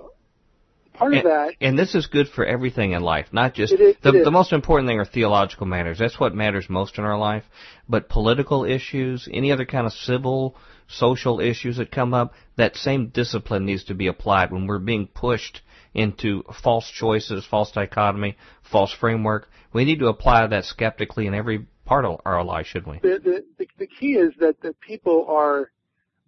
part 0.93 1.13
of 1.13 1.19
And, 1.19 1.27
that, 1.27 1.53
and 1.61 1.79
this 1.79 1.95
is 1.95 2.07
good 2.07 2.27
for 2.27 2.45
everything 2.45 2.91
in 2.91 3.01
life, 3.01 3.27
not 3.31 3.53
just 3.53 3.73
It 3.73 3.81
is- 3.81 3.95
the 4.01 4.11
the 4.11 4.31
most 4.31 4.53
important 4.53 4.89
thing 4.89 4.99
are 4.99 5.05
theological 5.05 5.65
matters. 5.65 5.99
That's 5.99 6.19
what 6.19 6.35
matters 6.35 6.69
most 6.69 6.97
in 6.97 7.03
our 7.03 7.17
life. 7.17 7.43
But 7.87 8.09
political 8.09 8.65
issues, 8.65 9.27
any 9.31 9.51
other 9.51 9.65
kind 9.65 9.85
of 9.85 9.93
civil, 9.93 10.55
social 10.87 11.39
issues 11.39 11.77
that 11.77 11.91
come 11.91 12.13
up, 12.13 12.33
that 12.57 12.75
same 12.75 13.07
discipline 13.07 13.65
needs 13.65 13.85
to 13.85 13.93
be 13.93 14.07
applied 14.07 14.51
when 14.51 14.67
we're 14.67 14.79
being 14.79 15.07
pushed 15.07 15.61
into 15.93 16.43
false 16.63 16.89
choices, 16.89 17.45
false 17.45 17.71
dichotomy, 17.71 18.37
false 18.61 18.91
framework. 18.91 19.49
We 19.73 19.85
need 19.85 19.99
to 19.99 20.07
apply 20.07 20.47
that 20.47 20.65
skeptically 20.65 21.27
in 21.27 21.33
every 21.33 21.65
part 21.85 22.05
of 22.05 22.19
our 22.25 22.43
life, 22.43 22.67
shouldn't 22.67 22.91
we? 22.91 22.99
the, 22.99 23.19
the, 23.19 23.43
the, 23.57 23.67
the 23.79 23.87
key 23.87 24.13
is 24.13 24.33
that 24.39 24.61
the 24.61 24.73
people 24.73 25.25
are 25.27 25.71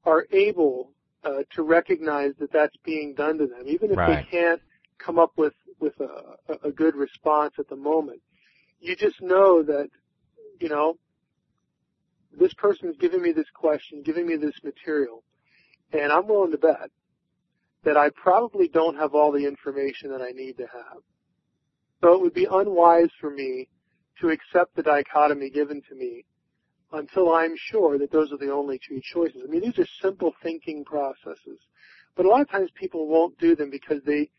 are 0.04 0.26
able 0.32 0.90
uh, 1.24 1.44
to 1.56 1.64
recognize 1.64 2.32
that 2.40 2.52
that's 2.52 2.76
being 2.84 3.14
done 3.16 3.38
to 3.38 3.48
them, 3.48 3.64
even 3.68 3.92
if 3.92 3.98
Right. 3.98 4.26
they 4.26 4.32
can't 4.32 4.62
come 4.98 5.20
up 5.20 5.32
with 5.38 5.54
with 5.80 6.00
a, 6.00 6.36
a- 6.54 6.68
a 6.70 6.72
good 6.72 6.96
response 6.96 7.54
at 7.60 7.68
the 7.70 7.76
moment. 7.76 8.22
You 8.80 8.96
just 8.96 9.22
know 9.22 9.64
that 9.64 9.90
you 10.60 10.70
know 10.70 10.98
this 12.38 12.54
person 12.54 12.90
is 12.90 12.98
giving 12.98 13.22
me 13.22 13.32
this 13.32 13.50
question, 13.54 14.04
giving 14.04 14.26
me 14.28 14.36
this 14.38 14.56
material, 14.64 15.24
and 15.92 16.12
I'm 16.12 16.28
willing 16.28 16.52
to 16.52 16.58
bet 16.58 16.90
that 17.84 17.98
I 17.98 18.10
probably 18.10 18.68
don't 18.68 18.96
have 18.98 19.16
all 19.16 19.32
the 19.32 19.46
information 19.46 20.12
that 20.12 20.22
I 20.22 20.32
need 20.32 20.58
to 20.58 20.68
have. 20.68 21.02
So 22.02 22.14
it 22.14 22.22
would 22.22 22.34
be 22.34 22.48
unwise 22.50 23.10
for 23.20 23.30
me 23.30 23.68
to 24.22 24.30
accept 24.30 24.76
the 24.76 24.84
dichotomy 24.84 25.50
given 25.50 25.82
to 25.90 25.96
me 25.96 26.26
until 26.92 27.34
I'm 27.34 27.56
sure 27.58 27.98
that 27.98 28.12
those 28.12 28.32
are 28.32 28.38
the 28.38 28.52
only 28.52 28.80
two 28.88 29.00
choices. 29.02 29.42
I 29.44 29.50
mean, 29.50 29.62
these 29.62 29.80
are 29.80 29.88
simple 30.02 30.34
thinking 30.44 30.84
processes, 30.84 31.60
but 32.16 32.26
a 32.26 32.30
lot 32.30 32.42
of 32.42 32.50
times 32.50 32.70
people 32.76 33.08
won't 33.08 33.38
do 33.40 33.56
them 33.56 33.70
because 33.70 34.02
they, 34.06 34.30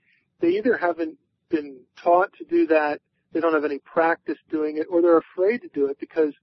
they 0.40 0.48
either 0.48 0.76
haven't 0.76 1.16
been 1.48 1.80
taught 2.02 2.32
to 2.34 2.44
do 2.44 2.66
that, 2.66 3.00
they 3.32 3.40
don't 3.40 3.54
have 3.54 3.64
any 3.64 3.78
practice 3.78 4.38
doing 4.50 4.76
it, 4.76 4.86
or 4.90 5.00
they're 5.00 5.18
afraid 5.18 5.62
to 5.62 5.68
do 5.68 5.86
it 5.86 5.98
because 5.98 6.34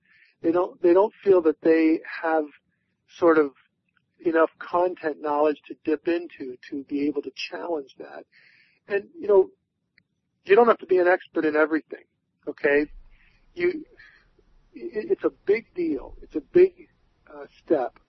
they 0.41 0.51
don't, 0.51 0.81
they 0.81 0.93
don't 0.93 1.13
feel 1.23 1.41
that 1.43 1.61
they 1.61 1.99
have 2.23 2.45
sort 3.17 3.37
of 3.37 3.51
enough 4.25 4.49
content 4.59 5.17
knowledge 5.21 5.57
to 5.67 5.75
dip 5.85 6.07
into 6.07 6.57
to 6.69 6.83
be 6.89 7.07
able 7.07 7.21
to 7.21 7.31
challenge 7.35 7.95
that. 7.99 8.25
And, 8.87 9.05
you 9.19 9.27
know, 9.27 9.49
you 10.45 10.55
don't 10.55 10.67
have 10.67 10.79
to 10.79 10.87
be 10.87 10.97
an 10.97 11.07
expert 11.07 11.45
in 11.45 11.55
everything, 11.55 12.03
okay? 12.47 12.87
You, 13.53 13.83
it's 14.73 15.23
a 15.23 15.31
big 15.45 15.65
deal. 15.75 16.15
It's 16.21 16.35
a 16.35 16.41
big 16.41 16.73
uh, 17.27 17.45
step 17.63 17.99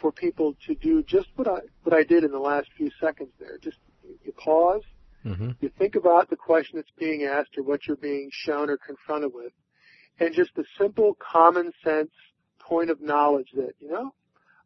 for 0.00 0.12
people 0.12 0.54
to 0.66 0.74
do 0.74 1.02
just 1.02 1.28
what 1.36 1.48
I 1.48 1.60
what 1.82 1.94
I 1.94 2.04
did 2.04 2.24
in 2.24 2.30
the 2.30 2.38
last 2.38 2.68
few 2.76 2.90
seconds 3.00 3.30
there. 3.38 3.58
Just 3.58 3.78
you 4.24 4.32
pause, 4.32 4.82
mm-hmm. 5.24 5.50
you 5.60 5.70
think 5.78 5.96
about 5.96 6.30
the 6.30 6.36
question 6.36 6.76
that's 6.76 6.90
being 6.98 7.24
asked 7.24 7.56
or 7.58 7.62
what 7.62 7.86
you're 7.86 7.96
being 7.96 8.30
shown 8.32 8.70
or 8.70 8.78
confronted 8.78 9.32
with, 9.34 9.52
and 10.20 10.34
just 10.34 10.54
the 10.54 10.64
simple 10.78 11.16
common 11.20 11.72
sense 11.84 12.10
point 12.60 12.90
of 12.90 13.00
knowledge 13.00 13.48
that 13.54 13.72
you 13.80 13.90
know, 13.90 14.14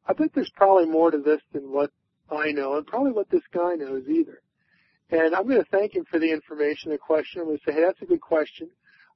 I 0.06 0.12
bet 0.12 0.30
there's 0.34 0.52
probably 0.54 0.86
more 0.86 1.10
to 1.10 1.18
this 1.18 1.40
than 1.52 1.70
what 1.70 1.90
I 2.30 2.52
know, 2.52 2.76
and 2.76 2.86
probably 2.86 3.12
what 3.12 3.30
this 3.30 3.42
guy 3.52 3.74
knows 3.74 4.04
either. 4.08 4.42
And 5.10 5.34
I'm 5.34 5.46
going 5.46 5.62
to 5.62 5.70
thank 5.70 5.94
him 5.94 6.04
for 6.10 6.18
the 6.18 6.32
information, 6.32 6.90
the 6.90 6.98
question. 6.98 7.42
I'm 7.42 7.48
going 7.48 7.58
to 7.58 7.64
say, 7.66 7.74
hey, 7.74 7.82
that's 7.84 8.00
a 8.00 8.06
good 8.06 8.22
question. 8.22 8.70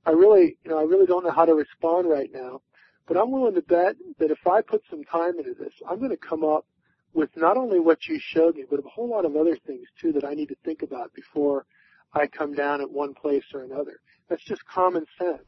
I 0.06 0.12
really, 0.12 0.56
you 0.64 0.70
know, 0.70 0.78
I 0.78 0.84
really 0.84 1.06
don't 1.06 1.24
know 1.24 1.32
how 1.32 1.44
to 1.44 1.54
respond 1.54 2.08
right 2.08 2.30
now, 2.32 2.62
but 3.08 3.16
I'm 3.16 3.32
willing 3.32 3.56
to 3.56 3.62
bet 3.62 3.96
that 4.18 4.30
if 4.30 4.46
I 4.46 4.62
put 4.62 4.82
some 4.88 5.02
time 5.04 5.36
into 5.38 5.52
this, 5.54 5.72
I'm 5.88 5.98
going 5.98 6.10
to 6.10 6.16
come 6.16 6.44
up 6.44 6.64
with 7.12 7.30
not 7.36 7.56
only 7.56 7.80
what 7.80 8.06
you 8.06 8.20
showed 8.20 8.54
me, 8.54 8.64
but 8.70 8.78
a 8.78 8.88
whole 8.88 9.08
lot 9.10 9.24
of 9.24 9.34
other 9.34 9.56
things 9.66 9.88
too 10.00 10.12
that 10.12 10.24
I 10.24 10.34
need 10.34 10.48
to 10.48 10.56
think 10.64 10.82
about 10.82 11.12
before 11.12 11.66
I 12.12 12.28
come 12.28 12.54
down 12.54 12.80
at 12.80 12.90
one 12.90 13.14
place 13.14 13.44
or 13.52 13.64
another. 13.64 13.98
That's 14.28 14.44
just 14.44 14.64
common 14.66 15.06
sense. 15.18 15.44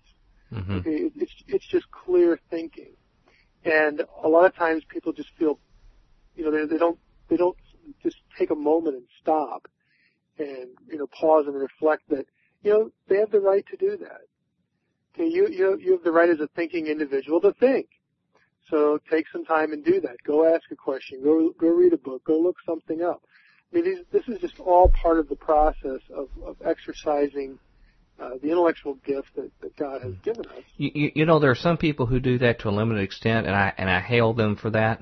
Mm-hmm. 0.52 0.76
Okay, 0.78 1.10
it's 1.16 1.32
it's 1.46 1.66
just 1.66 1.90
clear 1.90 2.38
thinking, 2.48 2.94
and 3.64 4.02
a 4.24 4.28
lot 4.28 4.46
of 4.46 4.56
times 4.56 4.82
people 4.88 5.12
just 5.12 5.28
feel, 5.38 5.60
you 6.34 6.44
know, 6.44 6.50
they 6.50 6.64
they 6.64 6.78
don't 6.78 6.98
they 7.28 7.36
don't 7.36 7.56
just 8.02 8.16
take 8.38 8.50
a 8.50 8.54
moment 8.54 8.96
and 8.96 9.04
stop, 9.20 9.68
and 10.38 10.68
you 10.90 10.96
know 10.96 11.06
pause 11.06 11.44
and 11.46 11.54
reflect 11.54 12.08
that 12.08 12.24
you 12.62 12.70
know 12.70 12.90
they 13.08 13.16
have 13.16 13.30
the 13.30 13.40
right 13.40 13.66
to 13.66 13.76
do 13.76 13.98
that 13.98 14.22
you, 15.16 15.48
you, 15.48 15.78
you 15.80 15.92
have 15.92 16.04
the 16.04 16.12
right 16.12 16.28
as 16.28 16.40
a 16.40 16.48
thinking 16.54 16.86
individual 16.86 17.40
to 17.40 17.52
think. 17.54 17.88
So 18.70 18.98
take 19.10 19.26
some 19.32 19.44
time 19.44 19.72
and 19.72 19.84
do 19.84 20.00
that. 20.00 20.16
Go 20.26 20.52
ask 20.52 20.70
a 20.70 20.76
question. 20.76 21.22
Go, 21.22 21.54
go 21.58 21.68
read 21.68 21.92
a 21.92 21.96
book. 21.96 22.24
Go 22.24 22.38
look 22.38 22.56
something 22.66 23.02
up. 23.02 23.22
I 23.72 23.76
mean, 23.76 23.84
these, 23.84 23.98
this 24.12 24.28
is 24.28 24.40
just 24.40 24.60
all 24.60 24.88
part 24.90 25.18
of 25.18 25.28
the 25.28 25.36
process 25.36 26.00
of, 26.14 26.28
of 26.44 26.56
exercising 26.64 27.58
uh, 28.20 28.30
the 28.42 28.50
intellectual 28.50 28.94
gift 29.06 29.28
that, 29.36 29.50
that 29.60 29.76
God 29.76 30.02
has 30.02 30.14
given 30.24 30.44
us. 30.46 30.62
You, 30.76 30.90
you, 30.94 31.12
you 31.14 31.26
know, 31.26 31.38
there 31.38 31.50
are 31.50 31.56
some 31.56 31.76
people 31.76 32.06
who 32.06 32.18
do 32.18 32.38
that 32.38 32.60
to 32.60 32.68
a 32.68 32.70
limited 32.70 33.02
extent, 33.02 33.46
and 33.46 33.54
I 33.54 33.72
and 33.76 33.88
I 33.88 34.00
hail 34.00 34.32
them 34.32 34.56
for 34.56 34.70
that. 34.70 35.00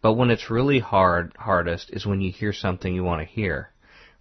But 0.00 0.14
when 0.14 0.30
it's 0.30 0.50
really 0.50 0.78
hard, 0.78 1.34
hardest 1.38 1.90
is 1.92 2.06
when 2.06 2.20
you 2.20 2.30
hear 2.30 2.52
something 2.52 2.94
you 2.94 3.04
want 3.04 3.20
to 3.20 3.26
hear 3.26 3.70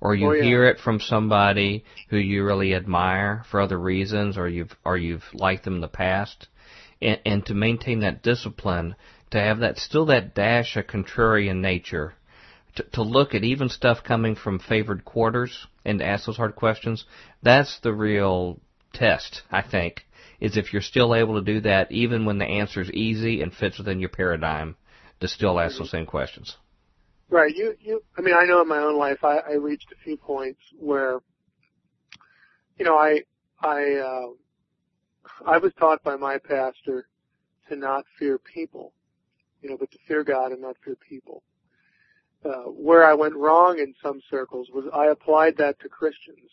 or 0.03 0.13
you 0.13 0.27
oh, 0.27 0.33
yeah. 0.33 0.43
hear 0.43 0.65
it 0.65 0.79
from 0.79 0.99
somebody 0.99 1.85
who 2.09 2.17
you 2.17 2.43
really 2.43 2.75
admire 2.75 3.45
for 3.49 3.61
other 3.61 3.79
reasons, 3.79 4.37
or 4.37 4.49
you've 4.49 4.75
or 4.83 4.97
you've 4.97 5.23
liked 5.33 5.63
them 5.63 5.75
in 5.75 5.81
the 5.81 5.87
past, 5.87 6.49
and, 7.01 7.21
and 7.25 7.45
to 7.45 7.53
maintain 7.53 8.01
that 8.01 8.21
discipline, 8.21 8.95
to 9.31 9.39
have 9.39 9.59
that 9.59 9.77
still 9.77 10.05
that 10.07 10.35
dash 10.35 10.75
of 10.75 10.87
contrarian 10.87 11.61
nature, 11.61 12.15
to, 12.75 12.83
to 12.91 13.01
look 13.01 13.33
at 13.33 13.45
even 13.45 13.69
stuff 13.69 14.03
coming 14.03 14.35
from 14.35 14.59
favored 14.59 15.05
quarters 15.05 15.67
and 15.85 15.99
to 15.99 16.05
ask 16.05 16.25
those 16.25 16.35
hard 16.35 16.57
questions. 16.57 17.05
That's 17.41 17.79
the 17.79 17.93
real 17.93 18.59
test, 18.91 19.43
I 19.49 19.61
think, 19.61 20.05
is 20.41 20.57
if 20.57 20.73
you're 20.73 20.81
still 20.81 21.15
able 21.15 21.35
to 21.35 21.53
do 21.53 21.61
that 21.61 21.93
even 21.93 22.25
when 22.25 22.39
the 22.39 22.45
answer 22.45 22.81
is 22.81 22.91
easy 22.91 23.41
and 23.41 23.53
fits 23.53 23.77
within 23.77 24.01
your 24.01 24.09
paradigm, 24.09 24.75
to 25.21 25.29
still 25.29 25.57
ask 25.61 25.77
those 25.77 25.91
same 25.91 26.05
questions. 26.05 26.57
Right. 27.33 27.55
You, 27.55 27.73
you, 27.81 28.03
I 28.15 28.21
mean, 28.21 28.35
I 28.35 28.45
know 28.45 28.61
in 28.61 28.67
my 28.67 28.77
own 28.77 28.95
life, 28.95 29.23
I, 29.23 29.37
I 29.37 29.53
reached 29.53 29.91
a 29.91 29.95
few 30.03 30.17
points 30.17 30.59
where, 30.77 31.17
you 32.77 32.85
know, 32.85 32.95
I, 32.95 33.23
I, 33.59 33.95
uh, 33.95 34.27
I 35.43 35.57
was 35.57 35.71
taught 35.79 36.03
by 36.03 36.15
my 36.15 36.37
pastor 36.37 37.07
to 37.69 37.75
not 37.75 38.05
fear 38.19 38.37
people, 38.37 38.93
you 39.63 39.69
know, 39.71 39.77
but 39.77 39.89
to 39.89 39.97
fear 40.07 40.23
God 40.23 40.51
and 40.51 40.61
not 40.61 40.75
fear 40.85 40.95
people. 40.95 41.41
Uh, 42.45 42.65
where 42.65 43.03
I 43.03 43.15
went 43.15 43.33
wrong 43.35 43.79
in 43.79 43.95
some 44.03 44.21
circles 44.29 44.67
was 44.71 44.85
I 44.93 45.07
applied 45.07 45.57
that 45.57 45.79
to 45.79 45.89
Christians. 45.89 46.51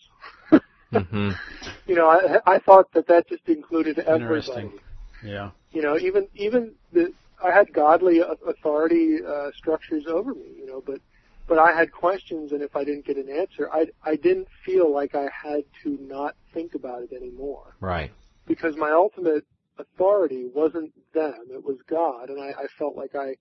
mm-hmm. 0.93 1.32
You 1.86 1.94
know, 1.94 2.09
I, 2.09 2.55
I 2.55 2.59
thought 2.59 2.90
that 2.94 3.07
that 3.09 3.28
just 3.28 3.47
included 3.48 3.98
everybody. 3.98 4.70
Yeah. 5.23 5.51
You 5.73 5.82
know, 5.82 5.98
even 5.98 6.28
even 6.36 6.73
the 6.90 7.12
I 7.42 7.50
had 7.50 7.72
godly 7.72 8.20
authority 8.46 9.18
uh, 9.26 9.50
structures 9.56 10.04
over 10.06 10.34
me, 10.34 10.52
you 10.56 10.66
know, 10.66 10.82
but 10.84 11.00
but 11.46 11.58
I 11.58 11.72
had 11.72 11.90
questions, 11.90 12.52
and 12.52 12.62
if 12.62 12.76
I 12.76 12.84
didn't 12.84 13.06
get 13.06 13.16
an 13.16 13.28
answer, 13.28 13.68
I 13.72 13.86
I 14.04 14.16
didn't 14.16 14.48
feel 14.64 14.92
like 14.92 15.14
I 15.14 15.28
had 15.32 15.64
to 15.82 15.98
not 16.00 16.36
think 16.54 16.74
about 16.74 17.02
it 17.02 17.12
anymore. 17.12 17.74
Right. 17.80 18.12
Because 18.46 18.76
my 18.76 18.90
ultimate 18.90 19.44
authority 19.78 20.48
wasn't 20.54 20.92
them; 21.12 21.46
it 21.50 21.64
was 21.64 21.78
God, 21.88 22.30
and 22.30 22.40
I, 22.40 22.50
I 22.50 22.66
felt 22.78 22.96
like 22.96 23.14
I, 23.14 23.34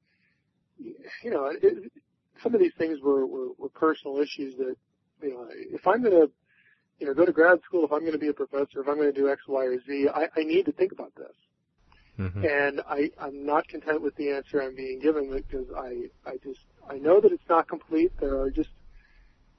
you 0.80 1.30
know, 1.30 1.52
it, 1.62 1.92
some 2.42 2.54
of 2.56 2.62
these 2.62 2.74
things 2.78 3.00
were, 3.02 3.26
were 3.26 3.50
were 3.58 3.70
personal 3.70 4.18
issues 4.20 4.56
that, 4.58 4.76
you 5.22 5.34
know, 5.34 5.48
if 5.50 5.86
I'm 5.86 6.02
going 6.02 6.20
to, 6.20 6.32
you 7.00 7.08
know, 7.08 7.14
go 7.14 7.26
to 7.26 7.32
grad 7.32 7.62
school, 7.64 7.86
if 7.86 7.92
I'm 7.92 8.02
going 8.02 8.14
to 8.14 8.18
be 8.18 8.30
a 8.30 8.34
professor, 8.34 8.82
if 8.82 8.88
I'm 8.88 8.96
going 8.96 9.14
to 9.14 9.20
do 9.20 9.30
X, 9.30 9.42
Y, 9.48 9.66
or 9.66 9.80
Z, 9.86 10.08
I, 10.14 10.28
I 10.36 10.44
need 10.44 10.66
to 10.66 10.72
think 10.72 10.92
about 10.92 11.14
this. 11.16 11.36
Mm-hmm. 12.20 12.46
And 12.46 12.82
I, 12.88 13.12
I'm 13.18 13.46
not 13.46 13.68
content 13.70 14.02
with 14.02 14.16
the 14.18 14.32
answer 14.32 14.62
I'm 14.62 14.76
being 14.76 15.00
given 15.00 15.32
because 15.32 15.68
I, 15.76 16.10
I 16.30 16.36
just, 16.44 16.60
I 16.90 16.98
know 16.98 17.22
that 17.22 17.32
it's 17.32 17.48
not 17.50 17.68
complete. 17.70 18.12
There 18.20 18.42
are 18.42 18.52
just, 18.52 18.70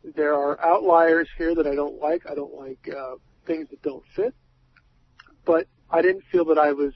there 0.05 0.35
are 0.35 0.61
outliers 0.61 1.29
here 1.39 1.55
that 1.55 1.67
I 1.67 1.75
don't 1.75 2.01
like. 2.01 2.31
I 2.31 2.35
don't 2.35 2.55
like 2.55 2.87
uh, 2.95 3.17
things 3.47 3.69
that 3.71 3.83
don't 3.83 4.05
fit. 4.15 4.35
But 5.47 5.69
I 5.91 6.03
didn't 6.03 6.25
feel 6.31 6.45
that 6.47 6.59
I 6.59 6.73
was 6.73 6.93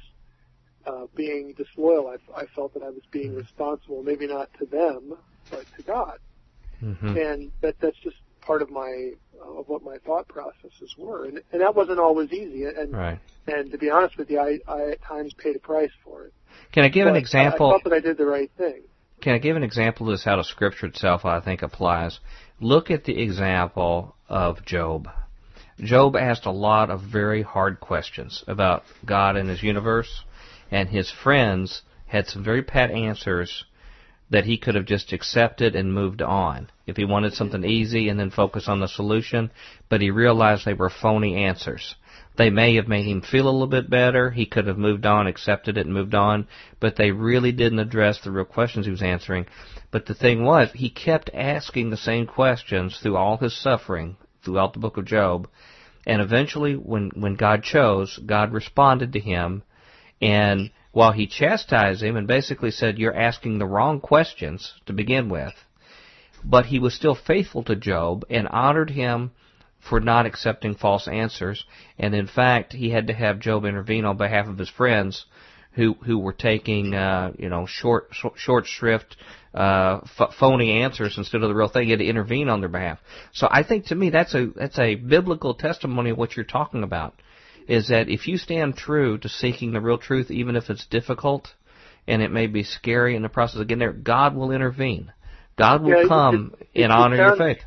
uh, 0.86 1.06
being 1.14 1.54
disloyal. 1.54 2.08
I, 2.08 2.42
I 2.42 2.46
felt 2.54 2.74
that 2.74 2.82
I 2.82 2.90
was 2.90 3.02
being 3.10 3.30
mm-hmm. 3.30 3.38
responsible, 3.38 4.02
maybe 4.02 4.26
not 4.26 4.50
to 4.58 4.66
them, 4.66 5.16
but 5.50 5.64
to 5.76 5.82
God. 5.82 6.18
Mm-hmm. 6.82 7.16
And 7.16 7.52
that 7.62 7.80
that's 7.80 7.98
just 7.98 8.16
part 8.44 8.62
of 8.62 8.70
my 8.70 9.10
uh, 9.40 9.60
of 9.60 9.68
what 9.68 9.82
my 9.82 9.96
thought 10.04 10.28
processes 10.28 10.94
were, 10.98 11.26
and 11.26 11.40
and 11.52 11.60
that 11.60 11.74
wasn't 11.74 11.98
always 11.98 12.32
easy. 12.32 12.64
And 12.64 12.92
right. 12.92 13.18
and 13.46 13.70
to 13.70 13.78
be 13.78 13.90
honest 13.90 14.16
with 14.16 14.30
you, 14.30 14.40
I 14.40 14.58
I 14.70 14.92
at 14.92 15.02
times 15.02 15.34
paid 15.34 15.56
a 15.56 15.58
price 15.58 15.90
for 16.04 16.26
it. 16.26 16.34
Can 16.72 16.84
I 16.84 16.88
give 16.88 17.04
but 17.04 17.10
an 17.10 17.16
example? 17.16 17.66
I, 17.66 17.70
I 17.70 17.72
thought 17.74 17.84
that 17.84 17.92
I 17.92 18.00
did 18.00 18.18
the 18.18 18.26
right 18.26 18.50
thing. 18.56 18.82
Can 19.20 19.34
I 19.34 19.38
give 19.38 19.56
an 19.56 19.62
example 19.62 20.08
of 20.08 20.14
this 20.14 20.24
how 20.24 20.36
the 20.36 20.44
Scripture 20.44 20.86
itself 20.86 21.24
I 21.24 21.40
think 21.40 21.62
applies? 21.62 22.20
Look 22.60 22.90
at 22.90 23.04
the 23.04 23.20
example 23.20 24.16
of 24.28 24.64
Job. 24.64 25.08
Job 25.80 26.14
asked 26.14 26.46
a 26.46 26.52
lot 26.52 26.90
of 26.90 27.00
very 27.00 27.42
hard 27.42 27.80
questions 27.80 28.44
about 28.46 28.84
God 29.04 29.36
and 29.36 29.48
His 29.48 29.62
universe, 29.62 30.22
and 30.70 30.88
his 30.88 31.10
friends 31.10 31.82
had 32.06 32.26
some 32.26 32.44
very 32.44 32.62
pat 32.62 32.90
answers 32.90 33.64
that 34.30 34.44
he 34.44 34.56
could 34.56 34.74
have 34.74 34.86
just 34.86 35.12
accepted 35.12 35.76
and 35.76 35.92
moved 35.92 36.22
on 36.22 36.70
if 36.86 36.96
he 36.96 37.04
wanted 37.04 37.34
something 37.34 37.64
easy 37.64 38.08
and 38.08 38.18
then 38.18 38.30
focus 38.30 38.68
on 38.68 38.80
the 38.80 38.88
solution, 38.88 39.50
but 39.88 40.00
he 40.00 40.10
realized 40.10 40.64
they 40.64 40.74
were 40.74 40.90
phony 40.90 41.44
answers. 41.44 41.94
They 42.36 42.50
may 42.50 42.74
have 42.76 42.88
made 42.88 43.06
him 43.06 43.20
feel 43.20 43.48
a 43.48 43.50
little 43.50 43.68
bit 43.68 43.88
better. 43.88 44.30
He 44.30 44.46
could 44.46 44.66
have 44.66 44.78
moved 44.78 45.06
on, 45.06 45.26
accepted 45.26 45.78
it, 45.78 45.86
and 45.86 45.94
moved 45.94 46.14
on, 46.14 46.48
but 46.80 46.96
they 46.96 47.12
really 47.12 47.52
didn't 47.52 47.78
address 47.78 48.20
the 48.20 48.32
real 48.32 48.44
questions 48.44 48.86
he 48.86 48.90
was 48.90 49.02
answering. 49.02 49.46
But 49.90 50.06
the 50.06 50.14
thing 50.14 50.44
was, 50.44 50.70
he 50.72 50.90
kept 50.90 51.30
asking 51.32 51.90
the 51.90 51.96
same 51.96 52.26
questions 52.26 52.98
through 52.98 53.16
all 53.16 53.36
his 53.36 53.56
suffering, 53.56 54.16
throughout 54.44 54.72
the 54.72 54.80
book 54.80 54.96
of 54.96 55.04
Job, 55.04 55.48
and 56.06 56.20
eventually, 56.20 56.74
when, 56.74 57.10
when 57.14 57.34
God 57.34 57.62
chose, 57.62 58.18
God 58.18 58.52
responded 58.52 59.12
to 59.12 59.20
him, 59.20 59.62
and 60.20 60.70
while 60.94 61.12
he 61.12 61.26
chastised 61.26 62.02
him 62.02 62.16
and 62.16 62.26
basically 62.26 62.70
said, 62.70 62.98
You're 62.98 63.14
asking 63.14 63.58
the 63.58 63.66
wrong 63.66 64.00
questions 64.00 64.72
to 64.86 64.92
begin 64.92 65.28
with, 65.28 65.52
but 66.44 66.66
he 66.66 66.78
was 66.78 66.94
still 66.94 67.16
faithful 67.16 67.64
to 67.64 67.74
Job 67.74 68.24
and 68.30 68.46
honored 68.48 68.90
him 68.90 69.32
for 69.80 70.00
not 70.00 70.24
accepting 70.24 70.76
false 70.76 71.08
answers. 71.08 71.64
And 71.98 72.14
in 72.14 72.28
fact, 72.28 72.72
he 72.72 72.90
had 72.90 73.08
to 73.08 73.12
have 73.12 73.40
Job 73.40 73.64
intervene 73.64 74.04
on 74.04 74.16
behalf 74.16 74.46
of 74.46 74.56
his 74.56 74.70
friends 74.70 75.26
who 75.72 75.94
who 75.94 76.20
were 76.20 76.32
taking 76.32 76.94
uh, 76.94 77.32
you 77.36 77.48
know 77.48 77.66
short 77.66 78.10
short 78.36 78.66
shrift 78.66 79.16
uh, 79.52 79.98
f- 80.18 80.34
phony 80.38 80.82
answers 80.82 81.18
instead 81.18 81.42
of 81.42 81.48
the 81.48 81.54
real 81.56 81.68
thing. 81.68 81.86
He 81.86 81.90
had 81.90 81.98
to 81.98 82.06
intervene 82.06 82.48
on 82.48 82.60
their 82.60 82.68
behalf. 82.68 83.00
So 83.32 83.48
I 83.50 83.64
think 83.64 83.86
to 83.86 83.96
me 83.96 84.10
that's 84.10 84.34
a 84.34 84.46
that's 84.54 84.78
a 84.78 84.94
biblical 84.94 85.54
testimony 85.54 86.10
of 86.10 86.18
what 86.18 86.36
you're 86.36 86.44
talking 86.44 86.84
about. 86.84 87.14
Is 87.66 87.88
that 87.88 88.08
if 88.08 88.28
you 88.28 88.36
stand 88.36 88.76
true 88.76 89.16
to 89.18 89.28
seeking 89.28 89.72
the 89.72 89.80
real 89.80 89.98
truth, 89.98 90.30
even 90.30 90.54
if 90.56 90.68
it's 90.68 90.86
difficult 90.86 91.54
and 92.06 92.20
it 92.20 92.30
may 92.30 92.46
be 92.46 92.62
scary 92.62 93.16
in 93.16 93.22
the 93.22 93.28
process 93.28 93.60
of 93.60 93.68
getting 93.68 93.78
there, 93.78 93.92
God 93.92 94.34
will 94.34 94.50
intervene. 94.50 95.12
God 95.56 95.82
will 95.82 96.02
Yeah, 96.02 96.08
come 96.08 96.54
it- 96.60 96.68
and 96.82 96.84
it 96.84 96.90
honor 96.90 97.16
your 97.16 97.36
faith. 97.36 97.62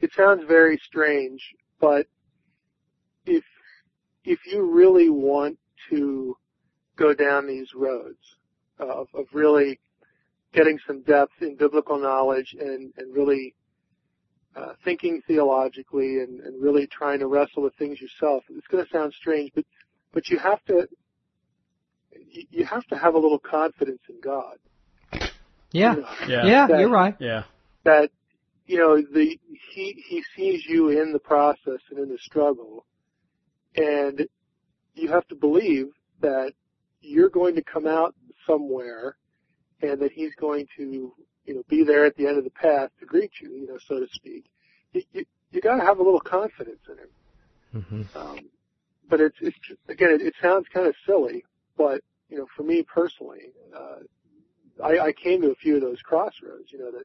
it 0.00 0.12
sounds 0.14 0.44
very 0.46 0.78
strange, 0.78 1.54
but 1.80 2.06
if 3.26 3.44
if 4.24 4.40
you 4.46 4.62
really 4.62 5.08
want 5.10 5.58
to 5.90 6.36
go 6.96 7.14
down 7.14 7.46
these 7.46 7.72
roads 7.74 8.36
of, 8.78 9.08
of 9.14 9.26
really 9.32 9.78
getting 10.52 10.78
some 10.86 11.02
depth 11.02 11.32
in 11.42 11.54
biblical 11.56 11.98
knowledge 11.98 12.56
and, 12.58 12.92
and 12.96 13.14
really 13.14 13.54
uh, 14.56 14.72
thinking 14.84 15.20
theologically 15.26 16.20
and, 16.20 16.40
and 16.40 16.62
really 16.62 16.86
trying 16.86 17.18
to 17.20 17.26
wrestle 17.26 17.62
with 17.62 17.74
things 17.76 18.00
yourself, 18.00 18.42
it's 18.48 18.66
going 18.68 18.84
to 18.84 18.90
sound 18.90 19.12
strange, 19.12 19.50
but 19.54 19.64
but 20.12 20.28
you 20.30 20.38
have 20.38 20.64
to 20.64 20.88
you 22.30 22.44
you 22.50 22.64
have 22.64 22.84
to 22.86 22.96
have 22.96 23.14
a 23.14 23.18
little 23.18 23.38
confidence 23.38 24.00
in 24.08 24.20
God. 24.20 24.56
Yeah, 25.72 25.94
You 25.94 26.00
know, 26.02 26.08
Yeah. 26.28 26.46
yeah, 26.46 26.66
That- 26.68 26.80
you're 26.80 26.88
right. 26.90 27.14
Yeah. 27.18 27.44
that 27.84 28.10
you 28.66 28.78
know 28.78 28.96
the 28.96 29.38
he 29.74 30.04
he 30.08 30.24
sees 30.34 30.64
you 30.66 30.88
in 30.88 31.12
the 31.12 31.18
process 31.20 31.80
and 31.90 31.98
in 31.98 32.08
the 32.08 32.18
struggle 32.18 32.84
and 33.76 34.26
you 34.94 35.08
have 35.08 35.26
to 35.28 35.34
believe 35.36 35.88
that 36.20 36.52
you're 37.00 37.28
going 37.28 37.54
to 37.54 37.62
come 37.62 37.86
out 37.86 38.14
somewhere 38.46 39.16
and 39.82 40.00
that 40.00 40.10
he's 40.12 40.34
going 40.34 40.66
to 40.78 41.12
you 41.46 41.54
know 41.54 41.62
be 41.68 41.84
there 41.84 42.04
at 42.04 42.16
the 42.16 42.26
end 42.26 42.38
of 42.38 42.44
the 42.44 42.50
path 42.50 42.90
to 43.00 43.06
greet 43.06 43.30
you 43.40 43.50
you 43.50 43.66
know 43.66 43.78
so 43.88 43.98
to 44.00 44.06
speak 44.12 44.44
you 44.92 45.02
you, 45.12 45.24
you 45.50 45.60
got 45.60 45.76
to 45.76 45.84
have 45.84 45.98
a 45.98 46.02
little 46.02 46.20
confidence 46.20 46.80
in 46.88 46.98
him 46.98 47.84
hmm 47.88 48.18
um, 48.18 48.38
but 49.08 49.20
it's 49.20 49.36
it's 49.40 49.56
again 49.88 50.10
it, 50.10 50.20
it 50.20 50.34
sounds 50.40 50.66
kind 50.72 50.86
of 50.86 50.94
silly 51.06 51.44
but 51.76 52.00
you 52.28 52.38
know 52.38 52.46
for 52.56 52.62
me 52.62 52.82
personally 52.82 53.52
uh 53.76 53.98
I, 54.82 55.06
I 55.06 55.12
came 55.12 55.40
to 55.42 55.50
a 55.50 55.54
few 55.54 55.76
of 55.76 55.82
those 55.82 56.02
crossroads 56.02 56.70
you 56.70 56.78
know 56.78 56.90
that 56.90 57.04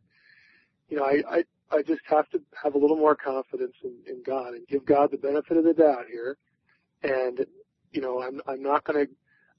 you 0.91 0.97
know, 0.97 1.05
I, 1.05 1.21
I, 1.29 1.43
I 1.71 1.81
just 1.81 2.01
have 2.09 2.29
to 2.31 2.41
have 2.61 2.75
a 2.75 2.77
little 2.77 2.97
more 2.97 3.15
confidence 3.15 3.75
in, 3.83 3.95
in 4.05 4.21
God 4.23 4.49
and 4.53 4.67
give 4.67 4.85
God 4.85 5.09
the 5.09 5.17
benefit 5.17 5.57
of 5.57 5.63
the 5.63 5.73
doubt 5.73 6.05
here. 6.11 6.37
And, 7.01 7.45
you 7.91 8.01
know, 8.01 8.21
I'm, 8.21 8.41
I'm 8.45 8.61
not 8.61 8.83
going 8.83 9.07
to, 9.07 9.11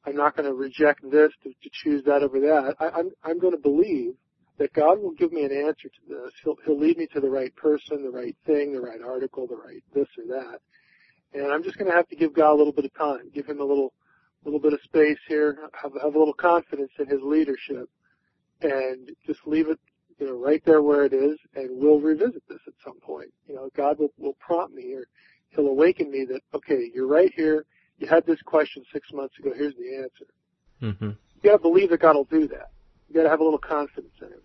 I'm 0.05 0.15
not 0.15 0.37
going 0.37 0.47
to 0.47 0.55
reject 0.55 1.03
this 1.11 1.31
to, 1.43 1.49
to 1.49 1.71
choose 1.73 2.05
that 2.05 2.23
over 2.23 2.39
that. 2.41 2.75
I, 2.79 2.91
I'm, 2.91 3.11
I'm 3.25 3.39
going 3.39 3.55
to 3.55 3.59
believe 3.59 4.15
that 4.59 4.73
God 4.73 5.01
will 5.01 5.13
give 5.13 5.33
me 5.33 5.45
an 5.45 5.53
answer 5.53 5.89
to 5.89 6.09
this. 6.09 6.33
He'll, 6.45 6.57
he'll 6.65 6.79
lead 6.79 6.99
me 6.99 7.07
to 7.15 7.21
the 7.21 7.31
right 7.31 7.55
person, 7.57 8.03
the 8.03 8.11
right 8.11 8.37
thing, 8.47 8.73
the 8.73 8.81
right 8.81 9.01
article, 9.03 9.47
the 9.47 9.57
right 9.57 9.83
this 9.95 10.09
or 10.19 10.27
that. 10.39 10.59
And 11.35 11.51
I'm 11.51 11.63
just 11.63 11.79
going 11.79 11.91
to 11.91 11.97
have 11.97 12.09
to 12.09 12.17
give 12.17 12.35
God 12.35 12.53
a 12.53 12.59
little 12.59 12.73
bit 12.73 12.85
of 12.85 12.95
time, 12.95 13.31
give 13.35 13.47
him 13.47 13.61
a 13.61 13.65
little, 13.65 13.93
little 14.45 14.61
bit 14.61 14.75
of 14.75 14.81
space 14.85 15.19
here, 15.27 15.59
have, 15.81 15.93
have 16.03 16.15
a 16.15 16.19
little 16.19 16.35
confidence 16.35 16.93
in 16.99 17.07
his 17.07 17.21
leadership 17.23 17.89
and 18.61 19.11
just 19.27 19.41
leave 19.47 19.69
it 19.69 19.79
you 20.19 20.27
know, 20.27 20.35
right 20.35 20.63
there 20.67 20.83
where 20.83 21.05
it 21.05 21.13
is, 21.13 21.39
and 21.55 21.69
we'll 21.71 22.01
revisit 22.01 22.43
this 22.49 22.61
at 22.67 22.75
some 22.85 23.01
point. 23.01 23.33
You 23.49 23.57
know, 23.57 23.71
God 23.77 23.99
will, 23.99 24.13
will 24.19 24.37
prompt 24.41 24.75
me 24.75 24.93
or 24.95 25.05
He'll 25.55 25.69
awaken 25.69 26.11
me 26.11 26.25
that, 26.31 26.41
okay, 26.55 26.91
you're 26.95 27.07
right 27.07 27.31
here. 27.37 27.65
You 27.99 28.07
had 28.07 28.25
this 28.27 28.41
question 28.43 28.83
six 28.93 29.13
months 29.13 29.39
ago. 29.39 29.53
Here's 29.55 29.75
the 29.75 29.97
answer. 29.97 30.27
hmm 30.81 31.11
You 31.11 31.51
gotta 31.51 31.59
believe 31.59 31.91
that 31.91 32.01
God 32.01 32.17
will 32.17 32.25
do 32.25 32.49
that. 32.49 32.71
You 33.13 33.21
gotta 33.21 33.29
have 33.29 33.41
a 33.41 33.45
little 33.45 33.59
confidence 33.59 34.15
in 34.23 34.29
Him. 34.29 34.39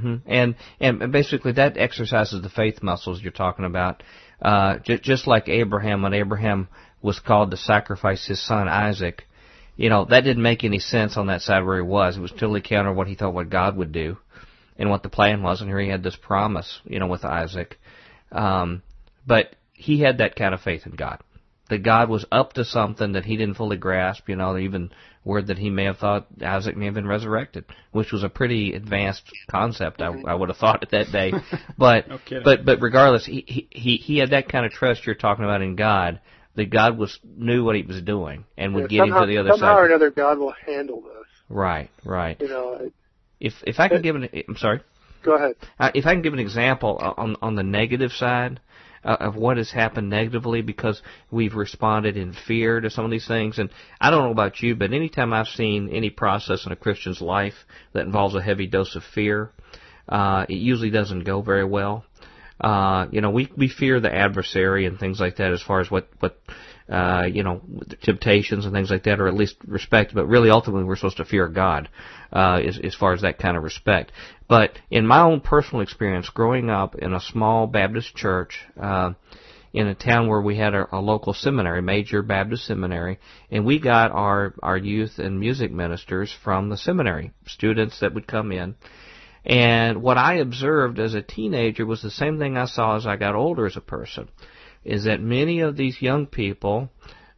hmm 0.00 0.16
And 0.26 0.56
and 0.80 1.12
basically 1.12 1.52
that 1.52 1.76
exercises 1.76 2.42
the 2.42 2.48
faith 2.48 2.82
muscles 2.82 3.22
you're 3.22 3.30
talking 3.30 3.64
about. 3.64 4.02
Uh, 4.40 4.78
j- 4.78 4.98
just 4.98 5.28
like 5.28 5.48
Abraham, 5.48 6.02
when 6.02 6.12
Abraham 6.12 6.66
was 7.00 7.20
called 7.20 7.52
to 7.52 7.56
sacrifice 7.56 8.26
his 8.26 8.44
son 8.44 8.66
Isaac, 8.66 9.28
you 9.76 9.88
know 9.88 10.04
that 10.06 10.24
didn't 10.24 10.42
make 10.42 10.64
any 10.64 10.80
sense 10.80 11.16
on 11.16 11.28
that 11.28 11.42
side 11.42 11.64
where 11.64 11.76
he 11.76 11.82
was. 11.82 12.16
It 12.16 12.20
was 12.20 12.32
totally 12.32 12.60
counter 12.60 12.92
what 12.92 13.06
he 13.06 13.14
thought 13.14 13.34
what 13.34 13.50
God 13.50 13.76
would 13.76 13.92
do, 13.92 14.18
and 14.76 14.90
what 14.90 15.04
the 15.04 15.08
plan 15.08 15.42
was. 15.42 15.60
And 15.60 15.70
here 15.70 15.78
he 15.78 15.88
had 15.88 16.02
this 16.02 16.16
promise, 16.16 16.80
you 16.84 16.98
know, 16.98 17.06
with 17.06 17.24
Isaac. 17.24 17.78
Um, 18.32 18.82
but 19.24 19.54
he 19.74 20.00
had 20.00 20.18
that 20.18 20.34
kind 20.34 20.54
of 20.54 20.60
faith 20.60 20.86
in 20.86 20.92
God. 20.96 21.20
That 21.72 21.82
God 21.82 22.10
was 22.10 22.26
up 22.30 22.52
to 22.54 22.66
something 22.66 23.12
that 23.12 23.24
he 23.24 23.38
didn't 23.38 23.54
fully 23.56 23.78
grasp, 23.78 24.28
you 24.28 24.36
know, 24.36 24.58
even 24.58 24.90
word 25.24 25.46
that 25.46 25.56
he 25.56 25.70
may 25.70 25.84
have 25.84 25.96
thought 25.96 26.26
Isaac 26.44 26.76
may 26.76 26.84
have 26.84 26.92
been 26.92 27.06
resurrected, 27.06 27.64
which 27.92 28.12
was 28.12 28.22
a 28.22 28.28
pretty 28.28 28.74
advanced 28.74 29.22
concept, 29.50 30.02
I, 30.02 30.08
I 30.26 30.34
would 30.34 30.50
have 30.50 30.58
thought 30.58 30.82
at 30.82 30.90
that 30.90 31.10
day. 31.12 31.32
But, 31.78 32.08
No 32.08 32.18
but, 32.44 32.66
but 32.66 32.82
regardless, 32.82 33.24
he, 33.24 33.42
he, 33.46 33.68
he 33.70 33.96
he 33.96 34.18
had 34.18 34.30
that 34.30 34.50
kind 34.50 34.66
of 34.66 34.72
trust 34.72 35.06
you're 35.06 35.14
talking 35.14 35.44
about 35.46 35.62
in 35.62 35.74
God, 35.76 36.20
that 36.56 36.68
God 36.68 36.98
was, 36.98 37.18
knew 37.24 37.64
what 37.64 37.74
he 37.74 37.82
was 37.82 38.02
doing 38.02 38.44
and 38.58 38.74
would 38.74 38.82
You 38.82 38.88
get 38.88 38.98
somehow, 38.98 39.22
him 39.22 39.28
to 39.28 39.32
the 39.34 39.38
other 39.40 39.50
somehow 39.52 39.76
or 39.76 39.84
side. 39.84 39.90
another, 39.92 40.10
God 40.10 40.38
will 40.38 40.54
handle 40.66 41.00
this. 41.00 41.26
Right, 41.48 41.88
right. 42.04 42.38
You 42.38 42.48
know, 42.48 42.90
If, 43.40 43.54
if 43.66 43.80
I 43.80 43.88
can 43.88 44.02
give 44.02 44.16
an, 44.16 44.28
I'm 44.46 44.56
sorry. 44.58 44.80
go 45.22 45.36
ahead. 45.36 45.56
Uh, 45.78 45.90
if 45.94 46.04
I 46.04 46.12
can 46.12 46.20
give 46.22 46.34
an 46.34 46.38
example 46.38 46.98
on 47.16 47.36
on 47.40 47.54
the 47.54 47.62
negative 47.62 48.12
side 48.12 48.60
uh, 49.04 49.16
of 49.20 49.36
what 49.36 49.56
has 49.56 49.70
happened 49.70 50.10
negatively 50.10 50.62
because 50.62 51.02
we've 51.30 51.54
responded 51.54 52.16
in 52.16 52.32
fear 52.32 52.80
to 52.80 52.90
some 52.90 53.04
of 53.04 53.10
these 53.10 53.26
things, 53.26 53.58
and 53.58 53.70
I 54.00 54.10
don't 54.10 54.24
know 54.24 54.32
about 54.32 54.60
you, 54.60 54.74
but 54.74 54.92
anytime 54.92 55.32
I've 55.32 55.48
seen 55.48 55.90
any 55.90 56.10
process 56.10 56.66
in 56.66 56.72
a 56.72 56.76
Christian's 56.76 57.20
life 57.20 57.54
that 57.92 58.06
involves 58.06 58.34
a 58.34 58.42
heavy 58.42 58.66
dose 58.66 58.96
of 58.96 59.02
fear, 59.04 59.50
uh, 60.08 60.46
it 60.48 60.54
usually 60.54 60.90
doesn't 60.90 61.24
go 61.24 61.42
very 61.42 61.64
well. 61.64 62.04
Uh, 62.60 63.06
you 63.10 63.20
know, 63.20 63.30
we 63.30 63.50
we 63.56 63.68
fear 63.68 63.98
the 63.98 64.14
adversary 64.14 64.86
and 64.86 64.98
things 64.98 65.18
like 65.18 65.36
that 65.36 65.52
as 65.52 65.60
far 65.60 65.80
as 65.80 65.90
what 65.90 66.06
what 66.20 66.38
uh, 66.88 67.24
you 67.26 67.42
know 67.42 67.60
temptations 68.02 68.64
and 68.64 68.72
things 68.72 68.90
like 68.90 69.02
that, 69.04 69.18
or 69.18 69.26
at 69.26 69.34
least 69.34 69.56
respect. 69.66 70.14
But 70.14 70.26
really, 70.26 70.48
ultimately, 70.48 70.84
we're 70.84 70.96
supposed 70.96 71.16
to 71.16 71.24
fear 71.24 71.48
God 71.48 71.88
uh, 72.32 72.60
as 72.64 72.78
as 72.82 72.94
far 72.94 73.12
as 73.12 73.22
that 73.22 73.38
kind 73.38 73.56
of 73.56 73.62
respect. 73.62 74.12
But 74.48 74.78
in 74.90 75.06
my 75.06 75.20
own 75.20 75.40
personal 75.40 75.82
experience, 75.82 76.28
growing 76.28 76.70
up 76.70 76.94
in 76.96 77.12
a 77.12 77.20
small 77.20 77.66
Baptist 77.66 78.14
church. 78.14 78.60
Uh, 78.80 79.12
in 79.72 79.86
a 79.86 79.94
town 79.94 80.28
where 80.28 80.40
we 80.40 80.56
had 80.56 80.74
a, 80.74 80.86
a 80.92 81.00
local 81.00 81.32
seminary, 81.32 81.80
major 81.80 82.22
Baptist 82.22 82.66
seminary, 82.66 83.18
and 83.50 83.64
we 83.64 83.78
got 83.78 84.10
our 84.10 84.54
our 84.62 84.76
youth 84.76 85.18
and 85.18 85.40
music 85.40 85.72
ministers 85.72 86.34
from 86.44 86.68
the 86.68 86.76
seminary, 86.76 87.32
students 87.46 88.00
that 88.00 88.12
would 88.12 88.26
come 88.26 88.52
in. 88.52 88.74
And 89.44 90.02
what 90.02 90.18
I 90.18 90.34
observed 90.34 90.98
as 90.98 91.14
a 91.14 91.22
teenager 91.22 91.84
was 91.84 92.02
the 92.02 92.10
same 92.10 92.38
thing 92.38 92.56
I 92.56 92.66
saw 92.66 92.96
as 92.96 93.06
I 93.06 93.16
got 93.16 93.34
older 93.34 93.66
as 93.66 93.76
a 93.76 93.80
person, 93.80 94.28
is 94.84 95.04
that 95.04 95.20
many 95.20 95.60
of 95.60 95.76
these 95.76 96.00
young 96.00 96.26
people 96.26 96.90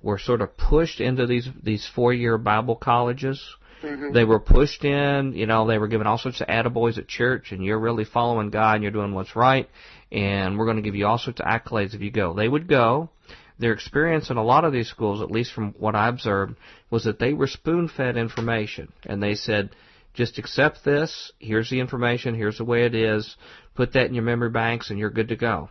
were 0.03 0.19
sort 0.19 0.43
of 0.43 0.57
pushed 0.57 1.01
into 1.01 1.27
these 1.27 1.49
these 1.62 1.87
four 1.95 2.12
year 2.12 2.37
Bible 2.37 2.77
colleges. 2.77 3.43
Mm-hmm. 3.85 4.12
They 4.12 4.24
were 4.24 4.40
pushed 4.40 4.85
in, 4.85 5.35
you 5.35 5.47
know, 5.47 5.66
they 5.66 5.78
were 5.78 5.89
given 5.89 6.06
all 6.06 6.19
sorts 6.19 6.40
of 6.40 6.48
attaboys 6.48 6.98
at 6.98 7.06
church, 7.06 7.52
and 7.52 7.65
you're 7.65 7.78
really 7.78 8.05
following 8.05 8.51
God 8.51 8.74
and 8.74 8.82
you're 8.82 8.93
doing 8.93 9.15
what's 9.15 9.36
right, 9.36 9.69
and 10.11 10.59
we're 10.59 10.65
going 10.65 10.77
to 10.77 10.82
give 10.82 10.94
you 10.94 11.06
all 11.06 11.19
sorts 11.19 11.40
of 11.40 11.47
accolades 11.47 11.94
if 11.94 12.01
you 12.01 12.11
go. 12.11 12.32
They 12.32 12.48
would 12.48 12.69
go. 12.69 13.11
Their 13.59 13.73
experience 13.73 14.31
in 14.31 14.36
a 14.36 14.44
lot 14.44 14.65
of 14.65 14.73
these 14.73 14.89
schools, 14.89 15.23
at 15.23 15.31
least 15.31 15.52
from 15.52 15.74
what 15.78 15.94
I 15.94 16.09
observed, 16.09 16.56
was 16.90 17.05
that 17.05 17.19
they 17.20 17.32
were 17.32 17.47
spoon 17.47 17.89
fed 17.89 18.16
information, 18.16 18.93
and 19.05 19.23
they 19.23 19.35
said, 19.35 19.70
just 20.12 20.39
accept 20.39 20.85
this, 20.85 21.32
here's 21.39 21.70
the 21.70 21.81
information, 21.81 22.35
here's 22.35 22.59
the 22.59 22.65
way 22.65 22.85
it 22.85 22.94
is, 22.94 23.36
put 23.74 23.93
that 23.93 24.06
in 24.06 24.15
your 24.15 24.24
memory 24.24 24.51
banks, 24.51 24.90
and 24.90 24.98
you're 24.98 25.11
good 25.11 25.28
to 25.28 25.36
go. 25.36 25.70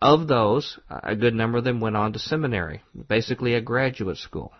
Of 0.00 0.28
those, 0.28 0.78
a 0.88 1.16
good 1.16 1.34
number 1.34 1.58
of 1.58 1.64
them 1.64 1.80
went 1.80 1.96
on 1.96 2.12
to 2.12 2.18
seminary, 2.18 2.82
basically 3.08 3.54
a 3.54 3.60
graduate 3.60 4.18
school. 4.18 4.52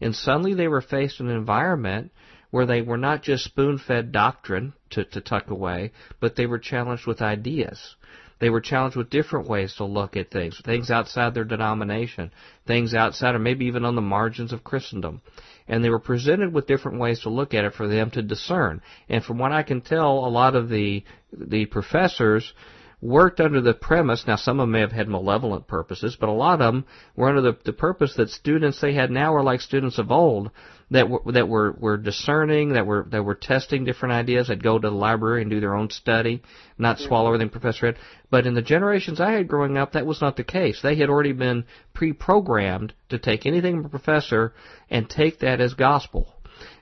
And 0.00 0.14
suddenly 0.14 0.54
they 0.54 0.68
were 0.68 0.80
faced 0.80 1.20
in 1.20 1.28
an 1.28 1.36
environment 1.36 2.12
where 2.50 2.66
they 2.66 2.82
were 2.82 2.96
not 2.96 3.22
just 3.22 3.44
spoon 3.44 3.78
fed 3.78 4.12
doctrine 4.12 4.72
to, 4.90 5.04
to 5.04 5.20
tuck 5.20 5.50
away, 5.50 5.92
but 6.20 6.36
they 6.36 6.46
were 6.46 6.58
challenged 6.58 7.06
with 7.06 7.20
ideas. 7.20 7.96
They 8.40 8.50
were 8.50 8.60
challenged 8.60 8.96
with 8.96 9.10
different 9.10 9.48
ways 9.48 9.74
to 9.74 9.84
look 9.84 10.16
at 10.16 10.30
things, 10.30 10.60
things 10.64 10.90
outside 10.90 11.34
their 11.34 11.44
denomination, 11.44 12.30
things 12.66 12.94
outside 12.94 13.34
or 13.34 13.40
maybe 13.40 13.66
even 13.66 13.84
on 13.84 13.96
the 13.96 14.00
margins 14.00 14.52
of 14.52 14.62
Christendom. 14.62 15.20
And 15.66 15.82
they 15.82 15.90
were 15.90 15.98
presented 15.98 16.52
with 16.52 16.68
different 16.68 17.00
ways 17.00 17.20
to 17.20 17.30
look 17.30 17.52
at 17.52 17.64
it 17.64 17.74
for 17.74 17.88
them 17.88 18.10
to 18.12 18.22
discern. 18.22 18.80
And 19.08 19.24
from 19.24 19.38
what 19.38 19.52
I 19.52 19.64
can 19.64 19.80
tell, 19.80 20.24
a 20.24 20.30
lot 20.30 20.54
of 20.54 20.68
the 20.68 21.04
the 21.32 21.66
professors 21.66 22.54
worked 23.00 23.40
under 23.40 23.60
the 23.60 23.74
premise, 23.74 24.24
now 24.26 24.36
some 24.36 24.58
of 24.58 24.64
them 24.64 24.72
may 24.72 24.80
have 24.80 24.92
had 24.92 25.08
malevolent 25.08 25.66
purposes, 25.68 26.16
but 26.18 26.28
a 26.28 26.32
lot 26.32 26.60
of 26.60 26.74
them 26.74 26.84
were 27.14 27.28
under 27.28 27.40
the, 27.40 27.56
the 27.64 27.72
purpose 27.72 28.14
that 28.16 28.28
students 28.28 28.80
they 28.80 28.92
had 28.92 29.10
now 29.10 29.32
were 29.32 29.42
like 29.42 29.60
students 29.60 29.98
of 29.98 30.10
old, 30.10 30.50
that 30.90 31.08
were, 31.08 31.20
that 31.32 31.48
were, 31.48 31.76
were 31.78 31.96
discerning, 31.96 32.72
that 32.72 32.86
were, 32.86 33.06
that 33.10 33.22
were 33.22 33.34
testing 33.34 33.84
different 33.84 34.14
ideas, 34.14 34.48
that 34.48 34.62
go 34.62 34.78
to 34.78 34.90
the 34.90 34.94
library 34.94 35.42
and 35.42 35.50
do 35.50 35.60
their 35.60 35.76
own 35.76 35.90
study, 35.90 36.42
not 36.76 36.96
mm-hmm. 36.96 37.06
swallow 37.06 37.28
everything 37.28 37.50
professor 37.50 37.86
had. 37.86 37.96
But 38.30 38.46
in 38.46 38.54
the 38.54 38.62
generations 38.62 39.20
I 39.20 39.32
had 39.32 39.48
growing 39.48 39.76
up, 39.76 39.92
that 39.92 40.06
was 40.06 40.20
not 40.20 40.36
the 40.36 40.44
case. 40.44 40.80
They 40.82 40.96
had 40.96 41.08
already 41.08 41.32
been 41.32 41.64
pre-programmed 41.94 42.94
to 43.10 43.18
take 43.18 43.46
anything 43.46 43.76
from 43.76 43.86
a 43.86 43.90
professor 43.90 44.54
and 44.90 45.08
take 45.08 45.40
that 45.40 45.60
as 45.60 45.74
gospel. 45.74 46.34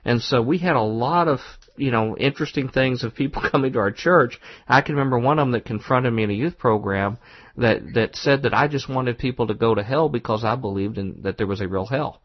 And 0.07 0.21
so 0.21 0.41
we 0.41 0.57
had 0.57 0.77
a 0.77 0.81
lot 0.81 1.27
of, 1.27 1.41
you 1.75 1.91
know, 1.91 2.15
interesting 2.15 2.69
things 2.69 3.03
of 3.03 3.13
people 3.13 3.41
coming 3.51 3.73
to 3.73 3.79
our 3.79 3.91
church. 3.91 4.39
I 4.65 4.81
can 4.81 4.95
remember 4.95 5.19
one 5.19 5.37
of 5.37 5.43
them 5.43 5.51
that 5.51 5.65
confronted 5.65 6.13
me 6.13 6.23
in 6.23 6.29
a 6.29 6.33
youth 6.33 6.57
program 6.57 7.17
that, 7.57 7.81
that 7.95 8.15
said 8.15 8.43
that 8.43 8.53
I 8.53 8.69
just 8.69 8.87
wanted 8.87 9.17
people 9.17 9.47
to 9.47 9.53
go 9.53 9.75
to 9.75 9.83
hell 9.83 10.07
because 10.07 10.45
I 10.45 10.55
believed 10.55 10.97
in, 10.97 11.23
that 11.23 11.37
there 11.37 11.45
was 11.45 11.59
a 11.59 11.67
real 11.67 11.85
hell. 11.85 12.21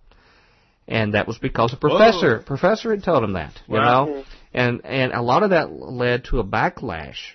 And 0.87 1.15
that 1.15 1.27
was 1.27 1.39
because 1.39 1.73
a 1.73 1.77
professor, 1.77 2.39
Whoa. 2.39 2.45
professor 2.45 2.93
had 2.93 3.03
told 3.03 3.25
him 3.25 3.33
that, 3.33 3.61
you 3.67 3.75
Wow. 3.75 4.05
know? 4.05 4.25
And, 4.55 4.87
and 4.87 5.13
a 5.13 5.21
lot 5.21 5.43
of 5.43 5.51
that 5.51 5.73
led 5.73 6.27
to 6.27 6.39
a 6.39 6.45
backlash 6.45 7.35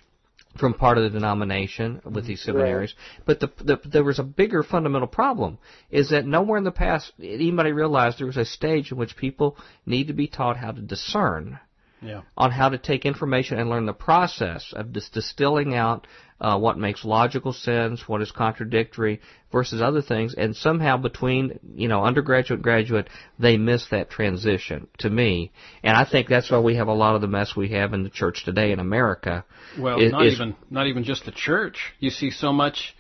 from 0.58 0.74
part 0.74 0.98
of 0.98 1.04
the 1.04 1.10
denomination 1.10 2.02
with 2.06 2.26
these 2.26 2.42
seminaries. 2.42 2.94
But 3.26 3.40
the, 3.40 3.52
the 3.58 3.80
there 3.86 4.04
was 4.04 4.20
a 4.20 4.24
bigger 4.24 4.64
fundamental 4.64 5.08
problem 5.08 5.58
is 5.90 6.10
that 6.10 6.26
nowhere 6.26 6.58
in 6.58 6.64
the 6.64 6.72
past 6.72 7.14
anybody 7.22 7.72
realized 7.72 8.20
there 8.20 8.28
was 8.28 8.38
a 8.38 8.46
stage 8.46 8.92
in 8.92 8.98
which 8.98 9.16
people 9.16 9.58
need 9.86 10.08
to 10.08 10.14
be 10.14 10.28
taught 10.28 10.58
how 10.58 10.72
to 10.72 10.82
discern 10.82 11.60
Yeah. 12.02 12.22
on 12.38 12.52
how 12.52 12.70
to 12.70 12.78
take 12.78 13.06
information 13.06 13.58
and 13.60 13.70
learn 13.70 13.86
the 13.86 13.94
process 13.94 14.72
of 14.76 14.94
dis- 14.94 15.10
distilling 15.10 15.74
out 15.74 16.06
uh, 16.40 16.58
what 16.60 16.78
makes 16.78 17.04
logical 17.04 17.52
sense, 17.54 18.08
what 18.08 18.22
is 18.22 18.32
contradictory 18.32 19.22
versus 19.52 19.82
other 19.82 20.04
things, 20.04 20.36
and 20.36 20.56
somehow 20.56 20.98
between 20.98 21.60
you 21.76 21.88
know 21.88 22.04
undergraduate 22.04 22.58
and 22.60 22.64
graduate 22.64 23.10
they 23.40 23.58
miss 23.58 23.88
that 23.90 24.10
transition 24.12 24.88
to 25.00 25.10
me, 25.10 25.52
and 25.82 25.98
I 25.98 26.06
think 26.06 26.28
that's 26.28 26.52
why 26.52 26.60
we 26.60 26.76
have 26.76 26.88
a 26.88 26.94
lot 26.94 27.16
of 27.16 27.22
the 27.22 27.28
mess 27.28 27.56
we 27.56 27.70
have 27.70 27.94
in 27.94 28.04
the 28.04 28.10
church 28.10 28.46
today 28.46 28.72
in 28.72 28.80
America. 28.80 29.46
Well, 29.80 30.00
is- 30.00 30.12
not 30.12 30.26
is- 30.28 30.36
even 30.36 30.56
not 30.70 30.86
even 30.88 31.04
just 31.04 31.26
the 31.26 31.32
church. 31.32 31.94
You 32.00 32.12
see 32.12 32.30
so 32.30 32.54
much, 32.54 32.96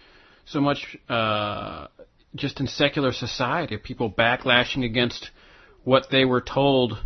so 0.45 0.59
much 0.59 0.97
uh, 1.07 1.87
just 2.33 2.59
in 2.59 2.65
secular 2.67 3.11
society 3.11 3.75
of 3.75 3.83
people 3.83 4.11
backlashing 4.11 4.83
against 4.83 5.29
what 5.83 6.07
they 6.09 6.25
were 6.25 6.41
told 6.41 6.97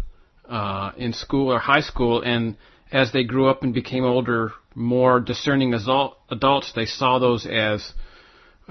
uh, 0.51 0.91
in 0.97 1.13
school 1.13 1.51
or 1.51 1.59
high 1.59 1.81
school, 1.81 2.21
and 2.21 2.57
as 2.91 3.11
they 3.13 3.23
grew 3.23 3.49
up 3.49 3.63
and 3.63 3.73
became 3.73 4.03
older, 4.03 4.51
more 4.75 5.19
discerning 5.19 5.73
adult, 5.73 6.17
adults, 6.29 6.73
they 6.75 6.85
saw 6.85 7.19
those 7.19 7.45
as 7.45 7.93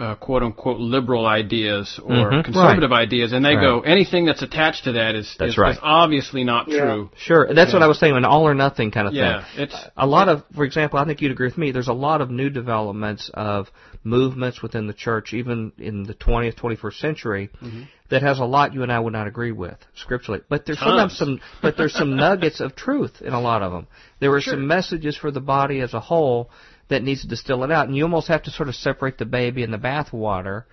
uh, 0.00 0.14
quote 0.14 0.42
unquote 0.42 0.80
liberal 0.80 1.26
ideas 1.26 2.00
or 2.02 2.30
Mhm, 2.30 2.44
conservative 2.44 2.90
ideas, 2.90 3.32
and 3.32 3.44
they 3.44 3.54
Right. 3.54 3.60
go 3.60 3.80
anything 3.80 4.24
that's 4.24 4.40
attached 4.40 4.84
to 4.84 4.92
that 4.92 5.14
is, 5.14 5.36
That's 5.38 5.52
is, 5.52 5.58
right. 5.58 5.72
is 5.72 5.78
obviously 5.82 6.42
not 6.42 6.68
Yeah. 6.68 6.78
true. 6.80 7.10
Sure, 7.16 7.52
that's 7.52 7.72
what 7.74 7.82
I 7.82 7.86
was 7.86 7.98
saying, 7.98 8.16
an 8.16 8.24
all 8.24 8.48
or 8.48 8.54
nothing 8.54 8.90
kind 8.90 9.06
of 9.06 9.12
Yeah, 9.12 9.42
thing. 9.42 9.62
it's 9.64 9.76
a 9.98 10.06
lot 10.06 10.28
of, 10.30 10.42
for 10.54 10.64
example, 10.64 10.98
I 10.98 11.04
think 11.04 11.20
you'd 11.20 11.32
agree 11.32 11.48
with 11.48 11.58
me. 11.58 11.70
There's 11.70 11.88
a 11.88 11.92
lot 11.92 12.22
of 12.22 12.30
new 12.30 12.48
developments 12.48 13.30
of 13.34 13.70
movements 14.02 14.62
within 14.62 14.86
the 14.86 14.94
church, 14.94 15.34
even 15.34 15.72
in 15.78 16.04
the 16.04 16.14
20th, 16.14 16.56
21st 16.56 16.98
century, 16.98 17.50
Mm-hmm. 17.62 17.82
that 18.08 18.22
has 18.22 18.40
a 18.40 18.44
lot 18.44 18.72
you 18.74 18.82
and 18.82 18.90
I 18.90 18.98
would 18.98 19.12
not 19.12 19.26
agree 19.28 19.52
with 19.52 19.76
scripturally. 19.94 20.40
But 20.48 20.64
there's 20.66 20.78
sometimes 20.80 21.16
some, 21.16 21.40
but 21.62 21.76
there's 21.76 21.92
some 21.92 22.16
nuggets 22.26 22.60
of 22.60 22.74
truth 22.74 23.20
in 23.22 23.34
a 23.34 23.40
lot 23.40 23.62
of 23.62 23.70
them. 23.72 23.86
There 24.18 24.32
are 24.32 24.40
Sure. 24.40 24.54
some 24.54 24.66
messages 24.66 25.16
for 25.16 25.30
the 25.30 25.40
body 25.40 25.80
as 25.80 25.92
a 25.94 26.00
whole 26.00 26.50
that 26.90 27.02
needs 27.02 27.22
to 27.22 27.28
distill 27.28 27.64
it 27.64 27.70
out, 27.70 27.86
and 27.86 27.96
you 27.96 28.02
almost 28.02 28.28
have 28.28 28.42
to 28.44 28.50
sort 28.50 28.68
of 28.68 28.74
separate 28.74 29.18
the 29.18 29.24
baby 29.24 29.62
and 29.62 29.72
the 29.72 29.78
bathwater, 29.78 30.64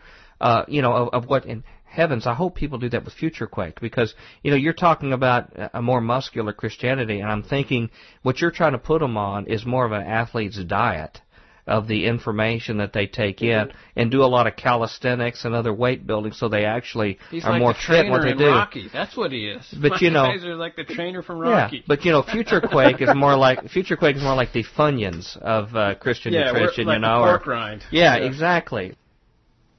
uh, 0.42 0.64
you 0.68 0.82
know, 0.82 0.94
of, 0.94 1.10
of 1.14 1.30
what 1.30 1.46
in 1.46 1.64
heavens. 1.86 2.28
I 2.28 2.34
hope 2.34 2.56
people 2.56 2.78
do 2.78 2.90
that 2.90 3.06
with 3.06 3.14
Future 3.14 3.48
Quake 3.48 3.80
because 3.80 4.14
you 4.44 4.52
know 4.52 4.58
you're 4.58 4.74
talking 4.74 5.14
about 5.14 5.54
a 5.74 5.82
more 5.82 6.02
muscular 6.02 6.54
Christianity, 6.54 7.22
and 7.22 7.32
I'm 7.32 7.44
thinking 7.44 7.90
what 8.22 8.42
you're 8.42 8.52
trying 8.52 8.74
to 8.74 8.78
put 8.78 9.00
them 9.00 9.18
on 9.18 9.48
is 9.48 9.66
more 9.66 9.86
of 9.86 9.94
an 9.94 10.04
athlete's 10.04 10.64
diet 10.64 11.22
of 11.68 11.88
the 11.88 12.06
information 12.06 12.78
that 12.78 12.94
they 12.94 13.06
take 13.06 13.42
in 13.42 13.72
and 13.96 14.10
do 14.10 14.24
a 14.24 14.26
lot 14.26 14.48
of 14.48 14.56
calisthenics 14.56 15.44
and 15.46 15.54
other 15.54 15.74
weight 15.74 16.08
building 16.08 16.32
so 16.32 16.48
they 16.48 16.66
actually 16.66 17.20
He's 17.30 17.44
are 17.44 17.52
like 17.52 17.60
more 17.62 17.74
fit 17.74 18.06
in 18.06 18.12
what 18.12 18.22
they 18.24 18.32
in 18.32 18.38
do. 18.38 18.48
Rocky. 18.48 18.90
That's 18.92 19.16
what 19.18 19.32
he 19.32 19.48
is. 19.48 19.66
But, 19.80 20.02
you 20.02 20.10
know- 20.12 20.24
Mike 20.24 20.38
Kaiser 20.40 20.56
like 20.56 20.76
the 20.76 20.86
trainer 20.86 21.22
from 21.22 21.40
Rocky. 21.40 21.78
Yeah, 21.78 21.82
but 21.88 22.06
you 22.06 22.12
know, 22.12 22.24
Future 22.24 22.62
Quake 22.62 23.02
is 23.02 23.10
more 23.16 23.36
like 23.36 23.70
Future 23.70 23.98
Quake 23.98 24.16
is 24.16 24.24
more 24.24 24.36
like 24.36 24.54
the 24.54 24.64
Funyuns 24.64 25.38
of 25.38 25.76
uh, 25.76 25.96
Christian 25.96 26.34
yeah, 26.34 26.52
nutrition, 26.52 26.86
like 26.88 26.96
you 26.96 27.02
know. 27.02 27.22
or- 27.22 27.38
pork 27.38 27.48
rind. 27.48 27.84
yeah, 27.92 28.16
exactly. 28.16 28.96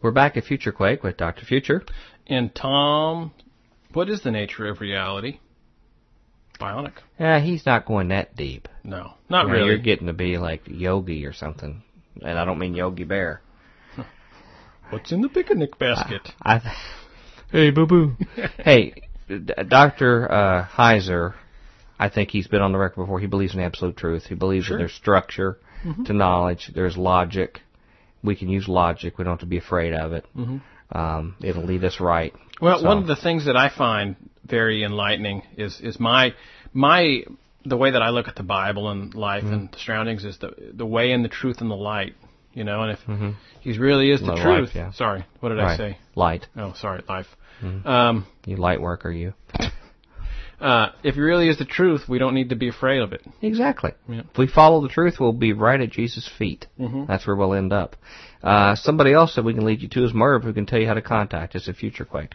We're 0.02 0.12
back 0.12 0.36
at 0.36 0.44
Future 0.44 0.73
Quake 0.73 1.02
with 1.02 1.16
Dr. 1.16 1.44
Future. 1.44 1.85
And 2.27 2.55
Tom, 2.55 3.32
what 3.94 4.09
is 4.09 4.23
the 4.23 4.31
nature 4.31 4.66
of 4.69 4.81
reality? 4.81 5.40
Bionic? 6.60 6.93
Yeah, 7.18 7.40
he's 7.40 7.64
not 7.66 7.86
going 7.86 8.09
that 8.09 8.36
deep. 8.36 8.68
No, 8.85 9.14
not 9.28 9.43
You 9.43 9.48
know, 9.48 9.55
really. 9.55 9.68
You're 9.68 9.78
getting 9.78 10.06
to 10.09 10.12
be 10.12 10.39
like 10.39 10.62
Yogi 10.66 11.24
or 11.26 11.32
something, 11.32 11.82
and 12.22 12.39
I 12.39 12.44
don't 12.44 12.59
mean 12.59 12.74
Yogi 12.74 13.05
Bear. 13.05 13.40
What's 14.90 15.12
in 15.12 15.20
the 15.20 15.28
picnic 15.28 15.78
basket? 15.78 16.22
I. 16.43 16.60
hey, 17.52 17.70
boo 17.70 17.86
boo. 17.86 18.16
hey, 18.59 19.02
Dr. 19.68 20.30
Uh, 20.30 20.64
Heiser, 20.66 21.35
I 21.98 22.09
think 22.09 22.30
he's 22.30 22.48
been 22.48 22.62
on 22.62 22.72
the 22.72 22.78
record 22.78 23.02
before. 23.02 23.20
He 23.20 23.26
believes 23.26 23.55
in 23.55 23.60
absolute 23.60 23.97
truth. 23.97 24.24
He 24.26 24.35
believes 24.35 24.66
Sure. 24.66 24.76
that 24.78 24.82
there's 24.82 24.94
structure 24.94 25.59
to 26.06 26.12
knowledge. 26.12 26.70
There's 26.74 26.97
logic. 26.97 27.60
We 28.22 28.35
can 28.35 28.48
use 28.48 28.66
logic. 28.66 29.16
We 29.18 29.24
don't 29.24 29.35
have 29.35 29.40
to 29.40 29.47
be 29.47 29.59
afraid 29.59 29.93
of 29.94 30.12
it. 30.12 30.24
Um, 30.90 31.36
it'll 31.43 31.64
lead 31.64 31.85
us 31.85 32.01
right. 32.01 32.35
Well, 32.60 32.80
So- 32.80 32.86
one 32.86 32.98
of 32.98 33.06
the 33.06 33.14
things 33.16 33.44
that 33.44 33.56
I 33.56 33.68
find 33.68 34.16
very 34.49 34.85
enlightening 34.85 35.43
is 35.57 35.81
is 35.81 35.99
my 36.01 36.35
my 36.73 37.23
the 37.65 37.77
way 37.77 37.91
that 37.91 38.03
I 38.03 38.11
look 38.11 38.29
at 38.29 38.37
the 38.37 38.43
Bible 38.43 38.89
and 38.91 39.15
life 39.15 39.45
Mm-hmm. 39.45 39.53
and 39.53 39.70
the 39.73 39.79
surroundings 39.79 40.25
is 40.25 40.39
the 40.39 40.53
the 40.73 40.87
way 40.87 41.12
and 41.12 41.25
the 41.25 41.29
truth 41.29 41.61
and 41.61 41.70
the 41.70 41.77
light. 41.77 42.15
You 42.55 42.65
know, 42.65 42.83
and 42.83 42.93
if 42.93 43.35
he 43.61 43.79
really 43.79 44.11
is 44.11 44.20
the 44.20 44.27
The 44.35 44.43
truth. 44.43 44.69
life, 44.69 44.75
yeah. 44.75 44.91
Sorry, 44.93 45.25
what 45.41 45.51
did 45.51 45.61
I 45.61 45.77
say? 45.77 45.99
Light. 46.16 46.47
Oh, 46.57 46.73
sorry, 46.77 47.03
life. 47.09 47.27
Mm-hmm. 47.62 47.87
Um, 47.87 48.27
You 48.47 48.57
light 48.57 48.81
worker, 48.81 49.12
you. 49.12 49.35
uh, 50.61 50.89
if 51.05 51.15
he 51.15 51.20
really 51.20 51.49
is 51.49 51.59
the 51.59 51.65
truth, 51.65 52.09
we 52.09 52.19
don't 52.19 52.35
need 52.35 52.49
to 52.49 52.57
be 52.57 52.69
afraid 52.69 53.01
of 53.01 53.12
it. 53.12 53.23
Exactly. 53.43 53.93
Yeah. 54.09 54.23
If 54.33 54.39
we 54.39 54.49
follow 54.49 54.81
the 54.83 54.89
truth, 54.89 55.16
we'll 55.20 55.33
be 55.33 55.53
right 55.53 55.81
at 55.81 55.91
Jesus' 55.91 56.29
feet. 56.39 56.66
Mhm. 56.81 57.07
That's 57.07 57.27
where 57.27 57.37
we'll 57.37 57.55
end 57.55 57.73
up. 57.73 57.95
Uh, 58.43 58.75
somebody 58.75 59.12
else 59.12 59.37
that 59.37 59.45
we 59.45 59.55
can 59.55 59.65
lead 59.65 59.83
you 59.83 59.89
to 59.91 60.05
is 60.05 60.12
Merv, 60.12 60.43
who 60.43 60.53
can 60.53 60.66
tell 60.66 60.81
you 60.81 60.87
how 60.89 60.95
to 60.95 61.03
contact 61.03 61.55
us 61.55 61.69
at 61.69 61.77
Future 61.77 62.05
Quake. 62.05 62.35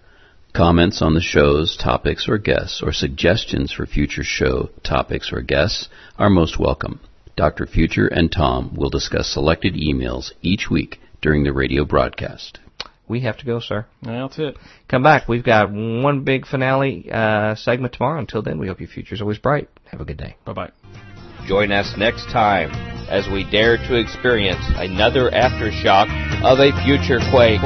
Comments 0.53 1.01
on 1.01 1.13
the 1.13 1.21
shows, 1.21 1.77
topics, 1.77 2.27
or 2.27 2.37
guests, 2.37 2.83
or 2.83 2.91
suggestions 2.91 3.71
for 3.71 3.85
future 3.85 4.23
show 4.23 4.69
topics 4.83 5.31
or 5.31 5.41
guests 5.41 5.87
are 6.17 6.29
most 6.29 6.59
welcome. 6.59 6.99
Dr. 7.37 7.65
Future 7.65 8.07
and 8.07 8.29
Tom 8.29 8.75
will 8.75 8.89
discuss 8.89 9.33
selected 9.33 9.75
emails 9.75 10.33
each 10.41 10.69
week 10.69 10.99
during 11.21 11.45
the 11.45 11.53
radio 11.53 11.85
broadcast. 11.85 12.59
We 13.07 13.21
have 13.21 13.37
to 13.37 13.45
go, 13.45 13.61
sir. 13.61 13.85
That's 14.01 14.39
it. 14.39 14.57
Come 14.89 15.03
back. 15.03 15.29
We've 15.29 15.43
got 15.43 15.71
one 15.71 16.25
big 16.25 16.45
finale 16.45 17.09
uh, 17.09 17.55
segment 17.55 17.93
tomorrow. 17.93 18.19
Until 18.19 18.41
then, 18.41 18.59
we 18.59 18.67
hope 18.67 18.81
your 18.81 18.89
future's 18.89 19.21
always 19.21 19.37
bright. 19.37 19.69
Have 19.85 20.01
a 20.01 20.05
good 20.05 20.17
day. 20.17 20.35
Bye 20.45 20.53
bye. 20.53 20.71
Join 21.47 21.71
us 21.71 21.93
next 21.97 22.25
time 22.25 22.71
as 23.09 23.27
we 23.27 23.49
dare 23.49 23.77
to 23.77 23.95
experience 23.95 24.63
another 24.75 25.29
aftershock 25.31 26.07
of 26.43 26.59
a 26.59 26.71
future 26.83 27.19
quake. 27.31 27.61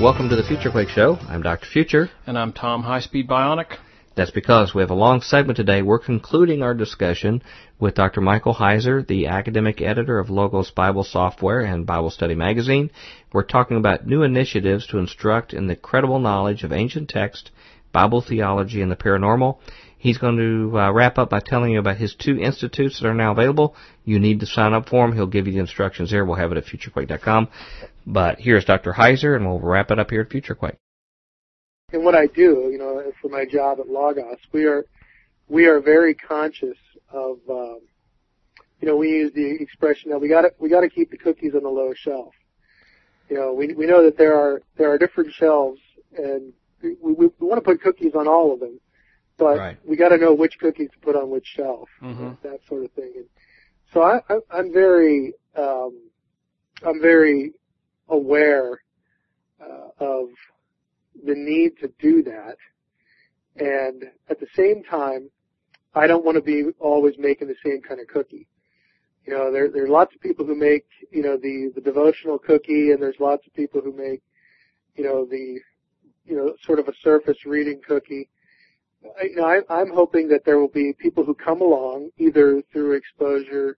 Welcome 0.00 0.28
to 0.28 0.36
the 0.36 0.44
Future 0.44 0.70
Quake 0.70 0.90
Show. 0.90 1.18
I'm 1.28 1.42
Dr. 1.42 1.66
Future. 1.66 2.08
And 2.24 2.38
I'm 2.38 2.52
Tom 2.52 2.84
High 2.84 3.00
Speed 3.00 3.26
Bionic. 3.26 3.78
That's 4.14 4.30
because 4.30 4.72
we 4.72 4.80
have 4.80 4.92
a 4.92 4.94
long 4.94 5.22
segment 5.22 5.56
today. 5.56 5.82
We're 5.82 5.98
concluding 5.98 6.62
our 6.62 6.72
discussion 6.72 7.42
with 7.80 7.96
Dr. 7.96 8.20
Michael 8.20 8.54
Heiser, 8.54 9.04
the 9.04 9.26
academic 9.26 9.80
editor 9.80 10.20
of 10.20 10.30
Logos 10.30 10.70
Bible 10.70 11.02
Software 11.02 11.62
and 11.62 11.84
Bible 11.84 12.10
Study 12.10 12.36
Magazine. 12.36 12.92
We're 13.32 13.42
talking 13.42 13.76
about 13.76 14.06
new 14.06 14.22
initiatives 14.22 14.86
to 14.86 14.98
instruct 14.98 15.52
in 15.52 15.66
the 15.66 15.74
credible 15.74 16.20
knowledge 16.20 16.62
of 16.62 16.72
ancient 16.72 17.08
text, 17.08 17.50
Bible 17.90 18.20
theology, 18.22 18.80
and 18.82 18.92
the 18.92 18.96
paranormal. 18.96 19.58
He's 19.98 20.18
going 20.18 20.36
to 20.36 20.78
uh, 20.78 20.92
wrap 20.92 21.18
up 21.18 21.30
by 21.30 21.40
telling 21.44 21.72
you 21.72 21.80
about 21.80 21.96
his 21.96 22.14
two 22.14 22.38
institutes 22.38 23.00
that 23.00 23.08
are 23.08 23.14
now 23.14 23.32
available. 23.32 23.74
You 24.04 24.20
need 24.20 24.38
to 24.40 24.46
sign 24.46 24.74
up 24.74 24.88
for 24.88 25.04
them. 25.04 25.16
He'll 25.16 25.26
give 25.26 25.48
you 25.48 25.54
the 25.54 25.58
instructions 25.58 26.12
there. 26.12 26.24
We'll 26.24 26.36
have 26.36 26.52
it 26.52 26.58
at 26.58 26.66
futurequake.com. 26.66 27.48
But 28.08 28.40
here's 28.40 28.64
Dr. 28.64 28.94
Heiser, 28.94 29.36
and 29.36 29.46
we'll 29.46 29.60
wrap 29.60 29.90
it 29.90 29.98
up 29.98 30.10
here 30.10 30.22
at 30.22 30.30
FutureQuake. 30.30 30.76
and 31.92 32.02
what 32.04 32.14
I 32.14 32.26
do, 32.26 32.70
you 32.72 32.78
know, 32.78 33.12
for 33.20 33.28
my 33.28 33.44
job 33.44 33.80
at 33.80 33.86
Logos, 33.88 34.38
we 34.50 34.64
are 34.64 34.86
we 35.46 35.66
are 35.66 35.80
very 35.80 36.14
conscious 36.14 36.76
of, 37.10 37.38
um, 37.50 37.80
you 38.80 38.88
know, 38.88 38.96
we 38.96 39.08
use 39.10 39.32
the 39.34 39.56
expression 39.60 40.10
that 40.10 40.18
we 40.18 40.28
got 40.28 40.42
to 40.42 40.52
we 40.58 40.70
got 40.70 40.80
to 40.80 40.88
keep 40.88 41.10
the 41.10 41.18
cookies 41.18 41.54
on 41.54 41.62
the 41.64 41.68
low 41.68 41.92
shelf. 41.94 42.32
You 43.28 43.36
know, 43.36 43.52
we 43.52 43.74
we 43.74 43.84
know 43.84 44.02
that 44.04 44.16
there 44.16 44.34
are 44.34 44.62
there 44.78 44.90
are 44.90 44.96
different 44.96 45.34
shelves, 45.34 45.80
and 46.16 46.54
we 46.82 46.96
we, 47.02 47.12
we 47.12 47.30
want 47.40 47.62
to 47.62 47.70
put 47.70 47.82
cookies 47.82 48.14
on 48.14 48.26
all 48.26 48.54
of 48.54 48.60
them, 48.60 48.80
but 49.36 49.58
Right. 49.58 49.76
we 49.86 49.96
got 49.96 50.08
to 50.10 50.16
know 50.16 50.32
which 50.32 50.58
cookies 50.58 50.88
to 50.92 50.98
put 51.00 51.14
on 51.14 51.28
which 51.28 51.46
shelf, 51.46 51.90
Mhm. 52.00 52.40
that 52.40 52.60
sort 52.66 52.84
of 52.84 52.90
thing. 52.92 53.12
And 53.16 53.26
so 53.92 54.00
I, 54.02 54.22
I 54.30 54.38
I'm 54.50 54.72
very 54.72 55.34
um, 55.54 56.10
I'm 56.82 57.02
very 57.02 57.52
aware 58.08 58.80
uh, 59.60 59.88
of 59.98 60.28
the 61.24 61.34
need 61.34 61.72
to 61.80 61.90
do 61.98 62.22
that, 62.22 62.56
and 63.56 64.04
at 64.28 64.38
the 64.38 64.46
same 64.54 64.82
time, 64.84 65.30
I 65.94 66.06
don't 66.06 66.24
want 66.24 66.36
to 66.36 66.42
be 66.42 66.64
always 66.78 67.14
making 67.18 67.48
the 67.48 67.56
same 67.64 67.80
kind 67.80 68.00
of 68.00 68.06
cookie. 68.06 68.46
You 69.26 69.32
know, 69.34 69.52
there 69.52 69.70
there 69.70 69.84
are 69.84 69.88
lots 69.88 70.14
of 70.14 70.20
people 70.20 70.46
who 70.46 70.54
make 70.54 70.86
you 71.10 71.22
know 71.22 71.36
the 71.36 71.72
the 71.74 71.80
devotional 71.80 72.38
cookie, 72.38 72.92
and 72.92 73.02
there's 73.02 73.20
lots 73.20 73.46
of 73.46 73.54
people 73.54 73.80
who 73.80 73.92
make 73.92 74.22
you 74.94 75.04
know 75.04 75.26
the 75.26 75.60
you 76.24 76.36
know 76.36 76.54
sort 76.64 76.78
of 76.78 76.88
a 76.88 76.92
surface 77.02 77.44
reading 77.44 77.80
cookie. 77.86 78.28
You 79.22 79.36
know, 79.36 79.44
I, 79.44 79.60
I'm 79.68 79.90
hoping 79.92 80.28
that 80.28 80.44
there 80.44 80.58
will 80.58 80.68
be 80.68 80.92
people 80.98 81.24
who 81.24 81.34
come 81.34 81.60
along 81.60 82.10
either 82.18 82.62
through 82.72 82.96
exposure 82.96 83.76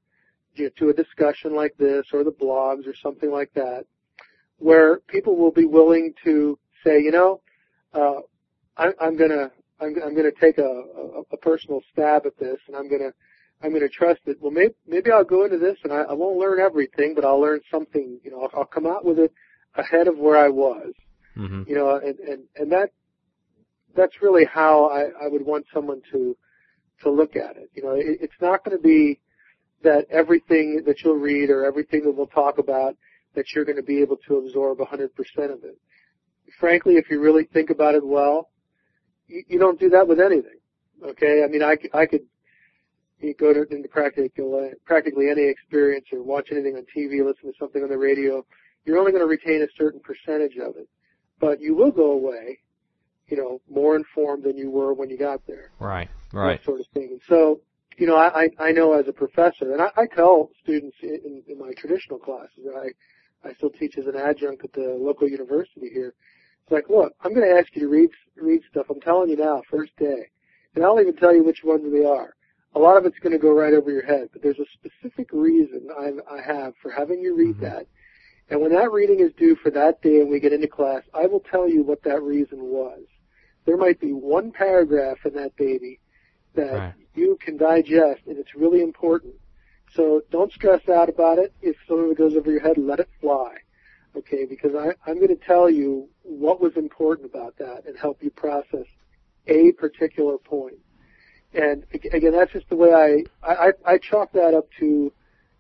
you 0.55 0.65
know, 0.65 0.71
to 0.79 0.89
a 0.89 0.95
discussion 0.95 1.55
like 1.55 1.77
this 1.79 2.07
or 2.13 2.25
the 2.25 2.33
blogs 2.33 2.87
or 2.87 2.95
something 3.03 3.31
like 3.31 3.53
that, 3.55 3.85
where 4.61 4.99
people 5.09 5.37
will 5.37 5.51
be 5.51 5.65
willing 5.65 6.15
to 6.25 6.59
say, 6.85 7.01
you 7.01 7.11
know, 7.11 7.41
uh, 7.93 8.21
I, 8.77 8.93
I'm 9.01 9.17
gonna 9.17 9.51
I'm, 9.81 9.95
I'm 10.05 10.15
gonna 10.15 10.31
take 10.41 10.59
a, 10.59 10.63
a, 10.63 11.23
a 11.33 11.37
personal 11.39 11.81
stab 11.93 12.27
at 12.27 12.39
this, 12.39 12.59
and 12.69 12.77
I'm 12.77 12.89
gonna 12.89 13.11
I'm 13.63 13.73
gonna 13.73 13.89
trust 13.89 14.21
it. 14.27 14.37
Well, 14.41 14.53
maybe 14.53 14.75
maybe 14.87 15.11
I'll 15.11 15.25
go 15.25 15.45
into 15.45 15.59
this 15.59 15.77
and 15.83 15.93
I, 15.93 16.03
I 16.03 16.13
won't 16.13 16.39
learn 16.39 16.61
everything, 16.61 17.15
but 17.15 17.25
I'll 17.25 17.41
learn 17.41 17.61
something. 17.71 18.21
You 18.23 18.31
know, 18.31 18.43
I'll, 18.43 18.61
I'll 18.61 18.65
come 18.67 18.87
out 18.87 19.05
with 19.05 19.19
it 19.19 19.33
ahead 19.75 20.07
of 20.07 20.17
where 20.19 20.39
I 20.39 20.49
was. 20.49 20.93
hmm 21.35 21.63
You 21.67 21.75
know, 21.75 21.97
and 21.97 22.19
and 22.21 22.45
and 22.57 22.73
that 22.73 22.91
that's 23.97 24.23
really 24.23 24.45
how 24.45 24.87
I, 24.87 25.25
I 25.25 25.29
would 25.29 25.45
want 25.45 25.67
someone 25.75 26.03
to 26.13 26.37
to 27.03 27.11
look 27.11 27.35
at 27.35 27.57
it. 27.57 27.71
You 27.75 27.83
know, 27.83 27.93
it, 27.93 28.19
it's 28.21 28.41
not 28.41 28.65
going 28.65 28.77
to 28.77 28.83
be 28.83 29.21
that 29.83 30.07
everything 30.11 30.83
that 30.87 31.03
you'll 31.03 31.15
read 31.15 31.49
or 31.49 31.65
everything 31.65 32.05
that 32.05 32.13
we'll 32.13 32.27
talk 32.27 32.59
about 32.59 32.97
that 33.35 33.53
you're 33.55 33.65
going 33.65 33.77
to 33.77 33.83
be 33.83 34.01
able 34.01 34.17
to 34.29 34.37
absorb 34.39 34.79
100% 34.79 35.05
of 35.53 35.65
it. 35.65 35.79
Frankly, 36.59 36.95
if 36.97 37.09
you 37.11 37.21
really 37.21 37.45
think 37.45 37.71
about 37.71 37.95
it 37.95 38.05
well, 38.07 38.51
you, 39.29 39.43
you 39.49 39.59
don't 39.59 39.79
do 39.79 39.89
that 39.91 40.09
with 40.09 40.21
anything. 40.21 40.59
Okay, 41.05 41.43
I 41.45 41.47
mean, 41.49 41.63
I, 41.63 41.77
could- 41.77 41.95
I 41.95 42.07
could 42.07 42.23
you 43.21 43.35
go 43.35 43.53
to 43.53 43.63
into 43.71 43.89
practical, 43.89 44.71
practically 44.87 45.29
any 45.31 45.43
experience 45.45 46.07
or 46.13 46.23
watch 46.23 46.49
anything 46.51 46.77
on 46.77 46.87
TV, 46.97 47.25
listen 47.25 47.51
to 47.51 47.53
something 47.59 47.83
on 47.83 47.91
the 47.91 47.99
radio. 47.99 48.45
You're 48.85 48.99
only 48.99 49.13
going 49.13 49.23
to 49.23 49.29
retain 49.29 49.63
a 49.63 49.67
certain 49.77 50.01
percentage 50.01 50.57
of 50.57 50.77
it, 50.77 50.89
but 51.39 51.61
you 51.61 51.75
will 51.75 51.91
go 51.91 52.13
away, 52.13 52.59
you 53.29 53.37
know, 53.37 53.61
more 53.71 53.95
informed 53.95 54.45
than 54.45 54.57
you 54.57 54.71
were 54.71 54.95
when 54.95 55.11
you 55.11 55.19
got 55.19 55.47
there 55.47 55.71
Right. 55.79 56.09
Right. 56.33 56.59
that 56.59 56.65
sort 56.65 56.81
of 56.81 56.87
thing. 56.95 57.09
And 57.13 57.21
so, 57.29 57.61
you 57.99 58.07
know, 58.07 58.17
I, 58.17 58.49
I 58.59 58.73
know 58.73 58.95
as 58.99 59.07
a 59.07 59.13
professor, 59.13 59.71
and 59.73 59.83
I, 59.83 59.91
I 59.99 60.07
tell 60.07 60.49
students 60.63 60.97
in, 61.03 61.43
in 61.47 61.59
my 61.59 61.73
traditional 61.77 62.19
classes, 62.19 62.65
I, 62.75 62.89
I 63.45 63.55
still 63.55 63.71
teach 63.71 63.97
as 63.99 64.07
an 64.07 64.17
adjunct 64.17 64.65
at 64.65 64.73
the 64.73 64.97
local 65.01 65.29
university 65.29 65.89
here. 65.93 66.15
It's 66.63 66.71
like, 66.73 66.89
look, 66.89 67.13
I'm 67.23 67.35
going 67.35 67.49
to 67.49 67.59
ask 67.59 67.75
you 67.75 67.83
to 67.83 67.89
read 67.89 68.11
read 68.37 68.63
stuff. 68.71 68.87
I'm 68.91 69.01
telling 69.01 69.31
you 69.31 69.37
now, 69.37 69.63
first 69.71 69.97
day, 69.97 70.29
and 70.75 70.85
I'll 70.85 71.01
even 71.01 71.17
tell 71.17 71.35
you 71.35 71.43
which 71.45 71.65
ones 71.65 71.91
they 71.93 72.05
are. 72.05 72.35
A 72.75 72.79
lot 72.79 72.97
of 72.97 73.05
it's 73.05 73.19
going 73.19 73.33
to 73.33 73.39
go 73.39 73.53
right 73.53 73.75
over 73.75 73.91
your 73.91 74.05
head, 74.07 74.29
but 74.33 74.43
there's 74.43 74.61
a 74.61 74.65
specific 74.75 75.29
reason 75.33 75.89
I, 75.99 76.13
I 76.33 76.41
have 76.41 76.75
for 76.81 76.91
having 76.91 77.21
you 77.21 77.35
read 77.37 77.57
Mhm. 77.57 77.61
that. 77.63 77.87
And 78.49 78.61
when 78.61 78.73
that 78.73 78.93
reading 78.93 79.21
is 79.21 79.33
due 79.35 79.57
for 79.57 79.71
that 79.71 80.03
day 80.03 80.21
and 80.21 80.31
we 80.31 80.41
get 80.41 80.53
into 80.53 80.69
class, 80.69 81.03
I 81.15 81.27
will 81.27 81.41
tell 81.41 81.69
you 81.69 81.83
what 81.83 82.03
that 82.05 82.23
reason 82.23 82.63
was. 82.63 83.03
There 83.65 83.77
might 83.77 84.01
be 84.01 84.13
one 84.13 84.53
paragraph 84.53 85.19
in 85.25 85.35
that 85.35 85.57
baby 85.57 85.99
that 86.55 86.71
Right. 86.73 86.95
you 87.15 87.37
can 87.41 87.57
digest 87.57 88.23
and 88.27 88.39
it's 88.39 88.55
really 88.55 88.83
important. 88.83 89.35
So 89.95 90.23
don't 90.31 90.53
stress 90.53 90.81
out 90.89 91.09
about 91.09 91.39
it. 91.39 91.53
If 91.63 91.77
some 91.89 92.01
of 92.01 92.11
it 92.11 92.19
goes 92.19 92.35
over 92.37 92.51
your 92.51 92.61
head, 92.61 92.79
let 92.79 93.01
it 93.01 93.09
fly. 93.21 93.57
Okay, 94.17 94.45
because 94.45 94.73
I, 94.75 94.93
I'm 95.09 95.17
going 95.17 95.29
to 95.37 95.45
tell 95.45 95.71
you 95.71 96.09
what 96.23 96.61
was 96.61 96.73
important 96.77 97.31
about 97.31 97.57
that 97.59 97.87
and 97.87 97.97
help 97.99 98.23
you 98.23 98.31
process 98.31 98.87
a 99.47 99.73
particular 99.73 100.37
point. 100.39 100.79
And 101.53 101.85
again, 102.13 102.33
that's 102.33 102.53
just 102.53 102.69
the 102.69 102.77
way 102.77 102.93
I, 102.93 103.25
I, 103.49 103.73
I 103.85 103.99
chalk 103.99 104.33
that 104.33 104.55
up 104.55 104.67
to 104.79 105.13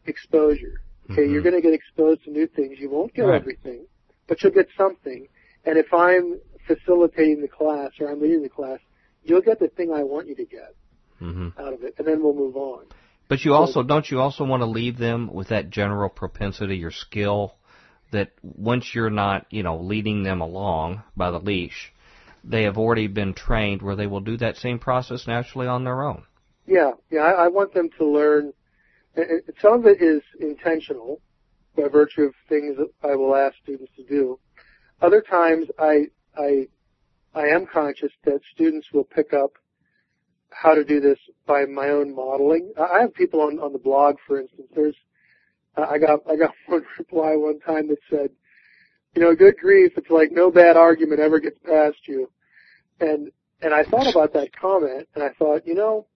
exposure. 0.06 0.80
Okay, 1.10 1.22
Mhm. 1.22 1.32
you're 1.32 1.42
going 1.42 1.54
to 1.54 1.60
get 1.60 1.74
exposed 1.74 2.24
to 2.24 2.30
new 2.30 2.46
things. 2.46 2.78
You 2.78 2.90
won't 2.90 3.12
get 3.14 3.26
Right. 3.26 3.40
everything, 3.40 3.86
but 4.28 4.42
you'll 4.42 4.52
get 4.52 4.68
something. 4.76 5.26
And 5.64 5.76
if 5.78 5.92
I'm 5.92 6.38
facilitating 6.66 7.40
the 7.40 7.48
class 7.48 7.90
or 8.00 8.08
I'm 8.10 8.20
leading 8.20 8.42
the 8.42 8.48
class, 8.48 8.78
you'll 9.24 9.40
get 9.42 9.58
the 9.58 9.68
thing 9.68 9.92
I 9.92 10.02
want 10.04 10.28
you 10.28 10.34
to 10.36 10.44
get 10.44 10.74
hmm 11.18 11.48
out 11.58 11.72
of 11.72 11.82
it, 11.82 11.94
and 11.98 12.06
then 12.06 12.22
we'll 12.22 12.34
move 12.34 12.56
on. 12.56 12.86
But 13.30 13.44
you 13.44 13.54
also 13.54 13.84
don't 13.84 14.10
you 14.10 14.18
also 14.20 14.44
want 14.44 14.62
to 14.62 14.66
leave 14.66 14.98
them 14.98 15.32
with 15.32 15.48
that 15.48 15.70
general 15.70 16.08
propensity 16.08 16.82
or 16.82 16.90
skill 16.90 17.54
that 18.10 18.32
once 18.42 18.92
you're 18.92 19.08
not 19.08 19.46
you 19.50 19.62
know 19.62 19.78
leading 19.78 20.24
them 20.24 20.40
along 20.40 21.04
by 21.16 21.30
the 21.30 21.38
leash, 21.38 21.92
they 22.42 22.64
have 22.64 22.76
already 22.76 23.06
been 23.06 23.32
trained 23.32 23.82
where 23.82 23.94
they 23.94 24.08
will 24.08 24.18
do 24.18 24.36
that 24.38 24.56
same 24.56 24.80
process 24.80 25.28
naturally 25.28 25.68
on 25.68 25.84
their 25.84 26.02
own. 26.02 26.24
Yeah, 26.66 26.90
yeah. 27.08 27.20
I, 27.20 27.44
I 27.44 27.48
want 27.48 27.72
them 27.72 27.88
to 27.98 28.04
learn. 28.04 28.52
and- 29.14 29.42
Some 29.62 29.74
of 29.74 29.86
it 29.86 30.02
is 30.02 30.22
intentional 30.40 31.20
by 31.76 31.86
virtue 31.86 32.22
of 32.22 32.34
things 32.48 32.78
that 32.78 32.90
I 33.08 33.14
will 33.14 33.36
ask 33.36 33.54
students 33.62 33.92
to 33.94 34.02
do. 34.02 34.40
Other 35.00 35.20
times, 35.20 35.68
I 35.78 36.06
I 36.36 36.66
I 37.32 37.46
am 37.46 37.66
conscious 37.72 38.10
that 38.24 38.40
students 38.52 38.88
will 38.92 39.04
pick 39.04 39.32
up 39.32 39.52
how 40.50 40.74
to 40.74 40.84
do 40.84 41.00
this 41.00 41.18
by 41.46 41.64
my 41.64 41.88
own 41.88 42.14
modeling. 42.14 42.72
I 42.78 43.00
have 43.00 43.14
people 43.14 43.40
on 43.40 43.58
on 43.58 43.72
the 43.72 43.78
blog, 43.78 44.16
for 44.26 44.40
instance. 44.40 44.68
There's 44.74 44.96
uh, 45.76 45.86
I 45.88 45.98
got 45.98 46.20
I 46.28 46.36
got 46.36 46.52
one 46.66 46.84
reply 46.98 47.36
one 47.36 47.60
time 47.60 47.88
that 47.88 47.98
said, 48.08 48.30
you 49.14 49.22
know, 49.22 49.34
good 49.34 49.56
grief, 49.56 49.92
it's 49.96 50.10
like 50.10 50.30
no 50.32 50.50
bad 50.50 50.76
argument 50.76 51.20
ever 51.20 51.40
gets 51.40 51.58
past 51.64 51.98
you. 52.06 52.30
And 53.00 53.30
and 53.62 53.74
I 53.74 53.84
thought 53.84 54.10
about 54.10 54.32
that 54.34 54.50
comment, 54.56 55.08
and 55.14 55.22
I 55.22 55.30
thought, 55.38 55.66
you 55.66 55.74
know, 55.74 56.06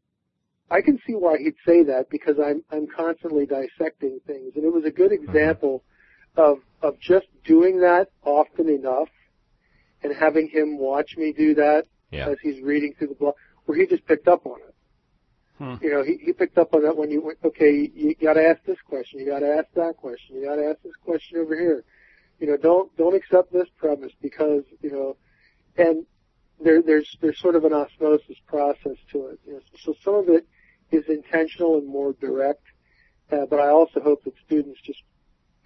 I 0.71 0.81
can 0.81 0.99
see 1.07 1.13
why 1.13 1.37
he'd 1.39 1.57
say 1.67 1.83
that 1.85 2.09
because 2.11 2.37
I'm 2.45 2.63
I'm 2.71 2.87
constantly 2.87 3.47
dissecting 3.47 4.21
things, 4.27 4.53
and 4.57 4.65
it 4.65 4.73
was 4.73 4.85
a 4.85 4.91
good 4.91 5.11
mm-hmm. 5.11 5.29
example 5.29 5.85
of 6.37 6.59
of 6.83 6.99
just 7.01 7.27
doing 7.45 7.81
that 7.81 8.09
often 8.23 8.69
enough, 8.69 9.09
and 10.03 10.15
having 10.15 10.49
him 10.49 10.79
watch 10.79 11.17
me 11.17 11.33
do 11.33 11.55
that 11.55 11.87
Yeah. 12.11 12.29
as 12.29 12.39
he's 12.43 12.63
reading 12.63 12.95
through 12.99 13.09
the 13.09 13.15
blog, 13.15 13.35
where 13.67 13.79
he 13.79 13.87
just 13.87 14.07
picked 14.07 14.29
up 14.29 14.47
on 14.47 14.59
it. 14.61 14.75
Hmm. 15.59 15.85
You 15.85 15.93
know, 15.93 16.03
he 16.03 16.19
he 16.21 16.33
picked 16.33 16.59
up 16.59 16.75
on 16.75 16.83
that 16.83 16.97
when 16.97 17.11
you 17.11 17.23
went, 17.23 17.39
okay, 17.45 17.71
you, 17.73 18.15
you 18.19 18.27
got 18.27 18.35
to 18.35 18.47
ask 18.47 18.65
this 18.65 18.81
question, 18.87 19.21
you 19.21 19.27
got 19.27 19.41
to 19.41 19.55
ask 19.57 19.69
that 19.75 19.97
question, 19.97 20.37
you 20.37 20.47
got 20.47 20.57
to 20.57 20.67
ask 20.71 20.83
this 20.83 20.97
question 21.05 21.39
over 21.39 21.57
here. 21.59 21.85
You 22.41 22.49
know, 22.49 22.57
don't 22.57 22.95
don't 22.97 23.15
accept 23.15 23.53
this 23.53 23.69
premise 23.77 24.13
because 24.21 24.65
you 24.81 24.91
know, 24.91 25.17
and 25.77 26.05
there 26.61 26.83
there's 26.83 27.17
there's 27.21 27.39
sort 27.39 27.55
of 27.55 27.65
an 27.65 27.73
osmosis 27.73 28.37
process 28.47 28.97
to 29.13 29.27
it. 29.27 29.41
You 29.47 29.55
know, 29.55 29.61
so 29.85 29.95
some 30.05 30.15
of 30.15 30.29
it 30.29 30.47
is 30.91 31.05
intentional 31.09 31.79
and 31.79 31.87
more 31.87 32.15
direct, 32.15 32.65
uh, 33.31 33.47
but 33.49 33.61
I 33.61 33.69
also 33.69 34.01
hope 34.01 34.25
that 34.25 34.35
students 34.45 34.81
just 34.83 35.03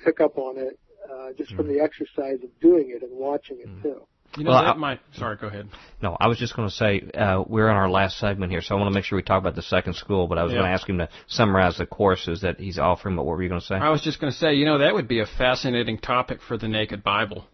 pick 0.05 0.21
up 0.21 0.37
on 0.37 0.59
it 0.59 0.79
uh, 1.11 1.33
just 1.37 1.55
from 1.55 1.69
the 1.69 1.81
exercise 1.81 2.43
of 2.43 2.61
doing 2.61 2.91
it 2.95 3.03
and 3.03 3.13
watching 3.13 3.59
it 3.61 3.83
too. 3.83 4.07
You 4.39 4.45
know, 4.45 4.51
Well, 4.53 4.63
that 4.63 4.77
I- 4.77 4.79
might. 4.79 5.01
Sorry, 5.15 5.37
go 5.37 5.49
ahead. 5.49 5.69
No, 6.01 6.17
I 6.21 6.29
was 6.29 6.39
just 6.39 6.55
going 6.55 6.69
to 6.69 6.75
say 6.75 7.03
uh, 7.13 7.43
we're 7.47 7.69
in 7.69 7.77
our 7.77 7.91
last 7.91 8.19
segment 8.19 8.53
here, 8.53 8.61
so 8.63 8.75
I 8.77 8.79
want 8.79 8.91
to 8.93 8.95
make 8.95 9.05
sure 9.05 9.17
we 9.17 9.23
talk 9.23 9.41
about 9.41 9.57
the 9.57 9.63
second 9.63 9.95
school. 9.95 10.29
But 10.29 10.39
I 10.39 10.45
was 10.45 10.53
Yeah. 10.53 10.59
going 10.61 10.69
to 10.69 10.73
ask 10.73 10.89
him 10.89 10.99
to 10.99 11.09
summarize 11.27 11.77
the 11.79 11.87
courses 11.87 12.41
that 12.43 12.59
he's 12.61 12.79
offering. 12.79 13.17
But 13.17 13.25
what 13.25 13.37
were 13.37 13.43
you 13.43 13.49
going 13.49 13.61
to 13.61 13.67
say? 13.67 13.75
I 13.75 13.91
was 13.91 14.03
just 14.03 14.21
going 14.21 14.33
to 14.33 14.39
say, 14.39 14.55
you 14.55 14.65
know, 14.65 14.79
that 14.79 14.95
would 14.95 15.09
be 15.09 15.21
a 15.21 15.27
fascinating 15.27 15.99
topic 15.99 16.41
for 16.47 16.57
the 16.57 16.69
Naked 16.69 17.03
Bible. 17.03 17.47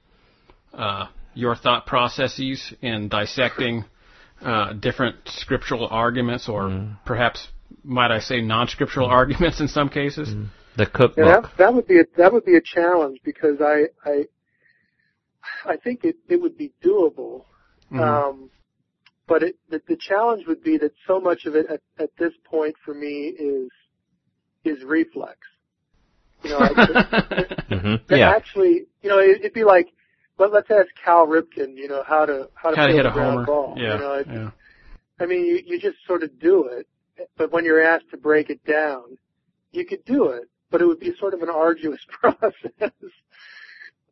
Uh, 0.72 1.06
your 1.34 1.56
thought 1.56 1.86
processes 1.86 2.72
in 2.82 3.08
dissecting 3.08 3.84
uh, 4.42 4.72
different 4.74 5.16
scriptural 5.26 5.88
arguments, 5.90 6.48
or 6.48 6.64
Mm. 6.64 6.96
perhaps, 7.06 7.48
might 7.82 8.10
I 8.10 8.18
say, 8.18 8.40
non-scriptural 8.42 9.06
arguments 9.08 9.60
in 9.60 9.68
some 9.68 9.88
cases. 9.88 10.34
The 10.76 10.82
Yeah, 10.82 10.84
cookbook. 10.92 11.16
that 11.16 11.56
that 11.56 11.74
would 11.74 11.86
be 11.86 12.00
a, 12.00 12.04
that 12.16 12.32
would 12.32 12.44
be 12.44 12.56
a 12.56 12.60
challenge 12.60 13.20
because 13.24 13.60
I 13.60 13.84
I 14.04 14.26
I 15.64 15.76
think 15.76 16.04
it 16.04 16.16
it 16.28 16.40
would 16.40 16.56
be 16.56 16.72
doable. 16.82 17.44
Mhm. 17.92 18.00
Um, 18.00 18.50
but 19.26 19.42
it, 19.42 19.56
the, 19.70 19.80
the 19.88 19.96
challenge 19.96 20.46
would 20.46 20.62
be 20.62 20.76
that 20.78 20.92
so 21.06 21.18
much 21.20 21.46
of 21.46 21.56
it 21.56 21.66
at, 21.70 21.80
at 21.98 22.10
this 22.18 22.32
point 22.44 22.74
for 22.84 22.94
me 22.94 23.28
is 23.28 23.70
is 24.64 24.82
reflex. 24.84 25.38
You 26.42 26.50
know, 26.50 26.58
I, 26.58 26.68
hmm 27.68 27.94
that 28.08 28.18
Yeah. 28.18 28.30
actually, 28.30 28.86
you 29.02 29.08
know, 29.08 29.18
it, 29.18 29.38
it'd 29.40 29.54
be 29.54 29.64
like, 29.64 29.88
let, 30.38 30.52
let's 30.52 30.70
ask 30.70 30.88
Cal 31.02 31.26
Ripken, 31.26 31.76
you 31.76 31.88
know, 31.88 32.02
how 32.06 32.26
to 32.26 32.48
how 32.54 32.70
to, 32.70 32.76
How 32.76 32.86
to 32.86 32.92
hit 32.92 33.06
a 33.06 33.10
ground 33.10 33.34
homer? 33.34 33.46
ball. 33.46 33.74
Yeah, 33.78 33.92
You 33.94 33.98
know, 33.98 34.14
it, 34.14 34.26
yeah. 34.30 34.50
I 35.20 35.26
mean, 35.26 35.44
you, 35.46 35.60
you 35.64 35.80
just 35.80 35.98
sort 36.06 36.22
of 36.22 36.38
do 36.38 36.66
it, 36.66 36.86
but 37.36 37.52
when 37.52 37.64
you're 37.64 37.82
asked 37.82 38.10
to 38.10 38.16
break 38.16 38.50
it 38.50 38.64
down, 38.64 39.16
you 39.72 39.86
could 39.86 40.04
do 40.04 40.28
it, 40.28 40.48
but 40.70 40.82
it 40.82 40.86
would 40.86 41.00
be 41.00 41.14
sort 41.18 41.34
of 41.34 41.42
an 41.42 41.50
arduous 41.50 42.00
process. 42.20 42.52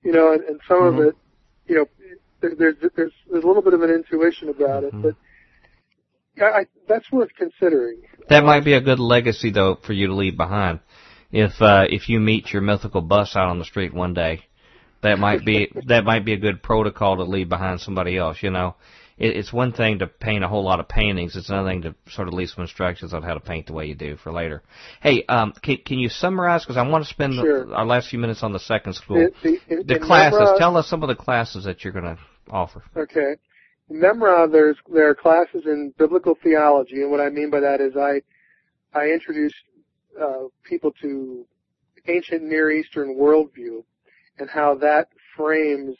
You 0.03 0.13
know, 0.13 0.33
and, 0.33 0.43
and 0.45 0.61
some 0.67 0.81
mm-hmm. 0.81 0.99
of 0.99 1.07
it, 1.07 1.17
you 1.67 1.75
know, 1.77 1.87
there, 2.41 2.55
there's 2.57 2.77
there's 2.97 3.13
there's 3.31 3.45
a 3.45 3.47
little 3.47 3.63
bit 3.63 3.75
of 3.75 3.83
an 3.83 3.91
intuition 3.91 4.49
about 4.49 4.83
mm-hmm. 4.83 5.09
it, 5.09 5.17
but 6.37 6.45
I, 6.45 6.67
that's 6.89 7.11
worth 7.13 7.31
considering. 7.37 8.03
That 8.29 8.45
might 8.45 8.65
be 8.65 8.73
a 8.75 8.81
good 8.81 8.99
legacy 8.99 9.51
though 9.51 9.79
for 9.85 9.93
you 9.93 10.09
to 10.09 10.15
leave 10.15 10.37
behind. 10.37 10.81
If 11.31 11.61
uh, 11.61 11.87
if 11.89 12.09
you 12.09 12.21
meet 12.21 12.53
your 12.53 12.63
mythical 12.63 13.01
bus 13.01 13.37
out 13.37 13.49
on 13.49 13.59
the 13.59 13.65
street 13.65 13.95
one 13.95 14.15
day, 14.15 14.43
that 15.03 15.19
might 15.19 15.45
be 15.45 15.71
that 15.87 16.05
might 16.05 16.25
be 16.25 16.33
a 16.33 16.39
good 16.39 16.63
protocol 16.63 17.17
to 17.17 17.25
leave 17.25 17.49
behind 17.49 17.81
somebody 17.81 18.17
else. 18.17 18.39
You 18.43 18.51
know, 18.51 18.77
it, 19.19 19.37
it's 19.37 19.53
one 19.53 19.73
thing 19.73 19.99
to 20.01 20.07
paint 20.07 20.45
a 20.45 20.49
whole 20.49 20.65
lot 20.65 20.81
of 20.81 20.89
paintings. 20.89 21.37
It's 21.37 21.49
another 21.49 21.71
thing 21.71 21.83
to 21.83 21.95
sort 22.11 22.29
of 22.29 22.35
leave 22.35 22.49
some 22.49 22.63
instructions 22.63 23.15
on 23.15 23.23
how 23.23 23.35
to 23.35 23.41
paint 23.41 23.67
the 23.67 23.73
way 23.73 23.87
you 23.87 23.95
do 23.95 24.17
for 24.17 24.33
later. 24.33 24.63
Hey, 25.01 25.25
um, 25.29 25.53
can, 25.63 25.79
can 25.79 25.99
you 25.99 26.09
summarize? 26.09 26.63
Because 26.63 26.77
I 26.77 26.87
want 26.87 27.05
to 27.05 27.11
spend 27.11 27.35
sure. 27.35 27.67
the, 27.67 27.75
our 27.75 27.87
last 27.87 28.09
few 28.09 28.19
minutes 28.19 28.43
on 28.43 28.53
the 28.53 28.59
second 28.59 28.95
school. 28.95 29.29
The, 29.43 29.59
the, 29.69 29.83
the 29.85 29.99
classes. 29.99 30.41
Memra, 30.41 30.59
tell 30.59 30.77
us 30.77 30.89
some 30.89 31.03
of 31.03 31.09
the 31.09 31.17
classes 31.17 31.65
that 31.65 31.85
you're 31.85 31.93
going 31.93 32.17
to 32.17 32.19
offer. 32.51 32.83
Okay. 32.97 33.37
In 33.91 34.01
Memra, 34.01 34.51
there's 34.51 34.77
there 34.93 35.09
are 35.09 35.15
classes 35.15 35.63
in 35.67 35.93
biblical 35.99 36.37
theology, 36.43 37.03
and 37.03 37.11
what 37.11 37.21
I 37.21 37.29
mean 37.29 37.51
by 37.51 37.61
that 37.61 37.81
is 37.81 37.97
I 37.97 38.23
I 38.99 39.09
introduce 39.09 39.53
uh, 40.21 40.45
people 40.65 40.93
to 41.03 41.47
ancient 42.07 42.43
Near 42.43 42.71
Eastern 42.71 43.17
worldview 43.17 43.85
and 44.39 44.49
how 44.51 44.75
that 44.77 45.09
frames 45.37 45.97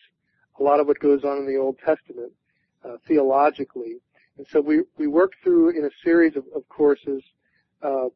a 0.59 0.63
lot 0.63 0.81
of 0.81 0.87
what 0.87 0.99
goes 0.99 1.25
on 1.25 1.39
in 1.39 1.47
the 1.47 1.61
Old 1.61 1.79
Testament 1.79 2.33
uh, 2.85 2.97
theologically. 3.07 3.99
And 4.39 4.47
so 4.51 4.61
we, 4.61 4.83
we 4.99 5.07
worked 5.07 5.37
through 5.43 5.71
in 5.71 5.85
a 5.85 5.91
series 6.05 6.37
of, 6.37 6.45
of 6.55 6.69
courses 6.69 7.23
uh, 7.83 8.07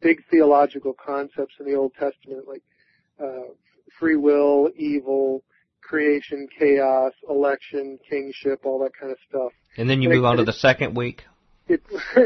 big 0.00 0.22
theological 0.30 0.94
concepts 0.94 1.54
in 1.60 1.66
the 1.66 1.74
Old 1.74 1.92
Testament 1.94 2.46
like 2.48 2.62
uh, 3.22 3.52
free 3.98 4.16
will, 4.16 4.70
evil, 4.76 5.42
creation, 5.82 6.48
chaos, 6.58 7.12
election, 7.28 7.98
kingship, 8.08 8.60
all 8.64 8.78
that 8.80 8.92
kind 8.98 9.12
of 9.12 9.18
stuff. 9.28 9.52
And 9.76 9.88
then 9.88 10.02
you 10.02 10.10
and 10.10 10.18
move 10.18 10.24
it, 10.24 10.28
on 10.28 10.36
to 10.38 10.44
the 10.44 10.52
second 10.52 10.96
week. 10.96 11.24
It, 11.68 11.82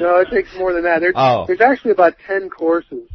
no, 0.00 0.20
it 0.20 0.28
takes 0.30 0.54
more 0.56 0.72
than 0.72 0.84
that. 0.84 1.00
There's, 1.00 1.14
oh. 1.16 1.44
there's 1.46 1.60
actually 1.60 1.92
about 1.92 2.14
ten 2.26 2.48
courses 2.48 3.08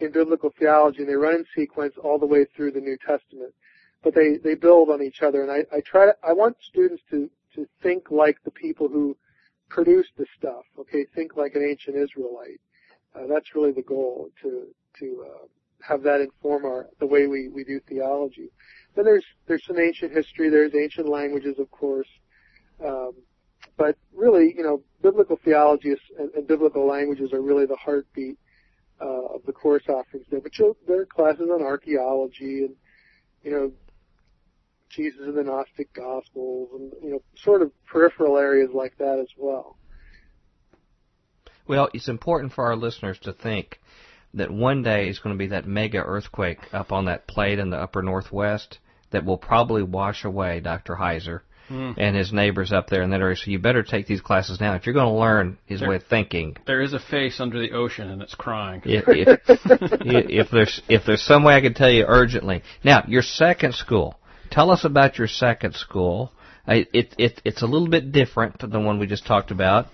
in 0.00 0.12
biblical 0.12 0.52
theology, 0.58 1.00
and 1.00 1.08
they 1.08 1.14
run 1.14 1.34
in 1.34 1.44
sequence 1.56 1.94
all 2.02 2.18
the 2.18 2.26
way 2.26 2.44
through 2.56 2.72
the 2.72 2.80
New 2.80 2.96
Testament. 3.06 3.54
But 4.02 4.14
they 4.14 4.36
they 4.36 4.54
build 4.54 4.90
on 4.90 5.02
each 5.02 5.22
other, 5.22 5.42
and 5.42 5.50
I 5.50 5.64
I 5.74 5.80
try 5.80 6.06
to 6.06 6.14
I 6.26 6.32
want 6.32 6.56
students 6.60 7.02
to 7.10 7.30
to 7.54 7.66
think 7.82 8.10
like 8.10 8.38
the 8.44 8.50
people 8.50 8.88
who 8.88 9.16
produced 9.68 10.12
the 10.16 10.26
stuff. 10.38 10.64
Okay, 10.78 11.06
think 11.14 11.36
like 11.36 11.54
an 11.54 11.64
ancient 11.68 11.96
Israelite. 11.96 12.60
Uh, 13.14 13.26
that's 13.28 13.54
really 13.54 13.72
the 13.72 13.82
goal 13.82 14.30
to 14.42 14.66
to 14.98 15.26
uh, 15.28 15.46
have 15.86 16.02
that 16.02 16.20
inform 16.20 16.64
our 16.64 16.88
the 16.98 17.06
way 17.06 17.26
we 17.26 17.48
we 17.48 17.64
do 17.64 17.80
theology. 17.88 18.50
Then 18.94 19.04
there's 19.04 19.24
there's 19.46 19.64
some 19.66 19.78
ancient 19.78 20.12
history. 20.12 20.50
There's 20.50 20.74
ancient 20.74 21.08
languages, 21.08 21.58
of 21.58 21.70
course. 21.70 22.08
Um, 22.84 23.12
but 23.76 23.96
really, 24.14 24.54
you 24.56 24.62
know, 24.62 24.82
biblical 25.02 25.38
theology 25.44 25.90
is, 25.90 26.00
and, 26.18 26.30
and 26.34 26.46
biblical 26.46 26.86
languages 26.86 27.32
are 27.32 27.40
really 27.40 27.66
the 27.66 27.76
heartbeat 27.76 28.38
uh, 29.00 29.34
of 29.34 29.42
the 29.46 29.52
course 29.52 29.84
offerings 29.88 30.26
there. 30.30 30.40
But 30.40 30.52
there 30.86 31.00
are 31.00 31.06
classes 31.06 31.48
on 31.52 31.62
archaeology 31.62 32.64
and, 32.64 32.74
you 33.42 33.50
know, 33.50 33.72
Jesus 34.92 35.20
and 35.22 35.36
the 35.36 35.42
Gnostic 35.42 35.92
Gospels 35.92 36.68
and, 36.74 36.92
you 37.02 37.10
know, 37.10 37.22
sort 37.36 37.62
of 37.62 37.72
peripheral 37.86 38.38
areas 38.38 38.70
like 38.72 38.96
that 38.98 39.18
as 39.18 39.28
well. 39.36 39.76
Well, 41.66 41.88
it's 41.94 42.08
important 42.08 42.52
for 42.52 42.64
our 42.64 42.76
listeners 42.76 43.18
to 43.20 43.32
think 43.32 43.80
that 44.34 44.50
one 44.50 44.82
day 44.82 45.08
is 45.08 45.18
going 45.18 45.34
to 45.34 45.38
be 45.38 45.48
that 45.48 45.66
mega 45.66 45.98
earthquake 45.98 46.58
up 46.72 46.92
on 46.92 47.06
that 47.06 47.26
plate 47.26 47.58
in 47.58 47.70
the 47.70 47.76
upper 47.76 48.02
northwest 48.02 48.78
that 49.10 49.24
will 49.24 49.38
probably 49.38 49.82
wash 49.82 50.24
away 50.24 50.60
Dr. 50.60 50.94
Heiser 50.94 51.40
mm. 51.68 51.94
and 51.96 52.16
his 52.16 52.32
neighbors 52.32 52.72
up 52.72 52.88
there 52.88 53.02
in 53.02 53.10
that 53.10 53.20
area. 53.20 53.36
So 53.36 53.50
you 53.50 53.58
better 53.58 53.82
take 53.82 54.06
these 54.06 54.20
classes 54.20 54.60
now 54.60 54.74
if 54.74 54.86
you're 54.86 54.94
going 54.94 55.12
to 55.12 55.20
learn 55.20 55.58
his 55.66 55.80
there, 55.80 55.90
way 55.90 55.96
of 55.96 56.04
thinking. 56.04 56.56
There 56.66 56.82
is 56.82 56.92
a 56.92 56.98
face 56.98 57.40
under 57.40 57.60
the 57.60 57.72
ocean, 57.72 58.08
and 58.08 58.22
it's 58.22 58.34
crying. 58.34 58.82
If, 58.84 59.04
if, 59.08 59.40
if 59.46 60.50
there's 60.50 60.82
if 60.88 61.04
there's 61.06 61.22
some 61.22 61.44
way 61.44 61.54
I 61.54 61.60
can 61.60 61.74
tell 61.74 61.90
you 61.90 62.04
urgently. 62.06 62.62
Now, 62.84 63.04
your 63.06 63.22
second 63.22 63.74
school. 63.74 64.18
Tell 64.52 64.70
us 64.70 64.84
about 64.84 65.16
your 65.16 65.28
second 65.28 65.74
school. 65.74 66.30
It, 66.68 66.88
it, 66.92 67.14
it 67.18 67.42
it's 67.42 67.62
a 67.62 67.66
little 67.66 67.88
bit 67.88 68.12
different 68.12 68.58
than 68.58 68.70
the 68.70 68.80
one 68.80 68.98
we 68.98 69.06
just 69.06 69.26
talked 69.26 69.50
about. 69.50 69.86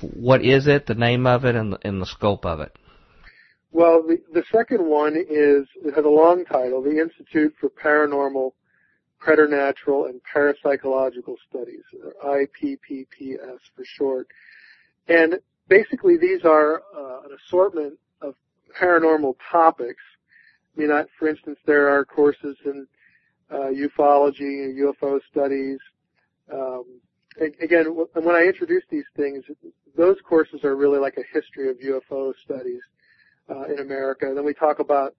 What 0.00 0.44
is 0.44 0.66
it? 0.66 0.86
The 0.86 0.96
name 0.96 1.24
of 1.24 1.44
it 1.44 1.54
and 1.54 1.72
the, 1.72 1.78
and 1.86 2.02
the 2.02 2.06
scope 2.06 2.44
of 2.44 2.58
it. 2.58 2.76
Well, 3.70 4.02
the, 4.02 4.18
the 4.32 4.42
second 4.52 4.84
one 4.84 5.14
is 5.16 5.68
it 5.84 5.94
has 5.94 6.04
a 6.04 6.08
long 6.08 6.44
title, 6.44 6.82
the 6.82 6.98
Institute 6.98 7.54
for 7.60 7.70
Paranormal 7.70 8.52
Preternatural 9.20 10.06
and 10.06 10.20
Parapsychological 10.34 11.36
Studies, 11.48 11.84
or 12.02 12.14
IPPPS 12.24 13.58
for 13.76 13.84
short. 13.84 14.26
And 15.06 15.36
basically 15.68 16.16
these 16.16 16.44
are 16.44 16.82
uh, 16.96 17.20
an 17.20 17.36
assortment 17.46 17.98
of 18.20 18.34
paranormal 18.80 19.36
topics. 19.50 20.02
I 20.76 20.80
mean, 20.80 20.90
I, 20.90 21.04
for 21.18 21.28
instance, 21.28 21.58
there 21.66 21.88
are 21.88 22.04
courses 22.04 22.56
in 22.64 22.88
ufology 23.52 24.64
and 24.64 24.78
UFO 24.78 25.20
studies. 25.30 25.78
Um, 26.52 26.84
again, 27.60 27.86
when 28.14 28.34
I 28.34 28.42
introduce 28.42 28.84
these 28.90 29.04
things, 29.16 29.44
those 29.96 30.16
courses 30.28 30.64
are 30.64 30.76
really 30.76 30.98
like 30.98 31.16
a 31.16 31.24
history 31.32 31.70
of 31.70 31.76
UFO 31.78 32.32
studies 32.44 32.80
uh, 33.50 33.64
in 33.64 33.80
America. 33.80 34.26
And 34.26 34.36
then 34.36 34.44
we 34.44 34.54
talk 34.54 34.78
about 34.78 35.14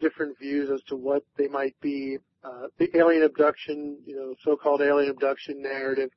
different 0.00 0.38
views 0.38 0.70
as 0.70 0.82
to 0.88 0.96
what 0.96 1.24
they 1.36 1.48
might 1.48 1.78
be, 1.80 2.18
uh, 2.44 2.68
the 2.78 2.88
alien 2.96 3.22
abduction, 3.22 3.98
you 4.06 4.16
know, 4.16 4.34
so-called 4.44 4.80
alien 4.80 5.10
abduction 5.10 5.62
narrative. 5.62 6.10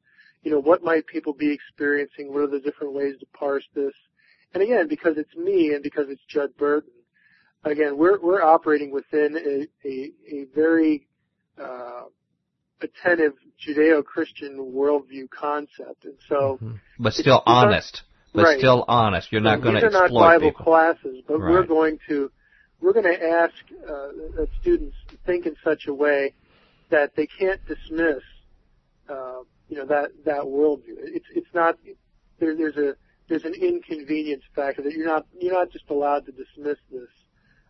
You 0.44 0.52
know, 0.52 0.60
what 0.60 0.84
might 0.84 1.06
people 1.08 1.34
be 1.34 1.52
experiencing? 1.52 2.34
What 2.34 2.44
are 2.44 2.48
the 2.48 2.60
different 2.60 2.94
ways 2.94 3.16
to 3.20 3.26
parse 3.38 3.66
this? 3.76 3.94
And 4.54 4.62
again, 4.62 4.88
because 4.88 5.18
it's 5.18 5.36
me 5.36 5.74
and 5.74 5.82
because 5.82 6.06
it's 6.10 6.22
Judd 6.28 6.56
Burton, 6.58 6.92
again, 7.64 7.98
we're 7.98 8.20
we're 8.20 8.42
operating 8.42 8.92
within 8.92 9.38
a 9.38 9.88
a, 9.88 10.12
a 10.32 10.46
very 10.54 11.08
uh, 11.62 12.04
attentive 12.82 13.34
Judeo-Christian 13.66 14.58
worldview 14.58 15.30
concept, 15.30 16.06
and 16.06 16.16
so. 16.28 16.60
Mm-hmm. 16.62 16.76
But 17.00 17.14
still 17.14 17.42
honest. 17.46 18.04
But 18.34 18.44
right. 18.44 18.58
still 18.58 18.84
honest. 18.88 19.32
You're 19.32 19.42
not 19.42 19.62
going 19.62 19.76
to 19.76 19.86
exploit 19.86 20.02
These 20.02 20.12
are 20.12 20.14
not 20.14 20.20
Bible 20.20 20.52
people. 20.52 20.66
classes, 20.66 21.24
but 21.28 21.40
right. 21.40 21.52
we're 21.52 21.66
going 21.66 22.00
to 22.10 22.32
we're 22.82 22.94
going 22.94 23.06
to 23.06 23.24
ask 23.24 23.54
uh, 23.88 24.08
that 24.36 24.48
students 24.60 24.96
think 25.26 25.46
in 25.46 25.56
such 25.64 25.88
a 25.88 25.94
way 25.94 26.34
that 26.90 27.16
they 27.16 27.28
can't 27.28 27.62
dismiss, 27.66 28.22
uh, 29.08 29.40
you 29.70 29.78
know, 29.78 29.86
that 29.86 30.10
that 30.26 30.42
worldview. 30.42 30.98
It's 30.98 31.26
it's 31.34 31.54
not 31.54 31.78
there, 32.40 32.56
there's 32.58 32.76
a 32.76 32.96
there's 33.30 33.46
an 33.46 33.54
inconvenience 33.54 34.44
factor 34.56 34.82
that 34.82 34.94
you're 34.94 35.08
not 35.08 35.26
you're 35.40 35.54
not 35.54 35.72
just 35.72 35.90
allowed 35.90 36.26
to 36.26 36.32
dismiss 36.32 36.78
this 36.92 37.08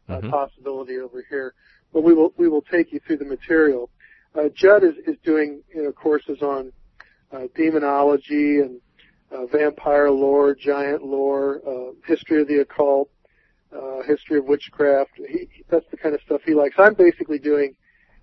uh, 0.09 0.13
mm-hmm. 0.13 0.29
possibility 0.29 0.97
over 0.97 1.23
here. 1.29 1.53
But 1.93 2.03
we 2.03 2.13
will 2.13 2.33
we 2.37 2.49
will 2.49 2.63
take 2.63 2.91
you 2.91 2.99
through 3.05 3.17
the 3.17 3.25
material. 3.25 3.89
Uh, 4.35 4.49
Judd 4.53 4.83
is 4.83 4.95
is 5.05 5.15
doing 5.23 5.61
you 5.73 5.83
know 5.83 5.91
courses 5.91 6.41
on 6.41 6.71
uh, 7.31 7.47
demonology 7.55 8.59
and 8.59 8.81
uh, 9.31 9.45
vampire 9.47 10.11
lore, 10.11 10.55
giant 10.55 11.03
lore, 11.03 11.61
uh, 11.67 11.93
history 12.05 12.41
of 12.41 12.47
the 12.47 12.59
occult, 12.59 13.09
uh, 13.75 14.03
history 14.03 14.37
of 14.37 14.45
witchcraft. 14.45 15.11
He, 15.17 15.49
that's 15.69 15.85
the 15.91 15.97
kind 15.97 16.13
of 16.13 16.21
stuff 16.25 16.41
he 16.45 16.53
likes. 16.53 16.75
I'm 16.77 16.93
basically 16.93 17.39
doing 17.39 17.75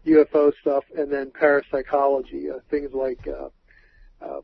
UFO 0.07 0.53
stuff 0.61 0.85
and 0.97 1.13
then 1.13 1.31
parapsychology, 1.31 2.51
uh, 2.51 2.61
things 2.71 2.91
like 2.93 3.27
uh, 3.27 3.49
uh, 4.25 4.41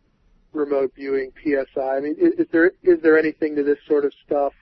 remote 0.53 0.93
viewing, 0.95 1.33
PSI. 1.43 1.81
I 1.81 2.01
mean, 2.01 2.17
is, 2.19 2.33
is 2.39 2.47
there 2.53 2.73
is 2.83 3.01
there 3.03 3.19
anything 3.19 3.55
to 3.57 3.63
this 3.63 3.79
sort 3.87 4.05
of 4.05 4.13
stuff? 4.25 4.53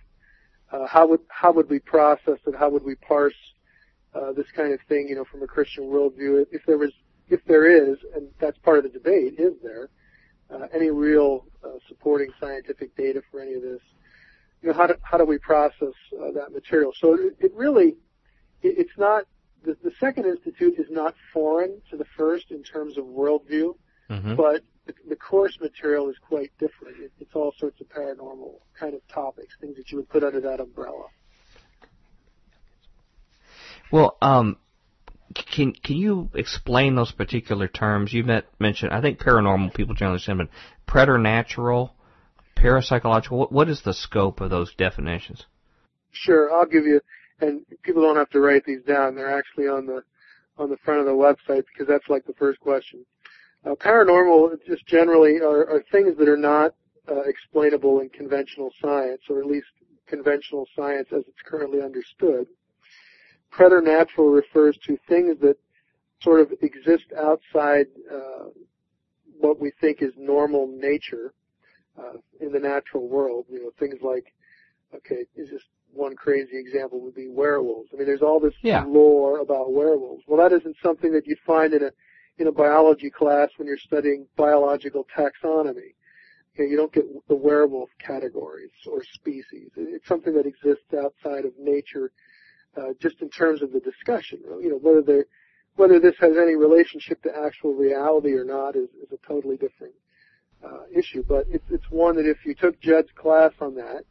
Uh, 0.73 0.86
how 0.86 1.07
would 1.09 1.20
how 1.28 1.53
would 1.53 1.70
we 1.70 1.78
process 1.78 2.39
it? 2.47 2.55
How 2.59 2.69
would 2.70 2.85
we 2.85 2.97
parse 2.97 3.35
uh, 4.15 4.32
this 4.32 4.47
kind 4.57 4.73
of 4.73 4.81
thing? 4.89 5.09
You 5.09 5.16
know, 5.16 5.24
from 5.24 5.43
a 5.43 5.47
Christian 5.47 5.85
worldview, 5.85 6.47
if 6.51 6.65
there 6.66 6.78
was, 6.78 6.93
if 7.28 7.45
there 7.47 7.66
is, 7.66 7.99
and 8.15 8.28
that's 8.41 8.59
part 8.59 8.78
of 8.78 8.85
the 8.85 8.91
debate, 8.91 9.35
is 9.39 9.55
there 9.62 9.89
uh, 10.51 10.66
any 10.74 10.91
real 10.91 11.47
uh, 11.65 11.78
supporting 11.89 12.31
scientific 12.41 12.97
data 12.97 13.23
for 13.31 13.41
any 13.41 13.55
of 13.55 13.62
this? 13.62 13.81
you 14.65 14.70
know, 14.70 14.77
how 14.77 14.86
do, 14.86 14.95
how 15.03 15.19
do 15.19 15.27
we 15.27 15.39
process 15.39 15.93
uh, 16.19 16.32
that 16.32 16.51
material? 16.53 16.93
So 16.99 17.15
it, 17.15 17.36
it 17.39 17.53
really, 17.55 17.97
it, 18.62 18.78
it's 18.78 18.97
not, 18.97 19.24
the, 19.62 19.77
the 19.85 19.93
second 20.01 20.24
institute 20.24 20.74
is 20.78 20.86
not 20.91 21.15
foreign 21.32 21.82
to 21.91 21.99
the 21.99 22.07
first 22.16 22.51
in 22.51 22.62
terms 22.62 22.97
of 22.97 23.05
worldview, 23.05 23.77
mm-hmm. 24.09 24.36
but 24.36 24.62
the, 24.86 24.95
the, 25.09 25.16
course 25.16 25.59
material 25.61 26.09
is 26.09 26.16
quite 26.27 26.51
different. 26.59 26.99
It, 26.99 27.12
it's 27.20 27.35
all 27.35 27.53
sorts 27.59 27.81
of 27.82 27.89
paranormal 27.91 28.55
kind 28.78 28.95
of 28.95 29.07
topics, 29.09 29.55
things 29.61 29.77
that 29.77 29.93
you 29.93 29.99
would 29.99 30.09
put 30.09 30.24
under 30.24 30.41
that 30.41 30.61
umbrella. 30.61 31.05
Well, 33.95 34.16
um, 34.21 34.57
can 35.55 35.73
can 35.73 35.95
you 35.95 36.29
explain 36.35 36.97
those 36.97 37.12
particular 37.12 37.69
terms 37.69 38.12
you 38.12 38.25
met, 38.25 38.47
mentioned? 38.59 38.93
I 38.93 39.01
think 39.01 39.21
paranormal 39.21 39.73
people 39.73 39.95
generally 39.95 40.15
understand, 40.15 40.39
but 40.39 40.49
preternatural 40.85 41.95
parapsychological? 42.57 43.31
What, 43.31 43.53
what 43.53 43.69
is 43.69 43.83
the 43.83 43.95
scope 43.95 44.41
of 44.41 44.51
those 44.51 44.75
definitions? 44.75 45.45
Sure, 46.11 46.53
I'll 46.53 46.66
give 46.66 46.87
you, 46.87 47.01
and 47.41 47.65
people 47.85 48.03
don't 48.03 48.16
have 48.16 48.31
to 48.31 48.41
write 48.41 48.65
these 48.65 48.83
down. 48.83 49.15
They're 49.15 49.39
actually 49.39 49.69
on 49.69 49.87
the 49.87 50.03
on 50.59 50.71
the 50.71 50.77
front 50.79 50.99
of 50.99 51.07
the 51.07 51.12
website 51.12 51.62
because 51.73 51.87
that's 51.87 52.09
like 52.09 52.27
the 52.27 52.35
first 52.35 52.59
question. 52.59 53.07
Uh, 53.65 53.77
paranormal 53.77 54.59
just 54.66 54.85
generally 54.89 55.37
are, 55.37 55.71
are, 55.71 55.85
things 55.93 56.19
that 56.19 56.29
are 56.29 56.37
not 56.37 56.75
uh, 57.09 57.21
explainable 57.21 58.01
in 58.01 58.09
conventional 58.09 58.73
science, 58.83 59.23
or 59.31 59.39
at 59.39 59.47
least 59.47 59.69
conventional 60.09 60.66
science 60.75 61.07
as 61.12 61.23
it's 61.29 61.43
currently 61.47 61.81
understood. 61.81 62.49
Preternatural 63.57 64.29
refers 64.29 64.77
to 64.87 64.99
things 65.09 65.39
that 65.41 65.57
sort 66.21 66.41
of 66.41 66.53
exist 66.63 67.05
outside 67.17 67.87
uh, 68.13 68.49
what 69.39 69.61
we 69.61 69.71
think 69.81 70.03
is 70.03 70.13
normal 70.17 70.67
nature 70.67 71.35
uh, 71.99 72.19
in 72.41 72.53
the 72.53 72.59
natural 72.59 73.09
world. 73.09 73.47
You 73.49 73.63
know, 73.63 73.71
things 73.79 74.01
like, 74.03 74.33
okay, 74.95 75.25
is 75.37 75.51
just 75.51 75.67
one 75.93 76.17
crazy 76.17 76.59
example 76.59 77.01
would 77.01 77.15
be 77.15 77.29
werewolves. 77.29 77.91
I 77.93 77.97
mean, 77.97 78.07
there's 78.07 78.23
all 78.23 78.41
this 78.41 78.55
yeah. 78.63 78.85
lore 78.87 79.41
about 79.41 79.73
werewolves. 79.73 80.25
Well, 80.27 80.41
that 80.47 80.55
isn't 80.55 80.77
something 80.83 81.13
that 81.13 81.27
you'd 81.27 81.39
find 81.47 81.73
in 81.73 81.85
a 81.85 81.91
in 82.39 82.49
a 82.49 82.53
biology 82.53 83.11
class 83.11 83.49
when 83.57 83.69
you're 83.69 83.79
studying 83.79 84.27
biological 84.37 85.07
taxonomy. 85.17 85.95
Okay, 86.55 86.69
you 86.69 86.77
don't 86.77 86.93
get 86.93 87.05
the 87.29 87.35
werewolf 87.35 87.91
categories 87.99 88.71
or 88.91 89.03
species. 89.13 89.71
It's 89.77 90.07
something 90.07 90.35
that 90.35 90.47
exists 90.47 90.93
outside 90.95 91.45
of 91.45 91.53
nature, 91.59 92.13
uh, 92.77 92.93
just 93.01 93.21
in 93.21 93.31
terms 93.31 93.63
of 93.63 93.73
the 93.73 93.81
discussion. 93.81 94.41
You 94.61 94.71
know, 94.71 94.77
whether 94.77 95.03
they 95.03 95.23
whether 95.77 95.99
this 95.99 96.15
has 96.21 96.37
any 96.37 96.55
relationship 96.55 97.21
to 97.23 97.31
actual 97.37 97.75
reality 97.75 98.33
or 98.33 98.45
not 98.45 98.77
is, 98.77 98.89
is 99.03 99.11
a 99.13 99.27
totally 99.27 99.57
different 99.57 99.95
uh, 100.65 100.83
issue. 100.95 101.25
But 101.27 101.47
it's 101.49 101.65
it's 101.71 101.91
one 101.91 102.17
that 102.17 102.27
if 102.29 102.39
you 102.45 102.55
took 102.55 102.81
Judd's 102.81 103.11
class 103.15 103.53
on 103.61 103.75
that, 103.77 104.05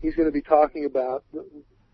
he's 0.00 0.14
going 0.14 0.28
to 0.28 0.32
be 0.32 0.42
talking 0.42 0.84
about 0.84 1.24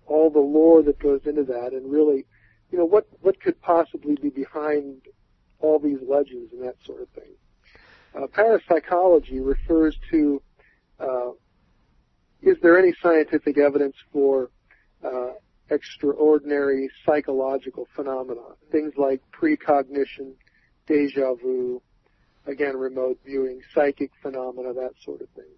all 0.06 0.30
the 0.30 0.40
lore 0.40 0.82
that 0.82 0.98
goes 0.98 1.20
into 1.24 1.44
that, 1.44 1.72
and 1.72 1.90
really, 1.90 2.26
you 2.70 2.78
know, 2.78 2.84
what 2.84 3.06
what 3.20 3.40
could 3.40 3.60
possibly 3.60 4.16
be 4.16 4.30
behind 4.30 5.02
all 5.60 5.78
these 5.78 5.98
legends 6.08 6.52
and 6.52 6.62
that 6.62 6.76
sort 6.84 7.02
of 7.02 7.08
thing. 7.10 7.32
Uh, 8.14 8.26
parapsychology 8.26 9.40
refers 9.40 9.96
to 10.10 10.42
uh, 11.00 11.30
is 12.42 12.56
there 12.60 12.78
any 12.78 12.92
scientific 13.00 13.56
evidence 13.56 13.94
for 14.12 14.50
uh, 15.04 15.30
extraordinary 15.72 16.90
psychological 17.04 17.88
phenomena, 17.96 18.42
things 18.70 18.92
like 18.96 19.22
precognition, 19.32 20.34
deja 20.86 21.34
vu, 21.34 21.80
again 22.46 22.76
remote 22.76 23.18
viewing, 23.24 23.60
psychic 23.74 24.10
phenomena, 24.22 24.72
that 24.74 24.92
sort 25.04 25.20
of 25.20 25.28
thing. 25.30 25.50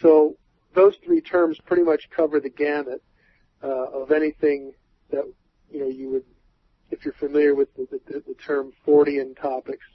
So 0.00 0.36
those 0.74 0.94
three 1.04 1.20
terms 1.20 1.58
pretty 1.66 1.82
much 1.82 2.08
cover 2.14 2.40
the 2.40 2.50
gamut 2.50 3.02
uh, 3.62 3.90
of 3.90 4.12
anything 4.12 4.72
that 5.10 5.24
you 5.70 5.80
know 5.80 5.88
you 5.88 6.10
would, 6.10 6.24
if 6.90 7.04
you're 7.04 7.14
familiar 7.14 7.54
with 7.54 7.74
the, 7.74 7.86
the, 7.90 8.22
the 8.26 8.34
term 8.34 8.72
Fortean 8.86 9.40
topics, 9.40 9.86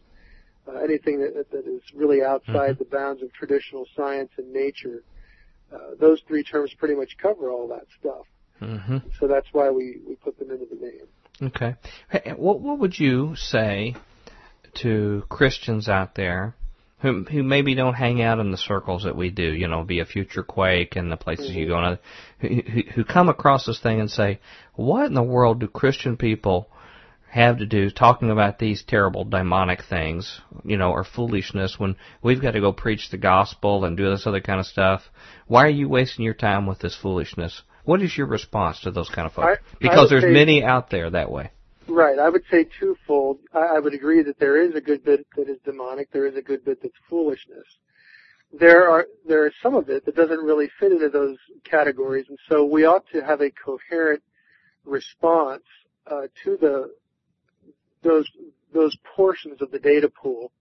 uh, 0.68 0.77
anything 0.80 1.19
that, 1.19 1.49
that 1.52 1.68
is 1.68 1.81
really 1.94 2.23
outside 2.23 2.72
mm-hmm. 2.72 2.84
the 2.84 2.85
bounds 2.85 3.22
of 3.23 3.31
traditional 3.34 3.85
science 3.95 4.31
and 4.38 4.52
nature. 4.52 5.03
Uh, 5.73 5.95
those 5.99 6.22
three 6.27 6.44
terms 6.44 6.72
pretty 6.77 6.94
much 6.94 7.18
cover 7.18 7.49
all 7.49 7.68
that 7.68 7.85
stuff. 7.99 8.26
Mm-hmm. 8.61 8.97
So 9.19 9.27
that's 9.27 9.47
why 9.51 9.69
we, 9.69 9.99
we 10.07 10.15
put 10.15 10.38
them 10.39 10.51
into 10.51 10.65
the 10.65 10.75
name. 10.75 11.07
Okay. 11.41 11.75
Hey, 12.09 12.34
what 12.35 12.61
what 12.61 12.80
would 12.80 12.97
you 12.97 13.35
say 13.35 13.95
to 14.75 15.23
Christians 15.30 15.89
out 15.89 16.15
there 16.15 16.55
who 16.99 17.23
who 17.23 17.43
maybe 17.43 17.75
don't 17.75 17.95
hang 17.95 18.21
out 18.21 18.39
in 18.39 18.51
the 18.51 18.57
circles 18.57 19.03
that 19.03 19.15
we 19.15 19.30
do, 19.30 19.43
you 19.43 19.67
know, 19.67 19.84
be 19.84 19.99
a 19.99 20.05
future 20.05 20.43
quake 20.43 20.95
and 20.95 21.11
the 21.11 21.17
places 21.17 21.49
mm-hmm. 21.49 21.59
you 21.59 21.67
go 21.67 21.75
on, 21.75 21.99
who, 22.39 22.61
who 22.95 23.03
come 23.03 23.30
across 23.30 23.65
this 23.65 23.80
thing 23.80 23.99
and 23.99 24.09
say, 24.09 24.39
"What 24.75 25.05
in 25.07 25.13
the 25.13 25.23
world 25.23 25.59
do 25.59 25.67
Christian 25.67 26.15
people 26.15 26.69
have 27.30 27.57
to 27.57 27.65
do 27.65 27.89
talking 27.89 28.30
about 28.30 28.59
these 28.59 28.84
terrible 28.84 29.25
demonic 29.25 29.84
things, 29.84 30.39
you 30.63 30.77
know, 30.77 30.91
or 30.91 31.03
foolishness 31.03 31.80
when 31.80 31.95
we've 32.21 32.41
got 32.41 32.51
to 32.51 32.61
go 32.61 32.71
preach 32.71 33.09
the 33.09 33.17
gospel 33.17 33.84
and 33.84 33.97
do 33.97 34.09
this 34.09 34.25
other 34.25 34.39
kind 34.39 34.59
of 34.59 34.65
stuff? 34.65 35.01
Why 35.47 35.65
are 35.65 35.69
you 35.69 35.89
wasting 35.89 36.23
your 36.23 36.35
time 36.35 36.67
with 36.67 36.80
this 36.80 36.95
foolishness?" 36.95 37.63
What 37.85 38.01
is 38.01 38.18
your 38.18 38.27
response 38.27 38.80
to 38.81 38.91
those 38.91 39.10
kind 39.10 39.26
of 39.26 39.34
folks? 39.34 39.60
I, 39.61 39.76
because 39.80 40.07
I 40.07 40.10
there's 40.10 40.23
say, 40.23 40.31
many 40.31 40.64
out 40.64 40.89
there 40.89 41.10
that 41.10 41.31
way. 41.31 41.51
Right. 41.88 42.18
I 42.18 42.30
would 42.30 42.43
say 42.49 42.65
twofold. 42.80 43.39
I, 43.53 43.76
I 43.76 43.80
would 43.80 43.93
agree 43.93 44.23
that 44.23 44.39
there 44.39 44.61
is 44.61 44.76
a 44.76 44.81
good 44.81 45.03
bit 45.03 45.26
that 45.35 45.49
is 45.49 45.57
demonic. 45.65 46.11
There 46.11 46.26
is 46.26 46.35
a 46.35 46.41
good 46.41 46.64
bit 46.64 46.81
that's 46.81 46.93
foolishness. 47.10 47.65
There 48.57 48.88
are 48.88 49.07
there 49.27 49.47
is 49.47 49.53
some 49.61 49.76
of 49.76 49.89
it 49.89 50.05
that 50.05 50.15
doesn't 50.15 50.39
really 50.39 50.69
fit 50.80 50.91
into 50.91 51.10
those 51.10 51.38
categories, 51.64 52.26
and 52.30 52.38
so 52.47 52.64
we 52.64 52.85
ought 52.85 53.03
to 53.11 53.22
have 53.22 53.41
a 53.41 53.49
coherent 53.49 54.22
response 54.85 55.64
uh, 56.05 56.27
to 56.43 56.57
the 56.57 56.93
those 58.03 58.30
those 58.73 58.95
portions 59.15 59.61
of 59.61 59.72
the 59.72 59.80
data 59.80 60.10
pool 60.10 60.51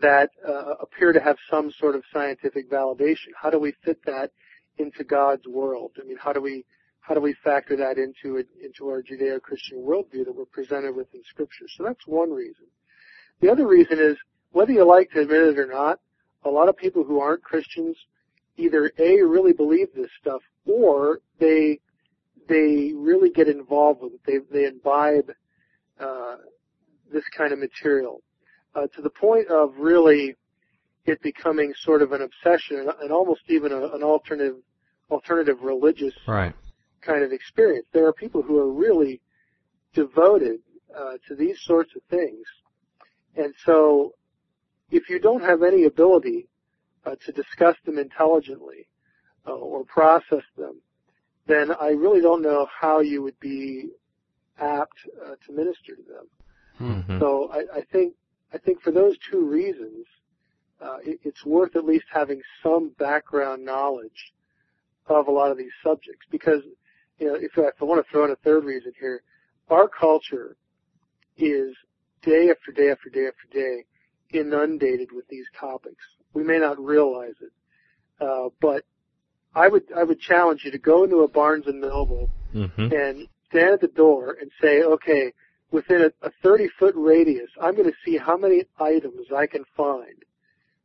that 0.00 0.30
uh, 0.46 0.74
appear 0.80 1.12
to 1.12 1.20
have 1.20 1.36
some 1.50 1.72
sort 1.78 1.94
of 1.94 2.02
scientific 2.12 2.70
validation. 2.70 3.28
How 3.40 3.50
do 3.50 3.58
we 3.58 3.74
fit 3.84 4.00
that 4.06 4.30
into 4.78 5.04
God's 5.04 5.46
world? 5.46 5.92
I 6.00 6.04
mean, 6.06 6.18
how 6.18 6.32
do 6.32 6.40
we 6.40 6.64
how 7.00 7.14
do 7.14 7.20
we 7.20 7.34
factor 7.44 7.76
that 7.76 7.98
into 7.98 8.38
it, 8.38 8.48
into 8.62 8.88
our 8.88 9.02
Judeo-Christian 9.02 9.76
worldview 9.76 10.24
that 10.24 10.34
we're 10.34 10.46
presented 10.46 10.96
with 10.96 11.06
in 11.12 11.22
Scripture? 11.28 11.66
So 11.68 11.84
that's 11.84 12.06
one 12.06 12.30
reason. 12.30 12.64
The 13.40 13.50
other 13.50 13.66
reason 13.66 13.98
is 14.00 14.16
whether 14.52 14.72
you 14.72 14.86
like 14.86 15.10
to 15.10 15.20
admit 15.20 15.42
it 15.42 15.58
or 15.58 15.66
not, 15.66 16.00
a 16.44 16.48
lot 16.48 16.70
of 16.70 16.78
people 16.78 17.04
who 17.04 17.20
aren't 17.20 17.42
Christians 17.42 17.96
either 18.56 18.90
a 18.98 19.20
really 19.22 19.52
believe 19.52 19.88
this 19.94 20.10
stuff 20.20 20.40
or 20.64 21.20
they 21.38 21.80
they 22.48 22.92
really 22.94 23.30
get 23.30 23.48
involved 23.48 24.00
with 24.02 24.12
it. 24.14 24.20
They 24.26 24.38
they 24.50 24.66
imbibe 24.66 25.30
uh, 26.00 26.36
this 27.12 27.24
kind 27.36 27.52
of 27.52 27.58
material 27.58 28.22
uh, 28.74 28.86
to 28.94 29.02
the 29.02 29.10
point 29.10 29.48
of 29.48 29.74
really 29.76 30.36
it 31.06 31.20
becoming 31.22 31.72
sort 31.82 32.02
of 32.02 32.12
an 32.12 32.22
obsession 32.22 32.88
and 33.00 33.12
almost 33.12 33.42
even 33.48 33.72
a, 33.72 33.94
an 33.94 34.02
alternative 34.02 34.56
alternative 35.10 35.58
religious 35.62 36.14
right. 36.26 36.54
kind 37.02 37.22
of 37.22 37.30
experience. 37.30 37.86
There 37.92 38.06
are 38.06 38.12
people 38.12 38.42
who 38.42 38.58
are 38.58 38.72
really 38.72 39.20
devoted 39.92 40.60
uh, 40.96 41.18
to 41.28 41.34
these 41.34 41.58
sorts 41.64 41.90
of 41.94 42.02
things, 42.08 42.46
and 43.36 43.54
so 43.64 44.14
if 44.90 45.08
you 45.10 45.18
don't 45.18 45.42
have 45.42 45.62
any 45.62 45.84
ability 45.84 46.48
uh, 47.04 47.16
to 47.26 47.32
discuss 47.32 47.76
them 47.84 47.98
intelligently 47.98 48.86
uh, 49.46 49.52
or 49.52 49.84
process 49.84 50.44
them, 50.56 50.80
then 51.46 51.70
I 51.78 51.88
really 51.88 52.22
don't 52.22 52.42
know 52.42 52.66
how 52.80 53.00
you 53.00 53.22
would 53.22 53.38
be 53.40 53.90
apt 54.58 54.98
uh, 55.22 55.34
to 55.46 55.52
minister 55.52 55.96
to 55.96 56.02
them. 56.02 56.26
Mm-hmm. 56.80 57.20
So 57.20 57.50
I, 57.52 57.78
I 57.78 57.82
think 57.92 58.14
I 58.52 58.58
think 58.58 58.80
for 58.82 58.90
those 58.90 59.16
two 59.30 59.44
reasons, 59.44 60.06
uh, 60.80 60.98
it, 61.04 61.20
it's 61.22 61.44
worth 61.44 61.76
at 61.76 61.84
least 61.84 62.04
having 62.12 62.40
some 62.62 62.90
background 62.98 63.64
knowledge 63.64 64.32
of 65.06 65.28
a 65.28 65.30
lot 65.30 65.50
of 65.50 65.58
these 65.58 65.72
subjects 65.82 66.26
because, 66.30 66.60
you 67.18 67.26
know, 67.26 67.34
if, 67.34 67.52
if 67.56 67.74
I 67.80 67.84
want 67.84 68.04
to 68.04 68.10
throw 68.10 68.24
in 68.24 68.30
a 68.30 68.36
third 68.36 68.64
reason 68.64 68.92
here, 68.98 69.22
our 69.68 69.88
culture 69.88 70.56
is 71.36 71.74
day 72.22 72.50
after 72.50 72.72
day 72.72 72.90
after 72.90 73.10
day 73.10 73.26
after 73.26 73.48
day 73.52 73.84
inundated 74.32 75.08
with 75.12 75.26
these 75.28 75.46
topics. 75.58 76.02
We 76.32 76.42
may 76.42 76.58
not 76.58 76.78
realize 76.78 77.34
it, 77.40 77.52
uh, 78.20 78.48
but 78.60 78.84
I 79.54 79.68
would 79.68 79.84
I 79.96 80.02
would 80.02 80.20
challenge 80.20 80.62
you 80.64 80.72
to 80.72 80.78
go 80.78 81.04
into 81.04 81.18
a 81.18 81.28
Barnes 81.28 81.66
and 81.66 81.80
Noble 81.80 82.30
mm-hmm. 82.54 82.92
and 82.92 83.28
stand 83.48 83.74
at 83.74 83.80
the 83.80 83.88
door 83.88 84.36
and 84.40 84.50
say, 84.60 84.82
okay, 84.82 85.32
within 85.70 86.02
a, 86.02 86.26
a 86.26 86.30
30 86.42 86.68
foot 86.78 86.94
radius, 86.96 87.50
I'm 87.60 87.76
going 87.76 87.88
to 87.90 87.96
see 88.04 88.16
how 88.16 88.36
many 88.36 88.64
items 88.80 89.28
I 89.34 89.46
can 89.46 89.64
find 89.76 90.24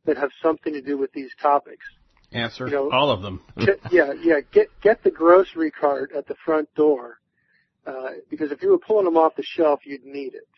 that 0.06 0.16
have 0.16 0.30
something 0.42 0.72
to 0.72 0.82
do 0.82 0.96
with 0.96 1.12
these 1.12 1.30
topics. 1.40 1.84
Answer 2.32 2.66
you 2.66 2.72
know, 2.72 2.90
all 2.90 3.10
of 3.10 3.22
them. 3.22 3.42
yeah, 3.90 4.12
yeah. 4.22 4.40
Get 4.52 4.68
get 4.80 5.02
the 5.02 5.10
grocery 5.10 5.70
cart 5.70 6.12
at 6.16 6.28
the 6.28 6.36
front 6.44 6.72
door, 6.74 7.18
uh, 7.86 8.10
because 8.30 8.52
if 8.52 8.62
you 8.62 8.70
were 8.70 8.78
pulling 8.78 9.04
them 9.04 9.16
off 9.16 9.34
the 9.36 9.42
shelf, 9.42 9.80
you'd 9.84 10.04
need 10.04 10.34
it. 10.34 10.48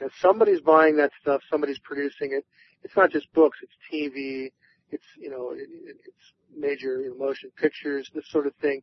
If 0.00 0.12
somebody's 0.20 0.60
buying 0.60 0.96
that 0.96 1.10
stuff, 1.20 1.42
somebody's 1.50 1.80
producing 1.80 2.32
it. 2.32 2.46
It's 2.84 2.96
not 2.96 3.10
just 3.10 3.32
books; 3.32 3.58
it's 3.62 3.72
TV, 3.92 4.52
it's 4.92 5.04
you 5.18 5.28
know, 5.28 5.50
it, 5.50 5.68
it, 5.70 5.96
it's 6.06 6.32
major 6.56 7.00
you 7.00 7.10
know, 7.10 7.26
motion 7.26 7.50
pictures, 7.56 8.08
this 8.14 8.30
sort 8.30 8.46
of 8.46 8.54
thing. 8.56 8.82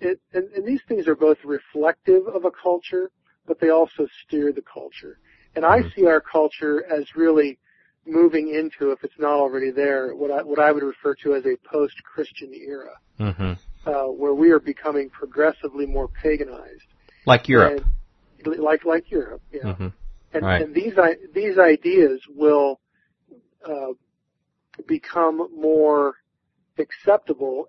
It, 0.00 0.20
and, 0.32 0.48
and 0.52 0.64
these 0.64 0.80
things 0.86 1.08
are 1.08 1.16
both 1.16 1.38
reflective 1.44 2.26
of 2.28 2.44
a 2.44 2.50
culture, 2.50 3.10
but 3.46 3.60
they 3.60 3.70
also 3.70 4.06
steer 4.24 4.52
the 4.52 4.62
culture. 4.62 5.18
And 5.56 5.64
I 5.64 5.80
mm-hmm. 5.80 5.88
see 5.96 6.06
our 6.06 6.20
culture 6.20 6.84
as 6.84 7.16
really 7.16 7.58
moving 8.06 8.48
into, 8.54 8.92
if 8.92 9.04
it's 9.04 9.18
not 9.18 9.32
already 9.32 9.70
there, 9.70 10.14
what 10.14 10.30
I, 10.30 10.42
what 10.42 10.58
I 10.58 10.72
would 10.72 10.82
refer 10.82 11.14
to 11.16 11.34
as 11.34 11.44
a 11.44 11.56
post-Christian 11.68 12.52
era, 12.54 12.98
mm-hmm. 13.20 13.52
uh, 13.88 14.10
where 14.10 14.34
we 14.34 14.50
are 14.50 14.60
becoming 14.60 15.10
progressively 15.10 15.86
more 15.86 16.08
paganized. 16.08 16.86
Like 17.26 17.48
Europe. 17.48 17.84
And, 18.44 18.58
like 18.58 18.84
like 18.84 19.10
Europe, 19.10 19.42
yeah. 19.52 19.62
Mm-hmm. 19.62 19.88
And, 20.32 20.42
right. 20.42 20.62
and 20.62 20.74
these 20.74 20.94
these 21.34 21.58
ideas 21.58 22.20
will 22.28 22.80
uh, 23.66 23.92
become 24.86 25.48
more 25.54 26.14
acceptable 26.78 27.68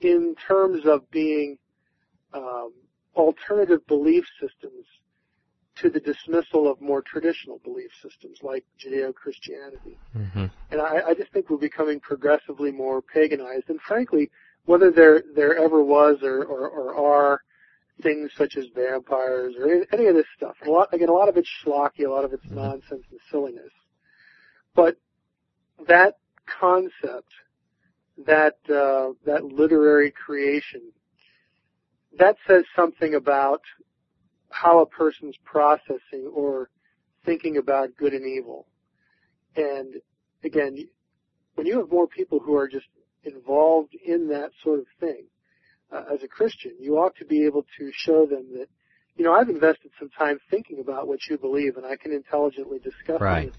in 0.00 0.34
terms 0.46 0.86
of 0.86 1.10
being 1.10 1.58
um, 2.32 2.72
alternative 3.14 3.86
belief 3.86 4.24
systems 4.40 4.86
to 5.82 5.90
the 5.90 6.00
dismissal 6.00 6.70
of 6.70 6.80
more 6.80 7.02
traditional 7.02 7.58
belief 7.58 7.90
systems 8.02 8.38
like 8.42 8.64
Judeo-Christianity. 8.84 9.96
Mm-hmm. 10.16 10.46
And 10.70 10.80
I, 10.80 11.00
I 11.08 11.14
just 11.14 11.32
think 11.32 11.48
we're 11.50 11.56
becoming 11.58 12.00
progressively 12.00 12.72
more 12.72 13.00
paganized. 13.02 13.68
And 13.68 13.80
frankly, 13.80 14.30
whether 14.66 14.90
there 14.90 15.22
there 15.34 15.56
ever 15.56 15.82
was 15.82 16.16
or, 16.22 16.44
or, 16.44 16.68
or 16.68 16.96
are 16.96 17.40
things 18.02 18.30
such 18.36 18.56
as 18.56 18.66
vampires 18.74 19.54
or 19.58 19.84
any 19.92 20.06
of 20.06 20.14
this 20.14 20.26
stuff, 20.36 20.56
a 20.66 20.70
lot 20.70 20.92
again, 20.92 21.08
a 21.08 21.12
lot 21.12 21.28
of 21.28 21.36
it's 21.36 21.48
schlocky, 21.64 22.06
a 22.06 22.10
lot 22.10 22.24
of 22.24 22.32
it's 22.32 22.44
Mhm. 22.46 22.56
nonsense 22.56 23.04
and 23.10 23.20
silliness. 23.30 23.72
But 24.74 24.96
that 25.86 26.18
concept, 26.46 27.32
that 28.26 28.58
uh, 28.68 29.12
that 29.24 29.44
literary 29.44 30.10
creation, 30.10 30.82
that 32.18 32.36
says 32.46 32.64
something 32.76 33.14
about 33.14 33.62
how 34.50 34.80
a 34.80 34.86
person's 34.86 35.36
processing 35.44 36.30
or 36.32 36.70
thinking 37.24 37.56
about 37.56 37.96
good 37.96 38.12
and 38.14 38.26
evil. 38.26 38.66
And 39.56 39.94
again, 40.44 40.76
when 41.54 41.66
you 41.66 41.78
have 41.78 41.90
more 41.90 42.06
people 42.06 42.40
who 42.40 42.56
are 42.56 42.68
just 42.68 42.86
involved 43.24 43.94
in 43.94 44.28
that 44.28 44.50
sort 44.62 44.78
of 44.80 44.86
thing, 45.00 45.26
uh, 45.92 46.04
as 46.12 46.22
a 46.22 46.28
Christian, 46.28 46.72
you 46.80 46.98
ought 46.98 47.16
to 47.16 47.24
be 47.24 47.44
able 47.46 47.64
to 47.78 47.90
show 47.92 48.26
them 48.26 48.46
that, 48.58 48.68
you 49.16 49.24
know, 49.24 49.32
I've 49.32 49.48
invested 49.48 49.90
some 49.98 50.10
time 50.10 50.38
thinking 50.50 50.80
about 50.80 51.08
what 51.08 51.18
you 51.28 51.38
believe 51.38 51.76
and 51.76 51.84
I 51.84 51.96
can 51.96 52.12
intelligently 52.12 52.78
discuss 52.78 53.20
Right. 53.20 53.48
it. 53.48 53.54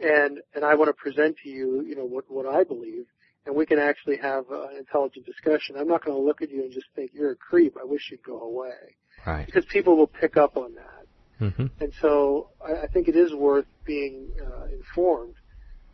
And, 0.00 0.38
and 0.54 0.64
I 0.64 0.74
want 0.74 0.88
to 0.88 0.92
present 0.92 1.36
to 1.42 1.48
you, 1.48 1.84
you 1.86 1.96
know, 1.96 2.04
what, 2.04 2.24
what 2.28 2.46
I 2.46 2.64
believe 2.64 3.06
and 3.46 3.56
we 3.56 3.64
can 3.64 3.78
actually 3.78 4.18
have 4.18 4.44
uh, 4.50 4.68
an 4.68 4.76
intelligent 4.76 5.24
discussion. 5.24 5.76
I'm 5.78 5.88
not 5.88 6.04
going 6.04 6.16
to 6.16 6.22
look 6.22 6.42
at 6.42 6.50
you 6.50 6.62
and 6.62 6.72
just 6.72 6.86
think 6.94 7.12
you're 7.14 7.32
a 7.32 7.36
creep. 7.36 7.76
I 7.80 7.84
wish 7.84 8.10
you'd 8.10 8.22
go 8.22 8.40
away 8.40 8.96
Right. 9.26 9.46
because 9.46 9.64
people 9.66 9.96
will 9.96 10.06
pick 10.06 10.36
up 10.36 10.56
on 10.56 10.74
that. 10.74 11.44
Mm-hmm. 11.44 11.66
And 11.80 11.92
so 12.00 12.48
I, 12.66 12.84
I 12.84 12.86
think 12.86 13.08
it 13.08 13.16
is 13.16 13.32
worth 13.32 13.66
being 13.84 14.28
uh, 14.40 14.66
informed 14.66 15.34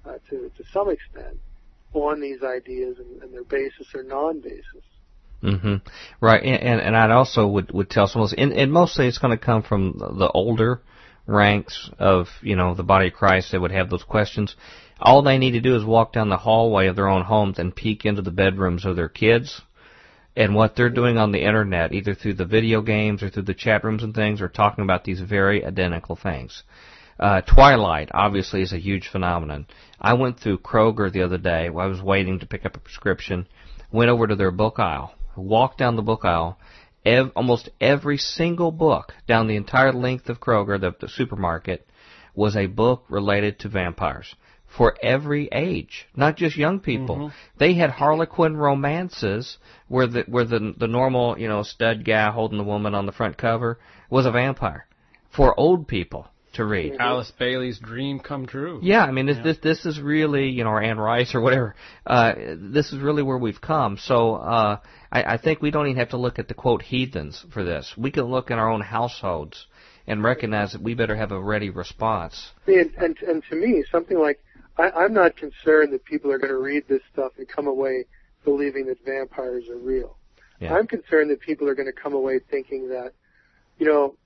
uh, 0.07 0.15
to 0.31 0.51
to 0.57 0.65
some 0.73 0.91
extent 0.91 1.39
on 1.93 2.21
these 2.21 2.43
ideas 2.43 2.99
and, 2.99 3.23
and 3.23 3.33
their 3.33 3.45
basis 3.45 3.87
or 3.95 4.03
non-basis. 4.03 4.65
hmm 5.41 5.77
Right, 6.21 6.43
and, 6.43 6.63
and 6.63 6.81
and 6.81 6.97
I'd 6.97 7.11
also 7.11 7.47
would 7.47 7.73
would 7.73 7.91
tell 7.91 8.07
someone, 8.07 8.27
else- 8.31 8.35
and, 8.37 8.53
and 8.53 8.73
mostly 8.73 9.07
it's 9.07 9.19
going 9.19 9.37
to 9.37 9.45
come 9.45 9.63
from 9.63 9.97
the 9.99 10.09
the 10.09 10.29
older 10.29 10.81
ranks 11.27 11.91
of 11.99 12.29
you 12.43 12.57
know 12.57 12.75
the 12.75 12.83
body 12.83 13.09
of 13.09 13.15
Christ 13.15 13.53
that 13.53 13.61
would 13.61 13.71
have 13.73 13.91
those 13.91 14.03
questions. 14.05 14.57
All 15.01 15.23
they 15.23 15.39
need 15.39 15.53
to 15.53 15.61
do 15.61 15.77
is 15.77 15.85
walk 15.85 16.13
down 16.13 16.29
the 16.29 16.37
hallway 16.37 16.87
of 16.87 16.97
their 16.97 17.09
own 17.09 17.25
homes 17.25 17.59
and 17.59 17.75
peek 17.75 18.05
into 18.05 18.23
the 18.23 18.31
bedrooms 18.31 18.85
of 18.85 18.97
their 18.97 19.09
kids, 19.09 19.61
and 20.37 20.55
what 20.55 20.75
they're 20.75 20.91
doing 20.91 21.17
on 21.17 21.33
the 21.33 21.45
internet, 21.45 21.93
either 21.93 22.15
through 22.15 22.35
the 22.35 22.45
video 22.45 22.83
games 22.83 23.23
or 23.23 23.31
through 23.31 23.45
the 23.45 23.55
chat 23.55 23.85
rooms 23.85 24.03
and 24.03 24.15
things, 24.15 24.41
are 24.41 24.49
talking 24.49 24.83
about 24.83 25.05
these 25.05 25.21
very 25.21 25.65
identical 25.65 26.17
things. 26.17 26.63
Uh, 27.19 27.41
Twilight 27.43 28.09
obviously 28.13 28.61
is 28.63 28.73
a 28.73 28.79
huge 28.79 29.07
phenomenon. 29.07 29.67
I 30.01 30.15
went 30.15 30.41
through 30.41 30.59
Kroger 30.59 31.13
the 31.13 31.23
other 31.23 31.39
day. 31.39 31.67
I 31.67 31.87
was 31.87 32.03
waiting 32.03 32.41
to 32.41 32.47
pick 32.47 32.67
up 32.67 32.77
a 32.77 32.81
prescription. 32.81 33.47
Went 33.93 34.11
over 34.11 34.27
to 34.27 34.35
their 34.35 34.51
book 34.51 34.81
aisle. 34.81 35.15
Walked 35.37 35.79
down 35.79 35.95
the 35.95 36.03
book 36.03 36.25
aisle. 36.25 36.59
Ev- 37.05 37.31
almost 37.37 37.69
every 37.81 38.19
single 38.19 38.73
book 38.73 39.13
down 39.29 39.47
the 39.47 39.57
entire 39.57 39.93
length 39.93 40.29
of 40.29 40.41
Kroger, 40.41 40.81
the, 40.81 40.95
the 41.01 41.09
supermarket, 41.09 41.87
was 42.35 42.57
a 42.57 42.67
book 42.67 43.05
related 43.09 43.61
to 43.61 43.69
vampires 43.69 44.35
for 44.77 44.97
every 45.03 45.49
age, 45.53 46.07
not 46.17 46.37
just 46.37 46.57
young 46.57 46.81
people. 46.81 47.33
They 47.59 47.75
had 47.75 47.91
Harlequin 47.91 48.57
romances 48.57 49.59
where 49.89 50.07
the 50.07 50.25
where 50.27 50.45
the 50.45 50.75
the 50.77 50.89
normal 50.89 51.39
you 51.39 51.49
know 51.49 51.63
stud 51.63 52.05
guy 52.05 52.31
holding 52.31 52.59
the 52.59 52.65
woman 52.65 52.95
on 52.95 53.07
the 53.07 53.13
front 53.13 53.37
cover 53.37 53.79
was 54.11 54.27
a 54.27 54.33
vampire 54.33 54.87
for 55.31 55.59
old 55.59 55.87
people 55.87 56.29
to 56.55 56.65
read. 56.65 56.97
Alice 56.99 57.33
Bailey's 57.39 57.79
dream 57.79 58.19
come 58.21 58.47
true. 58.47 58.81
Yeah, 58.83 59.05
I 59.05 59.13
mean 59.13 59.27
this 59.27 59.39
this 59.43 59.59
this 59.59 59.87
is 59.87 60.01
really 60.01 60.49
you 60.49 60.65
know 60.65 60.71
or 60.71 60.83
Anne 60.83 60.99
Rice 60.99 61.35
or 61.35 61.41
whatever. 61.41 61.75
Uh, 62.07 62.35
this 62.57 62.93
is 62.93 62.99
really 62.99 63.23
where 63.23 63.39
we've 63.39 63.61
come. 63.61 63.99
So 63.99 64.35
uh, 64.35 64.81
I, 65.11 65.35
I 65.35 65.37
think 65.39 65.63
we 65.63 65.71
don't 65.71 65.87
even 65.87 65.99
have 65.99 66.11
to 66.11 66.17
look 66.17 66.39
at 66.39 66.49
the 66.49 66.55
quote 66.55 66.83
heathens 66.83 67.45
for 67.53 67.63
this. 67.63 67.95
We 67.97 68.11
can 68.11 68.25
look 68.25 68.51
in 68.51 68.59
our 68.59 68.71
own 68.71 68.81
households 68.81 69.67
and 70.07 70.23
recognize 70.23 70.73
that 70.73 70.83
we 70.83 70.95
better 70.95 71.17
have 71.17 71.33
a 71.33 71.41
ready 71.41 71.71
response. 71.71 72.51
And 72.67 72.93
and, 72.99 73.17
and 73.23 73.43
to 73.51 73.57
me, 73.57 73.85
something 73.91 74.19
like 74.19 74.41
I, 74.77 74.91
I'm 74.91 75.13
not 75.13 75.37
concerned 75.37 75.93
that 75.93 76.05
people 76.05 76.31
are 76.33 76.39
going 76.39 76.53
to 76.53 76.59
read 76.59 76.85
this 76.89 77.03
stuff 77.13 77.33
and 77.39 77.49
come 77.49 77.67
away 77.67 78.05
believing 78.45 78.87
that 78.87 79.05
vampires 79.05 79.69
are 79.69 79.79
real. 79.79 80.17
Yeah. 80.61 80.75
I'm 80.75 80.87
concerned 80.87 81.31
that 81.31 81.41
people 81.41 81.69
are 81.69 81.75
going 81.75 81.87
to 81.87 81.93
come 81.93 82.13
away 82.15 82.41
thinking 82.51 82.89
that, 82.89 83.13
you 83.79 83.87
know, 83.87 84.17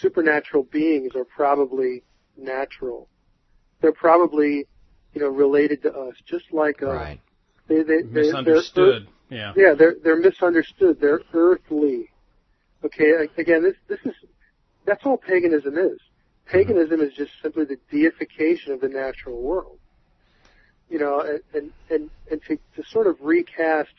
supernatural 0.00 0.64
beings 0.64 1.14
are 1.14 1.24
probably 1.24 2.02
natural. 2.36 3.08
They're 3.80 3.92
probably, 3.92 4.66
you 5.14 5.20
know, 5.20 5.28
related 5.28 5.82
to 5.82 5.92
us, 5.92 6.14
just 6.26 6.52
like 6.52 6.82
us. 6.82 6.88
Right. 6.88 7.20
They, 7.68 7.82
they, 7.82 7.82
they, 7.82 8.02
they're- 8.02 8.24
Misunderstood. 8.24 9.08
Yeah. 9.30 9.52
yeah, 9.56 9.74
they're 9.74 9.94
they're 10.02 10.16
misunderstood. 10.16 11.00
They're 11.02 11.20
earthly. 11.34 12.08
Okay, 12.82 13.28
again, 13.36 13.62
this 13.62 13.74
this 13.86 13.98
is 14.06 14.14
that's 14.86 15.04
all 15.04 15.18
paganism 15.18 15.76
is. 15.76 15.98
Paganism 16.48 17.00
is 17.00 17.12
just 17.14 17.32
simply 17.42 17.64
the 17.64 17.78
deification 17.90 18.72
of 18.72 18.80
the 18.80 18.88
natural 18.88 19.40
world. 19.40 19.78
You 20.88 20.98
know, 20.98 21.20
and 21.20 21.40
and 21.54 21.72
and, 21.90 22.10
and 22.30 22.42
to 22.44 22.58
to 22.76 22.88
sort 22.88 23.06
of 23.06 23.16
recast 23.20 23.92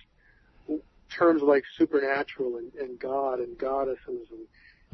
terms 1.12 1.42
like 1.42 1.64
supernatural 1.78 2.58
and, 2.58 2.74
and 2.76 3.00
God 3.00 3.40
and 3.40 3.58
goddesses 3.58 4.28
and 4.32 4.48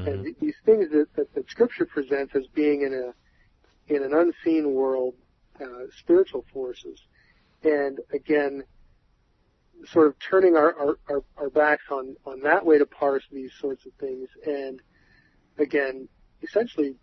and 0.07 0.35
these 0.41 0.55
things 0.65 0.89
that, 0.91 1.07
that 1.15 1.33
that 1.33 1.49
Scripture 1.49 1.85
presents 1.85 2.35
as 2.35 2.45
being 2.47 2.81
in 2.81 2.93
a 2.93 3.13
in 3.93 4.03
an 4.03 4.13
unseen 4.13 4.73
world, 4.73 5.13
uh, 5.61 5.85
spiritual 5.99 6.43
forces, 6.51 6.99
and 7.63 7.99
again, 8.13 8.63
sort 9.85 10.07
of 10.07 10.15
turning 10.19 10.55
our, 10.55 10.73
our, 10.77 10.97
our, 11.09 11.23
our 11.37 11.49
backs 11.49 11.83
on, 11.91 12.15
on 12.25 12.41
that 12.41 12.65
way 12.65 12.77
to 12.77 12.85
parse 12.85 13.23
these 13.31 13.51
sorts 13.59 13.85
of 13.85 13.93
things. 13.99 14.27
And 14.45 14.81
again, 15.57 16.07
essentially, 16.41 16.95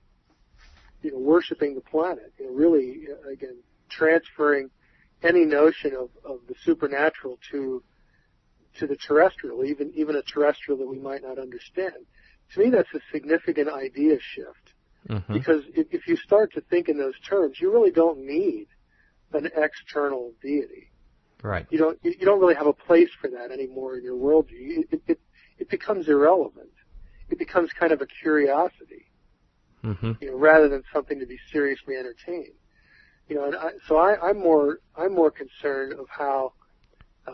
you 1.02 1.12
know, 1.12 1.18
worshiping 1.18 1.74
the 1.74 1.80
planet, 1.80 2.32
you 2.38 2.46
know, 2.46 2.52
really, 2.52 3.06
uh, 3.10 3.30
again, 3.30 3.56
transferring 3.88 4.70
any 5.22 5.44
notion 5.44 5.94
of, 5.94 6.10
of 6.24 6.40
the 6.48 6.54
supernatural 6.62 7.38
to, 7.50 7.82
to 8.78 8.86
the 8.86 8.96
terrestrial, 8.96 9.64
even, 9.64 9.92
even 9.94 10.16
a 10.16 10.22
terrestrial 10.22 10.78
that 10.78 10.88
we 10.88 10.98
might 10.98 11.22
not 11.22 11.38
understand. 11.38 11.94
To 12.54 12.60
me, 12.60 12.70
that's 12.70 12.92
a 12.94 13.00
significant 13.12 13.68
idea 13.68 14.18
shift 14.20 14.74
hmm 15.08 15.18
because 15.32 15.62
if, 15.74 15.88
if 15.90 16.06
you 16.06 16.16
start 16.16 16.52
to 16.52 16.60
think 16.60 16.88
in 16.88 16.96
those 16.96 17.18
terms, 17.28 17.60
you 17.60 17.72
really 17.72 17.90
don't 17.90 18.18
need 18.18 18.68
an 19.32 19.50
external 19.56 20.32
deity 20.42 20.92
Right. 21.42 21.66
you 21.70 21.78
don't 21.78 21.98
you 22.02 22.14
you 22.18 22.24
don't 22.24 22.40
really 22.40 22.54
have 22.54 22.68
a 22.68 22.72
place 22.72 23.10
for 23.20 23.28
that 23.28 23.50
anymore 23.50 23.96
in 23.96 24.04
your 24.04 24.16
worldview. 24.16 24.84
It, 24.92 25.02
it 25.08 25.20
it 25.58 25.68
becomes 25.68 26.08
irrelevant. 26.08 26.70
It 27.30 27.38
becomes 27.38 27.72
kind 27.72 27.92
of 27.92 28.00
a 28.00 28.06
curiosity, 28.06 29.10
hmm 29.82 30.12
you 30.20 30.30
know, 30.30 30.36
rather 30.36 30.68
than 30.68 30.82
something 30.92 31.18
to 31.18 31.26
be 31.26 31.38
seriously 31.52 31.96
entertained. 31.96 32.54
You 33.28 33.36
know, 33.36 33.44
and 33.46 33.56
I, 33.56 33.70
so 33.88 33.96
I, 33.96 34.16
I'm 34.28 34.38
more 34.38 34.78
I'm 34.96 35.14
more 35.14 35.30
concerned 35.30 35.94
of 35.94 36.06
how 36.08 36.52
uh, 37.26 37.32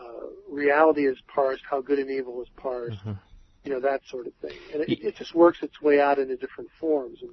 reality 0.49 1.07
is 1.07 1.17
parsed, 1.33 1.63
how 1.69 1.81
good 1.81 1.99
and 1.99 2.09
evil 2.09 2.41
is 2.41 2.47
parsed, 2.55 3.03
Mhm. 3.05 3.17
you 3.63 3.71
know, 3.71 3.79
that 3.79 4.01
sort 4.07 4.27
of 4.27 4.33
thing. 4.35 4.57
And 4.73 4.83
it, 4.83 5.03
it 5.03 5.15
just 5.15 5.33
works 5.33 5.59
its 5.61 5.81
way 5.81 5.99
out 5.99 6.19
into 6.19 6.35
different 6.37 6.69
forms. 6.79 7.21
And 7.21 7.31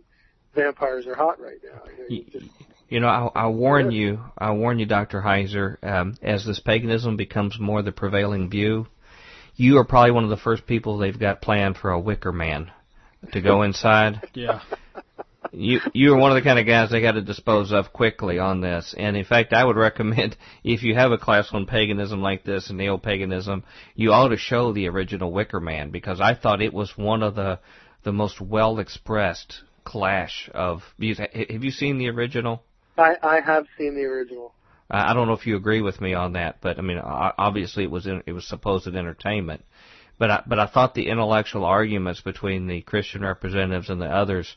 vampires 0.55 1.07
are 1.07 1.15
hot 1.15 1.39
right 1.41 1.59
now. 1.63 1.83
You 2.09 2.17
know, 2.19 2.25
just, 2.33 2.47
You 2.89 3.01
know, 3.01 3.09
I, 3.09 3.45
I 3.45 3.47
warn 3.49 3.91
you, 3.91 4.21
I 4.39 4.53
warn 4.53 4.79
you, 4.79 4.87
Dr. 4.87 5.21
Heiser, 5.21 5.77
um, 5.85 6.17
as 6.23 6.47
this 6.47 6.61
paganism 6.61 7.17
becomes 7.17 7.59
more 7.59 7.83
the 7.83 7.93
prevailing 7.93 8.49
view, 8.49 8.87
you 9.55 9.79
are 9.79 9.85
probably 9.85 10.13
one 10.13 10.25
of 10.25 10.31
the 10.31 10.37
first 10.37 10.67
people 10.67 10.97
they've 10.97 11.19
got 11.19 11.43
planned 11.43 11.77
for 11.77 11.91
a 11.91 12.01
Wicker 12.01 12.33
Man 12.33 12.71
to 13.33 13.41
go 13.41 13.63
inside. 13.63 14.29
Yeah. 14.35 14.61
you 15.53 15.81
you 15.93 16.15
are 16.15 16.19
one 16.19 16.31
of 16.31 16.37
the 16.37 16.47
kind 16.47 16.59
of 16.59 16.67
guys 16.67 16.91
they 16.91 17.01
got 17.01 17.13
to 17.13 17.23
dispose 17.23 17.73
of 17.73 17.93
quickly 17.93 18.39
on 18.39 18.61
this. 18.61 18.95
And 18.97 19.17
in 19.17 19.25
fact, 19.25 19.53
I 19.53 19.65
would 19.65 19.77
recommend 19.77 20.37
if 20.65 20.83
you 20.83 20.95
have 20.95 21.13
a 21.13 21.19
class 21.19 21.49
on 21.53 21.67
paganism 21.67 22.23
like 22.23 22.45
this 22.45 22.69
and 22.69 22.79
neo 22.79 22.99
paganism, 22.99 23.65
you 23.95 24.13
ought 24.13 24.29
to 24.29 24.37
show 24.37 24.73
the 24.73 24.89
original 24.89 25.33
Wicker 25.33 25.61
Man 25.61 25.91
because 25.91 26.21
I 26.21 26.35
thought 26.35 26.63
it 26.63 26.75
was 26.75 26.97
one 26.97 27.23
of 27.23 27.35
the 27.35 27.61
the 28.05 28.13
most 28.13 28.41
well 28.41 28.79
expressed 28.79 29.63
clash 29.85 30.51
of 30.55 30.83
views. 30.99 31.19
Have 31.19 31.65
you 31.65 31.71
seen 31.71 31.99
the 31.99 32.09
original? 32.09 32.63
I 32.99 33.17
I 33.23 33.41
have 33.41 33.67
seen 33.79 33.95
the 33.95 34.05
original. 34.05 34.53
I 34.91 35.11
I 35.11 35.15
don't 35.15 35.27
know 35.27 35.35
if 35.35 35.47
you 35.47 35.57
agree 35.57 35.81
with 35.81 36.01
me 36.01 36.15
on 36.15 36.35
that, 36.35 36.59
but 36.61 36.79
I 36.79 36.83
mean, 36.83 36.99
obviously 36.99 37.85
it 37.85 37.91
was 37.91 38.07
in, 38.07 38.23
it 38.27 38.33
was 38.33 38.47
supposed 38.47 38.87
entertainment. 38.87 39.65
But 40.19 40.31
I, 40.31 40.43
but 40.47 40.59
I 40.59 40.67
thought 40.67 40.95
the 40.95 41.09
intellectual 41.09 41.65
arguments 41.65 42.21
between 42.21 42.67
the 42.67 42.81
Christian 42.81 43.23
representatives 43.23 43.91
and 43.91 44.01
the 44.01 44.07
others 44.07 44.57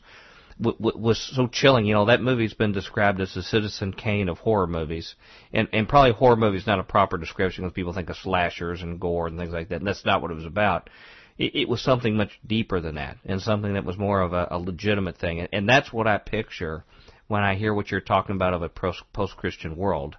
w- 0.58 0.78
w- 0.78 0.98
was 0.98 1.18
so 1.18 1.48
chilling. 1.48 1.84
You 1.84 1.94
know, 1.94 2.06
that 2.06 2.22
movie's 2.22 2.54
been 2.54 2.72
described 2.72 3.20
as 3.20 3.34
the 3.34 3.42
Citizen 3.42 3.92
Kane 3.92 4.28
of 4.28 4.38
horror 4.38 4.66
movies, 4.66 5.14
and 5.52 5.68
and 5.72 5.88
probably 5.88 6.12
horror 6.12 6.36
movies 6.36 6.66
not 6.66 6.78
a 6.80 6.84
proper 6.84 7.18
description 7.18 7.64
because 7.64 7.74
people 7.74 7.92
think 7.92 8.08
of 8.10 8.16
slashers 8.16 8.82
and 8.82 8.98
gore 8.98 9.26
and 9.26 9.38
things 9.38 9.52
like 9.52 9.68
that. 9.68 9.80
And 9.80 9.86
that's 9.86 10.04
not 10.06 10.22
what 10.22 10.30
it 10.30 10.34
was 10.34 10.46
about. 10.46 10.88
it, 11.40 11.54
it 11.54 11.68
was 11.68 11.80
something 11.80 12.16
much 12.16 12.38
deeper 12.46 12.80
than 12.80 12.96
that, 12.96 13.16
and 13.24 13.40
something 13.40 13.74
that 13.74 13.84
was 13.84 13.98
more 13.98 14.20
of 14.20 14.32
a, 14.32 14.48
a 14.50 14.58
legitimate 14.58 15.16
thing. 15.16 15.40
And, 15.40 15.48
and 15.52 15.68
that's 15.68 15.92
what 15.92 16.06
I 16.06 16.18
picture 16.18 16.84
when 17.26 17.42
I 17.42 17.54
hear 17.54 17.72
what 17.72 17.90
you're 17.90 18.00
talking 18.00 18.36
about 18.36 18.54
of 18.54 18.62
a 18.62 18.68
post-Christian 18.68 19.76
world. 19.76 20.16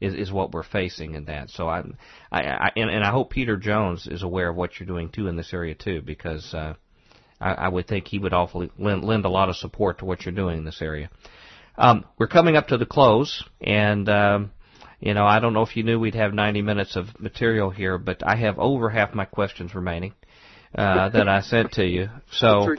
Is, 0.00 0.14
is 0.14 0.32
what 0.32 0.52
we're 0.52 0.64
facing 0.64 1.14
in 1.14 1.26
that. 1.26 1.50
So 1.50 1.68
I, 1.68 1.82
I, 2.30 2.40
I 2.42 2.70
and, 2.76 2.90
and 2.90 3.04
I 3.04 3.10
hope 3.10 3.30
Peter 3.30 3.56
Jones 3.56 4.06
is 4.06 4.22
aware 4.22 4.50
of 4.50 4.56
what 4.56 4.78
you're 4.78 4.86
doing 4.86 5.08
too 5.08 5.28
in 5.28 5.36
this 5.36 5.52
area 5.52 5.74
too, 5.74 6.02
because 6.02 6.52
uh, 6.52 6.74
I, 7.40 7.52
I 7.52 7.68
would 7.68 7.86
think 7.86 8.08
he 8.08 8.18
would 8.18 8.32
awfully 8.32 8.70
lend, 8.78 9.04
lend 9.04 9.24
a 9.24 9.30
lot 9.30 9.48
of 9.48 9.56
support 9.56 9.98
to 9.98 10.04
what 10.04 10.24
you're 10.24 10.34
doing 10.34 10.58
in 10.58 10.64
this 10.64 10.82
area. 10.82 11.10
Um, 11.76 12.04
we're 12.18 12.28
coming 12.28 12.56
up 12.56 12.68
to 12.68 12.78
the 12.78 12.86
close, 12.86 13.44
and 13.60 14.08
um, 14.08 14.50
you 15.00 15.12
know, 15.14 15.26
I 15.26 15.40
don't 15.40 15.52
know 15.52 15.62
if 15.62 15.76
you 15.76 15.82
knew 15.82 15.98
we'd 15.98 16.14
have 16.14 16.32
90 16.32 16.62
minutes 16.62 16.96
of 16.96 17.20
material 17.20 17.70
here, 17.70 17.98
but 17.98 18.22
I 18.24 18.36
have 18.36 18.58
over 18.58 18.88
half 18.88 19.14
my 19.14 19.24
questions 19.24 19.74
remaining. 19.74 20.14
Uh, 20.76 21.08
that 21.10 21.28
I 21.28 21.40
sent 21.40 21.72
to 21.72 21.84
you. 21.86 22.08
So 22.32 22.74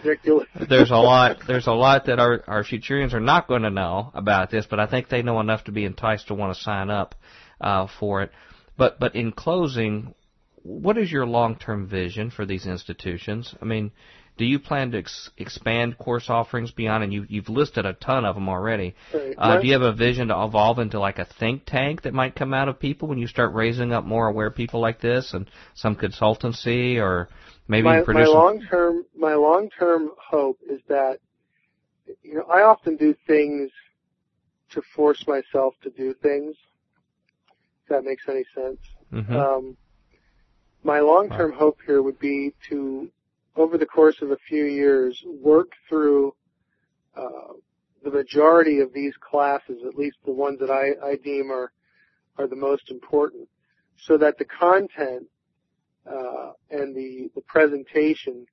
there's 0.67 0.91
a 0.91 0.97
lot. 0.97 1.37
There's 1.47 1.67
a 1.67 1.71
lot 1.71 2.07
that 2.07 2.19
our 2.19 2.43
our 2.45 2.63
Futurians 2.65 3.13
are 3.13 3.21
not 3.21 3.47
going 3.47 3.61
to 3.61 3.69
know 3.69 4.11
about 4.13 4.51
this, 4.51 4.65
but 4.69 4.81
I 4.81 4.85
think 4.85 5.07
they 5.07 5.21
know 5.21 5.39
enough 5.39 5.63
to 5.65 5.71
be 5.71 5.85
enticed 5.85 6.27
to 6.27 6.33
want 6.33 6.53
to 6.57 6.61
sign 6.61 6.89
up 6.89 7.15
uh, 7.61 7.87
for 7.97 8.21
it. 8.21 8.31
But 8.77 8.99
but 8.99 9.15
in 9.15 9.31
closing, 9.31 10.13
what 10.63 10.97
is 10.97 11.09
your 11.09 11.25
long-term 11.25 11.87
vision 11.87 12.31
for 12.31 12.45
these 12.45 12.67
institutions? 12.67 13.55
I 13.61 13.65
mean, 13.65 13.91
do 14.37 14.43
you 14.43 14.59
plan 14.59 14.91
to 14.91 14.97
ex- 14.97 15.29
expand 15.37 15.97
course 15.97 16.29
offerings 16.29 16.71
beyond? 16.71 17.05
And 17.05 17.13
you, 17.13 17.25
you've 17.29 17.47
listed 17.47 17.85
a 17.85 17.93
ton 17.93 18.25
of 18.25 18.35
them 18.35 18.49
already. 18.49 18.95
Right. 19.13 19.35
Uh, 19.37 19.61
do 19.61 19.67
you 19.67 19.73
have 19.73 19.81
a 19.81 19.93
vision 19.93 20.27
to 20.27 20.43
evolve 20.43 20.79
into 20.79 20.99
like 20.99 21.19
a 21.19 21.25
think 21.39 21.63
tank 21.65 22.01
that 22.01 22.13
might 22.13 22.35
come 22.35 22.53
out 22.53 22.67
of 22.67 22.79
people 22.79 23.07
when 23.07 23.19
you 23.19 23.27
start 23.27 23.53
raising 23.53 23.93
up 23.93 24.03
more 24.03 24.27
aware 24.27 24.51
people 24.51 24.81
like 24.81 24.99
this, 24.99 25.33
and 25.33 25.49
some 25.75 25.95
consultancy, 25.95 26.97
or 26.97 27.29
maybe 27.67 27.83
my. 27.83 28.03
My 28.07 28.25
long 28.25 28.61
term, 28.69 29.05
my 29.15 29.33
long 29.35 29.69
term 29.69 30.11
hope 30.17 30.59
is 30.69 30.81
that 30.87 31.19
you 32.23 32.35
know 32.35 32.43
I 32.43 32.61
often 32.61 32.95
do 32.95 33.15
things 33.27 33.71
to 34.71 34.81
force 34.95 35.25
myself 35.27 35.75
to 35.83 35.89
do 35.89 36.13
things. 36.21 36.55
If 37.83 37.89
that 37.89 38.03
makes 38.03 38.23
any 38.27 38.45
sense. 38.55 38.79
Mm-hmm. 39.13 39.35
Um, 39.35 39.77
my 40.83 40.99
long 40.99 41.29
term 41.29 41.53
hope 41.53 41.79
here 41.85 42.01
would 42.01 42.19
be 42.19 42.53
to 42.69 43.09
over 43.55 43.77
the 43.77 43.85
course 43.85 44.21
of 44.21 44.31
a 44.31 44.37
few 44.47 44.65
years, 44.65 45.21
work 45.25 45.71
through 45.87 46.33
uh, 47.15 47.53
the 48.03 48.11
majority 48.11 48.79
of 48.79 48.93
these 48.93 49.13
classes, 49.17 49.77
at 49.87 49.95
least 49.95 50.17
the 50.25 50.31
ones 50.31 50.59
that 50.59 50.69
I, 50.69 50.93
I 51.05 51.15
deem 51.15 51.51
are 51.51 51.71
are 52.37 52.47
the 52.47 52.55
most 52.55 52.91
important, 52.91 53.47
so 53.97 54.17
that 54.17 54.37
the 54.37 54.45
content 54.45 55.27
uh, 56.09 56.51
and 56.69 56.95
the 56.95 57.29
the 57.35 57.41
presentation 57.41 58.45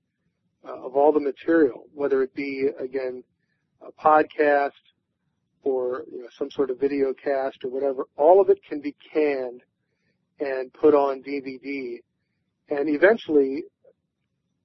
uh, 0.66 0.86
of 0.86 0.96
all 0.96 1.12
the 1.12 1.20
material, 1.20 1.84
whether 1.94 2.22
it 2.22 2.34
be 2.34 2.68
again 2.78 3.22
a 3.80 3.92
podcast 3.92 4.70
or 5.64 6.04
you 6.10 6.22
know, 6.22 6.28
some 6.36 6.50
sort 6.50 6.70
of 6.70 6.78
video 6.80 7.12
cast 7.12 7.64
or 7.64 7.70
whatever, 7.70 8.04
all 8.16 8.40
of 8.40 8.48
it 8.50 8.58
can 8.68 8.80
be 8.80 8.94
canned 9.12 9.62
and 10.40 10.72
put 10.72 10.94
on 10.94 11.22
DVD, 11.22 11.98
and 12.68 12.88
eventually 12.88 13.64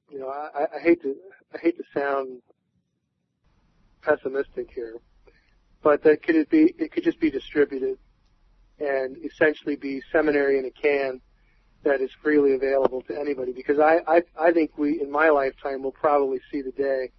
you 0.09 0.19
know, 0.19 0.29
I, 0.29 0.77
I 0.77 0.79
hate 0.81 1.01
to 1.01 1.15
I 1.53 1.57
hate 1.59 1.77
to 1.77 1.83
sound 1.93 2.41
pessimistic 4.01 4.69
here, 4.73 4.95
but 5.83 6.03
that 6.03 6.23
could 6.23 6.35
it 6.35 6.49
be 6.49 6.73
it 6.77 6.91
could 6.91 7.03
just 7.03 7.19
be 7.19 7.29
distributed 7.29 7.97
and 8.79 9.17
essentially 9.25 9.75
be 9.75 10.01
seminary 10.11 10.59
in 10.59 10.65
a 10.65 10.71
can 10.71 11.19
that 11.87 12.01
is 12.01 12.11
freely 12.21 12.53
available 12.53 13.01
to 13.03 13.19
anybody 13.19 13.51
because 13.51 13.79
I, 13.79 13.99
I 14.07 14.21
I 14.39 14.51
think 14.51 14.77
we 14.77 15.01
in 15.01 15.11
my 15.11 15.29
lifetime 15.29 15.83
will 15.83 15.91
probably 15.91 16.39
see 16.51 16.61
the 16.61 16.71
day 16.71 17.11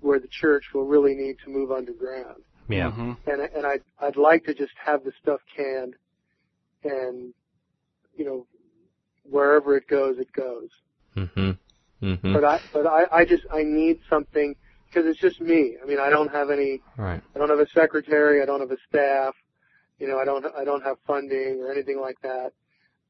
where 0.00 0.18
the 0.18 0.28
church 0.28 0.64
will 0.74 0.84
really 0.84 1.14
need 1.14 1.36
to 1.44 1.50
move 1.50 1.70
underground. 1.70 2.42
Yeah. 2.68 2.90
Mm-hmm. 2.90 3.12
And 3.26 3.40
and 3.42 3.66
I 3.66 3.80
I'd 4.00 4.16
like 4.16 4.44
to 4.44 4.54
just 4.54 4.72
have 4.84 5.04
the 5.04 5.12
stuff 5.20 5.40
canned 5.56 5.94
and 6.84 7.34
you 8.16 8.24
know 8.24 8.46
wherever 9.24 9.76
it 9.76 9.88
goes 9.88 10.18
it 10.18 10.32
goes. 10.32 10.70
Mm-hmm. 11.16 11.52
Mm-hmm. 12.02 12.32
But 12.32 12.44
I, 12.44 12.60
but 12.72 12.86
I, 12.86 13.04
I 13.12 13.24
just, 13.24 13.44
I 13.52 13.62
need 13.62 14.00
something 14.10 14.56
because 14.88 15.06
it's 15.06 15.20
just 15.20 15.40
me. 15.40 15.76
I 15.82 15.86
mean, 15.86 16.00
I 16.00 16.10
don't 16.10 16.30
have 16.32 16.50
any, 16.50 16.80
Right. 16.96 17.22
I 17.34 17.38
don't 17.38 17.48
have 17.48 17.60
a 17.60 17.68
secretary, 17.68 18.42
I 18.42 18.44
don't 18.44 18.60
have 18.60 18.72
a 18.72 18.76
staff, 18.88 19.34
you 19.98 20.08
know, 20.08 20.18
I 20.18 20.24
don't, 20.24 20.44
I 20.56 20.64
don't 20.64 20.82
have 20.82 20.96
funding 21.06 21.60
or 21.62 21.70
anything 21.70 22.00
like 22.00 22.20
that. 22.22 22.52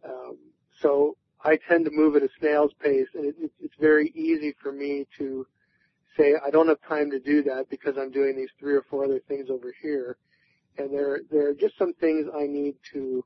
Um, 0.05 0.37
so 0.83 1.17
I 1.45 1.59
tend 1.69 1.87
to 1.87 1.91
move 1.91 2.17
at 2.17 2.23
a 2.23 2.29
snail's 2.39 2.73
pace, 2.81 3.09
and 3.15 3.25
it, 3.25 3.35
it, 3.39 3.53
it's 3.61 3.75
very 3.81 4.13
easy 4.15 4.55
for 4.63 4.73
me 4.73 5.07
to 5.19 5.47
say 6.17 6.35
I 6.45 6.51
don't 6.51 6.69
have 6.69 6.81
time 6.87 7.11
to 7.11 7.21
do 7.21 7.43
that 7.45 7.67
because 7.71 7.97
I'm 7.99 8.11
doing 8.11 8.37
these 8.37 8.51
three 8.61 8.75
or 8.75 8.83
four 8.83 9.05
other 9.05 9.21
things 9.27 9.49
over 9.51 9.73
here, 9.83 10.17
and 10.79 10.93
there, 10.93 11.21
there 11.31 11.49
are 11.49 11.55
just 11.55 11.79
some 11.79 11.95
things 11.95 12.27
I 12.35 12.47
need 12.47 12.75
to 12.93 13.25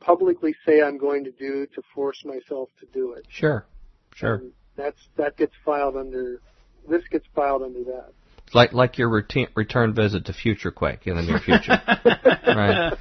publicly 0.00 0.54
say 0.66 0.82
I'm 0.82 0.98
going 0.98 1.24
to 1.24 1.32
do 1.32 1.66
to 1.74 1.82
force 1.94 2.24
myself 2.24 2.68
to 2.80 2.86
do 2.92 3.12
it. 3.12 3.26
Sure. 3.28 3.66
Sure. 4.14 4.36
And 4.36 4.52
that's 4.76 4.98
that 5.16 5.36
gets 5.36 5.52
filed 5.64 5.96
under 5.96 6.40
this 6.88 7.02
gets 7.10 7.26
filed 7.34 7.62
under 7.62 7.84
that. 7.84 8.12
Like 8.52 8.72
like 8.72 8.98
your 8.98 9.08
routine, 9.08 9.48
return 9.54 9.94
visit 9.94 10.26
to 10.26 10.32
Future 10.32 10.70
Quake 10.70 11.06
in 11.06 11.16
the 11.16 11.22
near 11.22 11.40
future, 11.40 11.80
right? 12.46 12.96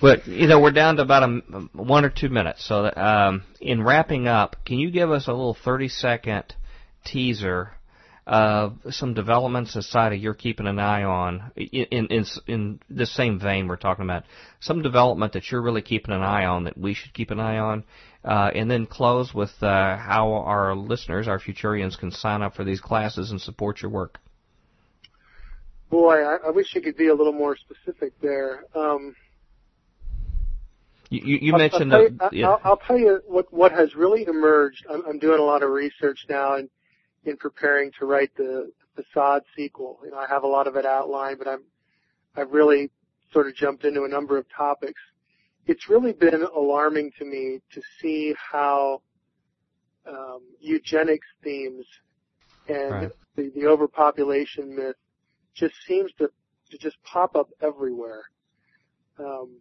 But 0.00 0.26
you 0.26 0.46
know 0.46 0.60
we're 0.60 0.72
down 0.72 0.96
to 0.96 1.02
about 1.02 1.22
a, 1.22 1.28
one 1.72 2.04
or 2.04 2.10
two 2.10 2.28
minutes. 2.28 2.66
So 2.66 2.84
that, 2.84 2.98
um, 2.98 3.44
in 3.60 3.82
wrapping 3.82 4.28
up, 4.28 4.56
can 4.64 4.78
you 4.78 4.90
give 4.90 5.10
us 5.10 5.28
a 5.28 5.32
little 5.32 5.54
thirty 5.54 5.88
second 5.88 6.54
teaser 7.04 7.72
of 8.24 8.78
some 8.90 9.14
developments 9.14 9.74
aside 9.74 10.12
you're 10.12 10.32
keeping 10.32 10.68
an 10.68 10.78
eye 10.78 11.02
on 11.02 11.50
in 11.56 12.06
in 12.06 12.24
in 12.46 12.80
the 12.88 13.04
same 13.04 13.40
vein 13.40 13.66
we're 13.66 13.74
talking 13.74 14.04
about 14.04 14.22
some 14.60 14.80
development 14.80 15.32
that 15.32 15.50
you're 15.50 15.60
really 15.60 15.82
keeping 15.82 16.14
an 16.14 16.22
eye 16.22 16.44
on 16.44 16.62
that 16.62 16.78
we 16.78 16.94
should 16.94 17.12
keep 17.12 17.32
an 17.32 17.40
eye 17.40 17.58
on 17.58 17.82
uh, 18.24 18.50
and 18.54 18.70
then 18.70 18.86
close 18.86 19.34
with 19.34 19.50
uh, 19.62 19.96
how 19.96 20.32
our 20.32 20.74
listeners, 20.76 21.26
our 21.26 21.38
Futurians, 21.38 21.98
can 21.98 22.10
sign 22.10 22.42
up 22.42 22.54
for 22.54 22.64
these 22.64 22.80
classes 22.80 23.30
and 23.30 23.40
support 23.40 23.82
your 23.82 23.90
work. 23.90 24.18
Boy, 25.90 26.24
I, 26.24 26.36
I 26.46 26.50
wish 26.50 26.74
you 26.74 26.80
could 26.80 26.96
be 26.96 27.08
a 27.08 27.14
little 27.14 27.32
more 27.32 27.56
specific 27.56 28.12
there. 28.20 28.64
Um, 28.74 29.14
you, 31.12 31.20
you, 31.24 31.38
you 31.42 31.52
I'll, 31.52 31.58
mentioned. 31.58 31.94
I'll 31.94 32.08
tell, 32.08 32.32
you, 32.32 32.38
yeah. 32.40 32.46
I'll, 32.48 32.60
I'll 32.64 32.76
tell 32.76 32.98
you 32.98 33.20
what 33.26 33.52
what 33.52 33.72
has 33.72 33.94
really 33.94 34.24
emerged. 34.26 34.84
I'm, 34.90 35.02
I'm 35.06 35.18
doing 35.18 35.38
a 35.38 35.44
lot 35.44 35.62
of 35.62 35.70
research 35.70 36.26
now 36.28 36.56
in, 36.56 36.68
in 37.24 37.36
preparing 37.36 37.90
to 37.98 38.06
write 38.06 38.34
the, 38.36 38.72
the 38.96 39.02
facade 39.02 39.42
sequel. 39.56 39.98
You 40.04 40.10
know, 40.10 40.18
I 40.18 40.26
have 40.28 40.42
a 40.42 40.48
lot 40.48 40.66
of 40.66 40.76
it 40.76 40.86
outlined, 40.86 41.38
but 41.38 41.48
I'm 41.48 41.64
I've 42.36 42.50
really 42.50 42.90
sort 43.32 43.46
of 43.46 43.54
jumped 43.54 43.84
into 43.84 44.04
a 44.04 44.08
number 44.08 44.36
of 44.38 44.46
topics 44.54 45.00
it's 45.66 45.88
really 45.88 46.12
been 46.12 46.42
alarming 46.42 47.12
to 47.18 47.24
me 47.24 47.60
to 47.72 47.82
see 48.00 48.34
how 48.36 49.02
um, 50.06 50.40
eugenics 50.60 51.26
themes 51.42 51.86
and 52.68 52.90
Right. 52.90 53.10
the, 53.36 53.52
the 53.54 53.66
overpopulation 53.66 54.74
myth 54.74 54.96
just 55.54 55.74
seems 55.86 56.12
to, 56.14 56.30
to 56.70 56.78
just 56.78 56.96
pop 57.04 57.36
up 57.36 57.50
everywhere. 57.60 58.24
Um, 59.18 59.60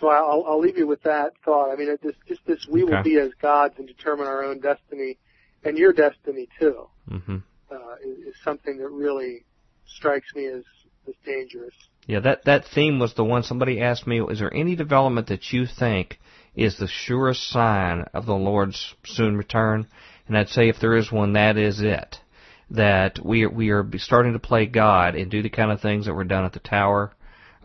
so 0.00 0.08
I'll, 0.08 0.44
I'll 0.46 0.60
leave 0.60 0.78
you 0.78 0.86
with 0.86 1.02
that 1.02 1.32
thought. 1.44 1.72
I 1.72 1.76
mean, 1.76 1.88
it 1.88 2.02
just, 2.02 2.18
just 2.26 2.40
this 2.46 2.66
we 2.70 2.84
will 2.84 2.94
Okay. 2.94 3.10
be 3.10 3.18
as 3.18 3.30
gods 3.40 3.74
and 3.78 3.86
determine 3.86 4.26
our 4.26 4.44
own 4.44 4.60
destiny, 4.60 5.18
and 5.64 5.78
your 5.78 5.92
destiny 5.92 6.48
too, 6.58 6.88
hmm 7.08 7.36
uh, 7.70 7.94
is, 8.04 8.28
is 8.28 8.34
something 8.42 8.78
that 8.78 8.88
really 8.88 9.44
strikes 9.86 10.34
me 10.34 10.46
as, 10.46 10.62
as 11.08 11.14
dangerous. 11.24 11.74
Yeah, 12.06 12.20
that 12.20 12.44
that 12.44 12.66
theme 12.66 12.98
was 12.98 13.14
the 13.14 13.24
one 13.24 13.42
somebody 13.42 13.80
asked 13.80 14.06
me. 14.06 14.20
Is 14.20 14.38
there 14.38 14.52
any 14.52 14.76
development 14.76 15.28
that 15.28 15.52
you 15.52 15.66
think 15.66 16.18
is 16.54 16.76
the 16.76 16.86
surest 16.86 17.48
sign 17.48 18.04
of 18.12 18.26
the 18.26 18.34
Lord's 18.34 18.94
soon 19.04 19.36
return? 19.36 19.86
And 20.26 20.36
I'd 20.36 20.48
say 20.48 20.68
if 20.68 20.80
there 20.80 20.96
is 20.96 21.10
one, 21.10 21.32
that 21.34 21.56
is 21.56 21.80
it. 21.80 22.18
That 22.70 23.18
we 23.24 23.46
we 23.46 23.70
are 23.70 23.86
starting 23.96 24.32
to 24.34 24.38
play 24.38 24.66
God 24.66 25.14
and 25.14 25.30
do 25.30 25.42
the 25.42 25.50
kind 25.50 25.70
of 25.70 25.80
things 25.80 26.06
that 26.06 26.14
were 26.14 26.24
done 26.24 26.44
at 26.44 26.52
the 26.52 26.60
tower, 26.60 27.12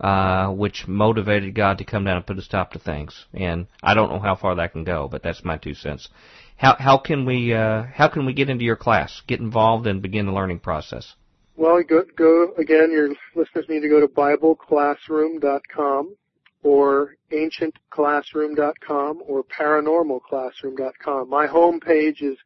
uh, 0.00 0.50
which 0.50 0.88
motivated 0.88 1.54
God 1.54 1.78
to 1.78 1.84
come 1.84 2.04
down 2.04 2.16
and 2.16 2.26
put 2.26 2.38
a 2.38 2.42
stop 2.42 2.72
to 2.72 2.78
things. 2.78 3.26
And 3.34 3.66
I 3.82 3.94
don't 3.94 4.10
know 4.10 4.18
how 4.18 4.34
far 4.34 4.54
that 4.56 4.72
can 4.72 4.84
go, 4.84 5.08
but 5.08 5.22
that's 5.22 5.44
my 5.44 5.58
two 5.58 5.74
cents. 5.74 6.08
How 6.56 6.76
how 6.78 6.98
can 6.98 7.24
we 7.24 7.54
uh, 7.54 7.84
how 7.94 8.08
can 8.08 8.26
we 8.26 8.34
get 8.34 8.50
into 8.50 8.64
your 8.64 8.76
class, 8.76 9.22
get 9.26 9.40
involved, 9.40 9.86
and 9.86 10.02
begin 10.02 10.26
the 10.26 10.32
learning 10.32 10.60
process? 10.60 11.14
Well, 11.56 11.82
go, 11.82 12.04
go 12.16 12.52
again. 12.56 12.90
Your 12.90 13.10
listeners 13.34 13.66
need 13.68 13.80
to 13.80 13.88
go 13.88 14.00
to 14.00 14.08
BibleClassroom.com 14.08 16.16
or 16.62 17.16
AncientClassroom.com 17.32 19.22
or 19.26 19.44
ParanormalClassroom.com. 19.44 21.28
My 21.28 21.46
home 21.46 21.80
page 21.80 22.22
is 22.22 22.38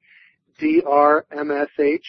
drmsh.com, 0.60 2.00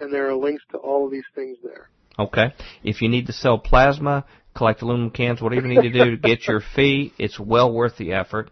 and 0.00 0.12
there 0.12 0.28
are 0.28 0.34
links 0.34 0.64
to 0.70 0.78
all 0.78 1.06
of 1.06 1.12
these 1.12 1.24
things 1.34 1.58
there. 1.62 1.88
Okay. 2.18 2.54
If 2.82 3.02
you 3.02 3.08
need 3.08 3.26
to 3.26 3.32
sell 3.32 3.58
plasma, 3.58 4.24
collect 4.54 4.82
aluminum 4.82 5.10
cans, 5.10 5.40
whatever 5.40 5.66
you 5.66 5.80
need 5.80 5.92
to 5.92 6.04
do 6.04 6.10
to 6.12 6.16
get 6.16 6.46
your 6.46 6.62
fee, 6.74 7.12
it's 7.18 7.38
well 7.38 7.72
worth 7.72 7.96
the 7.96 8.14
effort. 8.14 8.50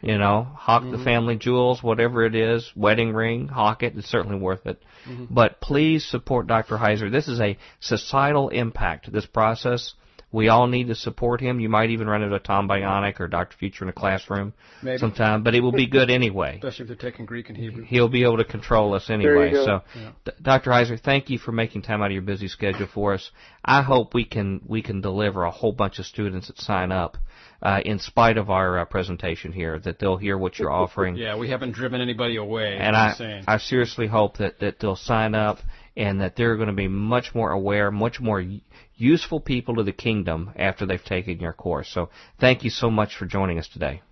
You 0.00 0.18
know, 0.18 0.46
hawk 0.54 0.82
the 0.82 0.90
mm-hmm. 0.90 1.04
family 1.04 1.36
jewels, 1.36 1.82
whatever 1.82 2.24
it 2.24 2.34
is, 2.34 2.70
wedding 2.76 3.12
ring, 3.12 3.48
hawk 3.48 3.82
it. 3.82 3.96
It's 3.96 4.08
certainly 4.08 4.38
worth 4.38 4.66
it. 4.66 4.80
Mm-hmm. 5.08 5.34
But 5.34 5.60
please 5.60 6.04
support 6.06 6.46
Dr. 6.46 6.76
Heiser. 6.76 7.10
This 7.10 7.26
is 7.26 7.40
a 7.40 7.56
societal 7.80 8.50
impact. 8.50 9.10
This 9.10 9.26
process. 9.26 9.94
We 10.34 10.48
all 10.48 10.66
need 10.66 10.88
to 10.88 10.96
support 10.96 11.40
him. 11.40 11.60
You 11.60 11.68
might 11.68 11.90
even 11.90 12.08
run 12.08 12.24
into 12.24 12.40
Tom 12.40 12.68
Bionic 12.68 13.20
or 13.20 13.28
Dr. 13.28 13.56
Future 13.56 13.84
in 13.84 13.88
a 13.88 13.92
classroom 13.92 14.52
Maybe. 14.82 14.98
sometime, 14.98 15.44
but 15.44 15.54
it 15.54 15.60
will 15.60 15.70
be 15.70 15.86
good 15.86 16.10
anyway. 16.10 16.56
Especially 16.56 16.82
if 16.82 16.88
they're 16.88 17.10
taking 17.10 17.24
Greek 17.24 17.50
and 17.50 17.56
Hebrew. 17.56 17.84
He'll 17.84 18.08
be 18.08 18.24
able 18.24 18.38
to 18.38 18.44
control 18.44 18.94
us 18.94 19.10
anyway. 19.10 19.52
go. 19.52 19.64
So, 19.64 19.82
D- 20.24 20.32
Dr. 20.42 20.70
Heiser, 20.72 21.00
thank 21.00 21.30
you 21.30 21.38
for 21.38 21.52
making 21.52 21.82
time 21.82 22.02
out 22.02 22.06
of 22.06 22.12
your 22.12 22.22
busy 22.22 22.48
schedule 22.48 22.88
for 22.92 23.14
us. 23.14 23.30
I 23.64 23.82
hope 23.82 24.12
we 24.12 24.24
can 24.24 24.60
we 24.66 24.82
can 24.82 25.00
deliver 25.00 25.44
a 25.44 25.52
whole 25.52 25.72
bunch 25.72 26.00
of 26.00 26.04
students 26.06 26.48
that 26.48 26.58
sign 26.58 26.90
up, 26.90 27.16
uh, 27.62 27.80
in 27.84 28.00
spite 28.00 28.36
of 28.36 28.50
our 28.50 28.80
uh, 28.80 28.84
presentation 28.86 29.52
here, 29.52 29.78
that 29.78 30.00
they'll 30.00 30.16
hear 30.16 30.36
what 30.36 30.58
you're 30.58 30.72
offering. 30.72 31.14
Yeah, 31.14 31.36
we 31.36 31.48
haven't 31.48 31.72
driven 31.72 32.00
anybody 32.00 32.36
away. 32.36 32.76
And 32.76 32.96
I'm 32.96 33.44
I, 33.46 33.58
seriously 33.58 34.08
hope 34.08 34.38
that, 34.38 34.58
that 34.58 34.80
they'll 34.80 34.96
sign 34.96 35.36
up 35.36 35.60
and 35.96 36.20
that 36.20 36.34
they're 36.36 36.56
going 36.56 36.68
to 36.68 36.74
be 36.74 36.88
much 36.88 37.34
more 37.34 37.52
aware, 37.52 37.90
much 37.90 38.20
more 38.20 38.40
u- 38.40 38.60
useful 38.96 39.40
people 39.40 39.76
to 39.76 39.82
the 39.82 39.92
kingdom 39.92 40.50
after 40.56 40.86
they've 40.86 41.02
taken 41.02 41.40
your 41.40 41.52
course. 41.52 41.88
So 41.88 42.10
thank 42.40 42.64
you 42.64 42.70
so 42.70 42.90
much 42.90 43.16
for 43.16 43.26
joining 43.26 43.58
us 43.58 43.68
today. 43.68 44.02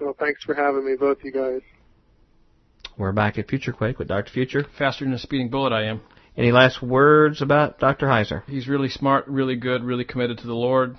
Well, 0.00 0.16
thanks 0.18 0.42
for 0.42 0.54
having 0.54 0.84
me, 0.84 0.96
both 0.98 1.18
you 1.22 1.32
guys. 1.32 1.60
We're 2.98 3.12
back 3.12 3.38
at 3.38 3.48
Future 3.48 3.72
Quake 3.72 3.98
with 3.98 4.08
Dr. 4.08 4.30
Future. 4.30 4.66
Faster 4.78 5.04
than 5.04 5.14
a 5.14 5.18
speeding 5.18 5.48
bullet, 5.48 5.72
I 5.72 5.84
am. 5.84 6.00
Any 6.36 6.50
last 6.50 6.82
words 6.82 7.42
about 7.42 7.78
Dr. 7.78 8.06
Heiser? 8.06 8.42
He's 8.46 8.66
really 8.66 8.88
smart, 8.88 9.28
really 9.28 9.56
good, 9.56 9.84
really 9.84 10.04
committed 10.04 10.38
to 10.38 10.46
the 10.46 10.54
Lord. 10.54 10.96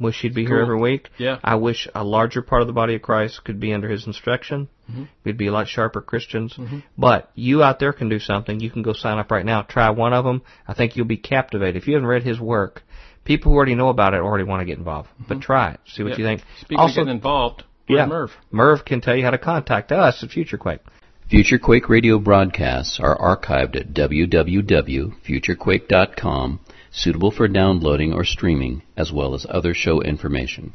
Wish 0.00 0.20
he'd 0.22 0.34
be 0.34 0.44
here 0.44 0.60
every 0.60 0.80
week. 0.80 1.10
Yeah. 1.18 1.38
I 1.44 1.54
wish 1.56 1.86
a 1.94 2.02
larger 2.02 2.42
part 2.42 2.62
of 2.62 2.66
the 2.66 2.72
body 2.72 2.96
of 2.96 3.02
Christ 3.02 3.44
could 3.44 3.60
be 3.60 3.72
under 3.72 3.88
his 3.88 4.06
instruction. 4.06 4.68
Mm-hmm. 4.92 5.04
We'd 5.24 5.38
be 5.38 5.46
a 5.46 5.52
lot 5.52 5.68
sharper 5.68 6.02
Christians. 6.02 6.58
But 6.96 7.30
you 7.34 7.62
out 7.62 7.78
there 7.78 7.92
can 7.92 8.08
do 8.08 8.18
something. 8.18 8.60
You 8.60 8.70
can 8.70 8.82
go 8.82 8.92
sign 8.92 9.18
up 9.18 9.30
right 9.30 9.44
now. 9.44 9.62
Try 9.62 9.90
one 9.90 10.12
of 10.12 10.24
them. 10.24 10.42
I 10.68 10.74
think 10.74 10.96
you'll 10.96 11.06
be 11.06 11.16
captivated. 11.16 11.76
If 11.76 11.88
you 11.88 11.94
haven't 11.94 12.08
read 12.08 12.22
his 12.22 12.38
work, 12.38 12.82
people 13.24 13.50
who 13.52 13.56
already 13.56 13.74
know 13.74 13.88
about 13.88 14.14
it 14.14 14.20
already 14.20 14.44
want 14.44 14.60
to 14.60 14.66
get 14.66 14.78
involved. 14.78 15.08
But 15.28 15.40
try 15.40 15.72
it. 15.72 15.80
See 15.86 16.02
what 16.02 16.12
Mm-hmm. 16.12 16.20
You 16.20 16.26
think. 16.26 16.42
Speaking 16.60 16.78
also, 16.78 17.00
of 17.00 17.06
getting 17.06 17.16
involved, 17.16 17.64
yeah, 17.88 18.06
Merv? 18.06 18.30
Merv 18.50 18.84
can 18.84 19.00
tell 19.00 19.16
you 19.16 19.24
how 19.24 19.30
to 19.30 19.38
contact 19.38 19.92
us 19.92 20.22
at 20.22 20.28
FutureQuake. 20.30 20.80
Future 21.28 21.58
Quake 21.58 21.88
radio 21.88 22.18
broadcasts 22.18 23.00
are 23.00 23.16
archived 23.16 23.74
at 23.76 23.94
www.futurequake.com, 23.94 26.60
suitable 26.90 27.30
for 27.30 27.48
downloading 27.48 28.12
or 28.12 28.24
streaming, 28.24 28.82
as 28.98 29.10
well 29.10 29.34
as 29.34 29.46
other 29.48 29.72
show 29.72 30.02
information. 30.02 30.74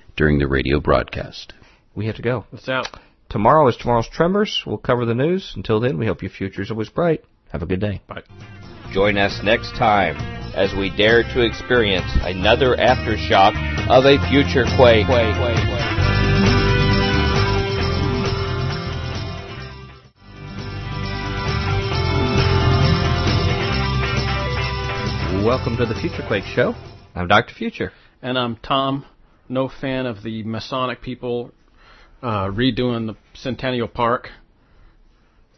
during 0.15 0.39
the 0.39 0.47
radio 0.47 0.79
broadcast. 0.79 1.53
We 1.95 2.07
have 2.07 2.15
to 2.17 2.21
go. 2.21 2.45
What's 2.49 2.69
out? 2.69 2.87
Tomorrow 3.29 3.67
is 3.69 3.77
tomorrow's 3.77 4.09
Tremors. 4.09 4.63
We'll 4.65 4.77
cover 4.77 5.05
the 5.05 5.15
news. 5.15 5.53
Until 5.55 5.79
then, 5.79 5.97
we 5.97 6.05
hope 6.05 6.21
your 6.21 6.31
future 6.31 6.61
is 6.61 6.71
always 6.71 6.89
bright. 6.89 7.23
Have 7.51 7.61
a 7.61 7.65
good 7.65 7.79
day. 7.79 8.01
Bye. 8.07 8.23
Join 8.91 9.17
us 9.17 9.39
next 9.43 9.71
time 9.77 10.17
as 10.53 10.73
we 10.77 10.95
dare 10.95 11.23
to 11.23 11.41
experience 11.45 12.11
another 12.21 12.75
aftershock 12.75 13.55
of 13.89 14.05
a 14.05 14.17
future 14.29 14.65
quake. 14.75 15.07
Welcome 25.45 25.77
to 25.77 25.85
the 25.85 25.95
Future 25.95 26.23
Quake 26.27 26.43
Show. 26.43 26.75
I'm 27.15 27.27
Dr. 27.27 27.53
Future. 27.55 27.91
And 28.21 28.37
I'm 28.37 28.57
Tom, 28.57 29.05
no 29.51 29.69
fan 29.69 30.05
of 30.05 30.23
the 30.23 30.43
Masonic 30.43 31.01
people 31.01 31.51
uh, 32.23 32.45
redoing 32.47 33.07
the 33.07 33.15
Centennial 33.33 33.87
Park. 33.87 34.29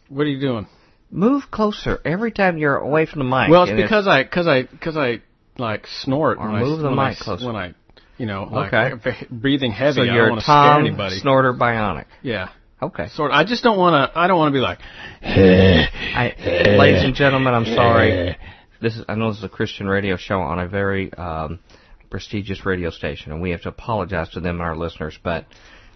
What 0.08 0.22
are 0.22 0.30
you 0.30 0.40
doing? 0.40 0.66
Move 1.10 1.44
closer 1.50 2.00
every 2.04 2.32
time 2.32 2.58
you're 2.58 2.76
away 2.76 3.06
from 3.06 3.20
the 3.20 3.24
mic. 3.24 3.48
Well, 3.50 3.64
it's 3.64 3.80
because 3.80 4.06
I, 4.08 4.24
cause 4.24 4.46
I, 4.48 4.64
cause 4.64 4.96
I 4.96 5.22
like 5.58 5.86
snort 5.86 6.38
Or 6.38 6.50
when 6.50 6.60
move 6.62 6.80
I, 6.80 6.82
the 6.82 6.88
when 6.90 6.98
I, 6.98 7.08
mic 7.10 7.18
closer. 7.18 7.46
when 7.46 7.56
I, 7.56 7.74
you 8.18 8.26
know, 8.26 8.44
like 8.50 8.72
Okay. 8.72 9.26
breathing 9.30 9.70
heavy. 9.70 9.94
so 9.96 10.02
I 10.02 10.06
don't 10.06 10.14
you're 10.16 10.28
want 10.30 10.40
to 10.40 10.44
scare 10.44 10.54
Tom 10.54 10.80
anybody. 10.80 11.16
Snorter 11.18 11.52
Bionic. 11.54 12.06
yeah, 12.22 12.48
Okay. 12.82 13.08
sort. 13.08 13.30
Of. 13.30 13.36
I 13.36 13.44
just 13.44 13.62
don't 13.62 13.78
want 13.78 14.12
to. 14.12 14.18
I 14.18 14.26
don't 14.26 14.38
want 14.38 14.52
to 14.52 14.56
be 14.58 14.60
like. 14.60 14.78
I, 15.22 16.34
ladies 16.78 17.04
and 17.04 17.14
gentlemen, 17.14 17.54
I'm 17.54 17.64
sorry. 17.66 18.36
This 18.80 18.96
is 18.96 19.04
I 19.08 19.14
know 19.14 19.30
this 19.30 19.38
is 19.38 19.44
a 19.44 19.48
Christian 19.48 19.86
radio 19.86 20.16
show 20.16 20.40
on 20.40 20.58
a 20.58 20.68
very 20.68 21.12
um, 21.14 21.60
prestigious 22.10 22.64
radio 22.66 22.90
station, 22.90 23.32
and 23.32 23.40
we 23.42 23.50
have 23.50 23.62
to 23.62 23.68
apologize 23.68 24.28
to 24.30 24.40
them 24.40 24.56
and 24.56 24.62
our 24.62 24.76
listeners. 24.76 25.18
But 25.22 25.44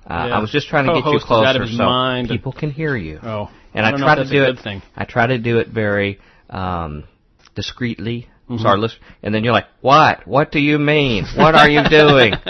uh, 0.09 0.27
Yeah. 0.29 0.37
I 0.37 0.39
was 0.41 0.51
just 0.51 0.69
trying 0.69 0.87
to 0.87 0.93
get 0.93 0.99
you 0.99 1.03
Co-host 1.05 1.27
closer 1.27 1.67
so 1.67 1.85
mind. 1.85 2.29
people 2.29 2.53
can 2.53 2.71
hear 2.71 2.97
you. 2.97 3.19
Oh, 3.23 3.51
and 3.75 3.85
I 3.87 3.91
I, 3.91 3.97
try 3.97 4.15
to 4.17 4.29
do 4.29 4.43
it. 4.45 4.59
thing. 4.61 4.83
I 4.97 5.05
try 5.05 5.27
to 5.27 5.39
do 5.39 5.59
it 5.59 5.69
very 5.69 6.19
um, 6.51 7.05
discreetly. 7.55 8.29
Mm-hmm. 8.49 8.63
So 8.63 8.69
our 8.69 8.79
list, 8.79 8.99
and 9.23 9.35
then 9.35 9.45
you're 9.45 9.53
like, 9.53 9.67
"What? 9.83 10.27
What 10.27 10.51
do 10.51 10.59
you 10.59 10.79
mean? 10.79 11.27
What 11.37 11.55
are 11.55 11.69
you 11.69 11.83
doing?" 11.91 12.33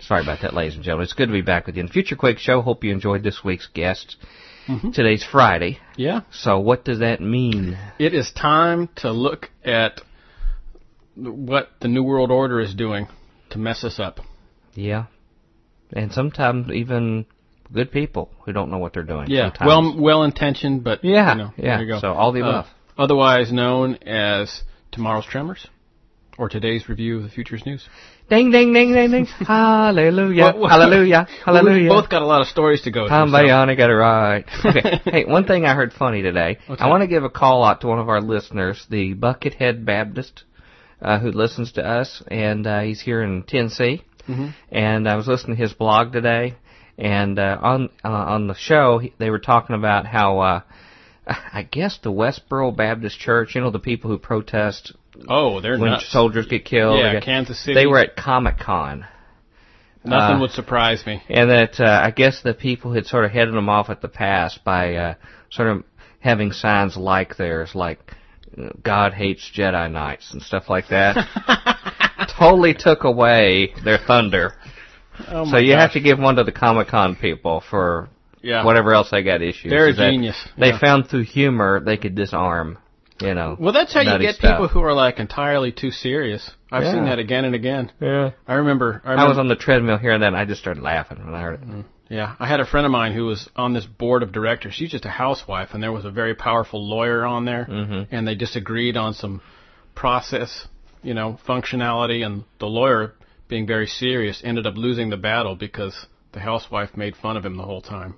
Sorry 0.00 0.22
about 0.22 0.40
that, 0.42 0.54
ladies 0.54 0.74
and 0.74 0.82
gentlemen. 0.82 1.04
It's 1.04 1.12
good 1.12 1.26
to 1.26 1.32
be 1.32 1.42
back 1.42 1.66
with 1.66 1.76
you 1.76 1.80
in 1.80 1.86
the 1.86 1.92
Future 1.92 2.16
Quake 2.16 2.38
Show. 2.38 2.62
Hope 2.62 2.82
you 2.82 2.90
enjoyed 2.92 3.22
this 3.22 3.44
week's 3.44 3.68
guest. 3.72 4.16
Mm-hmm. 4.66 4.90
Today's 4.92 5.22
Friday. 5.24 5.78
Yeah, 5.96 6.22
So 6.32 6.58
what 6.58 6.84
does 6.84 7.00
that 7.00 7.20
mean? 7.20 7.78
it 7.98 8.14
is 8.14 8.30
time 8.32 8.88
to 8.96 9.12
look 9.12 9.50
at 9.64 10.00
what 11.20 11.68
the 11.80 11.88
New 11.88 12.02
World 12.02 12.30
Order 12.30 12.60
is 12.60 12.74
doing 12.74 13.06
to 13.50 13.58
mess 13.58 13.84
us 13.84 13.98
up. 14.00 14.20
Yeah. 14.74 15.06
And 15.92 16.12
sometimes 16.12 16.70
even 16.70 17.26
good 17.72 17.90
people 17.92 18.30
who 18.44 18.52
don't 18.52 18.70
know 18.70 18.78
what 18.78 18.92
they're 18.94 19.02
doing. 19.02 19.26
Yeah, 19.28 19.48
Sometimes. 19.50 19.66
well, 19.68 20.00
well 20.00 20.22
intentioned, 20.24 20.84
but 20.84 21.04
Yeah, 21.04 21.32
you 21.32 21.38
know, 21.38 21.50
yeah. 21.56 21.76
There 21.78 21.86
you 21.86 21.92
go. 21.94 22.00
So 22.00 22.12
all 22.12 22.32
the 22.32 22.42
Uh, 22.42 22.48
above. 22.48 22.66
otherwise 22.98 23.52
known 23.52 23.96
as 24.06 24.62
tomorrow's 24.92 25.26
tremors, 25.26 25.66
or 26.38 26.48
today's 26.48 26.88
review 26.88 27.18
of 27.18 27.22
the 27.24 27.28
futures 27.28 27.64
news. 27.66 27.86
ding, 28.28 28.50
ding, 28.52 28.72
ding, 28.72 28.92
ding, 28.94 29.10
ding. 29.10 29.26
hallelujah. 29.46 30.44
Well, 30.44 30.58
well, 30.60 30.70
hallelujah. 30.70 31.26
Well, 31.46 31.56
Hallelujah. 31.56 31.82
We've 31.82 31.88
both 31.90 32.08
got 32.08 32.22
a 32.22 32.26
lot 32.26 32.40
of 32.40 32.46
stories 32.46 32.82
to 32.82 32.90
go 32.92 33.08
Tom 33.08 33.30
Bayani 33.30 33.76
got 33.76 33.90
it 33.90 33.94
right. 33.94 34.44
Okay. 34.64 35.00
hey, 35.04 35.24
one 35.24 35.44
thing 35.44 35.64
I 35.66 35.74
heard 35.74 35.92
funny 35.92 36.22
today. 36.22 36.58
What's 36.66 36.80
I 36.80 36.86
want 36.88 37.02
to 37.02 37.08
give 37.08 37.24
a 37.24 37.30
call 37.30 37.64
out 37.64 37.80
to 37.82 37.88
one 37.88 37.98
of 37.98 38.08
our 38.08 38.20
listeners, 38.20 38.84
the 38.88 39.14
Buckethead 39.14 39.84
Baptist, 39.84 40.44
uh, 41.02 41.18
who 41.18 41.30
listens 41.32 41.72
to 41.72 41.84
us, 41.86 42.22
and 42.28 42.66
uh, 42.66 42.80
he's 42.80 43.00
here 43.00 43.22
in 43.22 43.42
Tennessee. 43.44 44.02
Mhm. 44.28 44.54
And 44.70 45.08
I 45.08 45.16
was 45.16 45.26
listening 45.26 45.56
to 45.56 45.62
his 45.62 45.72
blog 45.72 46.12
today, 46.12 46.54
and 46.98 47.38
uh, 47.38 47.58
on 47.60 47.88
uh, 48.04 48.08
on 48.08 48.46
the 48.48 48.54
show 48.54 48.98
he, 48.98 49.12
they 49.18 49.30
were 49.30 49.38
talking 49.38 49.74
about 49.76 50.06
how 50.06 50.38
uh, 50.40 50.60
I 51.26 51.62
guess 51.62 51.98
the 52.02 52.12
Westboro 52.12 52.76
Baptist 52.76 53.18
Church, 53.18 53.54
you 53.54 53.60
know, 53.60 53.70
the 53.70 53.78
people 53.78 54.10
who 54.10 54.18
protest 54.18 54.92
Oh, 55.28 55.60
they're 55.60 55.78
when 55.78 55.90
nuts. 55.90 56.10
soldiers 56.10 56.46
get 56.46 56.64
killed. 56.64 56.98
Yeah, 57.00 57.14
get- 57.14 57.24
Kansas 57.24 57.58
City. 57.62 57.74
They 57.74 57.86
were 57.86 57.98
at 57.98 58.16
Comic 58.16 58.58
Con. 58.58 59.06
Nothing 60.02 60.36
uh, 60.36 60.40
would 60.40 60.50
surprise 60.52 61.04
me. 61.04 61.22
And 61.28 61.50
that 61.50 61.78
uh, 61.78 62.00
I 62.04 62.10
guess 62.10 62.40
the 62.42 62.54
people 62.54 62.92
had 62.94 63.06
sort 63.06 63.24
of 63.26 63.30
headed 63.32 63.52
them 63.54 63.68
off 63.68 63.90
at 63.90 64.00
the 64.00 64.08
pass 64.08 64.56
by 64.58 64.94
uh, 64.94 65.14
sort 65.50 65.68
of 65.68 65.84
having 66.20 66.52
signs 66.52 66.96
like 66.96 67.36
theirs, 67.36 67.74
like 67.74 67.98
God 68.82 69.12
hates 69.14 69.50
Jedi 69.54 69.90
Knights 69.90 70.32
and 70.32 70.42
stuff 70.42 70.68
like 70.68 70.88
that. 70.88 71.16
totally 72.38 72.74
took 72.74 73.04
away 73.04 73.74
their 73.84 73.98
thunder. 73.98 74.54
Oh 75.28 75.44
so 75.44 75.52
my 75.52 75.58
you 75.58 75.72
have 75.74 75.92
to 75.92 76.00
give 76.00 76.18
one 76.18 76.36
to 76.36 76.44
the 76.44 76.52
Comic 76.52 76.88
Con 76.88 77.16
people 77.16 77.62
for 77.68 78.08
yeah. 78.42 78.64
whatever 78.64 78.94
else 78.94 79.10
they 79.10 79.22
got 79.22 79.42
issues. 79.42 79.70
They're 79.70 79.88
a 79.88 79.94
genius. 79.94 80.36
They 80.58 80.68
Yeah. 80.68 80.78
found 80.78 81.08
through 81.08 81.24
humor 81.24 81.80
they 81.80 81.96
could 81.96 82.14
disarm. 82.14 82.78
You 83.20 83.34
know. 83.34 83.54
Well, 83.60 83.74
that's 83.74 83.92
how 83.92 84.00
you 84.00 84.18
get 84.18 84.36
stuff. 84.36 84.52
people 84.52 84.68
who 84.68 84.80
are 84.80 84.94
like 84.94 85.18
entirely 85.18 85.72
too 85.72 85.90
serious. 85.90 86.50
I've 86.72 86.84
Yeah. 86.84 86.92
seen 86.92 87.04
that 87.04 87.18
again 87.18 87.44
and 87.44 87.54
again. 87.54 87.92
Yeah. 88.00 88.30
I 88.48 88.54
remember. 88.54 89.02
I, 89.04 89.12
I 89.12 89.28
was 89.28 89.36
on 89.36 89.48
the 89.48 89.56
treadmill 89.56 89.98
here 89.98 90.12
and 90.12 90.22
then 90.22 90.34
I 90.34 90.46
just 90.46 90.62
started 90.62 90.82
laughing 90.82 91.22
when 91.22 91.34
I 91.34 91.42
heard 91.42 91.54
it. 91.62 91.68
Mm. 91.68 91.84
Yeah, 92.10 92.34
I 92.40 92.48
had 92.48 92.58
a 92.58 92.66
friend 92.66 92.84
of 92.84 92.90
mine 92.90 93.12
who 93.12 93.24
was 93.26 93.48
on 93.54 93.72
this 93.72 93.86
board 93.86 94.24
of 94.24 94.32
directors. 94.32 94.74
She's 94.74 94.90
just 94.90 95.04
a 95.04 95.08
housewife, 95.10 95.68
and 95.72 95.82
there 95.82 95.92
was 95.92 96.04
a 96.04 96.10
very 96.10 96.34
powerful 96.34 96.84
lawyer 96.86 97.24
on 97.24 97.44
there, 97.44 97.64
Mhm. 97.70 98.08
and 98.10 98.26
they 98.26 98.34
disagreed 98.34 98.96
on 98.96 99.14
some 99.14 99.40
process, 99.94 100.66
you 101.04 101.14
know, 101.14 101.38
functionality, 101.46 102.26
and 102.26 102.42
the 102.58 102.66
lawyer, 102.66 103.14
being 103.48 103.64
very 103.66 103.86
serious, 103.86 104.42
ended 104.44 104.66
up 104.66 104.76
losing 104.76 105.10
the 105.10 105.16
battle 105.16 105.54
because 105.54 106.06
the 106.32 106.40
housewife 106.40 106.96
made 106.96 107.14
fun 107.16 107.36
of 107.36 107.44
him 107.46 107.56
the 107.56 107.62
whole 107.62 107.80
time, 107.80 108.14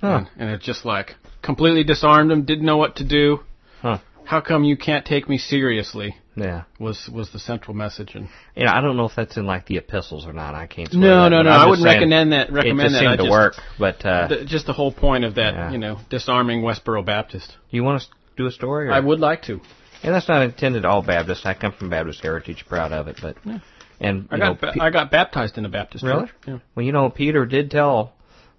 Huh. 0.00 0.18
and, 0.18 0.28
and 0.38 0.50
it 0.50 0.60
just 0.60 0.84
like 0.84 1.16
completely 1.42 1.82
disarmed 1.84 2.30
him. 2.30 2.42
Didn't 2.44 2.64
know 2.64 2.76
what 2.76 2.96
to 2.96 3.04
do. 3.04 3.40
Huh. 3.82 3.98
How 4.24 4.40
come 4.40 4.62
you 4.64 4.76
can't 4.76 5.04
take 5.04 5.28
me 5.28 5.36
seriously? 5.38 6.16
Yeah. 6.36 6.64
Was 6.78 7.08
was 7.12 7.30
the 7.32 7.38
central 7.38 7.74
message? 7.74 8.14
And 8.14 8.28
You 8.54 8.66
know, 8.66 8.72
I 8.72 8.80
don't 8.82 8.96
know 8.96 9.06
if 9.06 9.12
that's 9.16 9.36
in 9.38 9.46
like 9.46 9.66
the 9.66 9.78
epistles 9.78 10.26
or 10.26 10.32
not. 10.34 10.54
I 10.54 10.66
can't. 10.66 10.92
no, 10.92 11.24
that, 11.24 11.28
no, 11.30 11.42
no. 11.42 11.50
I'm 11.50 11.60
I 11.62 11.66
wouldn't 11.66 11.84
recommend 11.86 12.32
that. 12.32 12.50
It 12.50 12.52
just 12.52 12.76
that. 12.76 12.90
seemed 12.90 13.08
I 13.08 13.16
to 13.16 13.22
just, 13.22 13.30
work, 13.30 13.54
but 13.78 14.04
uh, 14.04 14.28
the, 14.28 14.44
just 14.44 14.66
the 14.66 14.74
whole 14.74 14.92
point 14.92 15.24
of 15.24 15.36
that, 15.36 15.54
Yeah. 15.54 15.72
you 15.72 15.78
know, 15.78 15.98
disarming 16.10 16.60
Westboro 16.62 17.04
Baptist. 17.04 17.56
you 17.70 17.82
want 17.82 18.02
to 18.02 18.08
do 18.36 18.46
a 18.46 18.50
story? 18.50 18.88
Or? 18.88 18.92
I 18.92 19.00
would 19.00 19.18
like 19.20 19.42
to. 19.44 19.60
And 20.02 20.14
that's 20.14 20.28
not 20.28 20.42
intended 20.42 20.82
to 20.82 20.88
all 20.88 21.00
Baptists. 21.02 21.46
I 21.46 21.54
come 21.54 21.72
from 21.72 21.88
Baptist 21.88 22.20
heritage, 22.22 22.66
proud 22.68 22.92
of 22.92 23.08
it. 23.08 23.18
But 23.22 23.38
Yeah. 23.44 23.58
and 23.98 24.28
I 24.30 24.36
got 24.38 24.62
know, 24.62 24.72
ba- 24.72 24.82
I 24.82 24.90
got 24.90 25.10
baptized 25.10 25.56
in 25.56 25.64
a 25.64 25.70
Baptist 25.70 26.04
Really? 26.04 26.26
church. 26.26 26.34
Yeah. 26.46 26.58
well, 26.74 26.84
you 26.84 26.92
know, 26.92 27.08
Peter 27.08 27.46
did 27.46 27.70
tell 27.70 28.12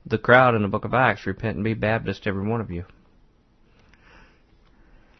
the 0.05 0.17
crowd 0.17 0.55
in 0.55 0.63
the 0.63 0.67
Book 0.67 0.83
of 0.85 0.95
Acts, 0.95 1.27
"Repent 1.27 1.55
and 1.55 1.63
be 1.63 1.75
Baptist, 1.75 2.25
every 2.25 2.47
one 2.47 2.59
of 2.59 2.71
you." 2.71 2.85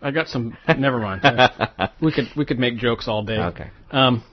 I 0.01 0.11
got 0.11 0.27
some. 0.27 0.55
never 0.77 0.99
mind. 0.99 1.21
We 2.01 2.11
could 2.11 2.27
we 2.35 2.45
could 2.45 2.59
make 2.59 2.77
jokes 2.77 3.07
all 3.07 3.23
day. 3.23 3.37
Okay, 3.37 3.69
Um, 3.91 4.23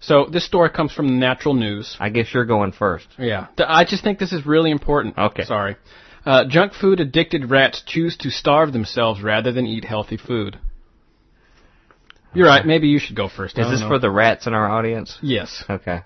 so 0.00 0.26
this 0.32 0.44
story 0.46 0.70
comes 0.70 0.92
from 0.92 1.06
the 1.08 1.14
Natural 1.14 1.54
News. 1.54 1.96
I 2.00 2.08
guess 2.08 2.32
you're 2.32 2.46
going 2.46 2.72
first. 2.72 3.06
Yeah, 3.18 3.48
I 3.58 3.84
just 3.84 4.02
think 4.02 4.18
this 4.18 4.32
is 4.32 4.46
really 4.46 4.70
important. 4.70 5.18
Okay. 5.18 5.44
Sorry. 5.44 5.76
Uh, 6.24 6.44
junk 6.48 6.72
food 6.72 7.00
addicted 7.00 7.50
rats 7.50 7.82
choose 7.86 8.16
to 8.18 8.30
starve 8.30 8.72
themselves 8.72 9.22
rather 9.22 9.52
than 9.52 9.66
eat 9.66 9.84
healthy 9.84 10.16
food. 10.16 10.58
You're 12.34 12.46
right. 12.46 12.64
Maybe 12.64 12.88
you 12.88 12.98
should 12.98 13.16
go 13.16 13.28
first. 13.28 13.58
Is 13.58 13.68
this 13.70 13.82
for 13.82 13.98
the 13.98 14.10
rats 14.10 14.46
in 14.46 14.54
our 14.54 14.70
audience? 14.70 15.18
Yes. 15.20 15.64
Okay. 15.68 16.00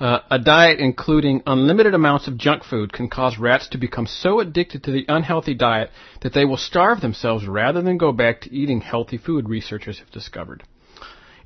Uh, 0.00 0.20
a 0.30 0.38
diet 0.38 0.80
including 0.80 1.42
unlimited 1.44 1.92
amounts 1.92 2.26
of 2.26 2.38
junk 2.38 2.64
food 2.64 2.90
can 2.90 3.06
cause 3.06 3.36
rats 3.38 3.68
to 3.68 3.76
become 3.76 4.06
so 4.06 4.40
addicted 4.40 4.82
to 4.82 4.90
the 4.90 5.04
unhealthy 5.08 5.52
diet 5.52 5.90
that 6.22 6.32
they 6.32 6.46
will 6.46 6.56
starve 6.56 7.02
themselves 7.02 7.46
rather 7.46 7.82
than 7.82 7.98
go 7.98 8.10
back 8.10 8.40
to 8.40 8.50
eating 8.50 8.80
healthy 8.80 9.18
food, 9.18 9.46
researchers 9.46 9.98
have 9.98 10.10
discovered. 10.10 10.62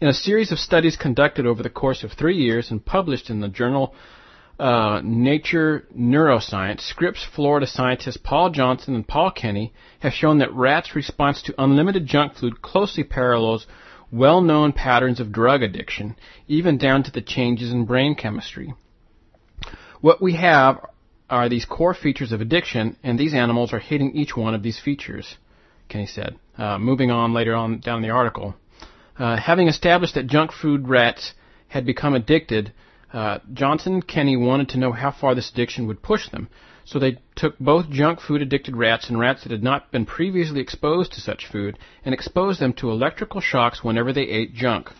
In 0.00 0.06
a 0.06 0.14
series 0.14 0.52
of 0.52 0.60
studies 0.60 0.96
conducted 0.96 1.46
over 1.46 1.64
the 1.64 1.70
course 1.70 2.04
of 2.04 2.12
three 2.12 2.36
years 2.36 2.70
and 2.70 2.84
published 2.84 3.28
in 3.28 3.40
the 3.40 3.48
journal 3.48 3.92
uh, 4.60 5.00
Nature 5.02 5.84
Neuroscience, 5.96 6.80
Scripps 6.80 7.26
Florida 7.34 7.66
scientists 7.66 8.18
Paul 8.18 8.50
Johnson 8.50 8.94
and 8.94 9.06
Paul 9.06 9.32
Kenny 9.32 9.72
have 9.98 10.12
shown 10.12 10.38
that 10.38 10.54
rats' 10.54 10.94
response 10.94 11.42
to 11.42 11.60
unlimited 11.60 12.06
junk 12.06 12.36
food 12.36 12.62
closely 12.62 13.02
parallels 13.02 13.66
well 14.14 14.40
known 14.40 14.72
patterns 14.72 15.18
of 15.18 15.32
drug 15.32 15.62
addiction, 15.62 16.14
even 16.46 16.78
down 16.78 17.02
to 17.02 17.10
the 17.10 17.20
changes 17.20 17.72
in 17.72 17.84
brain 17.84 18.14
chemistry. 18.14 18.72
What 20.00 20.22
we 20.22 20.34
have 20.36 20.86
are 21.28 21.48
these 21.48 21.64
core 21.64 21.94
features 21.94 22.30
of 22.30 22.40
addiction, 22.40 22.96
and 23.02 23.18
these 23.18 23.34
animals 23.34 23.72
are 23.72 23.78
hitting 23.80 24.14
each 24.14 24.36
one 24.36 24.54
of 24.54 24.62
these 24.62 24.78
features, 24.78 25.36
Kenny 25.88 26.06
said. 26.06 26.36
Uh, 26.56 26.78
moving 26.78 27.10
on 27.10 27.32
later 27.32 27.54
on 27.54 27.80
down 27.80 28.02
the 28.02 28.10
article. 28.10 28.54
Uh, 29.18 29.36
having 29.36 29.66
established 29.66 30.14
that 30.14 30.26
junk 30.26 30.52
food 30.52 30.88
rats 30.88 31.34
had 31.68 31.84
become 31.84 32.14
addicted, 32.14 32.72
uh, 33.12 33.38
Johnson 33.52 33.94
and 33.94 34.06
Kenny 34.06 34.36
wanted 34.36 34.68
to 34.70 34.78
know 34.78 34.92
how 34.92 35.10
far 35.10 35.34
this 35.34 35.50
addiction 35.50 35.86
would 35.88 36.02
push 36.02 36.28
them. 36.28 36.48
So 36.86 36.98
they 36.98 37.18
took 37.34 37.58
both 37.58 37.90
junk 37.90 38.20
food 38.20 38.42
addicted 38.42 38.76
rats 38.76 39.08
and 39.08 39.18
rats 39.18 39.42
that 39.42 39.52
had 39.52 39.62
not 39.62 39.90
been 39.90 40.04
previously 40.04 40.60
exposed 40.60 41.12
to 41.12 41.20
such 41.20 41.46
food 41.46 41.78
and 42.04 42.12
exposed 42.12 42.60
them 42.60 42.74
to 42.74 42.90
electrical 42.90 43.40
shocks 43.40 43.82
whenever 43.82 44.12
they 44.12 44.22
ate 44.28 44.54
junk. 44.54 44.90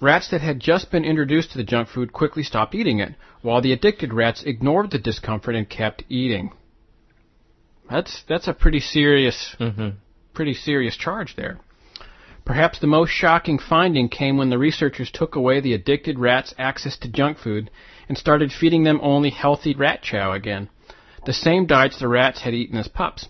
Rats 0.00 0.28
that 0.28 0.40
had 0.40 0.60
just 0.60 0.90
been 0.90 1.04
introduced 1.04 1.52
to 1.52 1.58
the 1.58 1.64
junk 1.64 1.88
food 1.88 2.12
quickly 2.12 2.42
stopped 2.42 2.74
eating 2.74 2.98
it, 2.98 3.14
while 3.42 3.60
the 3.60 3.72
addicted 3.72 4.12
rats 4.12 4.42
ignored 4.42 4.90
the 4.90 4.98
discomfort 4.98 5.54
and 5.54 5.68
kept 5.68 6.04
eating. 6.08 6.52
That's 7.90 8.22
that's 8.28 8.48
a 8.48 8.52
pretty 8.54 8.80
serious 8.80 9.54
hmm 9.58 9.90
pretty 10.34 10.54
serious 10.54 10.96
charge 10.96 11.34
there. 11.36 11.58
Perhaps 12.44 12.78
the 12.78 12.86
most 12.86 13.10
shocking 13.10 13.58
finding 13.58 14.08
came 14.08 14.36
when 14.36 14.50
the 14.50 14.58
researchers 14.58 15.10
took 15.10 15.34
away 15.34 15.60
the 15.60 15.72
addicted 15.72 16.18
rats' 16.18 16.54
access 16.58 16.96
to 16.98 17.08
junk 17.08 17.38
food 17.38 17.70
and 18.08 18.18
started 18.18 18.52
feeding 18.52 18.84
them 18.84 19.00
only 19.02 19.30
healthy 19.30 19.74
rat 19.74 20.02
chow 20.02 20.32
again, 20.32 20.68
the 21.26 21.32
same 21.32 21.66
diets 21.66 21.98
the 21.98 22.08
rats 22.08 22.40
had 22.42 22.54
eaten 22.54 22.78
as 22.78 22.88
pups. 22.88 23.28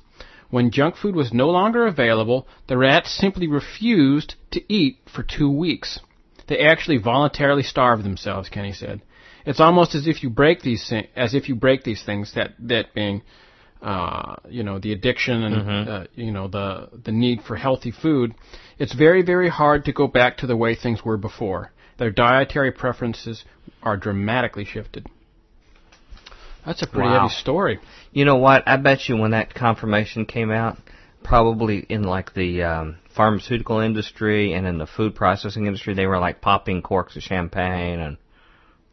When 0.50 0.70
junk 0.70 0.96
food 0.96 1.16
was 1.16 1.32
no 1.32 1.50
longer 1.50 1.86
available, 1.86 2.46
the 2.68 2.78
rats 2.78 3.10
simply 3.10 3.48
refused 3.48 4.36
to 4.52 4.62
eat 4.72 4.98
for 5.12 5.24
two 5.24 5.50
weeks. 5.50 5.98
They 6.46 6.60
actually 6.60 6.98
voluntarily 6.98 7.64
starved 7.64 8.04
themselves, 8.04 8.48
Kenny 8.48 8.72
said. 8.72 9.02
It's 9.44 9.60
almost 9.60 9.94
as 9.94 10.06
if 10.06 10.22
you 10.22 10.30
break 10.30 10.62
these 10.62 10.88
thi- 10.88 11.08
as 11.16 11.34
if 11.34 11.48
you 11.48 11.54
break 11.54 11.82
these 11.82 12.02
things 12.02 12.34
that 12.34 12.54
that 12.60 12.94
being 12.94 13.22
uh, 13.82 14.36
you 14.48 14.62
know 14.62 14.78
the 14.78 14.92
addiction 14.92 15.42
and 15.42 15.88
uh, 15.88 16.04
you 16.14 16.32
know 16.32 16.48
the 16.48 16.88
the 17.04 17.12
need 17.12 17.42
for 17.42 17.56
healthy 17.56 17.90
food, 17.90 18.34
it's 18.78 18.94
very 18.94 19.22
very 19.22 19.48
hard 19.48 19.84
to 19.84 19.92
go 19.92 20.06
back 20.06 20.36
to 20.38 20.46
the 20.46 20.56
way 20.56 20.74
things 20.74 21.04
were 21.04 21.16
before. 21.16 21.72
Their 21.98 22.10
dietary 22.10 22.72
preferences 22.72 23.44
are 23.82 23.96
dramatically 23.96 24.64
shifted. 24.64 25.08
That's 26.66 26.82
a 26.82 26.86
pretty 26.86 27.08
Wow. 27.08 27.20
heavy 27.22 27.34
story. 27.34 27.78
You 28.12 28.24
know 28.24 28.36
what? 28.36 28.64
I 28.66 28.76
bet 28.76 29.08
you 29.08 29.16
when 29.16 29.30
that 29.30 29.54
confirmation 29.54 30.26
came 30.26 30.50
out, 30.50 30.76
probably 31.22 31.78
in 31.88 32.02
like 32.02 32.34
the 32.34 32.62
um, 32.64 32.96
pharmaceutical 33.14 33.78
industry 33.80 34.52
and 34.52 34.66
in 34.66 34.78
the 34.78 34.86
food 34.86 35.14
processing 35.14 35.66
industry, 35.66 35.94
they 35.94 36.06
were 36.06 36.18
like 36.18 36.40
popping 36.40 36.82
corks 36.82 37.16
of 37.16 37.22
champagne 37.22 38.00
and 38.00 38.16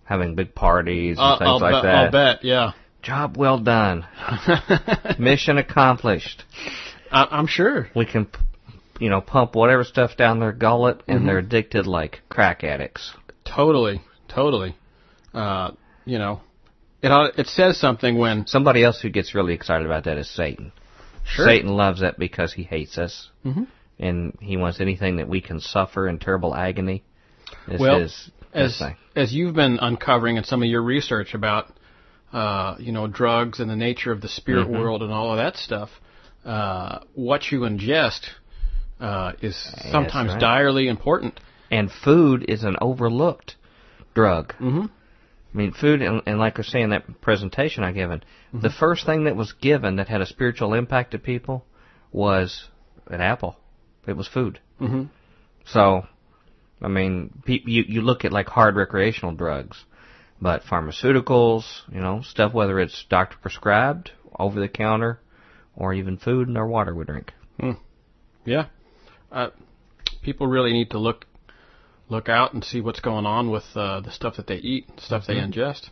having 0.06 0.36
big 0.36 0.54
parties 0.54 1.18
and 1.18 1.26
I'll, 1.26 1.38
things 1.40 1.50
I'll 1.50 1.60
like 1.60 1.74
bet, 1.74 1.84
that. 1.84 1.96
I'll 1.96 2.12
bet, 2.12 2.44
yeah. 2.44 2.72
Job 3.02 3.36
well 3.38 3.58
done. 3.60 4.06
Mission 5.20 5.58
accomplished. 5.58 6.44
I, 7.12 7.28
I'm 7.32 7.48
sure. 7.48 7.90
We 7.96 8.06
can, 8.06 8.28
you 9.00 9.10
know, 9.10 9.20
pump 9.22 9.56
whatever 9.56 9.84
stuff 9.84 10.16
down 10.16 10.40
their 10.40 10.54
gullet, 10.54 11.02
and 11.08 11.20
Mm-hmm. 11.20 11.28
they're 11.28 11.38
addicted 11.40 11.86
like 11.88 12.22
crack 12.30 12.64
addicts. 12.64 13.12
Totally, 13.46 14.02
totally. 14.28 14.76
Uh, 15.34 15.72
you 16.06 16.18
know, 16.18 16.42
it 17.04 17.34
it 17.38 17.48
says 17.48 17.78
something 17.80 18.18
when 18.18 18.48
Somebody 18.48 18.84
else 18.84 19.02
who 19.02 19.10
gets 19.10 19.36
really 19.36 19.54
excited 19.54 19.86
about 19.86 20.06
that 20.06 20.18
is 20.18 20.30
Satan. 20.30 20.72
Sure. 21.26 21.46
Satan 21.46 21.70
loves 21.70 22.02
that 22.02 22.18
because 22.18 22.52
he 22.54 22.64
hates 22.64 22.98
us, 22.98 23.30
Mhm. 23.46 23.68
and 24.00 24.38
he 24.42 24.58
wants 24.58 24.82
anything 24.82 25.18
that 25.18 25.28
we 25.28 25.42
can 25.42 25.60
suffer 25.60 26.08
in 26.08 26.20
terrible 26.20 26.56
agony. 26.56 27.04
Is 27.68 27.80
Well, 27.80 28.00
his 28.00 28.32
as 28.54 28.78
thing. 28.80 28.96
as 29.16 29.34
you've 29.34 29.54
been 29.56 29.80
uncovering 29.80 30.38
in 30.38 30.44
some 30.44 30.62
of 30.64 30.70
your 30.70 30.82
research 30.82 31.34
about 31.34 31.70
uh, 32.34 32.76
you 32.80 32.92
know 32.92 33.06
drugs 33.08 33.60
and 33.60 33.70
the 33.70 33.76
nature 33.76 34.12
of 34.12 34.20
the 34.22 34.28
spirit 34.28 34.68
Mhm. 34.68 34.80
world 34.80 35.04
and 35.04 35.12
all 35.14 35.32
of 35.32 35.38
that 35.38 35.56
stuff, 35.56 36.02
uh, 36.46 37.00
what 37.14 37.52
you 37.52 37.60
ingest 37.62 38.28
uh, 39.00 39.34
is 39.42 39.56
sometimes 39.92 40.32
right. 40.32 40.40
direly 40.40 40.88
important. 40.88 41.40
And 41.70 41.92
food 41.92 42.46
is 42.48 42.64
an 42.64 42.76
overlooked 42.82 43.56
drug. 44.14 44.54
Mm-hmm. 44.60 44.86
I 45.54 45.58
mean, 45.58 45.72
food, 45.72 46.02
and, 46.02 46.22
and 46.26 46.40
like 46.40 46.56
I 46.56 46.60
was 46.60 46.68
saying 46.68 46.90
that 46.90 47.22
presentation 47.22 47.84
I 47.84 47.92
given, 47.92 48.24
the 48.54 48.72
first 48.72 49.06
thing 49.06 49.26
that 49.26 49.36
was 49.36 49.54
given 49.54 49.98
that 49.98 50.08
had 50.08 50.22
a 50.22 50.26
spiritual 50.26 50.74
impact 50.74 51.12
to 51.12 51.20
people 51.20 51.66
was 52.12 52.70
an 53.08 53.22
apple. 53.22 53.56
It 54.08 54.18
was 54.18 54.28
food. 54.28 54.60
Mm-hmm. 54.82 55.04
So, 55.66 56.08
I 56.82 56.88
mean, 56.88 57.42
pe- 57.46 57.62
you 57.66 57.84
you 57.88 58.02
look 58.02 58.26
at 58.26 58.34
like 58.34 58.48
hard 58.48 58.76
recreational 58.76 59.34
drugs, 59.36 59.84
but 60.42 60.64
pharmaceuticals, 60.64 61.64
you 61.92 62.02
know, 62.02 62.22
stuff 62.22 62.54
whether 62.54 62.80
it's 62.80 63.06
doctor 63.10 63.38
prescribed, 63.42 64.12
over 64.38 64.60
the 64.60 64.68
counter, 64.68 65.20
or 65.76 65.94
even 65.94 66.18
food 66.18 66.48
and 66.48 66.58
our 66.58 66.68
water 66.68 66.94
we 66.94 67.06
drink. 67.06 67.32
Yeah, 68.46 68.66
uh, 69.32 69.50
people 70.22 70.48
really 70.48 70.74
need 70.74 70.92
to 70.92 70.98
look 70.98 71.26
look 72.14 72.30
out 72.30 72.54
and 72.54 72.64
see 72.64 72.80
what's 72.80 73.00
going 73.00 73.26
on 73.26 73.50
with 73.50 73.64
uh, 73.76 74.00
the 74.02 74.12
stuff 74.12 74.38
that 74.38 74.48
they 74.48 74.56
eat, 74.56 74.88
stuff 74.98 75.26
they 75.28 75.36
ingest. 75.36 75.90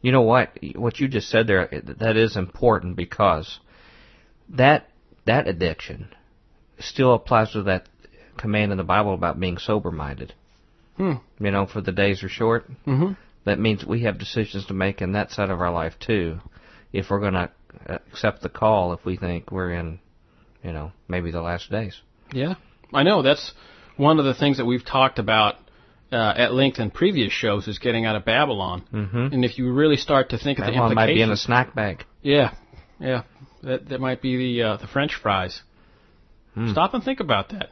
You 0.00 0.12
know 0.12 0.22
what? 0.22 0.58
What 0.74 0.98
you 0.98 1.08
just 1.08 1.28
said 1.28 1.46
there, 1.46 1.68
that 2.00 2.16
is 2.16 2.36
important 2.36 2.96
because 2.96 3.60
that 4.48 4.88
that 5.26 5.46
addiction 5.46 6.08
still 6.78 7.14
applies 7.14 7.52
to 7.52 7.64
that 7.64 7.88
command 8.36 8.72
in 8.72 8.78
the 8.78 8.84
Bible 8.84 9.14
about 9.14 9.38
being 9.38 9.58
sober 9.58 9.90
minded. 9.90 10.32
Hmm. 10.96 11.14
You 11.38 11.50
know, 11.50 11.66
for 11.66 11.80
the 11.80 11.92
days 11.92 12.22
are 12.22 12.28
short. 12.28 12.68
Mm-hmm. 12.86 13.12
That 13.44 13.58
means 13.58 13.84
we 13.84 14.02
have 14.02 14.18
decisions 14.18 14.66
to 14.66 14.74
make 14.74 15.00
in 15.00 15.12
that 15.12 15.30
side 15.30 15.50
of 15.50 15.60
our 15.60 15.72
life 15.72 15.94
too. 15.98 16.38
If 16.92 17.10
we're 17.10 17.20
going 17.20 17.34
to 17.34 17.50
accept 17.86 18.42
the 18.42 18.48
call, 18.48 18.92
if 18.92 19.04
we 19.04 19.16
think 19.16 19.50
we're 19.50 19.72
in, 19.72 20.00
you 20.62 20.72
know, 20.72 20.92
maybe 21.06 21.30
the 21.30 21.42
last 21.42 21.70
days. 21.70 22.00
Yeah, 22.32 22.54
I 22.92 23.02
know. 23.02 23.22
That's 23.22 23.52
one 23.98 24.18
of 24.18 24.24
the 24.24 24.34
things 24.34 24.56
that 24.56 24.64
we've 24.64 24.84
talked 24.84 25.18
about 25.18 25.56
uh, 26.10 26.16
at 26.36 26.54
length 26.54 26.78
in 26.78 26.90
previous 26.90 27.32
shows 27.32 27.68
is 27.68 27.78
getting 27.78 28.06
out 28.06 28.16
of 28.16 28.24
Babylon. 28.24 28.82
Mm-hmm. 28.92 29.34
And 29.34 29.44
if 29.44 29.58
you 29.58 29.70
really 29.72 29.96
start 29.98 30.30
to 30.30 30.38
think 30.38 30.58
of 30.58 30.64
That 30.64 30.72
the 30.72 30.80
one 30.80 30.94
might 30.94 31.06
be 31.08 31.20
in 31.20 31.30
a 31.30 31.36
snack 31.36 31.74
bag. 31.74 32.04
yeah, 32.22 32.54
yeah, 32.98 33.22
that 33.62 33.88
that 33.90 34.00
might 34.00 34.22
be 34.22 34.36
the 34.36 34.62
uh, 34.62 34.76
the 34.78 34.86
French 34.86 35.14
fries. 35.14 35.60
Hmm. 36.54 36.72
Stop 36.72 36.94
and 36.94 37.04
think 37.04 37.20
about 37.20 37.50
that. 37.50 37.68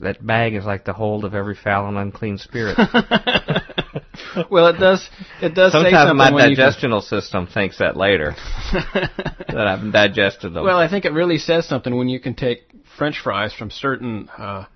That 0.00 0.24
bag 0.24 0.54
is 0.54 0.64
like 0.64 0.84
the 0.84 0.92
hold 0.92 1.24
of 1.24 1.34
every 1.34 1.56
foul 1.56 1.88
and 1.88 1.96
unclean 1.96 2.36
spirit. 2.38 2.76
well, 4.50 4.66
it 4.68 4.78
does. 4.78 5.08
It 5.42 5.54
does 5.54 5.72
say 5.72 5.78
Sometimes 5.82 5.94
something 6.10 6.16
my 6.16 6.46
you 6.46 6.56
can- 6.56 6.64
digestional 6.66 7.02
system 7.02 7.46
thinks 7.46 7.78
that 7.78 7.96
later 7.96 8.34
that 8.72 9.66
I've 9.66 9.92
digested 9.92 10.52
them. 10.54 10.64
Well, 10.64 10.78
I 10.78 10.88
think 10.88 11.04
it 11.04 11.12
really 11.12 11.38
says 11.38 11.66
something 11.66 11.96
when 11.96 12.08
you 12.08 12.20
can 12.20 12.34
take 12.34 12.70
French 12.98 13.18
fries 13.22 13.52
from 13.54 13.70
certain 13.70 14.28
uh, 14.36 14.66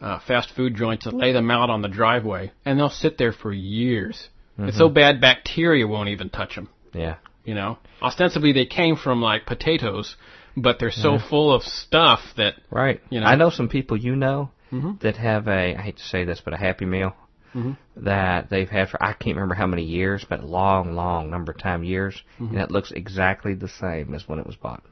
uh, 0.00 0.18
fast 0.26 0.50
food 0.54 0.74
joints 0.74 1.06
and 1.06 1.18
lay 1.18 1.32
them 1.32 1.50
out 1.50 1.70
on 1.70 1.82
the 1.82 1.88
driveway, 1.88 2.52
and 2.64 2.78
they'll 2.78 2.88
sit 2.90 3.18
there 3.18 3.32
for 3.32 3.52
years. 3.52 4.28
It's 4.58 4.76
so 4.76 4.90
bad 4.90 5.20
bacteria 5.22 5.86
won't 5.86 6.10
even 6.10 6.28
touch 6.28 6.54
them. 6.54 6.68
yeah. 6.92 7.16
You 7.44 7.54
know, 7.54 7.78
ostensibly 8.02 8.52
they 8.52 8.66
came 8.66 8.96
from 8.96 9.22
like 9.22 9.46
potatoes, 9.46 10.16
but 10.56 10.78
they're 10.78 10.90
so 10.90 11.18
full 11.18 11.52
of 11.54 11.62
stuff 11.62 12.20
that 12.36 12.54
Right. 12.70 13.00
You 13.08 13.20
know? 13.20 13.26
I 13.26 13.34
know 13.36 13.48
some 13.48 13.68
people 13.70 13.96
you 13.96 14.14
know 14.14 14.50
Mhm. 14.70 15.00
that 15.00 15.16
have 15.16 15.48
a 15.48 15.74
I 15.76 15.80
hate 15.80 15.96
to 15.96 16.02
say 16.02 16.24
this, 16.24 16.42
but 16.44 16.52
a 16.52 16.58
Happy 16.58 16.84
Meal 16.84 17.16
Mhm. 17.56 17.78
that 17.96 18.50
they've 18.50 18.68
had 18.68 18.90
for 18.90 19.02
I 19.02 19.14
can't 19.14 19.36
remember 19.36 19.54
how 19.54 19.66
many 19.66 19.82
years, 19.84 20.24
but 20.28 20.44
long, 20.44 20.94
long 20.94 21.30
number 21.30 21.52
of 21.52 21.58
time 21.58 21.82
years, 21.82 22.22
Mm-hmm. 22.38 22.54
and 22.54 22.62
it 22.62 22.70
looks 22.70 22.90
exactly 22.92 23.54
the 23.54 23.68
same 23.68 24.12
as 24.14 24.28
when 24.28 24.38
it 24.38 24.46
was 24.46 24.56
bought. 24.56 24.82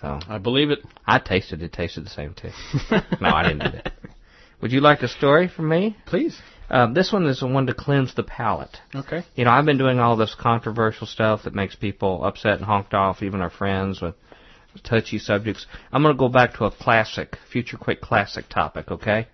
So 0.00 0.18
I 0.28 0.38
believe 0.38 0.70
it. 0.70 0.80
I 1.06 1.18
tasted 1.18 1.62
it, 1.62 1.72
tasted 1.72 2.04
the 2.04 2.10
same 2.10 2.34
too. 2.34 2.50
no, 3.20 3.28
I 3.28 3.42
didn't 3.48 3.58
do 3.64 3.70
that. 3.82 3.92
Would 4.62 4.72
you 4.72 4.80
like 4.80 5.02
a 5.02 5.08
story 5.08 5.48
from 5.48 5.68
me? 5.68 5.96
Please. 6.06 6.38
Um, 6.68 6.94
this 6.94 7.12
one 7.12 7.26
is 7.26 7.40
the 7.40 7.46
one 7.46 7.66
to 7.66 7.74
cleanse 7.74 8.14
the 8.14 8.22
palate. 8.22 8.76
Okay. 8.94 9.24
You 9.34 9.44
know, 9.44 9.50
I've 9.50 9.64
been 9.64 9.78
doing 9.78 9.98
all 9.98 10.16
this 10.16 10.34
controversial 10.38 11.06
stuff 11.06 11.42
that 11.44 11.54
makes 11.54 11.74
people 11.74 12.24
upset 12.24 12.58
and 12.58 12.64
honked 12.64 12.94
off, 12.94 13.22
even 13.22 13.40
our 13.40 13.50
friends 13.50 14.00
with 14.00 14.14
touchy 14.84 15.18
subjects. 15.18 15.66
I'm 15.92 16.02
going 16.02 16.14
to 16.14 16.18
go 16.18 16.28
back 16.28 16.54
to 16.54 16.64
a 16.64 16.70
classic, 16.70 17.36
Future 17.50 17.76
Quake 17.76 18.00
classic 18.00 18.48
topic, 18.48 18.90
okay? 18.90 19.26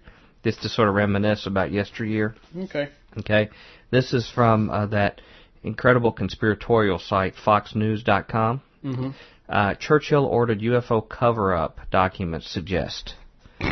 Just 0.44 0.62
to 0.62 0.68
sort 0.68 0.88
of 0.88 0.94
reminisce 0.94 1.46
about 1.46 1.72
yesteryear, 1.72 2.34
Okay. 2.56 2.88
okay? 3.18 3.50
This 3.90 4.14
is 4.14 4.30
from 4.30 4.70
uh, 4.70 4.86
that 4.86 5.20
incredible 5.62 6.12
conspiratorial 6.12 6.98
site, 6.98 7.34
FoxNews.com. 7.44 8.62
Mm-hmm. 8.82 9.10
Uh, 9.48 9.74
Churchill 9.74 10.24
ordered 10.26 10.60
UFO 10.60 11.06
cover-up 11.08 11.78
documents 11.90 12.50
suggest. 12.50 13.14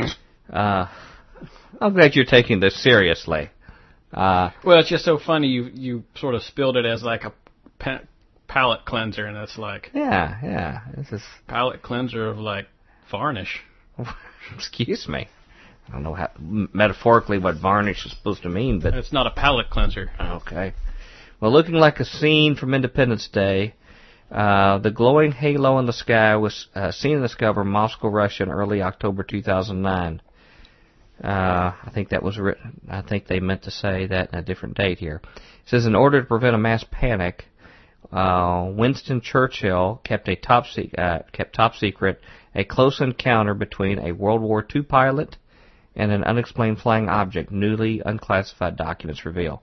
Uh, 0.53 0.87
I'm 1.81 1.95
glad 1.95 2.15
you're 2.15 2.27
taking 2.27 2.61
this 2.61 2.81
seriously. 2.81 3.49
Uh, 4.13 4.51
Well, 4.63 4.79
it's 4.79 4.91
just 4.91 5.05
so 5.07 5.19
funny. 5.19 5.49
You 5.49 5.71
you 5.73 6.05
sort 6.17 6.35
of 6.35 6.43
spilled 6.43 6.77
it 6.77 6.85
as 6.85 7.03
like 7.03 7.25
a 7.25 7.33
pa- 7.79 8.03
palate 8.47 8.85
cleanser, 8.85 9.25
and 9.25 9.39
it's 9.39 9.57
like 9.57 9.91
yeah, 9.95 10.39
yeah. 10.43 10.81
This 10.99 11.11
is 11.13 11.23
palate 11.49 11.81
cleanser 11.83 12.29
of 12.29 12.37
like 12.39 12.67
varnish. 13.11 13.63
Excuse 14.55 15.09
me. 15.09 15.29
I 15.89 15.93
don't 15.93 16.03
know 16.03 16.15
how 16.15 16.31
metaphorically 16.39 17.39
what 17.39 17.57
varnish 17.57 18.05
is 18.05 18.13
supposed 18.13 18.43
to 18.43 18.51
mean, 18.51 18.81
but 18.81 18.93
It's 18.95 19.13
not 19.15 19.27
a 19.27 19.31
palate 19.31 19.71
cleanser. 19.71 20.11
okay. 20.21 20.75
Well, 21.41 21.53
looking 21.53 21.75
like 21.75 22.01
a 22.01 22.05
scene 22.05 22.55
from 22.55 22.75
Independence 22.75 23.29
Day, 23.29 23.75
uh, 24.31 24.79
the 24.79 24.91
glowing 24.91 25.33
halo 25.33 25.79
in 25.79 25.87
the 25.87 25.93
sky 25.93 26.37
was 26.37 26.69
uh, 26.75 26.91
seen 26.91 27.17
in 27.17 27.23
the 27.23 27.29
sky 27.29 27.47
over 27.47 27.65
Moscow, 27.65 28.09
Russia, 28.09 28.45
in 28.45 28.51
early 28.51 28.83
October 28.83 29.23
2009. 29.23 30.23
Uh, 31.23 31.27
I 31.29 31.91
think 31.95 32.09
that 32.09 32.23
was 32.23 32.39
written. 32.39 32.81
I 32.89 33.03
think 33.03 33.27
they 33.27 33.39
meant 33.39 33.63
to 33.63 33.71
say 33.71 34.07
that 34.07 34.33
in 34.33 34.39
a 34.39 34.43
different 34.43 34.77
date 34.77 34.99
here. 34.99 35.21
It 35.25 35.69
says 35.69 35.87
in 35.87 35.95
order 35.95 36.21
to 36.21 36.27
prevent 36.27 36.57
a 36.57 36.59
mass 36.59 36.85
panic, 36.91 37.45
uh, 38.13 38.71
Winston 38.75 39.21
Churchill 39.21 40.01
kept 40.05 40.29
a 40.29 40.37
top 40.37 40.67
se- 40.67 40.91
uh, 40.99 41.21
kept 41.33 41.55
top 41.55 41.77
secret 41.77 42.21
a 42.55 42.65
close 42.65 43.01
encounter 43.01 43.55
between 43.55 43.99
a 43.99 44.13
World 44.13 44.41
War 44.41 44.67
II 44.75 44.83
pilot 44.83 45.37
and 45.97 46.13
an 46.13 46.25
unexplained 46.25 46.79
flying 46.79 47.09
object. 47.09 47.51
Newly 47.51 48.03
unclassified 48.05 48.77
documents 48.77 49.25
reveal. 49.25 49.63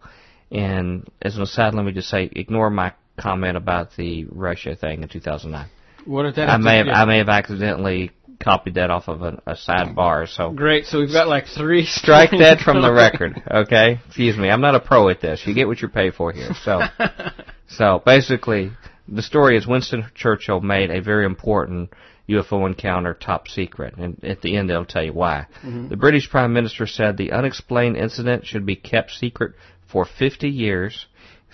And 0.52 1.08
as 1.22 1.38
an 1.38 1.44
aside, 1.44 1.74
let 1.74 1.86
me 1.86 1.94
just 1.94 2.10
say, 2.10 2.30
ignore 2.32 2.70
my 2.70 2.94
comment 3.22 3.57
about 3.57 3.95
the 3.95 4.26
Russia 4.26 4.76
thing 4.76 5.03
in 5.03 5.10
2009. 5.10 5.69
What 6.06 6.23
did 6.23 6.35
that? 6.35 6.49
I 6.49 6.57
may 6.57 6.77
have. 6.77 6.88
I 6.88 7.06
may 7.06 7.19
have 7.19 7.30
accidentally 7.30 8.11
copied 8.41 8.76
that 8.76 8.89
off 8.89 9.07
of 9.07 9.22
a, 9.22 9.41
a 9.45 9.53
sidebar, 9.53 10.27
so 10.27 10.52
Great. 10.52 10.85
So 10.85 10.99
we've 10.99 11.11
got 11.11 11.27
like 11.27 11.45
three. 11.45 11.85
strike 11.88 12.31
that 12.31 12.60
from 12.65 12.81
the 12.81 12.91
record, 12.91 13.41
okay? 13.49 13.99
Excuse 14.07 14.38
me, 14.38 14.49
I'm 14.49 14.61
not 14.61 14.76
a 14.76 14.80
pro 14.80 15.10
at 15.10 15.22
this. 15.22 15.43
You 15.45 15.53
get 15.53 15.68
what 15.68 15.81
you 15.81 15.88
pay 15.88 16.11
for 16.11 16.31
here. 16.31 16.52
So, 16.64 16.81
so 17.68 18.02
basically, 18.06 18.72
the 19.07 19.22
story 19.22 19.57
is 19.57 19.68
Winston 19.68 20.06
Churchill 20.15 20.61
made 20.61 20.89
a 20.89 21.02
very 21.02 21.26
important 21.26 21.91
UFO 22.30 22.65
encounter 22.65 23.14
top 23.14 23.48
secret, 23.48 23.95
and 23.98 24.23
at 24.23 24.41
the 24.41 24.56
end 24.56 24.69
they'll 24.69 24.85
tell 24.85 25.03
you 25.03 25.14
why. 25.14 25.48
Mm-hmm. 25.64 25.89
The 25.89 25.98
British 25.98 26.30
Prime 26.30 26.53
Minister 26.53 26.88
said 26.88 27.18
the 27.18 27.31
unexplained 27.31 27.98
incident 27.98 28.45
should 28.45 28.65
be 28.65 28.76
kept 28.76 29.11
secret 29.11 29.53
for 29.91 30.06
50 30.06 30.48
years, 30.48 31.06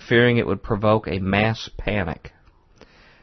fearing 0.08 0.36
it 0.36 0.46
would 0.46 0.62
provoke 0.62 1.06
a 1.06 1.18
mass 1.18 1.68
panic. 1.76 2.32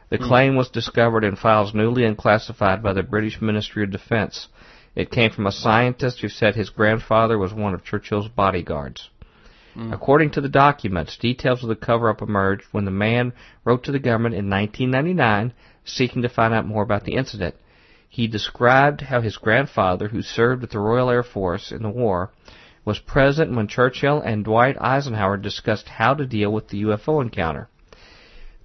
The 0.08 0.18
hmm. 0.18 0.24
claim 0.24 0.56
was 0.56 0.68
discovered 0.68 1.24
in 1.24 1.36
files 1.36 1.74
newly 1.74 2.04
unclassified 2.04 2.82
by 2.82 2.92
the 2.92 3.02
British 3.02 3.40
Ministry 3.40 3.82
of 3.82 3.90
Defense. 3.90 4.48
It 4.94 5.10
came 5.10 5.30
from 5.30 5.46
a 5.46 5.52
scientist 5.52 6.20
who 6.20 6.28
said 6.28 6.54
his 6.54 6.70
grandfather 6.70 7.36
was 7.36 7.52
one 7.52 7.74
of 7.74 7.84
Churchill's 7.84 8.28
bodyguards. 8.28 9.10
Hmm. 9.74 9.92
According 9.92 10.30
to 10.32 10.40
the 10.40 10.48
documents, 10.48 11.18
details 11.18 11.62
of 11.62 11.68
the 11.68 11.76
cover-up 11.76 12.22
emerged 12.22 12.64
when 12.70 12.84
the 12.84 12.90
man 12.90 13.32
wrote 13.64 13.84
to 13.84 13.92
the 13.92 13.98
government 13.98 14.34
in 14.34 14.48
1999 14.48 15.52
seeking 15.84 16.22
to 16.22 16.28
find 16.28 16.54
out 16.54 16.66
more 16.66 16.82
about 16.82 17.04
the 17.04 17.14
incident. 17.14 17.54
He 18.08 18.26
described 18.26 19.02
how 19.02 19.20
his 19.20 19.36
grandfather, 19.36 20.08
who 20.08 20.22
served 20.22 20.62
with 20.62 20.70
the 20.70 20.78
Royal 20.78 21.10
Air 21.10 21.22
Force 21.22 21.70
in 21.70 21.82
the 21.82 21.90
war, 21.90 22.30
was 22.86 23.00
present 23.00 23.54
when 23.54 23.66
Churchill 23.66 24.20
and 24.20 24.44
Dwight 24.44 24.76
Eisenhower 24.80 25.36
discussed 25.36 25.88
how 25.88 26.14
to 26.14 26.24
deal 26.24 26.52
with 26.52 26.68
the 26.68 26.84
UFO 26.84 27.20
encounter. 27.20 27.68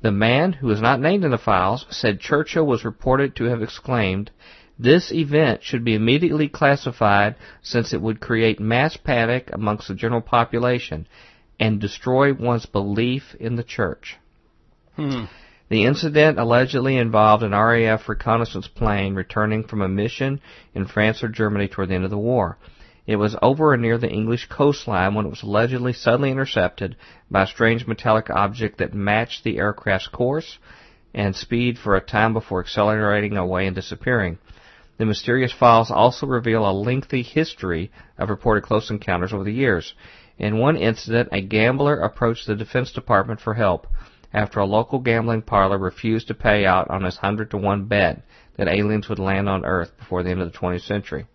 The 0.01 0.11
man, 0.11 0.53
who 0.53 0.69
is 0.69 0.79
not 0.79 1.01
named 1.01 1.25
in 1.25 1.31
the 1.31 1.37
files, 1.37 1.87
said 1.89 2.19
Churchill 2.19 2.65
was 2.65 2.85
reported 2.85 3.35
to 3.35 3.45
have 3.45 3.63
exclaimed, 3.63 4.29
This 4.77 5.11
event 5.11 5.63
should 5.63 5.83
be 5.83 5.95
immediately 5.95 6.47
classified 6.47 7.35
since 7.63 7.93
it 7.93 8.01
would 8.01 8.19
create 8.19 8.59
mass 8.59 8.95
panic 8.95 9.49
amongst 9.51 9.87
the 9.87 9.95
general 9.95 10.21
population 10.21 11.07
and 11.59 11.81
destroy 11.81 12.33
one's 12.33 12.67
belief 12.67 13.35
in 13.39 13.55
the 13.55 13.63
church. 13.63 14.17
Hmm. 14.95 15.25
The 15.69 15.85
incident 15.85 16.37
allegedly 16.37 16.97
involved 16.97 17.43
an 17.43 17.53
RAF 17.53 18.09
reconnaissance 18.09 18.67
plane 18.67 19.15
returning 19.15 19.63
from 19.63 19.81
a 19.81 19.87
mission 19.87 20.41
in 20.75 20.85
France 20.85 21.23
or 21.23 21.29
Germany 21.29 21.67
toward 21.67 21.89
the 21.89 21.95
end 21.95 22.03
of 22.03 22.11
the 22.11 22.17
war. 22.17 22.57
It 23.11 23.19
was 23.19 23.35
over 23.41 23.73
or 23.73 23.77
near 23.77 23.97
the 23.97 24.09
English 24.09 24.47
coastline 24.47 25.15
when 25.15 25.25
it 25.25 25.29
was 25.31 25.43
allegedly 25.43 25.91
suddenly 25.91 26.31
intercepted 26.31 26.95
by 27.29 27.43
a 27.43 27.47
strange 27.47 27.85
metallic 27.85 28.29
object 28.29 28.77
that 28.77 28.93
matched 28.93 29.43
the 29.43 29.57
aircraft's 29.57 30.07
course 30.07 30.57
and 31.13 31.35
speed 31.35 31.77
for 31.77 31.97
a 31.97 31.99
time 31.99 32.31
before 32.31 32.61
accelerating 32.61 33.35
away 33.35 33.67
and 33.67 33.75
disappearing. 33.75 34.37
The 34.97 35.05
mysterious 35.05 35.51
files 35.51 35.91
also 35.91 36.25
reveal 36.25 36.65
a 36.65 36.71
lengthy 36.71 37.21
history 37.21 37.91
of 38.17 38.29
reported 38.29 38.63
close 38.63 38.89
encounters 38.89 39.33
over 39.33 39.43
the 39.43 39.51
years. 39.51 39.93
In 40.39 40.59
one 40.59 40.77
incident, 40.77 41.27
a 41.33 41.41
gambler 41.41 41.99
approached 41.99 42.47
the 42.47 42.55
Defense 42.55 42.93
Department 42.93 43.41
for 43.41 43.55
help 43.55 43.87
after 44.33 44.61
a 44.61 44.65
local 44.65 44.99
gambling 44.99 45.41
parlor 45.41 45.77
refused 45.77 46.29
to 46.29 46.33
pay 46.33 46.65
out 46.65 46.89
on 46.89 47.03
his 47.03 47.17
100 47.17 47.51
to 47.51 47.57
1 47.57 47.87
bet 47.87 48.21
that 48.55 48.69
aliens 48.69 49.09
would 49.09 49.19
land 49.19 49.49
on 49.49 49.65
Earth 49.65 49.97
before 49.97 50.23
the 50.23 50.29
end 50.29 50.41
of 50.41 50.49
the 50.49 50.57
20th 50.57 50.83
century. 50.83 51.25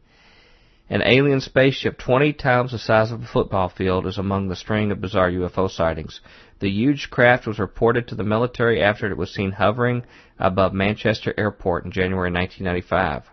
An 0.89 1.03
alien 1.05 1.41
spaceship 1.41 1.99
20 1.99 2.33
times 2.35 2.71
the 2.73 2.79
size 2.79 3.11
of 3.11 3.23
a 3.23 3.27
football 3.27 3.69
field 3.69 4.07
is 4.07 4.19
among 4.19 4.49
the 4.49 4.55
string 4.57 4.93
of 4.93 5.01
bizarre 5.01 5.31
UFO 5.31 5.69
sightings. 5.69 6.21
The 6.61 6.71
huge 6.71 7.11
craft 7.11 7.47
was 7.47 7.59
reported 7.59 8.07
to 8.09 8.15
the 8.15 8.23
military 8.23 8.81
after 8.83 9.11
it 9.11 9.17
was 9.17 9.35
seen 9.35 9.53
hovering 9.53 10.05
above 10.39 10.73
Manchester 10.73 11.35
Airport 11.37 11.85
in 11.85 11.91
January 11.91 12.31
1995. 12.31 13.25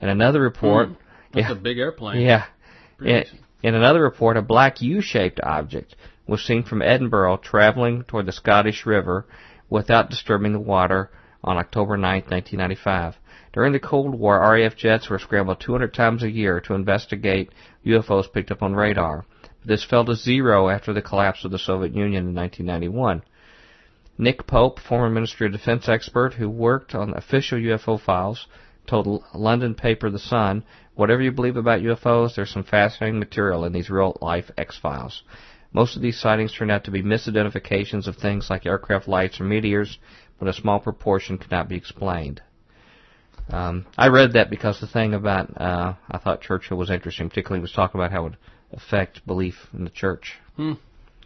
In 0.00 0.08
another 0.08 0.40
report, 0.40 0.88
Hmm. 0.88 0.94
That's 1.32 1.46
yeah, 1.46 1.52
a 1.52 1.54
big 1.54 1.78
airplane. 1.78 2.22
yeah, 2.22 2.46
amazing. 2.98 3.38
in 3.62 3.76
another 3.76 4.02
report, 4.02 4.36
a 4.36 4.42
black 4.42 4.82
U-shaped 4.82 5.38
object 5.44 5.94
was 6.26 6.42
seen 6.44 6.64
from 6.64 6.82
Edinburgh 6.82 7.36
traveling 7.36 8.02
toward 8.02 8.26
the 8.26 8.32
Scottish 8.32 8.84
River 8.84 9.26
without 9.68 10.10
disturbing 10.10 10.52
the 10.52 10.58
water 10.58 11.08
on 11.44 11.56
October 11.56 11.96
9, 11.96 12.22
1995. 12.28 13.14
During 13.52 13.72
the 13.72 13.80
Cold 13.80 14.14
War, 14.14 14.38
RAF 14.38 14.76
jets 14.76 15.10
were 15.10 15.18
scrambled 15.18 15.58
200 15.58 15.92
times 15.92 16.22
a 16.22 16.30
year 16.30 16.60
to 16.60 16.74
investigate 16.74 17.50
UFOs 17.84 18.32
picked 18.32 18.52
up 18.52 18.62
on 18.62 18.76
radar. 18.76 19.24
This 19.64 19.82
fell 19.82 20.04
to 20.04 20.14
zero 20.14 20.68
after 20.68 20.92
the 20.92 21.02
collapse 21.02 21.44
of 21.44 21.50
the 21.50 21.58
Soviet 21.58 21.92
Union 21.92 22.28
in 22.28 22.34
1991. 22.34 23.22
Nick 24.16 24.46
Pope, 24.46 24.78
former 24.78 25.10
Ministry 25.10 25.46
of 25.46 25.52
Defense 25.52 25.88
expert 25.88 26.34
who 26.34 26.48
worked 26.48 26.94
on 26.94 27.12
official 27.14 27.58
UFO 27.58 27.98
files, 27.98 28.46
told 28.86 29.24
London 29.34 29.74
paper 29.74 30.10
The 30.10 30.20
Sun, 30.20 30.62
whatever 30.94 31.20
you 31.20 31.32
believe 31.32 31.56
about 31.56 31.80
UFOs, 31.80 32.36
there's 32.36 32.50
some 32.50 32.62
fascinating 32.62 33.18
material 33.18 33.64
in 33.64 33.72
these 33.72 33.90
real-life 33.90 34.52
X-Files. 34.56 35.24
Most 35.72 35.96
of 35.96 36.02
these 36.02 36.20
sightings 36.20 36.52
turned 36.52 36.70
out 36.70 36.84
to 36.84 36.92
be 36.92 37.02
misidentifications 37.02 38.06
of 38.06 38.14
things 38.16 38.48
like 38.48 38.64
aircraft 38.64 39.08
lights 39.08 39.40
or 39.40 39.44
meteors, 39.44 39.98
but 40.38 40.46
a 40.46 40.52
small 40.52 40.78
proportion 40.78 41.36
could 41.36 41.50
not 41.50 41.68
be 41.68 41.76
explained. 41.76 42.42
Um, 43.52 43.86
I 43.98 44.08
read 44.08 44.34
that 44.34 44.50
because 44.50 44.80
the 44.80 44.86
thing 44.86 45.14
about 45.14 45.60
uh, 45.60 45.94
I 46.10 46.18
thought 46.18 46.40
Churchill 46.42 46.76
was 46.76 46.90
interesting, 46.90 47.28
particularly 47.28 47.60
was 47.60 47.72
talking 47.72 48.00
about 48.00 48.12
how 48.12 48.20
it 48.20 48.22
would 48.30 48.36
affect 48.72 49.26
belief 49.26 49.54
in 49.72 49.84
the 49.84 49.90
church. 49.90 50.34
Hmm. 50.56 50.74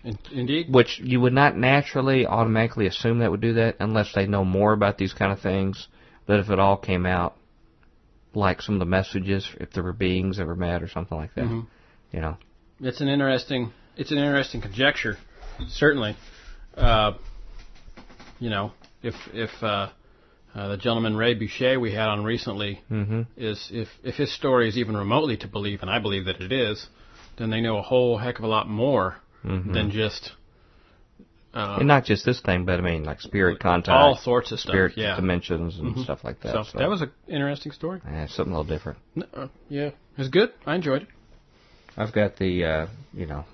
In- 0.05 0.18
indeed. 0.32 0.66
which 0.70 0.98
you 1.02 1.18
would 1.22 1.32
not 1.32 1.56
naturally 1.56 2.26
automatically 2.26 2.86
assume 2.86 3.20
that 3.20 3.30
would 3.30 3.40
do 3.40 3.55
that 3.55 3.76
unless 3.80 4.12
they 4.14 4.26
know 4.26 4.44
more 4.44 4.74
about 4.74 4.98
these 4.98 5.14
kind 5.14 5.32
of 5.32 5.40
things. 5.40 5.88
That 6.26 6.40
if 6.40 6.51
it 6.51 6.59
all 6.59 6.76
came 6.76 7.06
out, 7.06 7.36
like 8.34 8.60
some 8.60 8.74
of 8.74 8.78
the 8.80 8.84
messages, 8.86 9.48
if 9.60 9.70
there 9.72 9.82
were 9.82 9.94
beings 9.94 10.36
that 10.36 10.46
were 10.46 10.56
mad 10.56 10.82
or 10.82 10.88
something 10.88 11.16
like 11.16 11.34
that, 11.36 11.44
Mhm. 11.46 11.66
you 12.12 12.20
know. 12.20 12.36
It's 12.80 13.01
an 13.01 13.09
interesting. 13.09 13.72
It's 13.96 14.10
an 14.10 14.18
interesting 14.18 14.60
conjecture, 14.60 15.16
certainly. 15.68 16.16
Uh, 16.76 17.12
you 18.40 18.51
know, 18.51 18.72
if 19.02 19.14
if 19.32 19.51
uh, 19.62 19.88
uh, 20.55 20.68
the 20.68 20.76
gentleman 20.76 21.16
Ray 21.16 21.35
Boeche 21.35 21.81
we 21.81 21.93
had 21.93 22.09
on 22.09 22.24
recently 22.24 22.81
hmm 22.89 23.22
is 23.36 23.68
if 23.72 23.89
if 24.02 24.14
his 24.14 24.32
story 24.32 24.68
is 24.68 24.76
even 24.78 24.97
remotely 24.97 25.36
to 25.39 25.48
believe, 25.48 25.82
and 25.82 25.90
I 25.90 25.98
believe 25.98 26.26
that 26.26 26.40
it 26.40 26.52
is, 26.52 26.86
then 27.39 27.51
they 27.51 27.60
know 27.60 27.78
a 27.78 27.82
whole 27.82 28.18
heck 28.18 28.39
of 28.39 28.44
a 28.44 28.48
lot 28.48 28.68
more 28.68 29.16
hmm 29.43 29.72
than 29.72 29.90
just 29.90 30.32
uh, 31.55 31.76
and 31.78 31.86
not 31.89 32.05
just 32.05 32.24
this 32.24 32.40
thing, 32.40 32.64
but 32.64 32.78
I 32.78 32.82
mean 32.82 33.05
like 33.05 33.20
spirit 33.20 33.60
contact, 33.60 33.90
all 33.94 34.16
sorts 34.16 34.51
of 34.52 34.59
stuff. 34.60 34.72
spirit 34.72 34.93
yeah. 34.97 35.16
dimensions 35.16 35.78
and 35.78 35.94
Mhm. 35.94 36.02
stuff 36.05 36.24
like 36.24 36.40
that. 36.40 36.52
So, 36.52 36.62
So, 36.64 36.78
that 36.78 36.89
was 36.89 37.01
an 37.02 37.12
interesting 37.28 37.70
story. 37.72 38.01
eh, 38.09 38.26
something 38.26 38.52
a 38.52 38.59
little 38.59 38.64
different. 38.76 38.98
Uh, 39.32 39.47
yeah, 39.68 39.86
it 39.86 40.18
was 40.18 40.28
good. 40.28 40.52
I 40.66 40.74
enjoyed 40.74 41.02
it. 41.02 41.09
I've 41.97 42.12
got 42.12 42.36
the 42.36 42.64
uh, 42.64 42.86
you 43.12 43.26
know 43.26 43.44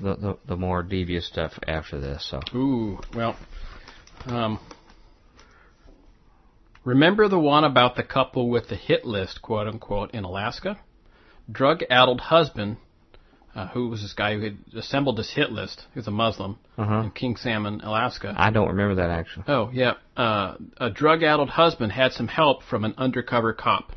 the, 0.00 0.14
the 0.16 0.38
the 0.46 0.56
more 0.56 0.82
devious 0.82 1.26
stuff 1.26 1.58
after 1.66 2.00
this. 2.00 2.26
So 2.30 2.40
Ooh, 2.54 2.98
well, 3.14 3.36
um, 4.26 4.58
remember 6.86 7.28
the 7.28 7.38
one 7.38 7.64
about 7.64 7.96
the 7.96 8.02
couple 8.02 8.48
with 8.48 8.68
the 8.68 8.76
hit 8.76 9.04
list, 9.04 9.42
quote 9.42 9.66
unquote, 9.66 10.12
in 10.12 10.24
Alaska? 10.24 10.78
Drug-addled 11.50 12.20
husband, 12.22 12.78
uh, 13.54 13.68
who 13.68 13.88
was 13.88 14.00
this 14.00 14.14
guy 14.14 14.34
who 14.34 14.40
had 14.40 14.58
assembled 14.74 15.18
this 15.18 15.32
hit 15.34 15.50
list. 15.50 15.84
He 15.92 15.98
was 15.98 16.06
a 16.06 16.12
Muslim 16.12 16.58
uh-huh. 16.78 17.00
in 17.00 17.10
King 17.10 17.36
Salmon, 17.36 17.80
Alaska. 17.82 18.34
I 18.36 18.50
don't 18.50 18.68
remember 18.68 18.94
that 18.96 19.10
actually. 19.10 19.44
Oh 19.48 19.70
yeah, 19.72 19.94
uh, 20.16 20.56
a 20.78 20.88
drug-addled 20.88 21.50
husband 21.50 21.92
had 21.92 22.12
some 22.12 22.28
help 22.28 22.62
from 22.62 22.84
an 22.84 22.94
undercover 22.96 23.52
cop, 23.52 23.92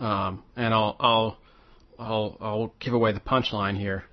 um, 0.00 0.42
and 0.56 0.74
I'll 0.74 0.96
I'll 1.00 1.38
I'll 1.98 2.36
I'll 2.40 2.74
give 2.80 2.92
away 2.92 3.12
the 3.12 3.20
punchline 3.20 3.78
here. 3.78 4.04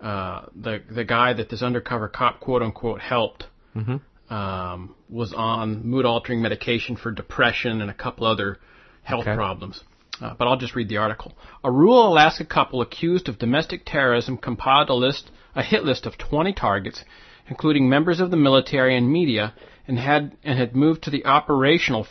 Uh, 0.00 0.46
the 0.54 0.82
the 0.90 1.04
guy 1.04 1.32
that 1.32 1.48
this 1.48 1.62
undercover 1.62 2.08
cop 2.08 2.40
quote 2.40 2.62
unquote 2.62 3.00
helped 3.00 3.46
hmm 3.72 3.96
um, 4.32 4.94
was 5.10 5.34
on 5.34 5.86
mood-altering 5.86 6.40
medication 6.40 6.96
for 6.96 7.10
depression 7.10 7.82
and 7.82 7.90
a 7.90 7.94
couple 7.94 8.26
other 8.26 8.58
health 9.02 9.26
Okay. 9.26 9.34
problems. 9.34 9.84
Uh, 10.20 10.34
but 10.38 10.46
I'll 10.48 10.56
just 10.56 10.74
read 10.74 10.88
the 10.88 10.96
article. 10.96 11.32
A 11.64 11.70
rural 11.70 12.08
Alaska 12.12 12.44
couple 12.44 12.80
accused 12.80 13.28
of 13.28 13.38
domestic 13.38 13.82
terrorism 13.84 14.38
compiled 14.38 14.88
a 14.88 14.94
list, 14.94 15.30
a 15.54 15.62
hit 15.62 15.84
list 15.84 16.06
of 16.06 16.16
20 16.16 16.52
targets, 16.54 17.04
including 17.48 17.88
members 17.88 18.20
of 18.20 18.30
the 18.30 18.36
military 18.36 18.96
and 18.96 19.12
media, 19.12 19.52
and 19.86 19.98
had 19.98 20.36
and 20.44 20.58
had 20.58 20.74
moved 20.76 21.02
to 21.02 21.10
the 21.10 21.26
operational 21.26 22.04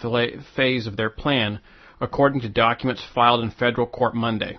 phase 0.55 0.85
of 0.87 0.97
their 0.97 1.09
plan, 1.09 1.59
according 1.99 2.41
to 2.41 2.49
documents 2.49 3.01
filed 3.15 3.43
in 3.43 3.49
federal 3.49 3.87
court 3.87 4.13
Monday. 4.13 4.57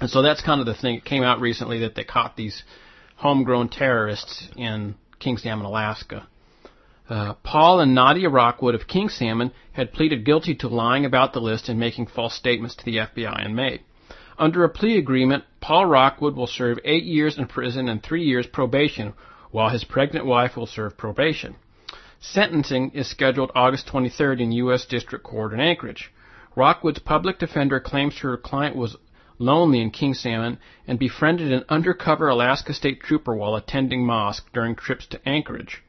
And 0.00 0.08
so 0.08 0.22
that's 0.22 0.40
kind 0.42 0.60
of 0.60 0.66
the 0.66 0.74
thing. 0.74 0.94
It 0.96 1.04
came 1.04 1.22
out 1.22 1.40
recently 1.40 1.80
that 1.80 1.94
they 1.96 2.04
caught 2.04 2.36
these 2.36 2.62
homegrown 3.16 3.68
terrorists 3.68 4.48
in 4.56 4.94
King 5.18 5.36
Salmon, 5.36 5.66
Alaska. 5.66 6.28
Uh, 7.12 7.34
Paul 7.42 7.80
and 7.80 7.94
Nadia 7.94 8.30
Rockwood 8.30 8.74
of 8.74 8.86
King 8.86 9.10
Salmon 9.10 9.52
had 9.72 9.92
pleaded 9.92 10.24
guilty 10.24 10.54
to 10.54 10.68
lying 10.68 11.04
about 11.04 11.34
the 11.34 11.42
list 11.42 11.68
and 11.68 11.78
making 11.78 12.06
false 12.06 12.32
statements 12.32 12.74
to 12.74 12.84
the 12.86 12.96
FBI 12.96 13.44
in 13.44 13.54
May. 13.54 13.82
Under 14.38 14.64
a 14.64 14.70
plea 14.70 14.96
agreement, 14.96 15.44
Paul 15.60 15.84
Rockwood 15.84 16.36
will 16.36 16.46
serve 16.46 16.78
eight 16.86 17.04
years 17.04 17.36
in 17.36 17.48
prison 17.48 17.86
and 17.86 18.02
three 18.02 18.24
years 18.24 18.46
probation, 18.46 19.12
while 19.50 19.68
his 19.68 19.84
pregnant 19.84 20.24
wife 20.24 20.56
will 20.56 20.66
serve 20.66 20.96
probation. 20.96 21.56
Sentencing 22.18 22.92
is 22.94 23.10
scheduled 23.10 23.52
August 23.54 23.88
23rd 23.88 24.40
in 24.40 24.52
U.S. 24.52 24.86
District 24.86 25.22
Court 25.22 25.52
in 25.52 25.60
Anchorage. 25.60 26.10
Rockwood's 26.56 27.00
public 27.00 27.38
defender 27.38 27.78
claims 27.78 28.20
her 28.20 28.38
client 28.38 28.74
was 28.74 28.96
lonely 29.38 29.82
in 29.82 29.90
King 29.90 30.14
Salmon 30.14 30.56
and 30.86 30.98
befriended 30.98 31.52
an 31.52 31.64
undercover 31.68 32.30
Alaska 32.30 32.72
State 32.72 33.02
Trooper 33.02 33.36
while 33.36 33.54
attending 33.54 34.06
mosque 34.06 34.50
during 34.54 34.74
trips 34.74 35.06
to 35.08 35.28
Anchorage. 35.28 35.82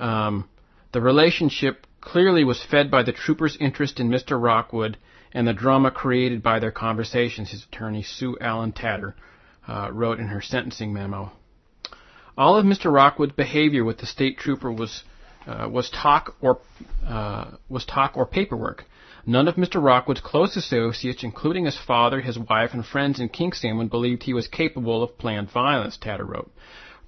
Um, 0.00 0.48
the 0.92 1.00
relationship 1.00 1.86
clearly 2.00 2.42
was 2.42 2.62
fed 2.62 2.90
by 2.90 3.02
the 3.02 3.12
trooper's 3.12 3.56
interest 3.60 4.00
in 4.00 4.08
Mr. 4.08 4.42
Rockwood 4.42 4.96
and 5.32 5.46
the 5.46 5.52
drama 5.52 5.90
created 5.90 6.42
by 6.42 6.58
their 6.58 6.72
conversations, 6.72 7.50
his 7.50 7.64
attorney 7.64 8.02
Sue 8.02 8.36
Ellen 8.40 8.72
Tatter 8.72 9.14
uh, 9.68 9.90
wrote 9.92 10.18
in 10.18 10.28
her 10.28 10.40
sentencing 10.40 10.92
memo. 10.92 11.30
All 12.36 12.56
of 12.56 12.64
Mr. 12.64 12.92
Rockwood's 12.92 13.34
behavior 13.34 13.84
with 13.84 13.98
the 13.98 14.06
state 14.06 14.38
trooper 14.38 14.72
was 14.72 15.04
uh, 15.46 15.68
was 15.70 15.90
talk 15.90 16.36
or 16.40 16.60
uh, 17.06 17.52
was 17.68 17.84
talk 17.84 18.16
or 18.16 18.26
paperwork. 18.26 18.84
None 19.26 19.48
of 19.48 19.56
Mr. 19.56 19.82
Rockwood's 19.82 20.20
close 20.20 20.56
associates, 20.56 21.22
including 21.22 21.66
his 21.66 21.78
father, 21.78 22.20
his 22.20 22.38
wife, 22.38 22.70
and 22.72 22.84
friends 22.84 23.20
in 23.20 23.28
King 23.28 23.52
Salmon, 23.52 23.88
believed 23.88 24.22
he 24.22 24.32
was 24.32 24.48
capable 24.48 25.02
of 25.02 25.18
planned 25.18 25.50
violence, 25.50 25.98
Tatter 25.98 26.24
wrote. 26.24 26.50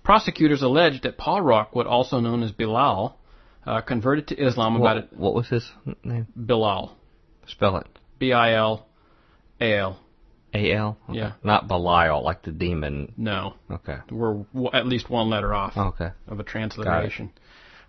Prosecutors 0.05 0.63
alleged 0.63 1.05
that 1.05 1.17
Paul 1.17 1.43
Rockwood, 1.43 1.87
also 1.87 2.19
known 2.21 2.43
as 2.43 2.51
Bilal, 2.53 3.17
uh, 3.67 3.81
converted 3.83 4.29
to 4.29 4.37
Islam 4.37 4.77
about 4.77 4.97
What, 5.13 5.17
what 5.17 5.35
was 5.35 5.49
his 5.49 5.71
name? 6.05 6.27
Bilal, 6.37 6.97
Spell 7.47 7.77
it. 7.77 7.87
B-I-L-A-L. 8.19 9.99
A 10.55 10.73
L. 10.75 10.99
Okay. 11.09 11.19
Yeah. 11.19 11.33
Not 11.43 11.67
Belial, 11.67 12.23
like 12.23 12.43
the 12.43 12.51
demon. 12.53 13.15
No, 13.17 13.55
Okay. 13.71 13.97
we're 14.11 14.45
w- 14.53 14.71
at 14.75 14.87
least 14.87 15.09
one 15.09 15.31
letter 15.31 15.55
off 15.55 15.77
Okay. 15.77 16.11
of 16.29 16.41
a 16.41 16.43
transliteration. 16.45 17.31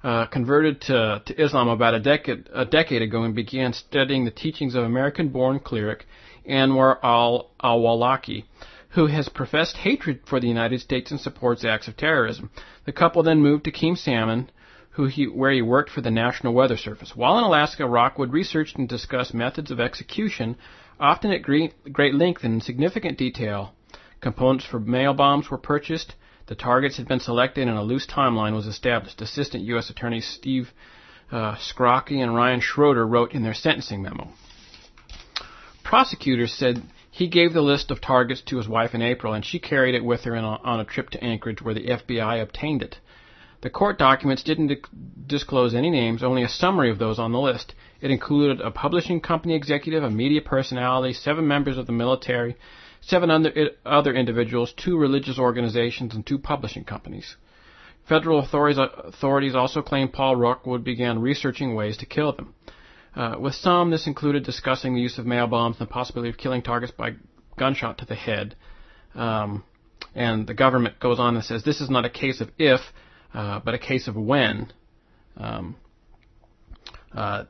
Uh, 0.01 0.25
converted 0.27 0.79
to, 0.81 1.21
to 1.25 1.41
Islam 1.43 1.67
about 1.67 1.93
a 1.93 1.99
decade 1.99 2.49
a 2.53 2.65
decade 2.65 3.01
ago 3.01 3.23
and 3.23 3.33
began 3.35 3.73
studying 3.73 4.23
the 4.25 4.31
teachings 4.31 4.75
of 4.75 4.83
American-born 4.85 5.59
cleric 5.59 6.05
Anwar 6.49 6.97
al 7.03 7.51
Awlaki, 7.63 8.43
who 8.93 9.07
has 9.07 9.27
professed 9.29 9.77
hatred 9.77 10.19
for 10.25 10.39
the 10.39 10.47
United 10.47 10.79
States 10.79 11.09
and 11.09 11.19
supports 11.19 11.65
acts 11.65 11.87
of 11.87 11.97
terrorism. 11.97 12.51
The 12.85 12.91
couple 12.91 13.23
then 13.23 13.41
moved 13.41 13.63
to 13.65 13.71
King 13.71 13.95
Salmon, 13.95 14.49
he, 15.09 15.25
where 15.25 15.51
he 15.51 15.63
worked 15.63 15.89
for 15.89 16.01
the 16.01 16.11
National 16.11 16.53
Weather 16.53 16.77
Service. 16.77 17.15
While 17.15 17.39
in 17.39 17.43
Alaska, 17.43 17.87
Rockwood 17.87 18.31
researched 18.31 18.77
and 18.77 18.87
discussed 18.87 19.33
methods 19.33 19.71
of 19.71 19.79
execution, 19.79 20.57
often 20.99 21.31
at 21.31 21.41
great, 21.41 21.73
great 21.91 22.13
length 22.13 22.43
and 22.43 22.55
in 22.55 22.61
significant 22.61 23.17
detail. 23.17 23.73
Components 24.21 24.65
for 24.65 24.79
mail 24.79 25.13
bombs 25.15 25.49
were 25.49 25.57
purchased. 25.57 26.13
The 26.45 26.55
targets 26.55 26.97
had 26.97 27.07
been 27.07 27.19
selected, 27.19 27.67
and 27.67 27.77
a 27.77 27.83
loose 27.83 28.05
timeline 28.05 28.53
was 28.53 28.67
established. 28.67 29.21
Assistant 29.21 29.63
U.S. 29.63 29.89
Attorney 29.89 30.21
Steve 30.21 30.71
uh, 31.31 31.55
Skrocki 31.55 32.21
and 32.21 32.35
Ryan 32.35 32.59
Schroeder 32.59 33.07
wrote 33.07 33.31
in 33.31 33.41
their 33.41 33.55
sentencing 33.55 34.03
memo. 34.03 34.29
Prosecutors 35.83 36.53
said 36.53 36.83
he 37.15 37.27
gave 37.27 37.53
the 37.53 37.61
list 37.61 37.91
of 37.91 38.01
targets 38.01 38.41
to 38.41 38.57
his 38.57 38.67
wife 38.67 38.95
in 38.95 39.01
April, 39.03 39.33
and 39.33 39.45
she 39.45 39.59
carried 39.59 39.93
it 39.93 40.03
with 40.03 40.23
her 40.23 40.33
a, 40.33 40.39
on 40.41 40.79
a 40.79 40.83
trip 40.83 41.11
to 41.11 41.23
Anchorage, 41.23 41.61
where 41.61 41.75
the 41.75 41.85
FBI 41.85 42.41
obtained 42.41 42.81
it. 42.81 42.97
The 43.61 43.69
court 43.69 43.99
documents 43.99 44.41
didn't 44.41 44.71
disclose 45.27 45.75
any 45.75 45.91
names, 45.91 46.23
only 46.23 46.41
a 46.41 46.49
summary 46.49 46.89
of 46.89 46.97
those 46.97 47.19
on 47.19 47.31
the 47.31 47.39
list. 47.39 47.75
It 48.01 48.09
included 48.09 48.61
a 48.61 48.71
publishing 48.71 49.21
company 49.21 49.53
executive, 49.53 50.03
a 50.03 50.09
media 50.09 50.41
personality, 50.41 51.13
seven 51.13 51.47
members 51.47 51.77
of 51.77 51.85
the 51.85 51.91
military, 51.91 52.55
seven 52.99 53.29
other, 53.29 53.69
other 53.85 54.15
individuals, 54.15 54.73
two 54.75 54.97
religious 54.97 55.37
organizations, 55.37 56.15
and 56.15 56.25
two 56.25 56.39
publishing 56.39 56.83
companies. 56.83 57.35
Federal 58.09 58.39
authorities, 58.39 58.79
authorities 58.79 59.53
also 59.53 59.83
claim 59.83 60.07
Paul 60.07 60.35
Rockwood 60.35 60.83
began 60.83 61.21
researching 61.21 61.75
ways 61.75 61.97
to 61.97 62.07
kill 62.07 62.33
them. 62.33 62.55
Uh, 63.15 63.35
with 63.39 63.53
some, 63.53 63.91
this 63.91 64.07
included 64.07 64.43
discussing 64.43 64.95
the 64.95 65.01
use 65.01 65.17
of 65.17 65.25
mail 65.25 65.47
bombs 65.47 65.77
and 65.79 65.87
the 65.87 65.91
possibility 65.91 66.29
of 66.29 66.37
killing 66.37 66.61
targets 66.61 66.91
by 66.91 67.11
gunshot 67.57 67.99
to 67.99 68.05
the 68.05 68.15
head. 68.15 68.55
Um, 69.13 69.63
and 70.15 70.47
the 70.47 70.53
government 70.53 70.99
goes 70.99 71.19
on 71.19 71.35
and 71.35 71.43
says 71.43 71.63
this 71.63 71.81
is 71.81 71.89
not 71.89 72.05
a 72.05 72.09
case 72.09 72.41
of 72.41 72.49
if, 72.57 72.81
uh, 73.33 73.59
but 73.63 73.73
a 73.73 73.79
case 73.79 74.07
of 74.07 74.15
when. 74.15 74.71
Um, 75.37 75.75
uh, 77.15 77.43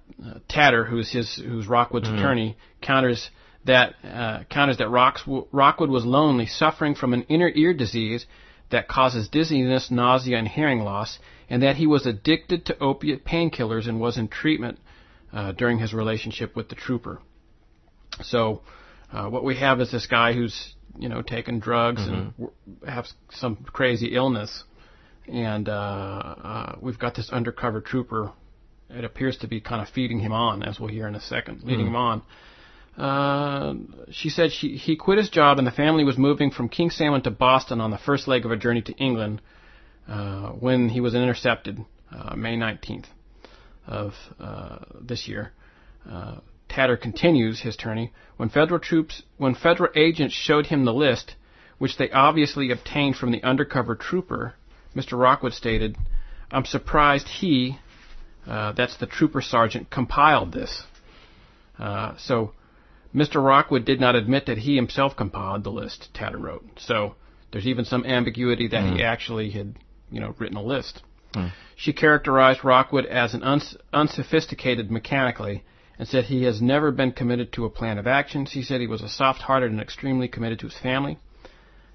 Tatter, 0.50 0.84
who's 0.84 1.12
his, 1.12 1.36
who's 1.36 1.68
Rockwood's 1.68 2.10
Mhm. 2.10 2.18
attorney, 2.18 2.58
counters 2.82 3.30
that 3.66 3.96
uh, 4.04 4.44
counters 4.50 4.78
that 4.78 4.90
Rocks, 4.90 5.24
Rockwood 5.26 5.90
was 5.90 6.06
lonely, 6.06 6.46
suffering 6.46 6.96
from 6.96 7.14
an 7.14 7.24
inner 7.24 7.50
ear 7.54 7.74
disease 7.74 8.26
that 8.72 8.90
causes 8.90 9.30
dizziness, 9.30 9.90
nausea, 9.90 10.38
and 10.38 10.48
hearing 10.48 10.82
loss, 10.82 11.20
and 11.50 11.64
that 11.64 11.78
he 11.78 11.88
was 11.88 12.06
addicted 12.06 12.66
to 12.66 12.78
opiate 12.80 13.24
painkillers 13.24 13.88
and 13.88 14.02
was 14.02 14.18
in 14.18 14.28
treatment 14.28 14.80
uh, 15.34 15.52
during 15.54 15.80
his 15.80 15.94
relationship 15.94 16.56
with 16.56 16.70
the 16.70 16.76
trooper. 16.76 17.20
So, 18.22 18.62
uh, 19.12 19.28
what 19.30 19.44
we 19.44 19.56
have 19.58 19.82
is 19.82 19.92
this 19.92 20.06
guy 20.08 20.34
who's 20.34 20.76
you 20.98 21.10
know 21.10 21.22
taking 21.22 21.60
drugs 21.60 22.02
and 22.06 22.34
w- 22.38 22.52
has 22.88 23.12
some 23.32 23.56
crazy 23.72 24.16
illness, 24.16 24.64
and 25.28 25.68
uh, 25.68 25.72
uh, 25.72 26.76
we've 26.82 27.00
got 27.00 27.16
this 27.16 27.30
undercover 27.32 27.82
trooper. 27.82 28.32
It 28.90 29.04
appears 29.04 29.38
to 29.38 29.48
be 29.48 29.60
kind 29.60 29.82
of 29.82 29.90
feeding 29.90 30.20
him 30.20 30.32
on, 30.34 30.62
as 30.64 30.80
we'll 30.80 30.90
hear 30.90 31.08
in 31.08 31.16
a 31.16 31.22
second, 31.22 31.64
leading 31.64 31.86
Mhm. 31.86 31.90
him 31.90 31.96
on. 31.96 32.22
Uh, 32.96 33.74
she 34.12 34.30
said 34.30 34.52
she, 34.52 34.78
he 34.78 34.96
quit 34.96 35.18
his 35.18 35.30
job 35.30 35.58
and 35.58 35.66
the 35.66 35.72
family 35.72 36.04
was 36.04 36.16
moving 36.16 36.52
from 36.52 36.70
King 36.70 36.92
Salmon 36.92 37.24
to 37.24 37.32
Boston 37.32 37.82
on 37.82 37.90
the 37.90 37.98
first 37.98 38.28
leg 38.28 38.46
of 38.46 38.52
a 38.52 38.56
journey 38.56 38.84
to 38.84 38.94
England 38.94 39.42
uh, 40.08 40.50
when 40.50 40.90
he 40.90 41.02
was 41.02 41.16
intercepted 41.16 41.84
uh, 42.12 42.36
May 42.36 42.56
19th 42.56 43.06
of 43.88 44.14
uh, 44.40 44.80
this 45.02 45.28
year. 45.28 45.52
Uh, 46.10 46.38
Tatter 46.70 46.98
continues 46.98 47.62
his 47.62 47.76
tourney. 47.76 48.12
When 48.38 48.50
federal 48.50 48.80
troops, 48.80 49.24
when 49.38 49.54
federal 49.54 49.92
agents 49.96 50.34
showed 50.34 50.68
him 50.68 50.86
the 50.86 50.94
list, 50.94 51.36
which 51.78 51.98
they 51.98 52.10
obviously 52.10 52.72
obtained 52.72 53.16
from 53.16 53.32
the 53.32 53.44
undercover 53.44 53.96
trooper, 53.96 54.56
Mr. 54.96 55.20
Rockwood 55.20 55.54
stated, 55.54 55.98
"I'm 56.52 56.66
surprised 56.66 57.28
he, 57.28 57.78
uh, 58.48 58.72
that's 58.72 58.98
the 58.98 59.06
trooper 59.06 59.42
sergeant, 59.42 59.90
compiled 59.90 60.52
this." 60.52 60.84
Uh, 61.78 62.16
so, 62.18 62.54
Mr. 63.14 63.44
Rockwood 63.44 63.86
did 63.86 64.00
not 64.00 64.16
admit 64.16 64.48
that 64.48 64.58
he 64.60 64.76
himself 64.76 65.16
compiled 65.16 65.64
the 65.64 65.72
list. 65.72 66.10
Tatter 66.14 66.38
wrote. 66.38 66.66
So 66.78 67.16
there's 67.52 67.68
even 67.68 67.86
some 67.86 68.06
ambiguity 68.06 68.68
that 68.70 68.84
mm. 68.84 68.96
he 68.96 69.04
actually 69.04 69.52
had, 69.52 69.76
you 70.12 70.20
know, 70.20 70.34
written 70.40 70.58
a 70.58 70.64
list. 70.64 71.04
Mm. 71.34 71.52
She 71.76 71.94
characterized 71.94 72.64
Rockwood 72.64 73.06
as 73.06 73.34
an 73.34 73.44
uns- 73.44 73.78
unsophisticated 73.92 74.92
mechanically 74.92 75.64
and 75.98 76.08
said 76.08 76.26
he 76.26 76.44
has 76.44 76.62
never 76.62 76.92
been 76.92 77.12
committed 77.12 77.52
to 77.54 77.66
a 77.66 77.70
plan 77.70 77.98
of 77.98 78.08
action. 78.08 78.46
She 78.46 78.64
said 78.64 78.82
he 78.82 78.88
was 78.88 79.02
a 79.02 79.10
soft-hearted 79.10 79.72
and 79.72 79.80
extremely 79.80 80.28
committed 80.28 80.60
to 80.60 80.68
his 80.68 80.78
family, 80.78 81.18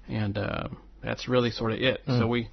and 0.07 0.37
uh, 0.37 0.69
that's 1.03 1.27
really 1.27 1.51
sort 1.51 1.73
of 1.73 1.79
it. 1.79 2.05
Mm. 2.05 2.19
So 2.19 2.27
we. 2.27 2.49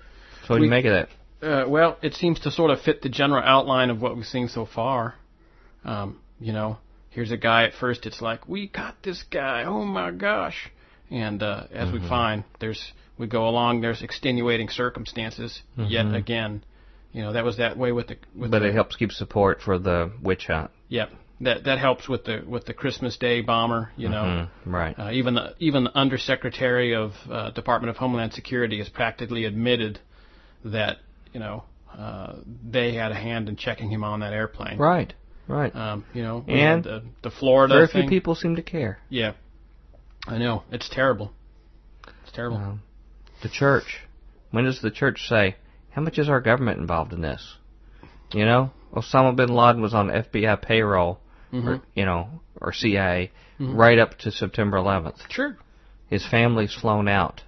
So 0.46 0.54
what 0.54 0.58
do 0.58 0.64
you 0.64 0.70
make 0.70 0.84
of 0.84 0.92
that? 0.92 1.08
Uh, 1.46 1.68
well, 1.68 1.98
it 2.02 2.14
seems 2.14 2.40
to 2.40 2.50
sort 2.50 2.70
of 2.70 2.80
fit 2.80 3.02
the 3.02 3.08
general 3.08 3.42
outline 3.44 3.90
of 3.90 4.00
what 4.00 4.16
we've 4.16 4.24
seen 4.24 4.48
so 4.48 4.64
far. 4.66 5.14
Um, 5.84 6.20
you 6.40 6.52
know, 6.52 6.78
here's 7.10 7.30
a 7.30 7.36
guy 7.36 7.64
at 7.64 7.74
first. 7.74 8.06
It's 8.06 8.20
like 8.22 8.48
we 8.48 8.68
got 8.68 9.02
this 9.02 9.22
guy. 9.30 9.64
Oh 9.64 9.84
my 9.84 10.10
gosh! 10.10 10.70
And 11.10 11.42
uh, 11.42 11.64
as 11.70 11.88
mm-hmm. 11.88 12.02
we 12.02 12.08
find, 12.08 12.44
there's 12.60 12.92
we 13.18 13.26
go 13.26 13.48
along. 13.48 13.80
There's 13.80 14.02
extenuating 14.02 14.68
circumstances 14.68 15.60
mm-hmm. 15.76 15.90
yet 15.90 16.14
again. 16.14 16.64
You 17.16 17.22
know, 17.22 17.32
that 17.32 17.44
was 17.44 17.56
that 17.56 17.78
way 17.78 17.92
with 17.92 18.08
the. 18.08 18.18
With 18.34 18.50
but 18.50 18.58
the, 18.58 18.66
it 18.66 18.74
helps 18.74 18.94
keep 18.94 19.10
support 19.10 19.62
for 19.62 19.78
the 19.78 20.12
witch 20.22 20.48
hunt. 20.48 20.70
Yep, 20.90 21.12
that 21.40 21.64
that 21.64 21.78
helps 21.78 22.06
with 22.06 22.24
the 22.24 22.44
with 22.46 22.66
the 22.66 22.74
Christmas 22.74 23.16
Day 23.16 23.40
bomber. 23.40 23.90
You 23.96 24.10
know, 24.10 24.48
mm-hmm. 24.64 24.74
right? 24.74 24.98
Uh, 24.98 25.12
even 25.12 25.32
the 25.32 25.54
even 25.58 25.84
the 25.84 25.96
Undersecretary 25.96 26.94
of 26.94 27.12
uh, 27.30 27.52
Department 27.52 27.88
of 27.88 27.96
Homeland 27.96 28.34
Security 28.34 28.76
has 28.80 28.90
practically 28.90 29.46
admitted 29.46 29.98
that 30.62 30.98
you 31.32 31.40
know 31.40 31.64
uh, 31.96 32.34
they 32.62 32.92
had 32.92 33.12
a 33.12 33.14
hand 33.14 33.48
in 33.48 33.56
checking 33.56 33.88
him 33.90 34.04
on 34.04 34.20
that 34.20 34.34
airplane. 34.34 34.76
Right. 34.76 35.14
Right. 35.48 35.74
Um, 35.74 36.04
you 36.12 36.22
know, 36.22 36.44
and 36.46 36.84
the, 36.84 37.02
the 37.22 37.30
Florida. 37.30 37.76
Very 37.76 38.02
few 38.02 38.10
people 38.10 38.34
seem 38.34 38.56
to 38.56 38.62
care. 38.62 38.98
Yeah, 39.08 39.32
I 40.26 40.36
know 40.36 40.64
it's 40.70 40.90
terrible. 40.90 41.32
It's 42.24 42.32
terrible. 42.32 42.58
Um, 42.58 42.82
the 43.42 43.48
church. 43.48 44.00
When 44.50 44.64
does 44.64 44.82
the 44.82 44.90
church 44.90 45.28
say, 45.28 45.56
"How 45.96 46.02
much 46.02 46.18
is 46.18 46.28
our 46.28 46.40
government 46.40 46.78
involved 46.78 47.12
in 47.12 47.22
this?" 47.22 47.56
You 48.32 48.44
know, 48.44 48.70
Osama 48.92 49.34
bin 49.34 49.48
Laden 49.48 49.82
was 49.82 49.94
on 49.94 50.08
FBI 50.08 50.62
payroll 50.62 51.20
mm-hmm. 51.52 51.68
or 51.68 51.82
you 51.94 52.04
know, 52.04 52.28
or 52.60 52.72
CIA, 52.72 53.32
mm-hmm. 53.58 53.76
right 53.76 53.98
up 53.98 54.18
to 54.18 54.30
September 54.30 54.76
11th. 54.78 55.18
Sure. 55.30 55.56
His 56.08 56.26
family's 56.26 56.74
flown 56.74 57.08
out 57.08 57.42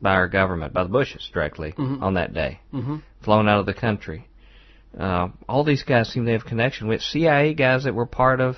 by 0.00 0.14
our 0.14 0.28
government, 0.28 0.72
by 0.72 0.82
the 0.82 0.88
Bushes 0.88 1.30
directly 1.32 1.72
mm-hmm. 1.72 2.02
on 2.02 2.14
that 2.14 2.34
day, 2.34 2.60
mm-hmm. 2.72 2.96
flown 3.22 3.48
out 3.48 3.60
of 3.60 3.66
the 3.66 3.74
country. 3.74 4.28
Uh, 4.98 5.28
all 5.48 5.64
these 5.64 5.82
guys 5.82 6.08
seem 6.08 6.26
to 6.26 6.32
have 6.32 6.44
connection 6.44 6.88
with 6.88 7.00
CIA 7.00 7.54
guys 7.54 7.84
that 7.84 7.94
were 7.94 8.06
part 8.06 8.40
of 8.40 8.56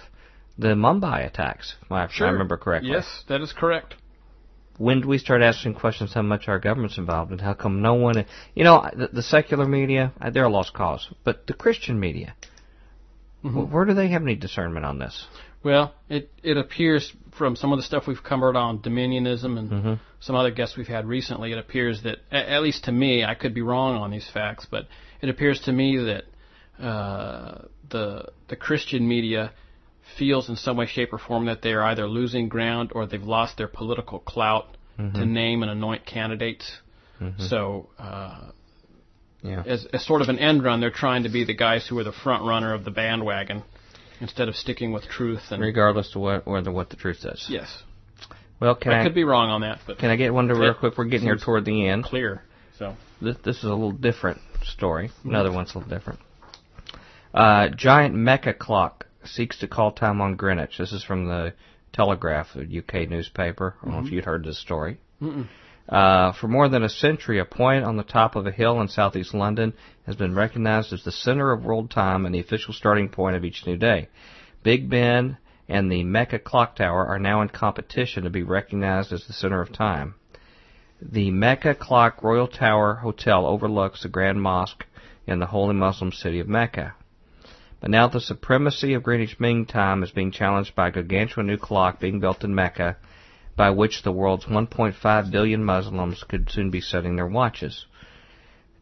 the 0.58 0.68
Mumbai 0.68 1.26
attacks, 1.26 1.76
if 1.90 2.10
sure. 2.12 2.26
I 2.26 2.30
remember 2.30 2.56
correctly. 2.56 2.90
Yes, 2.90 3.24
that 3.28 3.40
is 3.40 3.52
correct. 3.52 3.94
When 4.78 5.00
do 5.00 5.08
we 5.08 5.18
start 5.18 5.42
asking 5.42 5.74
questions 5.74 6.12
how 6.12 6.22
much 6.22 6.48
our 6.48 6.58
government's 6.58 6.98
involved 6.98 7.30
and 7.30 7.40
how 7.40 7.54
come 7.54 7.80
no 7.80 7.94
one, 7.94 8.26
you 8.54 8.64
know, 8.64 8.88
the, 8.94 9.08
the 9.08 9.22
secular 9.22 9.66
media, 9.66 10.12
they're 10.32 10.44
a 10.44 10.50
lost 10.50 10.74
cause, 10.74 11.08
but 11.24 11.46
the 11.46 11.54
Christian 11.54 11.98
media, 11.98 12.34
Mm-hmm. 13.46 13.72
Where 13.72 13.84
do 13.84 13.94
they 13.94 14.08
have 14.08 14.22
any 14.22 14.34
discernment 14.34 14.84
on 14.84 14.98
this? 14.98 15.26
Well, 15.62 15.94
it 16.08 16.30
it 16.42 16.56
appears 16.56 17.12
from 17.36 17.56
some 17.56 17.72
of 17.72 17.78
the 17.78 17.82
stuff 17.82 18.06
we've 18.06 18.22
covered 18.22 18.56
on 18.56 18.78
dominionism 18.78 19.58
and 19.58 19.70
mm-hmm. 19.70 19.94
some 20.20 20.36
other 20.36 20.50
guests 20.50 20.76
we've 20.76 20.86
had 20.86 21.06
recently, 21.06 21.52
it 21.52 21.58
appears 21.58 22.02
that, 22.04 22.18
at 22.32 22.62
least 22.62 22.84
to 22.84 22.92
me, 22.92 23.24
I 23.24 23.34
could 23.34 23.54
be 23.54 23.62
wrong 23.62 23.96
on 23.96 24.10
these 24.10 24.28
facts, 24.32 24.66
but 24.70 24.86
it 25.20 25.28
appears 25.28 25.60
to 25.62 25.72
me 25.72 25.96
that 25.98 26.84
uh, 26.84 27.66
the 27.90 28.28
the 28.48 28.56
Christian 28.56 29.06
media 29.06 29.52
feels 30.18 30.48
in 30.48 30.56
some 30.56 30.76
way, 30.76 30.86
shape, 30.86 31.12
or 31.12 31.18
form 31.18 31.46
that 31.46 31.62
they 31.62 31.72
are 31.72 31.82
either 31.84 32.06
losing 32.06 32.48
ground 32.48 32.92
or 32.94 33.06
they've 33.06 33.22
lost 33.22 33.56
their 33.56 33.68
political 33.68 34.18
clout 34.18 34.76
mm-hmm. 34.98 35.18
to 35.18 35.26
name 35.26 35.62
and 35.62 35.70
anoint 35.70 36.06
candidates. 36.06 36.78
Mm-hmm. 37.20 37.42
So 37.42 37.88
uh, 37.98 38.50
yeah. 39.42 39.62
As, 39.66 39.86
as 39.92 40.04
sort 40.04 40.22
of 40.22 40.28
an 40.28 40.38
end 40.38 40.64
run, 40.64 40.80
they're 40.80 40.90
trying 40.90 41.22
to 41.22 41.28
be 41.28 41.44
the 41.44 41.54
guys 41.54 41.86
who 41.86 41.98
are 41.98 42.04
the 42.04 42.12
front 42.12 42.44
runner 42.44 42.74
of 42.74 42.84
the 42.84 42.90
bandwagon 42.90 43.62
instead 44.20 44.48
of 44.48 44.56
sticking 44.56 44.92
with 44.92 45.04
truth 45.04 45.42
and 45.50 45.62
regardless 45.62 46.14
of 46.14 46.22
what 46.22 46.42
or 46.46 46.60
the, 46.62 46.72
what 46.72 46.90
the 46.90 46.96
truth 46.96 47.18
says. 47.18 47.46
Yes. 47.48 47.82
Well, 48.58 48.74
can 48.74 48.92
I, 48.92 49.00
I 49.00 49.04
could 49.04 49.14
be 49.14 49.24
wrong 49.24 49.50
on 49.50 49.60
that, 49.60 49.80
but 49.86 49.98
can 49.98 50.10
I 50.10 50.16
get 50.16 50.32
one 50.32 50.48
to 50.48 50.54
real 50.54 50.74
quick? 50.74 50.96
We're 50.96 51.04
getting 51.04 51.26
here 51.26 51.36
toward 51.36 51.64
the 51.66 51.86
end. 51.86 52.04
Clear. 52.04 52.42
So 52.78 52.96
this 53.20 53.36
this 53.44 53.58
is 53.58 53.64
a 53.64 53.68
little 53.68 53.92
different 53.92 54.40
story. 54.64 55.08
Mm-hmm. 55.08 55.28
Another 55.28 55.52
one's 55.52 55.74
a 55.74 55.78
little 55.78 55.90
different. 55.90 56.20
Uh, 57.34 57.68
giant 57.68 58.14
Mecca 58.14 58.54
clock 58.54 59.06
seeks 59.26 59.58
to 59.58 59.68
call 59.68 59.92
time 59.92 60.20
on 60.20 60.36
Greenwich. 60.36 60.78
This 60.78 60.92
is 60.92 61.04
from 61.04 61.26
the 61.26 61.52
Telegraph, 61.92 62.48
a 62.56 62.60
UK 62.60 63.08
newspaper. 63.08 63.74
I 63.80 63.84
don't 63.84 63.90
mm-hmm. 63.90 63.90
know 63.90 63.98
if 63.98 64.04
mm-hmm. 64.06 64.14
you'd 64.14 64.24
heard 64.24 64.44
this 64.44 64.60
story. 64.60 64.98
Uh, 65.88 66.32
for 66.32 66.48
more 66.48 66.68
than 66.68 66.82
a 66.82 66.88
century, 66.88 67.38
a 67.38 67.44
point 67.44 67.84
on 67.84 67.96
the 67.96 68.02
top 68.02 68.34
of 68.34 68.46
a 68.46 68.50
hill 68.50 68.80
in 68.80 68.88
southeast 68.88 69.32
London 69.32 69.72
has 70.04 70.16
been 70.16 70.34
recognized 70.34 70.92
as 70.92 71.04
the 71.04 71.12
center 71.12 71.52
of 71.52 71.64
world 71.64 71.90
time 71.90 72.26
and 72.26 72.34
the 72.34 72.40
official 72.40 72.74
starting 72.74 73.08
point 73.08 73.36
of 73.36 73.44
each 73.44 73.66
new 73.66 73.76
day. 73.76 74.08
Big 74.64 74.90
Ben 74.90 75.38
and 75.68 75.90
the 75.90 76.02
Mecca 76.02 76.40
Clock 76.40 76.76
Tower 76.76 77.06
are 77.06 77.18
now 77.18 77.40
in 77.40 77.48
competition 77.48 78.24
to 78.24 78.30
be 78.30 78.42
recognized 78.42 79.12
as 79.12 79.26
the 79.26 79.32
center 79.32 79.60
of 79.60 79.72
time. 79.72 80.14
The 81.00 81.30
Mecca 81.30 81.74
Clock 81.74 82.22
Royal 82.22 82.48
Tower 82.48 82.94
Hotel 82.94 83.46
overlooks 83.46 84.02
the 84.02 84.08
Grand 84.08 84.42
Mosque 84.42 84.84
in 85.26 85.38
the 85.38 85.46
holy 85.46 85.74
Muslim 85.74 86.10
city 86.10 86.40
of 86.40 86.48
Mecca. 86.48 86.94
But 87.80 87.90
now 87.90 88.08
the 88.08 88.20
supremacy 88.20 88.94
of 88.94 89.02
Greenwich 89.02 89.38
Mean 89.38 89.66
Time 89.66 90.02
is 90.02 90.10
being 90.10 90.30
challenged 90.30 90.74
by 90.74 90.88
a 90.88 90.90
gargantuan 90.90 91.46
new 91.46 91.58
clock 91.58 92.00
being 92.00 92.20
built 92.20 92.42
in 92.42 92.54
Mecca 92.54 92.96
by 93.56 93.70
which 93.70 94.02
the 94.02 94.12
world's 94.12 94.46
1.5 94.46 95.30
billion 95.30 95.64
Muslims 95.64 96.24
could 96.24 96.50
soon 96.50 96.70
be 96.70 96.80
setting 96.80 97.16
their 97.16 97.26
watches. 97.26 97.86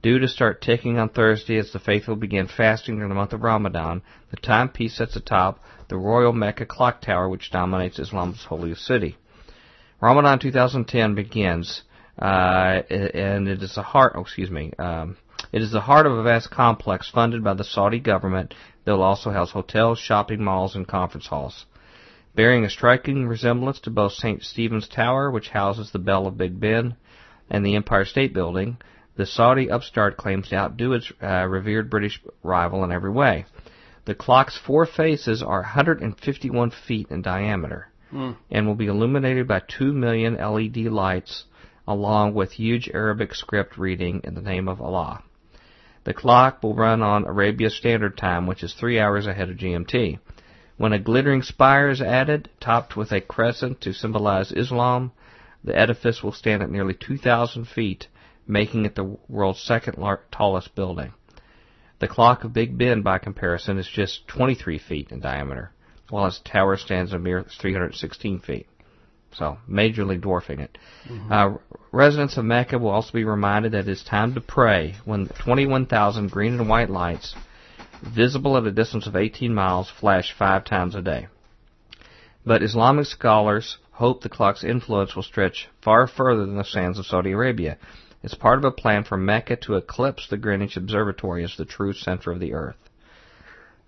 Due 0.03 0.19
to 0.19 0.29
start 0.29 0.61
ticking 0.61 0.99
on 0.99 1.09
Thursday 1.09 1.57
as 1.57 1.73
the 1.73 1.79
faithful 1.79 2.15
begin 2.15 2.47
fasting 2.47 2.97
during 2.97 3.09
the 3.09 3.15
month 3.15 3.33
of 3.33 3.43
Ramadan, 3.43 4.03
the 4.31 4.37
timepiece 4.37 4.97
sets 4.97 5.17
atop 5.17 5.61
the 5.89 5.97
Royal 5.97 6.33
Mecca 6.33 6.67
Clock 6.67 7.01
Tower, 7.01 7.29
which 7.29 7.51
dominates 7.51 7.99
Islam's 7.99 8.45
holiest 8.45 8.85
city. 8.85 9.17
Ramadan 10.01 10.39
2010 10.39 11.15
begins, 11.15 11.83
uh, 12.21 12.83
and 12.91 13.49
it 13.49 13.63
is 13.63 13.77
the 13.77 13.83
heart. 13.83 14.13
Oh, 14.15 14.21
excuse 14.21 14.51
me. 14.51 14.73
Um, 14.79 15.17
it 15.55 15.63
is 15.63 15.71
the 15.71 15.81
heart 15.81 16.07
of 16.07 16.13
a 16.13 16.23
vast 16.23 16.51
complex 16.51 17.09
funded 17.09 17.43
by 17.43 17.55
the 17.55 17.65
Saudi 17.65 18.01
government 18.01 18.55
that 18.85 18.93
will 18.93 19.03
also 19.03 19.31
house 19.31 19.53
hotels, 19.53 19.99
shopping 19.99 20.43
malls, 20.43 20.75
and 20.77 20.87
conference 20.87 21.29
halls 21.29 21.65
bearing 22.35 22.65
a 22.65 22.71
striking 22.71 23.27
resemblance 23.27 23.79
to 23.81 23.91
both 23.91 24.13
St. 24.13 24.43
Stephen's 24.43 24.89
Tower, 24.89 25.31
which 25.31 25.51
houses 25.51 25.91
the 25.93 25.99
Bell 25.99 26.27
of 26.27 26.37
Big 26.37 26.59
Ben, 26.59 26.97
and 27.49 27.65
the 27.65 27.77
Empire 27.77 28.05
State 28.05 28.35
Building, 28.35 28.77
the 29.17 29.27
Saudi 29.27 29.71
upstart 29.71 30.17
claims 30.17 30.49
to 30.49 30.57
outdo 30.57 30.93
its 30.95 31.13
uh, 31.23 31.47
revered 31.49 31.89
British 31.89 32.21
rival 32.43 32.83
in 32.83 32.91
every 32.91 33.11
way. 33.11 33.45
The 34.07 34.15
clock's 34.15 34.59
four 34.59 34.87
faces 34.87 35.43
are 35.43 35.61
151 35.61 36.73
feet 36.87 37.07
in 37.11 37.23
diameter 37.23 37.89
mm. 38.13 38.37
and 38.51 38.67
will 38.67 38.75
be 38.75 38.87
illuminated 38.87 39.47
by 39.47 39.61
2 39.61 39.93
million 39.93 40.35
LED 40.35 40.77
lights 40.77 41.45
along 41.87 42.35
with 42.35 42.53
huge 42.53 42.91
Arabic 42.93 43.35
script 43.35 43.79
reading 43.79 44.21
in 44.25 44.35
the 44.35 44.43
name 44.43 44.69
of 44.69 44.81
Allah. 44.81 45.23
The 46.05 46.15
clock 46.15 46.63
will 46.63 46.75
run 46.75 47.03
on 47.03 47.25
Arabia 47.25 47.71
Standard 47.71 48.19
Time, 48.19 48.47
which 48.47 48.63
is 48.63 48.75
three 48.75 49.01
hours 49.01 49.27
ahead 49.27 49.49
of 49.49 49.57
GMT. 49.57 50.19
When 50.77 50.93
a 50.93 50.99
glittering 50.99 51.43
spire 51.43 51.89
is 51.89 52.03
added, 52.03 52.51
topped 52.61 52.95
with 52.95 53.11
a 53.11 53.23
crescent 53.23 53.81
to 53.81 53.95
symbolize 53.95 54.53
Islam, 54.53 55.13
the 55.63 55.75
edifice 55.75 56.23
will 56.23 56.33
stand 56.33 56.63
at 56.63 56.71
nearly 56.71 56.93
2,000 56.93 57.67
feet, 57.67 58.09
making 58.47 58.85
it 58.85 58.97
the 58.97 59.17
world's 59.29 59.63
second 59.63 59.97
tallest 60.31 60.75
building. 60.75 61.15
The 62.01 62.09
clock 62.09 62.45
of 62.45 62.53
Big 62.53 62.77
Ben, 62.77 63.01
by 63.01 63.17
comparison, 63.19 63.79
is 63.79 63.89
just 63.89 64.29
23 64.29 64.79
feet 64.79 65.11
in 65.11 65.21
diameter, 65.21 65.71
while 66.11 66.27
its 66.27 66.41
tower 66.45 66.77
stands 66.77 67.15
a 67.15 67.19
mere 67.19 67.45
316 67.45 68.41
feet. 68.41 68.67
So, 69.37 69.59
majorly 69.69 70.21
dwarfing 70.21 70.61
it. 70.61 70.79
Mm-hmm. 71.09 71.33
Uh, 71.33 71.59
residents 71.91 72.37
of 72.37 72.45
Mecca 72.45 72.79
will 72.79 72.91
also 72.91 73.13
be 73.13 73.25
reminded 73.25 73.73
that 73.73 73.89
it 73.89 73.89
is 73.89 74.03
time 74.03 74.35
to 74.35 74.41
pray 74.41 74.95
when 75.05 75.27
21,000 75.27 76.31
green 76.31 76.61
and 76.61 76.69
white 76.69 76.91
lights 76.91 77.35
visible 78.03 78.57
at 78.57 78.65
a 78.65 78.71
distance 78.71 79.07
of 79.07 79.17
18 79.17 79.55
miles, 79.55 79.91
flash 79.91 80.35
five 80.39 80.65
times 80.65 80.95
a 80.95 81.03
day. 81.03 81.27
But 82.47 82.63
Islamic 82.63 83.07
scholars 83.07 83.79
hope 83.93 84.23
the 84.23 84.29
clock's 84.29 84.65
influence 84.65 85.17
will 85.17 85.23
stretch 85.23 85.69
far 85.83 86.07
further 86.07 86.45
than 86.45 86.57
the 86.57 86.65
sands 86.65 86.99
of 86.99 87.07
Saudi 87.07 87.33
Arabia. 87.33 87.79
It's 88.23 88.35
part 88.35 88.59
of 88.59 88.65
a 88.65 88.71
plan 88.71 89.05
for 89.05 89.17
Mecca 89.17 89.57
to 89.57 89.77
eclipse 89.77 90.29
the 90.29 90.37
Greenwich 90.37 90.77
Observatory 90.77 91.45
as 91.45 91.57
the 91.57 91.65
true 91.65 91.93
center 91.93 92.33
of 92.33 92.41
the 92.41 92.55
Earth. 92.55 92.77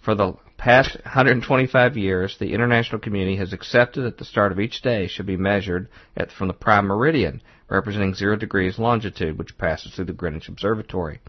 For 0.00 0.14
the 0.14 0.34
past 0.56 0.96
125 1.04 1.96
years, 1.96 2.36
the 2.38 2.52
international 2.52 3.00
community 3.00 3.36
has 3.36 3.52
accepted 3.52 4.02
that 4.02 4.18
the 4.18 4.24
start 4.24 4.52
of 4.52 4.60
each 4.60 4.82
day 4.82 5.06
should 5.06 5.26
be 5.26 5.36
measured 5.36 5.88
at, 6.16 6.32
from 6.32 6.48
the 6.48 6.54
prime 6.54 6.86
meridian, 6.86 7.42
representing 7.68 8.14
zero 8.14 8.36
degrees 8.36 8.78
longitude, 8.78 9.38
which 9.38 9.58
passes 9.58 9.94
through 9.94 10.06
the 10.06 10.12
Greenwich 10.12 10.48
Observatory. 10.48 11.20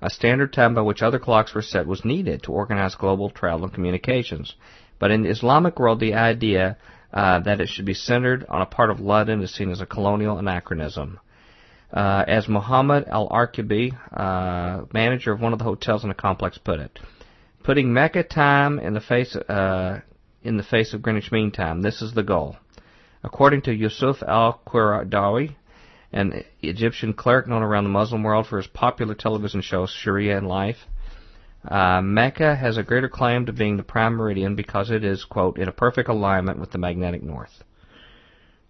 A 0.00 0.10
standard 0.10 0.52
time 0.52 0.74
by 0.74 0.82
which 0.82 1.02
other 1.02 1.18
clocks 1.18 1.54
were 1.54 1.62
set 1.62 1.86
was 1.86 2.04
needed 2.04 2.42
to 2.42 2.52
organize 2.52 2.94
global 2.94 3.30
travel 3.30 3.64
and 3.64 3.72
communications. 3.72 4.54
But 4.98 5.10
in 5.10 5.22
the 5.22 5.30
Islamic 5.30 5.78
world, 5.78 6.00
the 6.00 6.14
idea 6.14 6.76
uh, 7.12 7.40
that 7.40 7.60
it 7.60 7.68
should 7.68 7.86
be 7.86 7.94
centered 7.94 8.44
on 8.48 8.60
a 8.60 8.66
part 8.66 8.90
of 8.90 9.00
London 9.00 9.42
is 9.42 9.54
seen 9.54 9.70
as 9.70 9.80
a 9.80 9.86
colonial 9.86 10.38
anachronism. 10.38 11.20
Uh, 11.92 12.24
as 12.26 12.48
Muhammad 12.48 13.04
al-Arkabi, 13.06 13.96
uh, 14.12 14.84
manager 14.92 15.32
of 15.32 15.40
one 15.40 15.52
of 15.52 15.58
the 15.58 15.64
hotels 15.64 16.02
in 16.02 16.08
the 16.08 16.14
complex, 16.14 16.58
put 16.58 16.80
it, 16.80 16.98
putting 17.64 17.92
Mecca 17.92 18.22
time 18.22 18.78
in 18.78 18.94
the 18.94 19.00
face 19.00 19.34
uh, 19.34 20.00
in 20.42 20.58
the 20.58 20.62
face 20.62 20.92
of 20.92 21.02
Greenwich 21.02 21.32
Mean 21.32 21.50
Time. 21.50 21.82
This 21.82 22.02
is 22.02 22.12
the 22.12 22.22
goal. 22.22 22.56
According 23.24 23.62
to 23.62 23.74
Yusuf 23.74 24.22
al-Qaradawi, 24.22 25.56
an 26.12 26.44
Egyptian 26.60 27.14
cleric 27.14 27.48
known 27.48 27.62
around 27.62 27.84
the 27.84 27.90
Muslim 27.90 28.22
world 28.22 28.46
for 28.46 28.58
his 28.58 28.66
popular 28.66 29.14
television 29.14 29.62
show 29.62 29.86
Sharia 29.86 30.36
and 30.36 30.46
Life, 30.46 30.76
uh, 31.66 32.02
Mecca 32.02 32.54
has 32.54 32.76
a 32.76 32.82
greater 32.82 33.08
claim 33.08 33.46
to 33.46 33.52
being 33.52 33.78
the 33.78 33.82
prime 33.82 34.12
meridian 34.12 34.54
because 34.54 34.90
it 34.90 35.02
is, 35.02 35.24
quote, 35.24 35.58
in 35.58 35.66
a 35.66 35.72
perfect 35.72 36.10
alignment 36.10 36.60
with 36.60 36.70
the 36.70 36.78
magnetic 36.78 37.22
north. 37.22 37.64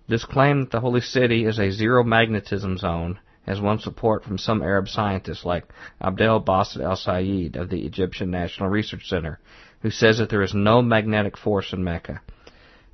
This 0.08 0.24
claim 0.24 0.60
that 0.60 0.70
the 0.70 0.80
holy 0.80 1.00
city 1.00 1.44
is 1.44 1.58
a 1.58 1.72
zero 1.72 2.04
magnetism 2.04 2.78
zone 2.78 3.18
has 3.46 3.60
won 3.60 3.78
support 3.78 4.24
from 4.24 4.38
some 4.38 4.62
Arab 4.62 4.88
scientists 4.88 5.44
like 5.44 5.64
Abdel 6.00 6.42
Basit 6.42 6.82
al 6.82 6.96
Sayed 6.96 7.56
of 7.56 7.68
the 7.68 7.84
Egyptian 7.84 8.30
National 8.30 8.68
Research 8.68 9.06
Center, 9.06 9.38
who 9.80 9.90
says 9.90 10.18
that 10.18 10.30
there 10.30 10.42
is 10.42 10.54
no 10.54 10.82
magnetic 10.82 11.36
force 11.36 11.72
in 11.72 11.84
Mecca. 11.84 12.20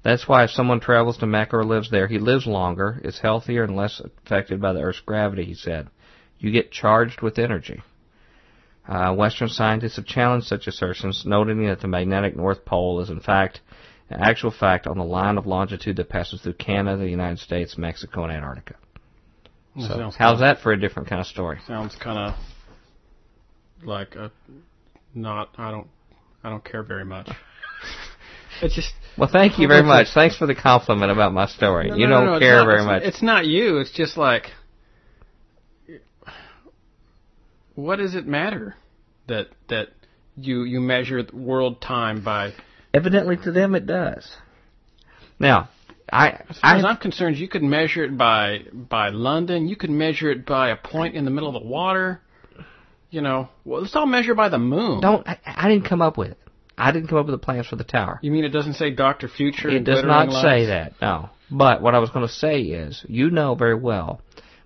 That's 0.03 0.27
why 0.27 0.45
if 0.45 0.51
someone 0.51 0.81
travels 0.81 1.19
to 1.19 1.27
Mecca 1.27 1.59
or 1.59 1.65
lives 1.65 1.91
there, 1.91 2.09
he 2.09 2.19
lives 2.19 2.47
longer, 2.47 3.01
is 3.05 3.19
healthier, 3.19 3.65
and 3.65 3.77
less 3.77 4.01
affected 4.01 4.61
by 4.61 4.73
the 4.73 4.81
Earth's 4.81 5.01
gravity, 5.01 5.45
he 5.45 5.55
said. 5.55 5.89
You 6.39 6.51
get 6.51 6.73
charged 6.73 7.21
with 7.21 7.39
energy. 7.39 7.83
Uh, 8.89 9.15
Western 9.15 9.49
scientists 9.49 9.97
have 9.97 10.07
challenged 10.07 10.47
such 10.47 10.67
assertions, 10.67 11.25
noting 11.27 11.67
that 11.67 11.81
the 11.81 11.87
magnetic 11.87 12.35
North 12.35 12.65
Pole 12.65 13.01
is 13.01 13.11
in 13.11 13.21
fact 13.21 13.61
an 14.09 14.21
actual 14.21 14.51
fact 14.51 14.87
on 14.87 14.99
the 14.99 15.05
line 15.05 15.39
of 15.39 15.47
longitude 15.47 15.97
that 15.97 16.09
passes 16.09 16.41
through 16.41 16.55
Canada, 16.55 16.97
the 16.97 17.09
United 17.09 17.39
States, 17.39 17.79
Mexico, 17.79 18.25
and 18.25 18.33
Antarctica. 18.33 18.75
That 19.77 19.83
So, 19.89 19.97
sounds 19.97 20.17
how's 20.17 20.41
that 20.41 20.61
for 20.61 20.73
a 20.73 20.81
different 20.81 21.09
kind 21.09 21.21
of 21.21 21.27
story? 21.27 21.59
Sounds 21.67 21.95
kind 21.97 22.19
of 22.19 22.35
like 23.85 24.15
a 24.17 24.31
not. 25.15 25.51
I 25.59 25.71
don't. 25.71 25.87
I 26.43 26.51
don't 26.51 26.65
care 26.65 26.83
very 26.83 27.05
much. 27.05 27.29
it's 28.63 28.75
just. 28.75 28.93
Well, 29.19 29.29
thank 29.31 29.59
you 29.59 29.69
very 29.69 29.83
much. 29.83 30.09
Thanks 30.15 30.37
for 30.37 30.47
the 30.47 30.55
compliment 30.55 31.11
about 31.13 31.33
my 31.33 31.47
story. 31.47 31.91
No, 31.91 31.97
you 31.97 32.07
no, 32.07 32.15
don't 32.19 32.27
no, 32.27 32.33
it's 32.35 32.43
care 32.43 32.57
not- 32.57 32.65
very 32.67 32.81
it's- 32.81 32.87
much. 32.87 33.03
It's 33.05 33.23
not 33.23 33.47
you. 33.47 33.79
It's 33.79 33.93
just 33.93 34.17
like. 34.17 34.45
What 37.75 37.97
does 37.97 38.15
it 38.15 38.27
matter 38.27 38.77
that 39.29 39.49
that 39.69 39.89
you 40.37 40.65
you 40.65 40.81
measure 40.81 41.25
world 41.33 41.81
time 41.81 42.23
by? 42.25 42.53
Evidently, 42.93 43.37
to 43.45 43.53
them, 43.53 43.75
it 43.75 43.87
does. 43.87 44.29
Now, 45.39 45.69
I, 46.13 46.29
As 46.49 46.59
far 46.59 46.77
as 46.77 46.85
I 46.85 46.89
I'm 46.89 46.97
concerned, 46.97 47.37
you 47.37 47.49
could 47.49 47.63
measure 47.63 48.05
it 48.05 48.17
by 48.17 48.61
by 48.73 49.11
London. 49.11 49.69
You 49.69 49.77
could 49.77 49.91
measure 49.91 50.31
it 50.31 50.47
by 50.47 50.71
a 50.71 50.77
point 50.77 51.15
in 51.15 51.25
the 51.25 51.31
middle 51.31 51.55
of 51.55 51.63
the 51.63 51.69
water. 51.69 52.21
You 53.11 53.23
know, 53.23 53.49
well, 53.65 53.83
let's 53.83 53.97
all 53.97 54.07
measure 54.07 54.35
by 54.35 54.49
the 54.49 54.59
moon. 54.59 55.01
don't. 55.01 55.27
I, 55.29 55.39
I 55.45 55.69
didn't 55.69 55.89
come 55.89 56.03
up 56.03 56.17
with 56.17 56.31
it. 56.31 56.39
I 56.79 56.93
didn't 56.93 57.09
come 57.09 57.19
up 57.19 57.27
with 57.27 57.35
the 57.35 57.45
plans 57.45 57.67
for 57.67 57.77
the 57.77 57.85
tower. 57.85 58.19
You 58.23 58.31
mean 58.31 58.45
it 58.45 58.51
doesn't 58.51 58.75
say 58.75 58.91
Doctor 58.91 59.29
Future? 59.29 59.69
It 59.69 59.85
does 59.85 60.03
not 60.03 60.33
say 60.33 60.67
that, 60.67 60.95
no. 61.01 61.29
But 61.51 61.83
what 61.83 61.95
I 61.95 61.99
was 61.99 62.11
going 62.11 62.27
to 62.27 62.33
say 62.33 62.61
is, 62.63 63.05
you 63.09 63.31
know 63.31 63.55
very 63.55 63.75
well 63.75 64.23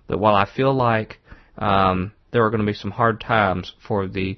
that 0.07 0.17
while 0.17 0.35
I 0.35 0.45
feel 0.45 0.73
like 0.73 1.19
um, 1.57 2.13
there 2.31 2.45
are 2.45 2.49
going 2.51 2.61
to 2.61 2.65
be 2.65 2.73
some 2.73 2.91
hard 2.91 3.19
times 3.19 3.73
for 3.85 4.07
the 4.07 4.37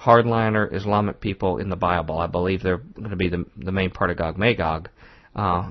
hardliner 0.00 0.74
Islamic 0.74 1.20
people 1.20 1.58
in 1.58 1.68
the 1.68 1.76
Bible, 1.76 2.18
I 2.18 2.26
believe 2.26 2.62
they're 2.62 2.78
going 2.78 3.10
to 3.10 3.16
be 3.16 3.28
the, 3.28 3.44
the 3.56 3.72
main 3.72 3.90
part 3.90 4.10
of 4.10 4.16
Gog 4.16 4.36
Magog. 4.36 4.88
Uh, 5.36 5.70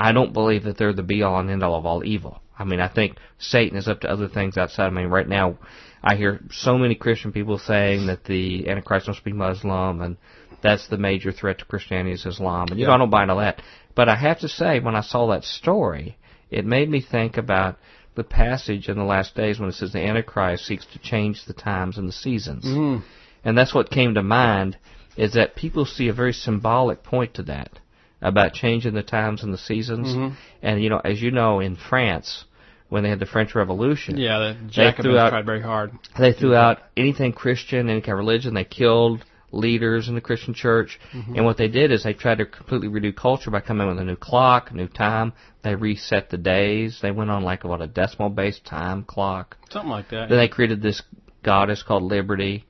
I 0.00 0.12
don't 0.12 0.32
believe 0.32 0.64
that 0.64 0.78
they're 0.78 0.94
the 0.94 1.02
be 1.02 1.22
all 1.22 1.38
and 1.38 1.50
end 1.50 1.62
all 1.62 1.74
of 1.74 1.84
all 1.84 2.02
evil. 2.02 2.40
I 2.58 2.64
mean, 2.64 2.80
I 2.80 2.88
think 2.88 3.18
Satan 3.38 3.76
is 3.76 3.86
up 3.86 4.00
to 4.00 4.10
other 4.10 4.28
things 4.28 4.56
outside. 4.56 4.86
I 4.86 4.90
mean, 4.90 5.08
right 5.08 5.28
now, 5.28 5.58
I 6.02 6.16
hear 6.16 6.40
so 6.50 6.78
many 6.78 6.94
Christian 6.94 7.32
people 7.32 7.58
saying 7.58 8.06
that 8.06 8.24
the 8.24 8.66
Antichrist 8.66 9.08
must 9.08 9.22
be 9.24 9.34
Muslim, 9.34 10.00
and 10.00 10.16
that's 10.62 10.88
the 10.88 10.96
major 10.96 11.32
threat 11.32 11.58
to 11.58 11.66
Christianity 11.66 12.12
is 12.12 12.24
Islam. 12.24 12.68
And 12.70 12.80
you 12.80 12.86
know, 12.86 12.92
I 12.92 12.96
don't 12.96 13.10
buy 13.10 13.24
into 13.24 13.34
that. 13.34 13.60
But 13.94 14.08
I 14.08 14.16
have 14.16 14.40
to 14.40 14.48
say, 14.48 14.80
when 14.80 14.96
I 14.96 15.02
saw 15.02 15.26
that 15.28 15.44
story, 15.44 16.16
it 16.50 16.64
made 16.64 16.88
me 16.88 17.02
think 17.02 17.36
about 17.36 17.76
the 18.14 18.24
passage 18.24 18.88
in 18.88 18.96
the 18.96 19.04
last 19.04 19.34
days 19.34 19.60
when 19.60 19.68
it 19.68 19.74
says 19.74 19.92
the 19.92 20.00
Antichrist 20.00 20.64
seeks 20.64 20.86
to 20.86 20.98
change 20.98 21.44
the 21.44 21.52
times 21.52 21.98
and 21.98 22.08
the 22.08 22.12
seasons. 22.12 22.64
Mhm. 22.64 23.02
And 23.44 23.56
that's 23.56 23.74
what 23.74 23.90
came 23.90 24.14
to 24.14 24.22
mind 24.22 24.78
is 25.16 25.34
that 25.34 25.56
people 25.56 25.84
see 25.84 26.08
a 26.08 26.14
very 26.14 26.32
symbolic 26.32 27.02
point 27.02 27.34
to 27.34 27.42
that 27.42 27.78
about 28.22 28.52
changing 28.52 28.94
the 28.94 29.02
times 29.02 29.42
and 29.42 29.52
the 29.52 29.58
seasons. 29.58 30.08
Mhm. 30.08 30.32
And 30.62 30.82
you 30.82 30.90
know, 30.90 31.00
as 31.04 31.20
you 31.22 31.30
know, 31.30 31.60
in 31.60 31.76
France, 31.76 32.44
when 32.88 33.02
they 33.02 33.08
had 33.08 33.20
the 33.20 33.26
French 33.26 33.54
Revolution, 33.54 34.16
Yeah, 34.18 34.38
the 34.38 34.54
threw 34.54 34.68
Jacobins 34.68 35.16
out- 35.18 35.30
tried 35.30 35.46
very 35.46 35.62
hard. 35.62 35.92
they 36.18 36.32
threw 36.32 36.54
out 36.54 36.78
anything 36.96 37.32
Christian, 37.32 37.88
any 37.88 38.00
kind 38.00 38.12
of 38.12 38.18
religion. 38.18 38.54
They 38.54 38.64
killed 38.64 39.24
leaders 39.52 40.08
in 40.08 40.14
the 40.14 40.20
Christian 40.20 40.54
church. 40.54 41.00
And 41.34 41.44
what 41.44 41.56
they 41.56 41.66
did 41.68 41.90
is 41.90 42.04
they 42.04 42.12
tried 42.12 42.38
to 42.38 42.46
completely 42.46 42.88
redo 42.88 43.14
culture 43.14 43.50
by 43.50 43.60
coming 43.60 43.88
with 43.88 43.98
a 43.98 44.04
new 44.04 44.14
clock, 44.16 44.72
new 44.72 44.86
time. 44.86 45.32
They 45.62 45.74
reset 45.74 46.30
the 46.30 46.38
days. 46.38 47.00
They 47.00 47.10
went 47.10 47.30
on 47.30 47.42
like 47.42 47.64
what 47.64 47.80
a 47.82 47.86
decimal 47.88 48.30
based 48.30 48.64
time 48.64 49.02
clock. 49.04 49.56
Something 49.70 49.90
like 49.90 50.08
that. 50.10 50.28
Then 50.28 50.38
they 50.38 50.46
created 50.48 50.82
this 50.82 51.02
goddess 51.42 51.82
called 51.82 52.02
Liberty. 52.04 52.64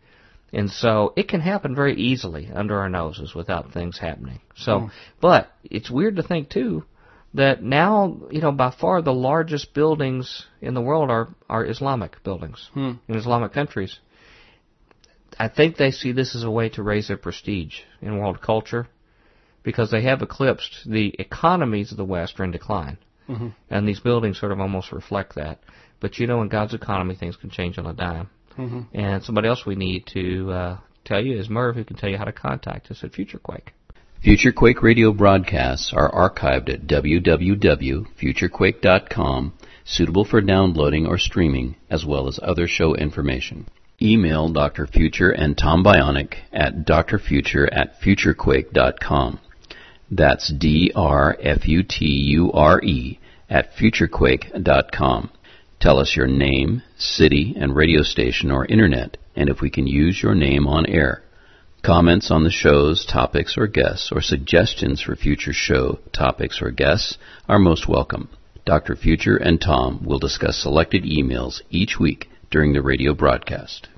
And 0.52 0.70
so 0.70 1.12
it 1.16 1.28
can 1.28 1.40
happen 1.40 1.74
very 1.74 1.94
easily 1.94 2.50
under 2.52 2.78
our 2.78 2.88
noses 2.88 3.34
without 3.34 3.72
things 3.72 3.98
happening. 3.98 4.40
So, 4.56 4.90
but 5.20 5.52
it's 5.64 5.90
weird 5.90 6.16
to 6.16 6.22
think 6.22 6.48
too 6.48 6.84
that 7.34 7.62
now, 7.62 8.18
you 8.30 8.40
know, 8.40 8.50
by 8.50 8.70
far 8.70 9.02
the 9.02 9.12
largest 9.14 9.72
buildings 9.74 10.46
in 10.60 10.74
the 10.74 10.80
world 10.80 11.10
are, 11.10 11.28
are 11.48 11.64
Islamic 11.64 12.22
buildings 12.24 12.68
Hmm. 12.74 12.92
in 13.08 13.16
Islamic 13.16 13.52
countries. 13.52 14.00
I 15.38 15.48
think 15.48 15.76
they 15.76 15.92
see 15.92 16.12
this 16.12 16.34
as 16.34 16.42
a 16.42 16.50
way 16.50 16.68
to 16.70 16.82
raise 16.82 17.08
their 17.08 17.16
prestige 17.16 17.80
in 18.02 18.18
world 18.18 18.40
culture 18.40 18.88
because 19.62 19.90
they 19.90 20.02
have 20.02 20.22
eclipsed 20.22 20.90
the 20.90 21.14
economies 21.18 21.92
of 21.92 21.96
the 21.96 22.04
West 22.04 22.40
are 22.40 22.44
in 22.44 22.50
decline. 22.50 22.98
Mhm. 23.28 23.52
And 23.70 23.86
these 23.86 24.00
buildings 24.00 24.40
sort 24.40 24.50
of 24.50 24.60
almost 24.60 24.90
reflect 24.90 25.36
that. 25.36 25.60
But 26.00 26.18
you 26.18 26.26
know, 26.26 26.42
in 26.42 26.48
God's 26.48 26.74
economy, 26.74 27.14
things 27.14 27.36
can 27.36 27.50
change 27.50 27.78
on 27.78 27.86
a 27.86 27.92
dime. 27.92 28.28
Mhm. 28.58 28.86
And 28.92 29.22
somebody 29.22 29.48
else 29.48 29.64
we 29.66 29.74
need 29.74 30.06
to 30.08 30.50
uh, 30.50 30.76
tell 31.04 31.24
you 31.24 31.38
is 31.38 31.48
Merv, 31.48 31.76
who 31.76 31.84
can 31.84 31.96
tell 31.96 32.10
you 32.10 32.18
how 32.18 32.24
to 32.24 32.32
contact 32.32 32.90
us 32.90 33.04
at 33.04 33.12
FutureQuake. 33.12 33.68
Future 34.22 34.52
Quake 34.52 34.82
radio 34.82 35.12
broadcasts 35.12 35.94
are 35.94 36.12
archived 36.12 36.68
at 36.68 36.86
www.futurequake.com, 36.86 39.52
suitable 39.82 40.26
for 40.26 40.42
downloading 40.42 41.06
or 41.06 41.16
streaming, 41.16 41.76
as 41.88 42.04
well 42.04 42.28
as 42.28 42.38
other 42.42 42.68
show 42.68 42.94
information. 42.94 43.66
Email 44.02 44.50
Dr. 44.50 44.86
Future 44.86 45.30
and 45.30 45.56
Tom 45.56 45.82
Bionic 45.82 46.34
at 46.52 46.86
drfuture 46.86 47.66
at 47.72 47.98
futurequake.com. 48.00 49.38
That's 50.10 50.52
D-R-F-U-T-U-R-E 50.52 51.38
at 53.48 53.74
futurequake.com. 53.74 55.30
Tell 55.80 55.98
us 55.98 56.14
your 56.14 56.26
name, 56.26 56.82
city, 56.98 57.54
and 57.58 57.74
radio 57.74 58.02
station 58.02 58.50
or 58.50 58.66
internet, 58.66 59.16
and 59.34 59.48
if 59.48 59.62
we 59.62 59.70
can 59.70 59.86
use 59.86 60.22
your 60.22 60.34
name 60.34 60.66
on 60.66 60.84
air. 60.84 61.22
Comments 61.82 62.30
on 62.30 62.44
the 62.44 62.50
show's 62.50 63.06
topics 63.06 63.56
or 63.56 63.66
guests, 63.66 64.12
or 64.12 64.20
suggestions 64.20 65.00
for 65.00 65.16
future 65.16 65.54
show 65.54 65.98
topics 66.12 66.60
or 66.60 66.70
guests 66.70 67.16
are 67.48 67.58
most 67.58 67.88
welcome. 67.88 68.28
Dr. 68.66 68.94
Future 68.94 69.38
and 69.38 69.58
Tom 69.58 70.04
will 70.04 70.18
discuss 70.18 70.62
selected 70.62 71.04
emails 71.04 71.62
each 71.70 71.98
week 71.98 72.28
during 72.50 72.74
the 72.74 72.82
radio 72.82 73.14
broadcast. 73.14 73.88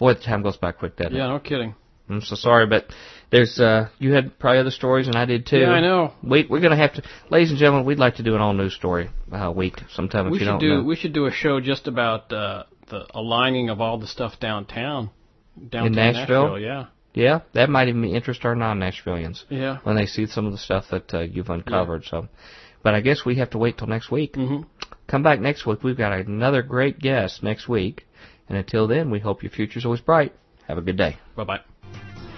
Boy, 0.00 0.14
the 0.14 0.20
time 0.20 0.42
goes 0.42 0.56
by 0.56 0.72
quick, 0.72 0.96
doesn't 0.96 1.14
Yeah, 1.14 1.28
no 1.28 1.38
kidding. 1.38 1.76
I'm 2.08 2.20
so 2.20 2.34
sorry, 2.34 2.66
but 2.66 2.86
there's 3.30 3.58
uh, 3.58 3.88
you 3.98 4.12
had 4.12 4.38
probably 4.38 4.58
other 4.58 4.70
stories, 4.70 5.06
and 5.06 5.16
I 5.16 5.24
did 5.24 5.46
too. 5.46 5.58
Yeah, 5.58 5.70
I 5.70 5.80
know. 5.80 6.12
We 6.22 6.46
we're 6.48 6.60
gonna 6.60 6.76
have 6.76 6.94
to, 6.94 7.02
ladies 7.30 7.50
and 7.50 7.58
gentlemen, 7.58 7.86
we'd 7.86 7.98
like 7.98 8.16
to 8.16 8.22
do 8.22 8.34
an 8.34 8.40
all 8.40 8.52
news 8.52 8.74
story 8.74 9.10
uh, 9.32 9.52
week 9.54 9.76
sometime. 9.90 10.30
We 10.30 10.36
if 10.36 10.40
you 10.40 10.46
should 10.46 10.50
don't 10.52 10.60
do 10.60 10.74
know. 10.78 10.82
we 10.82 10.96
should 10.96 11.12
do 11.12 11.26
a 11.26 11.32
show 11.32 11.60
just 11.60 11.88
about 11.88 12.32
uh, 12.32 12.64
the 12.88 13.06
aligning 13.14 13.70
of 13.70 13.80
all 13.80 13.98
the 13.98 14.06
stuff 14.06 14.38
downtown, 14.38 15.10
downtown 15.56 15.86
In 15.86 15.92
Nashville? 15.92 16.42
Nashville 16.42 16.60
yeah. 16.60 16.86
Yeah, 17.14 17.40
that 17.52 17.68
might 17.68 17.88
even 17.88 18.04
interest 18.04 18.44
our 18.44 18.54
non-Nashvillians. 18.54 19.44
Yeah. 19.50 19.78
When 19.82 19.96
they 19.96 20.06
see 20.06 20.26
some 20.26 20.46
of 20.46 20.52
the 20.52 20.58
stuff 20.58 20.86
that 20.90 21.12
uh, 21.12 21.20
you've 21.20 21.50
uncovered, 21.50 22.04
yeah. 22.04 22.10
so. 22.10 22.28
But 22.82 22.94
I 22.94 23.00
guess 23.00 23.24
we 23.24 23.36
have 23.36 23.50
to 23.50 23.58
wait 23.58 23.78
till 23.78 23.86
next 23.86 24.10
week. 24.10 24.34
Mm-hmm. 24.34 24.62
Come 25.08 25.22
back 25.22 25.40
next 25.40 25.66
week. 25.66 25.82
We've 25.82 25.96
got 25.96 26.12
another 26.12 26.62
great 26.62 26.98
guest 26.98 27.42
next 27.42 27.68
week. 27.68 28.06
And 28.48 28.58
until 28.58 28.88
then, 28.88 29.10
we 29.10 29.20
hope 29.20 29.42
your 29.42 29.52
future's 29.52 29.84
always 29.84 30.00
bright. 30.00 30.34
Have 30.66 30.78
a 30.78 30.82
good 30.82 30.96
day. 30.96 31.18
Bye 31.36 31.44
bye. 31.44 31.60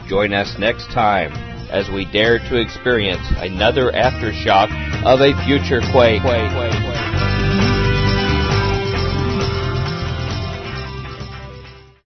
Join 0.08 0.32
us 0.32 0.58
next 0.58 0.86
time 0.92 1.32
as 1.70 1.88
we 1.88 2.04
dare 2.12 2.38
to 2.38 2.60
experience 2.60 3.24
another 3.38 3.90
aftershock 3.90 4.68
of 5.04 5.20
a 5.20 5.32
future 5.44 5.80
quake. 5.92 6.22